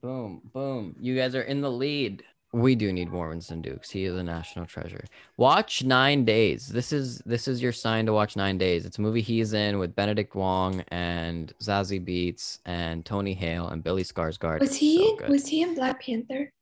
Boom, 0.00 0.42
boom. 0.52 0.94
You 1.00 1.16
guys 1.16 1.34
are 1.34 1.42
in 1.42 1.60
the 1.60 1.70
lead. 1.70 2.22
We 2.52 2.74
do 2.74 2.92
need 2.92 3.12
more 3.12 3.28
Winston 3.28 3.62
Dukes. 3.62 3.90
He 3.90 4.04
is 4.04 4.16
a 4.16 4.24
national 4.24 4.66
treasure. 4.66 5.04
Watch 5.36 5.84
Nine 5.84 6.24
Days. 6.24 6.66
This 6.66 6.92
is 6.92 7.18
this 7.24 7.46
is 7.46 7.62
your 7.62 7.70
sign 7.70 8.06
to 8.06 8.12
watch 8.12 8.34
Nine 8.34 8.58
Days. 8.58 8.84
It's 8.84 8.98
a 8.98 9.00
movie 9.00 9.20
he's 9.20 9.52
in 9.52 9.78
with 9.78 9.94
Benedict 9.94 10.34
Wong 10.34 10.80
and 10.88 11.52
Zazie 11.62 12.04
Beetz 12.04 12.58
and 12.66 13.04
Tony 13.04 13.34
Hale 13.34 13.68
and 13.68 13.84
Billy 13.84 14.02
Skarsgård. 14.02 14.58
Was 14.58 14.74
he 14.74 14.96
so 14.96 15.24
in, 15.24 15.30
was 15.30 15.46
he 15.46 15.62
in 15.62 15.76
Black 15.76 16.02
Panther? 16.02 16.52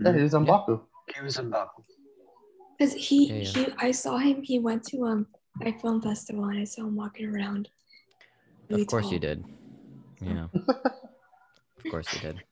Yeah, 0.00 0.12
he's 0.16 0.34
M'Baku. 0.34 0.80
He 1.16 1.24
was 1.24 1.38
in 1.38 1.50
Baku. 1.50 1.82
Because 2.78 2.94
he 2.94 3.26
Yeah, 3.26 3.34
yeah. 3.34 3.64
he 3.64 3.66
I 3.78 3.90
saw 3.90 4.18
him. 4.18 4.42
He 4.42 4.60
went 4.60 4.84
to 4.84 5.04
um 5.04 5.26
a 5.62 5.72
film 5.72 6.00
festival 6.00 6.44
and 6.44 6.60
I 6.60 6.64
saw 6.64 6.82
him 6.82 6.94
walking 6.94 7.34
around. 7.34 7.68
really 8.68 8.82
Of 8.82 8.88
course 8.88 9.10
you 9.10 9.18
did. 9.18 9.44
Yeah. 10.20 10.46
of 10.54 11.90
course 11.90 12.12
you 12.14 12.20
did. 12.20 12.42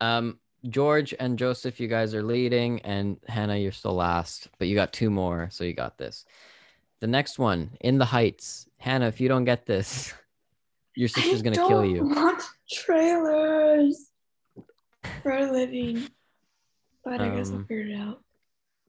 Um, 0.00 0.38
George 0.68 1.14
and 1.18 1.38
Joseph, 1.38 1.78
you 1.80 1.88
guys 1.88 2.14
are 2.14 2.22
leading, 2.22 2.80
and 2.82 3.18
Hannah, 3.28 3.56
you're 3.56 3.72
still 3.72 3.94
last, 3.94 4.48
but 4.58 4.68
you 4.68 4.74
got 4.74 4.92
two 4.92 5.10
more, 5.10 5.48
so 5.50 5.64
you 5.64 5.74
got 5.74 5.98
this. 5.98 6.24
The 7.00 7.06
next 7.06 7.38
one, 7.38 7.76
In 7.80 7.98
the 7.98 8.04
Heights. 8.06 8.66
Hannah, 8.78 9.08
if 9.08 9.20
you 9.20 9.28
don't 9.28 9.44
get 9.44 9.66
this, 9.66 10.14
your 10.94 11.08
sister's 11.08 11.42
gonna 11.42 11.56
kill 11.56 11.82
don't 11.82 11.90
you. 11.94 12.04
Watch 12.04 12.42
trailers 12.70 14.10
for 15.22 15.32
a 15.32 15.50
living, 15.52 16.08
but 17.04 17.20
I 17.20 17.28
guess 17.36 17.50
I'll 17.50 17.56
Um, 17.56 17.66
figure 17.66 17.86
it 17.92 17.98
out. 17.98 18.20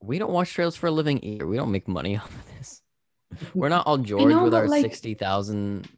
We 0.01 0.19
don't 0.19 0.31
watch 0.31 0.53
trailers 0.53 0.75
for 0.75 0.87
a 0.87 0.91
living 0.91 1.23
either. 1.23 1.47
We 1.47 1.57
don't 1.57 1.71
make 1.71 1.87
money 1.87 2.15
off 2.17 2.29
of 2.33 2.57
this. 2.57 2.81
We're 3.53 3.69
not 3.69 3.85
all 3.85 3.97
George 3.97 4.29
know, 4.29 4.43
with 4.45 4.53
our 4.53 4.67
like- 4.67 4.81
60,000, 4.81 5.89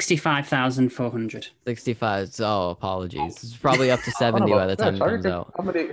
65,400. 0.00 1.48
65. 1.66 2.30
Oh, 2.40 2.70
apologies. 2.70 3.44
It's 3.44 3.56
probably 3.56 3.90
up 3.90 4.00
to 4.02 4.10
70 4.18 4.50
by 4.50 4.66
the 4.66 4.76
time 4.76 4.94
it 4.94 4.98
try 4.98 5.08
comes 5.08 5.26
out. 5.26 5.52
How 5.56 5.64
many? 5.64 5.90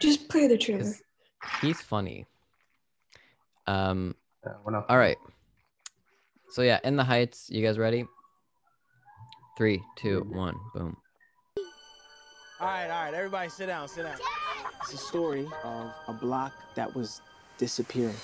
Just 0.00 0.28
play 0.28 0.46
the 0.46 0.56
trailer. 0.58 0.92
he's 1.60 1.80
funny. 1.80 2.26
Um. 3.66 4.14
Yeah, 4.44 4.52
we're. 4.64 4.84
All 4.88 4.98
right. 4.98 5.18
So 6.50 6.62
yeah, 6.62 6.80
in 6.84 6.96
the 6.96 7.04
heights. 7.04 7.48
You 7.50 7.64
guys 7.64 7.78
ready? 7.78 8.04
Three, 9.56 9.82
two, 9.96 10.26
one, 10.30 10.54
boom. 10.74 10.96
All 12.60 12.66
right, 12.68 12.84
all 12.84 13.04
right, 13.04 13.14
everybody 13.14 13.48
sit 13.48 13.66
down, 13.66 13.86
sit 13.88 14.04
down. 14.04 14.16
It's 14.82 14.94
a 14.94 14.96
story 14.96 15.46
of 15.64 15.92
a 16.08 16.12
block 16.12 16.52
that 16.74 16.94
was 16.94 17.20
disappearing. 17.58 18.14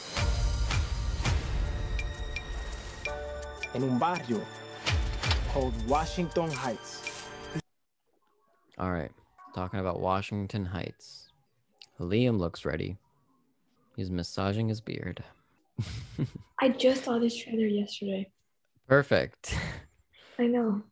In 3.75 3.83
un 3.83 3.99
barrio 3.99 4.41
called 5.53 5.75
Washington 5.87 6.51
Heights. 6.51 7.27
All 8.79 8.93
right. 8.93 9.11
Talking 9.55 9.81
about 9.81 10.01
Washington 10.01 10.65
Heights. 10.65 11.29
Liam 12.01 12.39
looks 12.39 12.65
ready. 12.65 12.97
He's 13.97 14.11
massaging 14.11 14.69
his 14.69 14.81
beard. 14.81 15.23
I 16.61 16.71
just 16.71 17.05
saw 17.05 17.19
this 17.19 17.37
trailer 17.37 17.67
yesterday. 17.67 18.31
Perfect. 18.89 19.55
I 20.39 20.47
know. 20.47 20.83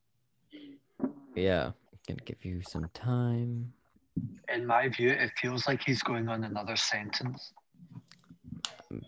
Yeah. 1.35 1.71
Gonna 2.07 2.21
give 2.25 2.45
you 2.45 2.63
some 2.63 2.89
time. 2.93 3.73
In 4.53 4.67
my 4.67 4.89
view, 4.89 5.11
it 5.11 5.31
feels 5.41 5.67
like 5.67 5.83
he's 5.83 6.03
going 6.03 6.29
on 6.29 6.45
another 6.45 6.77
sentence. 6.77 7.53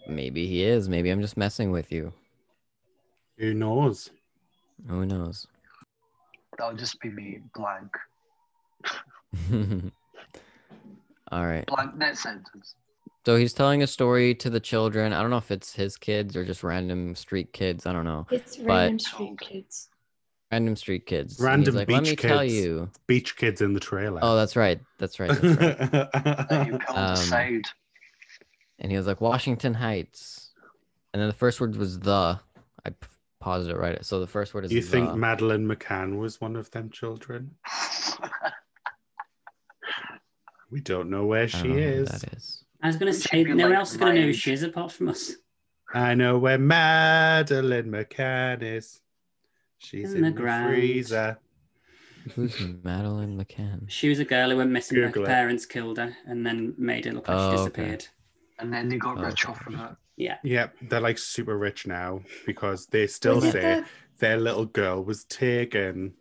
Maybe 0.09 0.47
he 0.47 0.65
is. 0.65 0.89
Maybe 0.89 1.11
I'm 1.11 1.21
just 1.21 1.37
messing 1.37 1.71
with 1.71 1.93
you. 1.93 2.13
Who 3.39 3.55
knows? 3.55 4.11
Who 4.89 5.07
knows? 5.07 5.47
That'll 6.59 6.77
just 6.77 7.01
be 7.01 7.09
me, 7.11 7.41
blank. 7.55 7.91
All 11.31 11.47
right. 11.47 11.67
Blank 11.67 11.97
net 11.97 12.17
sentence. 12.17 12.75
So 13.27 13.37
he's 13.37 13.53
telling 13.53 13.83
a 13.83 13.87
story 13.87 14.35
to 14.37 14.49
the 14.49 14.61
children. 14.61 15.13
I 15.13 15.21
don't 15.21 15.31
know 15.31 15.37
if 15.37 15.51
it's 15.51 15.75
his 15.75 15.97
kids 15.99 16.35
or 16.35 16.45
just 16.45 16.63
random 16.65 17.15
street 17.15 17.53
kids. 17.53 17.85
I 17.85 17.93
don't 17.93 18.05
know. 18.07 18.27
It's 18.31 18.57
But- 18.57 18.67
random 18.67 18.99
street 18.99 19.39
kids. 19.41 19.89
Random 20.51 20.77
street 20.77 21.05
kids. 21.05 21.39
Random 21.39 21.75
like, 21.75 21.89
beach 21.89 21.95
Let 21.95 22.03
me 22.05 22.09
kids. 22.17 22.23
tell 22.23 22.43
you. 22.45 22.91
Beach 23.07 23.37
kids 23.37 23.61
in 23.61 23.75
the 23.75 23.81
trailer. 23.81 24.21
Oh, 24.23 24.35
that's 24.35 24.57
right. 24.57 24.81
That's 24.97 25.21
right. 25.21 25.29
That's 25.29 25.45
right. 25.45 26.09
That 26.49 26.67
you 26.67 26.79
pulled 26.79 26.99
Um, 26.99 27.63
and 28.79 28.91
he 28.91 28.97
was 28.97 29.07
like 29.07 29.21
Washington 29.21 29.75
Heights, 29.75 30.53
and 31.13 31.21
then 31.21 31.29
the 31.29 31.35
first 31.35 31.61
word 31.61 31.77
was 31.77 31.99
the. 31.99 32.41
I 33.41 33.45
p- 33.45 33.45
paused 33.45 33.69
it 33.69 33.77
right. 33.77 34.05
So 34.05 34.21
the 34.21 34.27
first 34.27 34.55
word 34.55 34.65
is. 34.65 34.73
you 34.73 34.83
think 34.83 35.11
the. 35.11 35.17
Madeleine 35.17 35.67
McCann 35.67 36.19
was 36.19 36.41
one 36.41 36.57
of 36.57 36.71
them 36.71 36.91
children? 36.91 37.53
We 40.71 40.83
don't 40.83 41.09
know 41.09 41.25
where 41.25 41.45
I 41.45 41.47
don't 41.47 41.63
she 41.63 41.69
know 41.69 41.75
who 41.75 41.81
is. 41.81 42.09
That 42.11 42.33
is. 42.37 42.65
I 42.83 42.89
was 42.89 42.97
going 42.97 43.11
to 43.11 43.19
say, 43.19 43.43
be 43.43 43.55
no 43.55 43.65
one 43.65 43.71
like 43.71 43.79
else 43.79 43.93
is 43.93 43.97
going 43.97 44.15
to 44.17 44.21
know 44.21 44.27
who 44.27 44.33
she 44.35 44.53
is 44.53 44.63
apart 44.63 44.93
from 44.93 45.09
us. 45.09 45.33
I 45.95 46.15
know 46.15 46.37
where 46.39 46.59
Madeleine 46.59 47.87
McCann 47.91 48.63
is. 48.63 49.01
She's 49.79 50.11
In 50.13 50.19
in, 50.19 50.23
the 50.25 50.31
the, 50.31 50.37
ground. 50.37 50.75
freezer. 50.75 51.39
Who's 52.35 52.61
Madeleine 52.85 53.43
McCann? 53.43 53.89
She 53.89 54.11
was 54.11 54.19
a 54.19 54.27
girl 54.27 54.51
who 54.51 54.59
went 54.59 54.71
missing. 54.71 54.97
Google 54.99 55.23
her 55.23 55.31
it. 55.31 55.33
parents 55.33 55.65
killed 55.65 55.97
her 55.97 56.15
and 56.27 56.45
then 56.45 56.75
made 56.77 57.07
it 57.07 57.15
look 57.15 57.27
like 57.29 57.39
Oh, 57.39 57.51
she 57.51 57.57
okay. 57.63 57.63
disappeared. 57.83 58.07
And 58.59 58.71
then 58.71 58.91
they 58.91 58.99
got 58.99 59.17
Oh, 59.17 59.23
rich 59.23 59.47
off 59.49 59.67
of 59.67 59.73
it. 59.73 59.97
Yeah. 60.19 60.39
Yep, 60.43 60.75
they're 60.83 61.01
like 61.01 61.17
super 61.17 61.57
rich 61.57 61.87
now 61.87 62.23
because 62.45 62.87
they 62.87 63.07
still 63.07 63.37
Was 63.37 63.53
say 63.53 63.61
the- 63.61 63.85
their 64.19 64.37
little 64.39 64.67
girl 64.67 65.03
was 65.05 65.25
taken. 65.25 66.13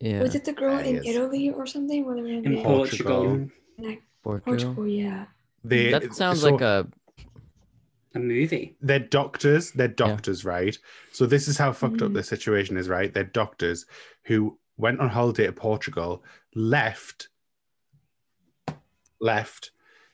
Yeah. 0.00 0.20
Was 0.22 0.34
it 0.34 0.44
the 0.44 0.52
girl 0.52 0.76
in 0.78 0.96
Yes. 0.96 1.04
Italy 1.06 1.50
or 1.50 1.64
something? 1.64 2.04
Where 2.04 2.16
they 2.16 2.22
were 2.22 2.28
in, 2.28 2.44
In 2.44 2.62
Portugal. 2.64 3.24
Portugal. 3.24 3.50
like, 3.78 4.02
Portugal? 4.24 4.52
Portugal, 4.74 4.88
yeah. 4.88 5.26
They, 5.62 5.92
That 5.92 6.12
sounds 6.14 6.40
so 6.40 6.50
like 6.50 6.60
a. 6.60 6.88
A 8.16 8.18
movie. 8.20 8.76
they're 8.80 8.98
doctors. 9.00 9.72
They're 9.72 9.88
doctors, 9.88 10.44
right? 10.44 10.76
So 11.12 11.26
this 11.26 11.48
is 11.48 11.56
how 11.58 11.72
fucked 11.72 12.00
up 12.02 12.10
Mhm. 12.10 12.14
the 12.14 12.22
situation 12.22 12.76
is, 12.76 12.88
right? 12.88 13.12
They're 13.12 13.24
doctors 13.24 13.86
who 14.24 14.58
went 14.76 15.00
on 15.00 15.08
holiday 15.08 15.46
to 15.46 15.52
Portugal, 15.52 16.22
left, 16.54 17.28
left 19.20 19.70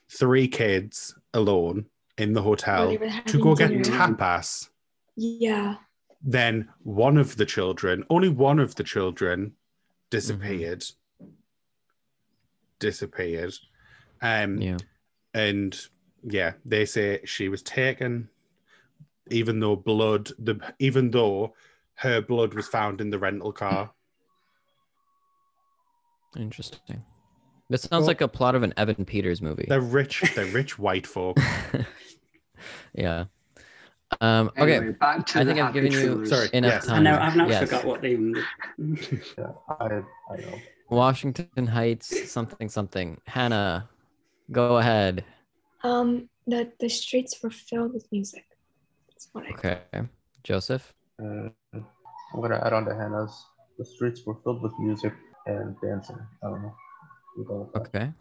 three 0.09 0.47
kids 0.47 1.15
alone 1.33 1.85
in 2.21 2.33
the 2.33 2.41
hotel 2.41 2.95
to 2.97 3.07
having 3.09 3.41
go 3.41 3.55
get 3.55 3.69
dinner. 3.69 3.83
tapas. 3.83 4.69
Yeah. 5.15 5.75
Then 6.21 6.69
one 6.83 7.17
of 7.17 7.35
the 7.37 7.45
children, 7.45 8.03
only 8.09 8.29
one 8.29 8.59
of 8.59 8.75
the 8.75 8.83
children, 8.83 9.53
disappeared. 10.11 10.83
Disappeared. 12.79 13.53
Um, 14.21 14.61
Yeah. 14.61 14.77
and 15.33 15.75
yeah, 16.23 16.53
they 16.63 16.85
say 16.85 17.21
she 17.25 17.49
was 17.49 17.63
taken, 17.63 18.29
even 19.29 19.59
though 19.59 19.75
blood, 19.75 20.29
the 20.37 20.59
even 20.77 21.09
though 21.11 21.55
her 21.95 22.21
blood 22.21 22.53
was 22.53 22.67
found 22.67 23.01
in 23.01 23.09
the 23.09 23.19
rental 23.19 23.51
car. 23.51 23.91
Interesting. 26.37 27.03
This 27.69 27.81
sounds 27.83 28.01
Well- 28.01 28.07
like 28.07 28.21
a 28.21 28.27
plot 28.27 28.55
of 28.55 28.63
an 28.63 28.73
Evan 28.77 29.05
Peters 29.05 29.41
movie. 29.41 29.65
They're 29.67 29.81
rich. 29.81 30.23
They're 30.35 30.45
rich 30.45 30.77
white 30.77 31.07
folk. 31.07 31.37
yeah. 32.93 33.25
Um, 34.19 34.51
okay. 34.57 34.75
Anyway, 34.75 34.93
back 34.93 35.25
to 35.27 35.39
I 35.39 35.45
think 35.45 35.59
I've 35.59 35.73
happy 35.73 35.89
given 35.89 35.91
you. 35.93 36.25
Sorry, 36.25 36.49
enough 36.53 36.83
yes. 36.83 36.89
I 36.89 36.99
know, 36.99 37.17
I've 37.17 37.35
now 37.35 37.47
Yes. 37.47 37.69
forgot 37.69 37.85
what 37.85 38.01
they. 38.01 38.17
Yeah, 38.17 39.51
I, 39.69 39.85
I 39.85 40.37
know. 40.37 40.59
Washington 40.89 41.67
Heights, 41.67 42.29
something, 42.29 42.67
something. 42.67 43.21
Hannah, 43.25 43.89
go 44.51 44.77
ahead. 44.77 45.23
Um, 45.83 46.27
the 46.45 46.71
the 46.79 46.89
streets 46.89 47.41
were 47.41 47.51
filled 47.51 47.93
with 47.93 48.05
music. 48.11 48.43
That's 49.09 49.29
what 49.31 49.45
I. 49.45 49.51
Okay. 49.51 49.79
Joseph. 50.43 50.93
Uh, 51.21 51.49
I'm 51.73 52.41
gonna 52.41 52.61
add 52.65 52.73
on 52.73 52.85
to 52.85 52.93
Hannah's. 52.95 53.45
The 53.77 53.85
streets 53.85 54.25
were 54.25 54.35
filled 54.43 54.61
with 54.61 54.73
music 54.79 55.13
and 55.45 55.75
dancing. 55.81 56.19
I 56.43 56.47
don't 56.47 56.61
know. 56.63 56.75
We'll 57.37 57.45
go 57.45 57.55
with 57.61 57.73
that. 57.73 57.95
Okay. 57.95 58.11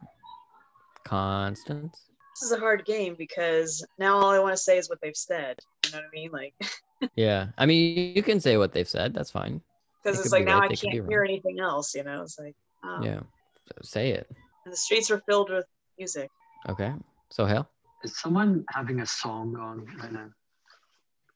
Constance. 1.05 2.10
This 2.35 2.51
is 2.51 2.53
a 2.53 2.59
hard 2.61 2.85
game 2.85 3.15
because 3.19 3.85
now 3.99 4.17
all 4.17 4.31
I 4.31 4.39
want 4.39 4.53
to 4.53 4.63
say 4.63 4.79
is 4.79 4.89
what 4.89 5.01
they've 5.03 5.17
said. 5.17 5.59
You 5.87 5.93
know 5.93 5.99
what 5.99 6.05
I 6.07 6.11
mean? 6.13 6.31
Like, 6.31 6.55
Yeah. 7.17 7.49
I 7.59 7.67
mean, 7.67 8.15
you 8.15 8.23
can 8.23 8.41
say 8.41 8.57
what 8.57 8.73
they've 8.73 8.89
said. 8.89 9.15
That's 9.15 9.31
fine. 9.31 9.61
because 10.03 10.21
it's 10.21 10.33
like 10.33 10.43
be 10.43 10.51
now 10.51 10.61
right, 10.61 10.67
I 10.67 10.69
they 10.69 10.77
can't 10.77 10.93
hear 10.95 11.21
wrong. 11.21 11.29
anything 11.29 11.61
else. 11.61 11.95
You 11.95 12.05
know, 12.05 12.23
it's 12.23 12.39
like, 12.39 12.55
oh. 12.85 13.01
Yeah. 13.03 13.21
So 13.67 13.75
say 13.83 14.11
it. 14.11 14.31
And 14.65 14.73
the 14.73 14.77
streets 14.77 15.11
are 15.11 15.23
filled 15.27 15.51
with 15.51 15.67
music. 15.99 16.31
Okay. 16.69 16.93
Sohail. 17.31 17.69
Is 18.05 18.19
someone 18.19 18.65
having 18.71 19.01
a 19.01 19.07
song 19.07 19.57
on 19.57 19.87
right 20.01 20.13
now? 20.13 20.29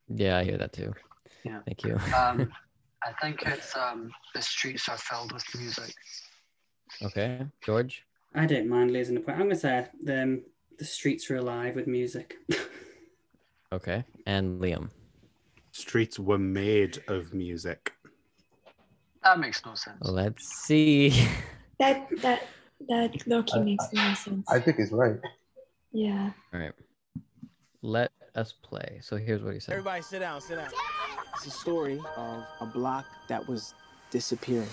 Yeah, 0.09 0.39
I 0.39 0.45
hear 0.45 0.59
that 0.59 0.73
too. 0.73 0.93
Yeah. 1.45 1.61
Thank 1.67 1.85
you. 1.85 1.99
Um, 2.17 2.53
I 3.07 3.13
think 3.21 3.43
it's 3.43 3.77
um, 3.77 4.11
the 4.35 4.41
streets 4.41 4.89
are 4.89 4.97
filled 4.97 5.33
with 5.33 5.45
music. 5.55 5.93
Okay. 7.03 7.43
George. 7.63 8.03
I 8.35 8.47
don't 8.47 8.67
mind 8.69 8.93
losing 8.93 9.15
the 9.15 9.21
point. 9.21 9.37
I'm 9.37 9.45
going 9.45 9.51
to 9.55 9.61
say 9.61 9.87
the, 10.03 10.23
um, 10.23 10.43
the 10.79 10.85
streets 10.85 11.29
were 11.29 11.37
alive 11.37 11.75
with 11.75 11.87
music. 11.87 12.37
Okay. 13.73 14.05
And 14.25 14.61
Liam. 14.61 14.89
Streets 15.73 16.17
were 16.21 16.39
made 16.39 17.03
of 17.09 17.35
music. 17.35 17.93
That 19.25 19.41
makes 19.41 19.65
no 19.67 19.75
sense. 19.75 19.97
Let's 20.01 20.47
see. 20.65 21.27
That 21.81 22.09
that 22.23 22.47
that 22.89 23.13
lowkey 23.27 23.65
makes 23.65 23.93
more 23.93 24.15
sense. 24.15 24.47
I 24.49 24.61
think 24.61 24.77
he's 24.77 24.93
right. 24.93 25.17
yeah. 25.91 26.31
All 26.53 26.61
right. 26.61 26.73
Let 27.83 28.13
us 28.37 28.53
play. 28.53 29.01
So 29.03 29.17
here's 29.17 29.43
what 29.43 29.55
he 29.55 29.59
said. 29.59 29.73
Everybody 29.73 30.03
sit 30.03 30.21
down, 30.21 30.41
sit 30.41 30.59
down. 30.59 30.71
It's 31.35 31.47
a 31.47 31.51
story 31.51 32.01
of 32.17 32.45
a 32.61 32.67
block 32.67 33.07
that 33.27 33.45
was 33.49 33.75
disappearing. 34.13 34.69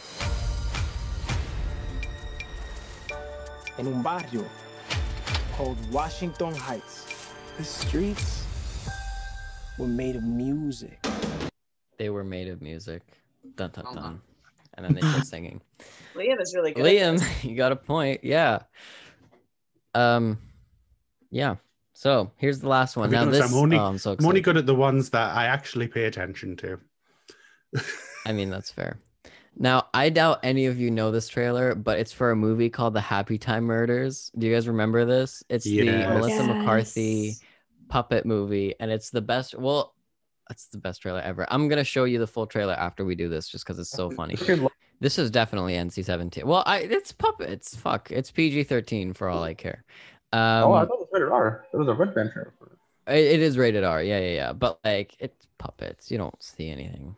In 3.80 3.88
un 3.88 4.04
barrio 4.04 4.46
called 5.62 5.92
Washington 5.94 6.56
Heights. 6.56 7.06
The 7.60 7.64
streets 7.64 8.48
were 9.78 9.86
made 9.86 10.16
of 10.16 10.24
music. 10.24 11.06
They 12.00 12.10
were 12.10 12.24
made 12.24 12.48
of 12.48 12.64
music. 12.64 13.04
Dun 13.58 13.70
dun 13.70 13.94
dun. 13.94 14.22
And 14.74 14.84
then 14.84 14.96
they 14.96 15.02
start 15.02 15.28
singing. 15.36 15.62
Liam 16.16 16.42
is 16.42 16.56
really 16.56 16.72
good. 16.74 16.84
Liam, 16.84 17.22
you 17.48 17.56
got 17.56 17.72
a 17.72 17.76
point. 17.76 18.24
Yeah. 18.24 18.64
Um, 19.94 20.40
yeah. 21.30 21.58
So 21.94 22.32
here's 22.38 22.60
the 22.60 22.68
last 22.68 22.98
one. 22.98 23.06
I'll 23.06 23.12
be 23.12 23.16
Now 23.18 23.22
honest, 23.22 23.42
this, 23.42 23.52
I'm 23.52 23.58
only, 23.60 23.78
oh, 23.78 23.86
I'm 23.86 24.00
so 24.00 24.16
I'm 24.18 24.26
only 24.26 24.42
good 24.42 24.58
at 24.58 24.66
the 24.66 24.74
ones 24.74 25.12
that 25.12 25.38
I 25.38 25.46
actually 25.46 25.88
pay 25.88 26.06
attention 26.06 26.58
to. 26.58 26.80
I 28.26 28.32
mean, 28.32 28.50
that's 28.50 28.72
fair. 28.72 29.00
Now, 29.58 29.88
I 29.94 30.10
doubt 30.10 30.40
any 30.44 30.66
of 30.66 30.80
you 30.80 30.92
know 30.92 31.12
this 31.12 31.28
trailer, 31.28 31.76
but 31.76 32.00
it's 32.00 32.14
for 32.14 32.32
a 32.32 32.36
movie 32.36 32.70
called 32.70 32.94
The 32.94 33.02
Happy 33.02 33.38
Time 33.38 33.66
Murders. 33.66 34.32
Do 34.38 34.48
you 34.48 34.54
guys 34.54 34.68
remember 34.68 35.06
this? 35.06 35.44
It's 35.50 35.66
the 35.66 35.72
Yes. 35.86 36.10
Melissa 36.10 36.44
McCarthy 36.44 37.36
puppet 37.90 38.26
movie, 38.26 38.74
and 38.80 38.90
it's 38.90 39.10
the 39.10 39.22
best. 39.22 39.58
Well, 39.58 39.94
that's 40.48 40.68
the 40.68 40.78
best 40.78 41.02
trailer 41.02 41.20
ever. 41.22 41.46
I'm 41.50 41.68
gonna 41.68 41.84
show 41.84 42.06
you 42.06 42.18
the 42.20 42.28
full 42.28 42.48
trailer 42.48 42.74
after 42.74 43.04
we 43.06 43.16
do 43.16 43.30
this, 43.30 43.48
just 43.50 43.66
because 43.66 43.78
it's 43.78 43.90
so 43.90 44.10
funny. 44.10 44.36
This 45.00 45.18
is 45.18 45.32
definitely 45.32 45.74
NC-17. 45.74 46.44
Well, 46.44 46.64
I 46.66 46.80
it's 46.80 47.12
puppets. 47.12 47.76
Fuck, 47.76 48.12
it's 48.12 48.30
PG-13 48.32 49.16
for 49.16 49.30
all 49.30 49.44
I 49.44 49.54
care. 49.56 49.84
Um, 50.32 50.40
oh, 50.64 50.74
I 50.74 50.86
thought 50.86 50.94
it 50.94 51.00
was 51.00 51.08
rated 51.12 51.30
R. 51.30 51.66
It 51.74 51.78
was 51.78 51.88
a 51.88 51.94
red 51.94 52.14
band 52.16 52.32
trailer. 52.32 52.54
It. 53.08 53.14
It, 53.14 53.26
it 53.34 53.40
is 53.42 53.58
rated 53.58 53.84
R. 53.84 54.02
Yeah, 54.04 54.20
yeah, 54.20 54.34
yeah. 54.34 54.54
But 54.54 54.80
like 54.86 55.16
it's 55.20 55.48
puppets. 55.58 56.10
You 56.12 56.18
don't 56.18 56.42
see 56.42 56.70
anything. 56.70 57.16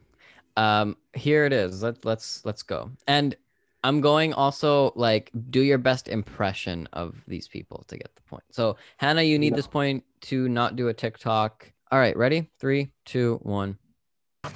Um, 0.57 0.97
here 1.13 1.45
it 1.45 1.53
is. 1.53 1.81
Let 1.83 2.05
let's 2.05 2.45
let's 2.45 2.63
go. 2.63 2.91
And 3.07 3.35
I'm 3.83 4.01
going 4.01 4.33
also 4.33 4.93
like 4.95 5.31
do 5.49 5.61
your 5.61 5.77
best 5.77 6.07
impression 6.07 6.87
of 6.93 7.15
these 7.27 7.47
people 7.47 7.83
to 7.87 7.97
get 7.97 8.15
the 8.15 8.21
point. 8.21 8.43
So 8.51 8.77
Hannah, 8.97 9.23
you 9.23 9.37
need 9.39 9.51
Yeah. 9.53 9.57
this 9.57 9.67
point 9.67 10.03
to 10.21 10.47
not 10.47 10.75
do 10.75 10.87
a 10.87 10.93
TikTok. 10.93 11.71
All 11.91 11.99
right, 11.99 12.15
ready? 12.15 12.49
Three, 12.59 12.91
two, 13.05 13.39
one. 13.43 13.77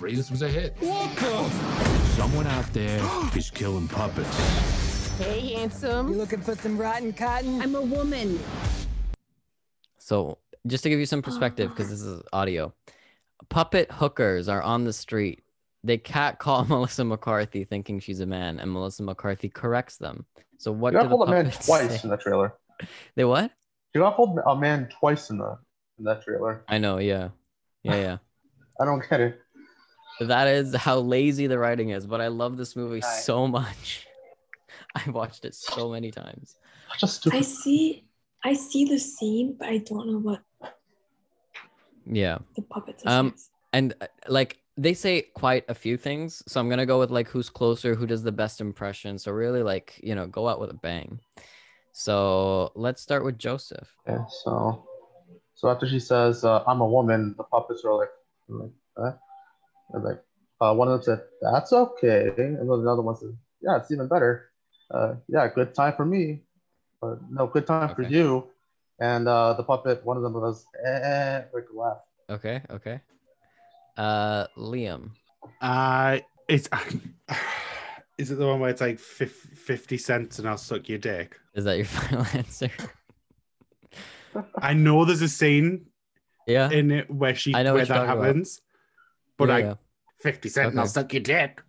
This 0.02 0.32
was 0.32 0.42
a 0.42 0.50
hit. 0.50 0.76
Someone 2.16 2.48
out 2.48 2.72
there 2.74 3.00
is 3.36 3.50
killing 3.52 3.88
puppets. 3.88 5.18
Hey, 5.18 5.54
handsome. 5.54 6.10
You 6.10 6.16
looking 6.16 6.42
for 6.42 6.56
some 6.56 6.78
rotten 6.78 7.14
cotton? 7.14 7.62
I'm 7.62 7.76
a 7.76 7.82
woman. 7.82 8.40
So 9.98 10.38
just 10.68 10.84
to 10.84 10.90
give 10.90 11.00
you 11.00 11.06
some 11.06 11.22
perspective, 11.22 11.70
because 11.70 11.90
this 11.90 12.02
is 12.02 12.22
audio, 12.34 12.74
puppet 13.50 13.92
hookers 13.92 14.48
are 14.48 14.62
on 14.62 14.84
the 14.84 14.94
street. 14.94 15.44
They 15.84 15.98
cat 15.98 16.40
call 16.40 16.66
Melissa 16.70 17.04
McCarthy 17.06 17.64
thinking 17.64 18.00
she's 18.00 18.20
a 18.20 18.26
man, 18.26 18.60
and 18.60 18.72
Melissa 18.72 19.04
McCarthy 19.04 19.50
corrects 19.50 19.98
them. 19.98 20.26
So 20.58 20.72
what 20.72 20.92
She 20.94 21.00
do 21.00 21.08
got 21.08 21.10
the 21.10 21.32
a 21.32 21.32
man 21.32 21.52
twice 21.52 21.90
say? 21.92 22.00
in 22.04 22.10
the 22.10 22.18
trailer. 22.18 22.54
They 23.16 23.26
what? 23.26 23.52
She 23.96 24.00
got 24.00 24.16
pulled 24.16 24.38
a 24.46 24.56
man 24.56 24.90
twice 24.90 25.30
in 25.32 25.38
the 25.40 25.58
in 25.98 26.04
that 26.06 26.24
trailer. 26.24 26.64
I 26.68 26.78
know, 26.78 27.00
yeah, 27.00 27.30
yeah, 27.84 27.96
yeah. 27.96 28.18
I 28.80 28.86
don't 28.86 29.04
get 29.10 29.20
it. 29.22 29.42
That 30.20 30.48
is 30.48 30.76
how 30.76 31.00
lazy 31.00 31.48
the 31.48 31.58
writing 31.58 31.90
is, 31.90 32.06
but 32.06 32.22
I 32.22 32.28
love 32.28 32.58
this 32.58 32.76
movie 32.76 33.02
so 33.02 33.48
much. 33.48 34.08
I 34.96 35.10
watched 35.10 35.46
it 35.46 35.56
so 35.56 35.90
many 35.92 36.12
times. 36.12 36.56
Just 37.00 37.28
I 37.32 37.42
see, 37.42 38.06
I 38.44 38.54
see 38.54 38.86
the 38.86 38.98
scene, 39.00 39.56
but 39.58 39.68
I 39.70 39.78
don't 39.80 40.08
know 40.12 40.20
what 40.20 40.42
Yeah. 42.06 42.40
the 42.56 42.62
puppets. 42.64 43.04
are 43.06 43.20
Um, 43.20 43.36
and 43.74 43.94
uh, 44.02 44.08
like 44.28 44.60
they 44.78 44.94
say 44.94 45.24
quite 45.34 45.66
a 45.68 45.74
few 45.74 45.98
things, 45.98 46.44
so 46.48 46.60
I'm 46.60 46.70
gonna 46.70 46.86
go 46.86 47.00
with 47.00 47.10
like 47.12 47.28
who's 47.28 47.50
closer, 47.50 47.96
who 47.96 48.06
does 48.06 48.24
the 48.24 48.32
best 48.32 48.62
impression. 48.62 49.18
So 49.18 49.32
really, 49.32 49.64
like 49.64 50.00
you 50.04 50.16
know, 50.16 50.28
go 50.28 50.48
out 50.48 50.60
with 50.60 50.70
a 50.70 50.76
bang. 50.76 51.20
So 51.92 52.72
let's 52.76 53.02
start 53.02 53.26
with 53.26 53.40
Joseph. 53.40 53.90
Yeah, 54.08 54.26
so 54.44 54.86
so 55.56 55.70
after 55.70 55.88
she 55.88 56.00
says, 56.00 56.44
uh, 56.46 56.64
"I'm 56.68 56.82
a 56.82 56.88
woman," 56.88 57.34
the 57.38 57.44
puppets 57.44 57.84
are 57.84 57.98
like, 57.98 58.10
like 58.48 58.70
that. 58.98 59.20
And 59.94 60.04
like, 60.04 60.22
uh, 60.62 60.74
one 60.76 60.88
of 60.88 60.94
them 60.94 61.04
said, 61.04 61.26
"That's 61.42 61.74
okay," 61.74 62.28
and 62.38 62.58
then 62.58 62.68
the 62.68 62.92
other 62.92 63.02
one 63.02 63.16
said, 63.16 63.36
"Yeah, 63.62 63.78
it's 63.78 63.90
even 63.92 64.08
better." 64.08 64.52
Uh, 64.92 65.16
yeah, 65.28 65.48
good 65.54 65.74
time 65.74 65.94
for 65.98 66.06
me, 66.06 66.44
but 67.02 67.20
no, 67.30 67.48
good 67.48 67.66
time 67.66 67.94
for 67.96 68.04
you. 68.04 68.48
And 69.00 69.28
uh, 69.28 69.54
the 69.54 69.64
puppet, 69.64 70.06
one 70.06 70.18
of 70.18 70.24
them 70.24 70.34
was, 70.34 70.66
eh, 70.84 71.44
like 71.54 71.66
laugh. 71.74 71.98
Okay, 72.30 72.62
okay. 72.70 73.02
Uh, 73.98 74.48
Liam. 74.58 75.12
Uh 75.62 76.20
it's 76.48 76.70
is 78.18 78.32
it 78.32 78.36
the 78.36 78.46
one 78.48 78.60
where 78.60 78.70
it's 78.70 78.82
like 78.82 79.00
50 79.00 79.98
cents 79.98 80.40
and 80.40 80.48
I'll 80.48 80.58
suck 80.58 80.88
your 80.90 80.98
dick? 81.00 81.38
Is 81.56 81.66
that 81.66 81.78
your 81.78 81.86
final 81.98 82.26
answer? 82.34 82.70
I 84.62 84.74
know 84.74 85.04
there's 85.06 85.22
a 85.22 85.28
scene 85.30 85.88
Yeah. 86.48 86.70
in 86.70 86.92
it 86.92 87.10
where 87.10 87.34
she 87.36 87.56
I 87.56 87.64
know 87.64 87.74
where 87.74 87.86
that 87.86 87.94
talking 87.94 88.12
about. 88.12 88.26
happens. 88.26 88.62
But 89.38 89.50
Yeah, 89.50 89.56
I 89.56 89.60
yeah. 89.60 89.74
50 90.22 90.50
cent 90.50 90.70
and 90.72 90.80
I'll 90.80 90.88
suck 90.88 91.14
your 91.14 91.22
dick. 91.24 91.62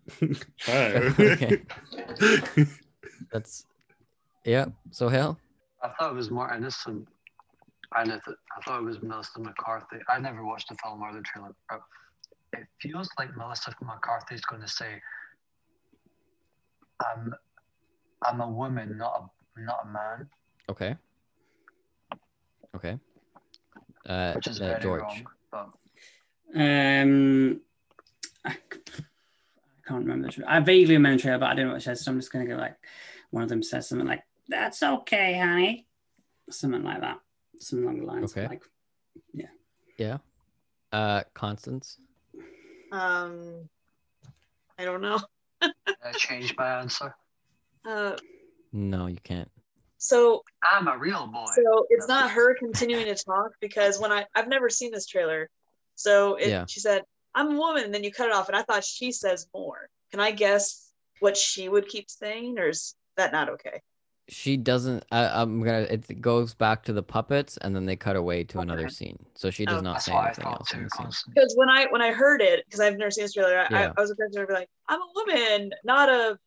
Okay. 0.69 1.63
That's 3.33 3.65
yeah. 4.45 4.67
Sohail? 4.91 5.39
I 5.83 5.89
thought 5.89 6.13
it 6.13 6.17
was 6.17 6.31
more 6.31 6.53
innocent. 6.55 7.07
I, 7.93 8.05
know 8.05 8.19
th- 8.25 8.37
I 8.57 8.63
thought 8.65 8.81
it 8.81 8.85
was 8.85 9.03
Melissa 9.03 9.41
McCarthy. 9.41 9.99
I 10.09 10.19
never 10.19 10.45
watched 10.45 10.69
the 10.71 10.77
film 10.77 11.03
or 11.03 11.13
the 11.13 11.21
trailer, 11.23 11.55
but 11.69 11.81
it 12.53 12.67
feels 12.81 13.09
like 13.19 13.37
Melissa 13.37 13.75
McCarthy 13.83 14.35
is 14.35 14.45
going 14.45 14.63
to 14.63 14.69
say, 14.69 15.01
"I'm, 17.01 17.35
I'm 18.25 18.41
a 18.41 18.49
woman, 18.49 18.97
not 18.99 19.31
a 19.57 19.61
not 19.61 19.81
a 19.85 19.89
man," 19.89 20.29
Okay. 20.69 20.97
Okay. 22.77 22.99
Uh, 24.07 24.33
which 24.35 24.47
is 24.47 24.61
uh, 24.61 24.67
very 24.69 24.81
George. 24.83 25.03
wrong. 25.03 25.27
But 25.51 25.69
Um, 26.55 27.61
I 28.45 28.57
can't 29.87 30.05
remember 30.07 30.31
the. 30.31 30.45
I 30.47 30.61
vaguely 30.61 30.95
remember 30.95 31.17
the 31.17 31.23
trailer, 31.23 31.39
but 31.39 31.47
I 31.51 31.55
don't 31.55 31.67
know 31.67 31.73
what 31.73 31.83
it 31.83 31.85
says. 31.85 32.05
So 32.05 32.11
I'm 32.13 32.19
just 32.19 32.33
gonna 32.33 32.47
go 32.47 32.57
like 32.57 32.77
one 33.31 33.43
of 33.43 33.49
them 33.49 33.63
says 33.63 33.89
something 33.89 34.07
like 34.07 34.23
"That's 34.49 34.83
okay, 34.83 35.39
honey," 35.39 35.87
something 36.51 36.83
like 36.83 37.01
that, 37.01 37.19
something 37.59 37.85
along 37.85 38.01
the 38.01 38.07
lines. 38.07 38.33
Okay. 38.33 38.45
Of 38.45 38.51
like, 38.51 38.63
yeah. 39.33 39.47
Yeah. 39.97 40.19
Uh, 40.93 41.23
Constance. 41.35 41.99
Um, 42.91 43.69
I 44.79 44.85
don't 44.85 45.03
know. 45.03 45.21
I 45.63 46.13
changed 46.17 46.55
my 46.57 46.81
answer. 46.81 47.15
Uh, 47.85 48.17
No, 48.73 49.07
you 49.07 49.19
can't. 49.23 49.51
so 49.99 50.43
I'm 50.63 50.89
a 50.89 50.97
real 50.97 51.27
boy. 51.27 51.47
So 51.55 51.87
it's 51.91 52.09
not 52.09 52.31
her 52.31 52.55
continuing 52.55 53.07
to 53.07 53.15
talk 53.15 53.53
because 53.61 53.99
when 53.99 54.13
I 54.13 54.27
I've 54.35 54.49
never 54.49 54.69
seen 54.69 54.93
this 54.93 55.07
trailer, 55.07 55.49
so 55.97 56.37
it, 56.37 56.49
Yeah. 56.49 56.65
she 56.67 56.81
said 56.81 57.03
I'm 57.35 57.55
a 57.55 57.59
woman, 57.59 57.85
and 57.85 57.95
then 57.95 58.05
you 58.05 58.13
cut 58.13 58.29
it 58.29 58.35
off, 58.35 58.49
and 58.49 58.57
I 58.57 58.63
thought 58.63 58.85
she 58.85 59.13
says 59.13 59.47
more. 59.55 59.89
Can 60.11 60.21
I 60.21 60.31
guess 60.31 60.93
what 61.21 61.37
she 61.37 61.69
would 61.69 61.89
keep 61.89 62.09
saying, 62.11 62.59
or 62.59 62.69
is 62.69 62.95
that 63.17 63.33
not 63.33 63.49
okay? 63.51 63.81
She 64.29 64.57
doesn't. 64.59 65.05
I, 65.11 65.27
I'm 65.41 65.63
gonna. 65.63 65.87
It 65.91 66.21
goes 66.21 66.53
back 66.55 66.85
to 66.85 66.93
the 66.93 67.03
puppets, 67.03 67.57
and 67.57 67.75
then 67.75 67.87
they 67.87 67.97
cut 67.97 68.15
away 68.17 68.45
to 68.45 68.61
another 68.61 68.89
scene. 68.91 69.19
So 69.35 69.51
she 69.51 69.65
does 69.65 69.79
Oh. 69.81 69.83
not 69.83 70.03
say 70.03 70.13
anything 70.13 70.47
else 70.47 70.73
in 70.75 70.85
the 70.85 70.91
scene. 70.91 71.07
Because 71.35 71.55
when 71.57 71.71
I 71.71 71.87
when 71.87 72.03
I 72.03 72.13
heard 72.13 72.43
it, 72.43 72.63
because 72.67 72.81
I've 72.81 72.97
never 72.99 73.11
seen 73.11 73.25
this 73.25 73.33
trailer, 73.33 73.59
I, 73.59 73.67
Yeah. 73.71 73.87
I, 73.87 73.93
I 73.97 74.01
was 74.01 74.11
expecting 74.11 74.39
her 74.41 74.47
to 74.47 74.53
be 74.53 74.55
like, 74.55 74.69
I'm 74.89 75.01
a 75.01 75.07
woman, 75.15 75.71
not 75.83 76.09
a, 76.11 76.39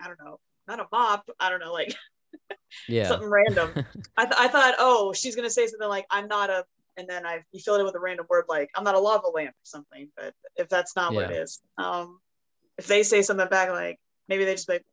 I 0.00 0.08
don't 0.08 0.18
know, 0.18 0.40
not 0.66 0.80
a 0.80 0.86
mop. 0.90 1.28
I 1.38 1.48
don't 1.48 1.60
know, 1.60 1.72
like 1.72 1.94
Yeah. 2.88 3.08
something 3.08 3.28
random. 3.28 3.74
I, 4.16 4.24
th- 4.24 4.36
I 4.38 4.48
thought, 4.48 4.74
oh, 4.78 5.12
she's 5.12 5.36
gonna 5.36 5.48
say 5.50 5.66
something 5.68 5.88
like, 5.88 6.06
I'm 6.10 6.26
not 6.26 6.50
a, 6.50 6.64
and 6.96 7.08
then 7.08 7.24
I 7.24 7.40
you 7.52 7.60
filled 7.60 7.80
it 7.80 7.84
with 7.84 7.94
a 7.94 8.00
random 8.00 8.26
word 8.28 8.46
like, 8.48 8.70
I'm 8.74 8.82
not 8.82 8.96
a 8.96 8.98
lava 9.00 9.28
lamp 9.28 9.50
or 9.50 9.64
something. 9.64 10.08
But 10.16 10.34
if 10.56 10.68
that's 10.68 10.96
not 10.96 11.14
what 11.14 11.30
it 11.30 11.36
is 11.36 11.60
um, 11.78 12.18
if 12.78 12.88
they 12.88 13.04
say 13.04 13.22
something 13.22 13.46
back 13.48 13.70
like, 13.70 13.98
maybe 14.28 14.44
they 14.44 14.54
just 14.54 14.68
like, 14.68 14.84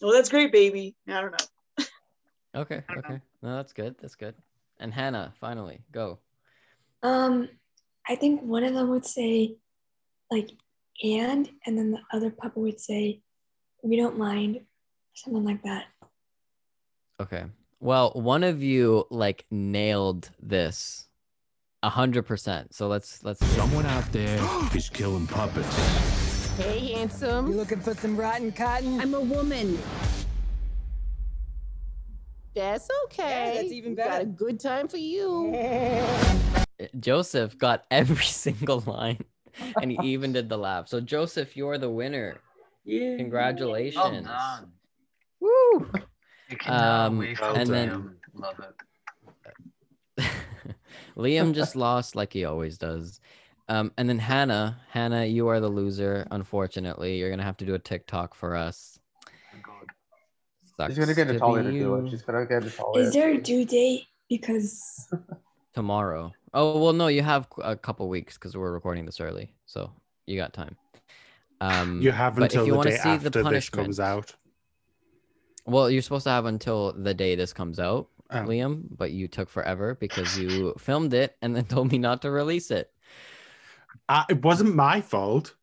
well, 0.00 0.12
that's 0.12 0.28
great, 0.30 0.50
baby. 0.50 0.94
I 1.08 1.20
don't 1.20 1.32
know. 1.32 1.46
Okay. 2.58 2.82
Okay. 2.96 3.20
No, 3.40 3.56
that's 3.56 3.72
good. 3.72 3.94
That's 4.00 4.16
good. 4.16 4.34
And 4.80 4.92
Hannah, 4.92 5.32
finally, 5.40 5.80
go. 5.92 6.18
Um, 7.02 7.48
I 8.08 8.16
think 8.16 8.42
one 8.42 8.64
of 8.64 8.74
them 8.74 8.88
would 8.90 9.06
say, 9.06 9.56
like, 10.30 10.50
and, 11.02 11.48
and 11.66 11.78
then 11.78 11.92
the 11.92 12.00
other 12.12 12.30
puppet 12.30 12.58
would 12.58 12.80
say, 12.80 13.20
we 13.82 13.96
don't 13.96 14.18
mind, 14.18 14.60
something 15.14 15.44
like 15.44 15.62
that. 15.62 15.86
Okay. 17.20 17.44
Well, 17.78 18.10
one 18.14 18.42
of 18.42 18.60
you 18.60 19.04
like 19.10 19.44
nailed 19.52 20.30
this 20.42 21.06
a 21.84 21.90
hundred 21.90 22.24
percent. 22.24 22.74
So 22.74 22.88
let's 22.88 23.22
let's 23.22 23.44
Someone 23.46 23.86
out 23.86 24.10
there 24.10 24.38
is 24.74 24.88
killing 24.88 25.28
puppets. 25.28 26.56
Hey, 26.56 26.92
handsome. 26.92 27.46
You 27.46 27.54
looking 27.54 27.80
for 27.80 27.94
some 27.94 28.16
rotten 28.16 28.50
cotton? 28.50 29.00
I'm 29.00 29.14
a 29.14 29.20
woman. 29.20 29.78
That's 32.58 32.88
okay. 33.04 33.52
that's 33.54 33.72
even 33.72 33.90
We 33.92 33.96
Got 33.96 34.22
a 34.22 34.24
good 34.24 34.58
time 34.58 34.88
for 34.88 34.96
you. 34.96 35.54
Joseph 37.00 37.56
got 37.56 37.84
every 37.90 38.24
single 38.24 38.82
line 38.84 39.24
and 39.80 39.92
he 39.92 39.98
even 40.08 40.32
did 40.32 40.48
the 40.48 40.58
laugh. 40.58 40.88
So 40.88 41.00
Joseph, 41.00 41.56
you're 41.56 41.78
the 41.78 41.88
winner. 41.88 42.38
Yeah. 42.84 43.16
Congratulations. 43.16 43.96
Well 43.96 44.22
done. 44.22 44.72
Woo! 45.40 45.90
Um, 46.66 47.20
and 47.20 47.68
then- 47.68 48.16
Love 48.34 48.60
it. 50.18 50.24
Liam 51.16 51.54
just 51.54 51.76
lost 51.76 52.16
like 52.16 52.32
he 52.32 52.44
always 52.44 52.76
does. 52.76 53.20
Um, 53.68 53.92
and 53.98 54.08
then 54.08 54.18
Hannah, 54.18 54.80
Hannah, 54.88 55.26
you 55.26 55.46
are 55.48 55.60
the 55.60 55.68
loser. 55.68 56.26
Unfortunately, 56.30 57.18
you're 57.18 57.30
gonna 57.30 57.42
have 57.42 57.56
to 57.58 57.64
do 57.64 57.74
a 57.74 57.78
TikTok 57.78 58.34
for 58.34 58.56
us. 58.56 58.97
Sucks 60.78 60.94
She's 60.94 60.98
gonna 61.00 61.14
get 61.14 61.26
to 61.26 61.32
Natalia 61.32 61.64
be 61.64 61.72
to 61.72 61.78
do 61.80 61.94
it. 61.96 62.10
She's 62.10 62.22
gonna 62.22 62.46
get 62.46 62.62
Natalia. 62.62 63.02
Is 63.02 63.12
there 63.12 63.32
a 63.32 63.38
due 63.38 63.64
date? 63.64 64.06
Because 64.28 65.12
tomorrow. 65.74 66.32
Oh 66.54 66.78
well, 66.80 66.92
no, 66.92 67.08
you 67.08 67.22
have 67.22 67.48
a 67.62 67.74
couple 67.74 68.08
weeks 68.08 68.38
because 68.38 68.56
we're 68.56 68.70
recording 68.70 69.04
this 69.04 69.20
early, 69.20 69.52
so 69.66 69.90
you 70.26 70.36
got 70.36 70.52
time. 70.52 70.76
Um, 71.60 72.00
You 72.00 72.12
have 72.12 72.36
but 72.36 72.44
until 72.44 72.62
if 72.62 72.66
you 72.68 72.72
the 72.72 72.76
wanna 72.78 72.90
day 72.90 72.96
see 72.96 73.08
after 73.08 73.24
the 73.28 73.38
this 73.38 73.42
punishment, 73.42 73.86
comes 73.86 73.98
out. 73.98 74.34
Well, 75.66 75.90
you're 75.90 76.02
supposed 76.02 76.24
to 76.24 76.30
have 76.30 76.46
until 76.46 76.92
the 76.92 77.12
day 77.12 77.34
this 77.34 77.52
comes 77.52 77.80
out, 77.80 78.08
Oh. 78.30 78.36
Liam, 78.42 78.84
but 78.96 79.10
you 79.10 79.26
took 79.26 79.48
forever 79.48 79.96
because 79.96 80.38
you 80.38 80.74
filmed 80.78 81.12
it 81.12 81.36
and 81.42 81.56
then 81.56 81.64
told 81.74 81.90
me 81.90 81.98
not 81.98 82.22
to 82.22 82.30
release 82.30 82.70
it. 82.70 82.92
Uh, 84.08 84.22
it 84.30 84.44
wasn't 84.44 84.76
my 84.76 85.00
fault. 85.00 85.54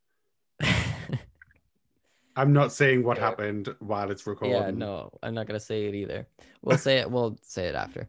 I'm 2.36 2.52
not 2.52 2.72
saying 2.72 3.04
what 3.04 3.18
happened 3.18 3.74
while 3.80 4.12
it's 4.12 4.28
recording. 4.28 4.56
Yeah, 4.56 4.72
no, 4.72 5.12
I'm 5.24 5.34
not 5.34 5.48
gonna 5.48 5.60
say 5.60 5.86
it 5.86 5.96
either. 5.96 6.28
We'll 6.62 6.78
say 6.78 7.00
it. 7.00 7.10
We'll 7.10 7.38
say 7.42 7.68
it 7.68 7.76
after. 7.76 8.08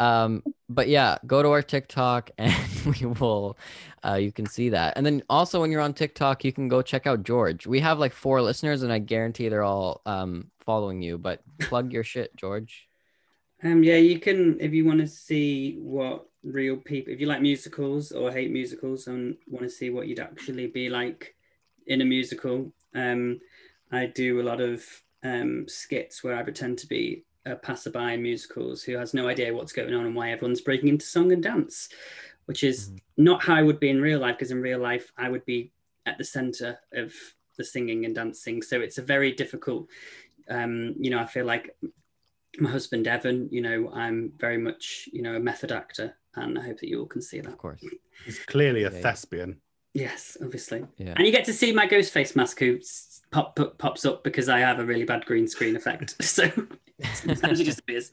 Um, 0.00 0.42
but 0.68 0.88
yeah, 0.88 1.18
go 1.26 1.42
to 1.42 1.50
our 1.50 1.62
TikTok 1.62 2.30
and 2.38 2.54
we 2.86 3.06
will. 3.06 3.58
Uh, 4.04 4.14
you 4.14 4.32
can 4.32 4.46
see 4.46 4.70
that, 4.70 4.94
and 4.96 5.04
then 5.04 5.22
also 5.30 5.60
when 5.60 5.70
you're 5.70 5.80
on 5.80 5.94
TikTok, 5.94 6.44
you 6.44 6.52
can 6.52 6.68
go 6.68 6.82
check 6.82 7.06
out 7.06 7.22
George. 7.22 7.66
We 7.66 7.80
have 7.80 7.98
like 7.98 8.12
four 8.12 8.42
listeners, 8.42 8.82
and 8.82 8.92
I 8.92 8.98
guarantee 8.98 9.48
they're 9.48 9.62
all 9.62 10.02
um 10.06 10.50
following 10.60 11.02
you. 11.02 11.18
But 11.18 11.42
plug 11.60 11.92
your 11.92 12.04
shit, 12.04 12.34
George. 12.36 12.88
Um, 13.62 13.82
yeah, 13.82 13.96
you 13.96 14.18
can 14.20 14.60
if 14.60 14.72
you 14.72 14.84
want 14.84 15.00
to 15.00 15.06
see 15.06 15.78
what 15.80 16.26
real 16.42 16.76
people, 16.76 17.12
if 17.12 17.20
you 17.20 17.26
like 17.26 17.42
musicals 17.42 18.12
or 18.12 18.32
hate 18.32 18.50
musicals 18.50 19.06
and 19.06 19.36
want 19.46 19.64
to 19.64 19.70
see 19.70 19.90
what 19.90 20.06
you'd 20.06 20.20
actually 20.20 20.66
be 20.66 20.88
like 20.88 21.34
in 21.86 22.00
a 22.00 22.04
musical. 22.04 22.72
Um, 22.94 23.40
I 23.90 24.06
do 24.06 24.40
a 24.40 24.42
lot 24.42 24.60
of 24.60 24.84
um, 25.22 25.66
skits 25.68 26.22
where 26.22 26.36
I 26.36 26.42
pretend 26.42 26.78
to 26.78 26.86
be 26.86 27.24
a 27.46 27.56
passerby 27.56 28.14
in 28.14 28.22
musicals 28.22 28.82
who 28.82 28.96
has 28.96 29.14
no 29.14 29.28
idea 29.28 29.54
what's 29.54 29.72
going 29.72 29.94
on 29.94 30.04
and 30.04 30.14
why 30.14 30.30
everyone's 30.30 30.60
breaking 30.60 30.88
into 30.88 31.06
song 31.06 31.32
and 31.32 31.42
dance, 31.42 31.88
which 32.46 32.62
is 32.62 32.92
not 33.16 33.42
how 33.42 33.54
I 33.54 33.62
would 33.62 33.80
be 33.80 33.90
in 33.90 34.00
real 34.00 34.20
life, 34.20 34.36
because 34.36 34.50
in 34.50 34.60
real 34.60 34.78
life, 34.80 35.12
I 35.16 35.28
would 35.28 35.44
be 35.44 35.72
at 36.06 36.18
the 36.18 36.24
center 36.24 36.78
of 36.92 37.14
the 37.56 37.64
singing 37.64 38.04
and 38.04 38.14
dancing. 38.14 38.62
So 38.62 38.80
it's 38.80 38.98
a 38.98 39.02
very 39.02 39.32
difficult, 39.32 39.88
um, 40.48 40.94
you 40.98 41.10
know, 41.10 41.18
I 41.18 41.26
feel 41.26 41.46
like 41.46 41.76
my 42.58 42.70
husband, 42.70 43.06
Evan, 43.06 43.48
you 43.50 43.60
know, 43.60 43.90
I'm 43.92 44.32
very 44.38 44.58
much, 44.58 45.08
you 45.12 45.22
know, 45.22 45.34
a 45.36 45.40
method 45.40 45.72
actor. 45.72 46.16
And 46.34 46.58
I 46.58 46.62
hope 46.62 46.78
that 46.80 46.88
you 46.88 47.00
all 47.00 47.06
can 47.06 47.22
see 47.22 47.40
that. 47.40 47.52
Of 47.52 47.58
course. 47.58 47.82
He's 48.24 48.38
clearly 48.38 48.84
a 48.84 48.90
Yeah, 48.90 48.96
yeah. 48.96 49.02
thespian. 49.02 49.60
Yes, 49.98 50.36
obviously. 50.40 50.84
Yeah. 50.96 51.14
And 51.16 51.26
you 51.26 51.32
get 51.32 51.44
to 51.46 51.52
see 51.52 51.72
my 51.72 51.86
ghost 51.86 52.12
face 52.12 52.36
mask 52.36 52.60
who 52.60 52.78
pop, 53.32 53.56
pop, 53.56 53.78
pops 53.78 54.04
up 54.04 54.22
because 54.22 54.48
I 54.48 54.60
have 54.60 54.78
a 54.78 54.84
really 54.84 55.04
bad 55.04 55.26
green 55.26 55.48
screen 55.48 55.76
effect. 55.76 56.16
So 56.28 56.50
sometimes 57.14 57.58
he 57.58 57.64
disappears. 57.64 58.12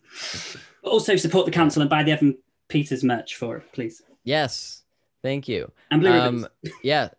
But 0.83 0.89
also 0.89 1.15
support 1.15 1.45
the 1.45 1.51
council 1.51 1.81
and 1.81 1.89
buy 1.89 2.03
the 2.03 2.11
Evan 2.11 2.37
Peters 2.69 3.03
merch 3.03 3.35
for 3.35 3.57
it, 3.57 3.71
please. 3.73 4.03
Yes, 4.23 4.83
thank 5.23 5.47
you. 5.47 5.71
And 5.89 6.01
blue 6.01 6.13
ribbons. 6.13 6.45
Um, 6.45 6.49
yeah, 6.83 7.09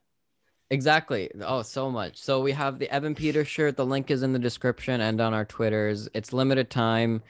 exactly. 0.70 1.30
Oh, 1.40 1.62
so 1.62 1.90
much. 1.90 2.18
So 2.18 2.40
we 2.40 2.52
have 2.52 2.78
the 2.78 2.90
Evan 2.90 3.14
Peters 3.14 3.48
shirt. 3.48 3.76
The 3.76 3.86
link 3.86 4.10
is 4.10 4.22
in 4.22 4.32
the 4.32 4.38
description 4.38 5.01
and 5.01 5.20
on 5.20 5.34
our 5.34 5.44
Twitters. 5.44 6.09
It's 6.14 6.32
limited 6.32 6.70
time. 6.70 7.22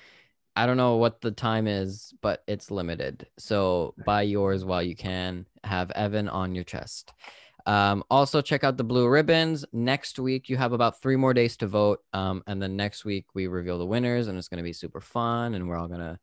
I 0.55 0.65
don't 0.65 0.79
know 0.79 0.97
what 0.97 1.21
the 1.21 1.31
time 1.31 1.67
is, 1.67 2.15
but 2.23 2.43
it's 2.47 2.71
limited. 2.71 3.27
So 3.39 3.95
buy 4.07 4.23
yours 4.23 4.65
while 4.65 4.83
you 4.83 4.97
can. 4.97 5.47
Have 5.67 5.91
Evan 5.91 6.29
on 6.29 6.55
your 6.55 6.65
chest. 6.65 7.13
Um, 7.67 8.05
also, 8.11 8.41
check 8.41 8.63
out 8.63 8.77
the 8.77 8.85
blue 8.85 9.09
ribbons. 9.09 9.65
Next 9.73 10.19
week, 10.19 10.49
you 10.49 10.57
have 10.57 10.73
about 10.73 11.03
three 11.03 11.17
more 11.17 11.35
days 11.35 11.57
to 11.59 11.67
vote. 11.67 12.01
Um, 12.13 12.45
and 12.47 12.63
then 12.63 12.77
next 12.77 13.05
week, 13.05 13.27
we 13.35 13.49
reveal 13.49 13.79
the 13.79 13.87
winners, 13.87 14.29
and 14.29 14.39
it's 14.39 14.49
going 14.49 14.59
to 14.59 14.65
be 14.65 14.73
super 14.73 15.01
fun. 15.01 15.55
And 15.55 15.69
we're 15.69 15.77
all 15.77 15.89
going 15.89 16.01
to 16.01 16.19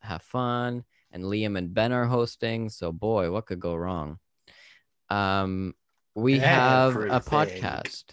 have 0.00 0.22
fun. 0.22 0.84
And 1.10 1.24
Liam 1.24 1.58
and 1.58 1.74
Ben 1.74 1.92
are 1.92 2.06
hosting. 2.06 2.68
So, 2.68 2.92
boy, 2.92 3.32
what 3.32 3.46
could 3.46 3.60
go 3.60 3.74
wrong? 3.74 4.18
Um, 5.10 5.74
we 6.14 6.38
have 6.38 6.96
a 6.96 7.20
podcast. 7.20 8.04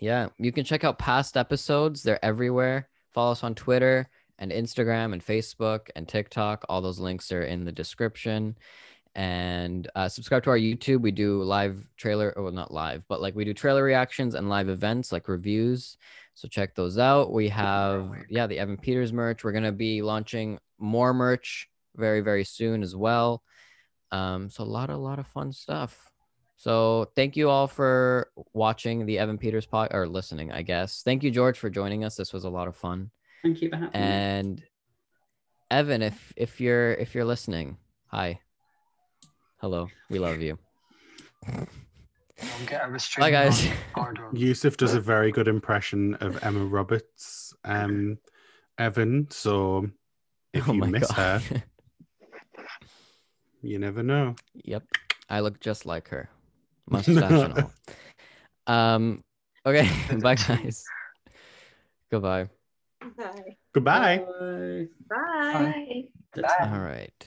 Yeah, 0.00 0.28
you 0.38 0.52
can 0.52 0.64
check 0.64 0.84
out 0.84 0.98
past 0.98 1.36
episodes. 1.36 2.02
They're 2.02 2.24
everywhere. 2.24 2.88
Follow 3.12 3.32
us 3.32 3.44
on 3.44 3.54
Twitter 3.54 4.08
and 4.38 4.52
Instagram 4.52 5.12
and 5.12 5.24
Facebook 5.24 5.88
and 5.96 6.06
TikTok. 6.06 6.64
All 6.68 6.82
those 6.82 6.98
links 6.98 7.32
are 7.32 7.42
in 7.42 7.64
the 7.64 7.72
description. 7.72 8.56
And 9.16 9.88
uh, 9.94 10.10
subscribe 10.10 10.44
to 10.44 10.50
our 10.50 10.58
YouTube. 10.58 11.00
We 11.00 11.10
do 11.10 11.42
live 11.42 11.88
trailer, 11.96 12.34
or 12.36 12.44
well, 12.44 12.52
not 12.52 12.70
live, 12.70 13.02
but 13.08 13.22
like 13.22 13.34
we 13.34 13.46
do 13.46 13.54
trailer 13.54 13.82
reactions 13.82 14.34
and 14.34 14.50
live 14.50 14.68
events 14.68 15.10
like 15.10 15.26
reviews. 15.26 15.96
So 16.34 16.48
check 16.48 16.74
those 16.74 16.98
out. 16.98 17.32
We 17.32 17.48
have, 17.48 18.10
yeah, 18.28 18.46
the 18.46 18.58
Evan 18.58 18.76
Peters 18.76 19.14
merch. 19.14 19.42
We're 19.42 19.52
going 19.52 19.64
to 19.64 19.72
be 19.72 20.02
launching 20.02 20.58
more 20.78 21.14
merch 21.14 21.66
very, 21.96 22.20
very 22.20 22.44
soon 22.44 22.82
as 22.82 22.94
well. 22.94 23.42
Um, 24.12 24.50
so 24.50 24.62
a 24.62 24.66
lot, 24.66 24.90
a 24.90 24.96
lot 24.98 25.18
of 25.18 25.26
fun 25.26 25.50
stuff. 25.50 26.12
So 26.58 27.10
thank 27.16 27.38
you 27.38 27.48
all 27.48 27.68
for 27.68 28.30
watching 28.52 29.06
the 29.06 29.18
Evan 29.18 29.38
Peters 29.38 29.64
pod 29.64 29.88
or 29.92 30.06
listening, 30.06 30.52
I 30.52 30.60
guess. 30.60 31.02
Thank 31.02 31.22
you, 31.22 31.30
George, 31.30 31.58
for 31.58 31.70
joining 31.70 32.04
us. 32.04 32.16
This 32.16 32.34
was 32.34 32.44
a 32.44 32.50
lot 32.50 32.68
of 32.68 32.76
fun. 32.76 33.10
Thank 33.42 33.62
you 33.62 33.70
for 33.70 33.76
having 33.76 33.92
me. 33.92 34.06
And 34.06 34.62
Evan, 35.70 36.02
if 36.02 36.34
if 36.36 36.60
you're 36.60 36.92
if 36.92 37.14
you're 37.14 37.24
listening, 37.24 37.78
hi. 38.08 38.40
Hello. 39.58 39.88
We 40.10 40.18
love 40.18 40.40
you. 40.40 40.58
Don't 41.46 41.68
get 42.66 42.84
a 42.84 42.88
Bye 42.88 42.90
restraining 42.90 43.32
guys. 43.32 43.66
Yousef 44.34 44.76
does 44.76 44.94
a 44.94 45.00
very 45.00 45.32
good 45.32 45.48
impression 45.48 46.14
of 46.16 46.38
Emma 46.42 46.64
Roberts, 46.64 47.54
um, 47.64 48.18
Evan. 48.78 49.28
So 49.30 49.88
if 50.52 50.68
Oh 50.68 50.72
you 50.72 50.82
miss 50.82 51.10
God. 51.12 51.40
her, 51.40 51.62
you 53.62 53.78
never 53.78 54.02
know. 54.02 54.34
Yep. 54.54 54.82
I 55.30 55.40
look 55.40 55.60
just 55.60 55.86
like 55.86 56.08
her. 56.08 56.28
Mustache 56.88 57.16
and 57.16 57.58
all. 57.58 57.72
Um 58.72 59.24
okay. 59.64 59.88
Bye 60.20 60.34
guys. 60.34 60.84
Goodbye. 62.10 62.48
Bye. 63.16 63.56
Goodbye. 63.72 64.18
Bye. 64.18 64.88
Bye. 65.08 66.06
All 66.60 66.78
right. 66.80 67.24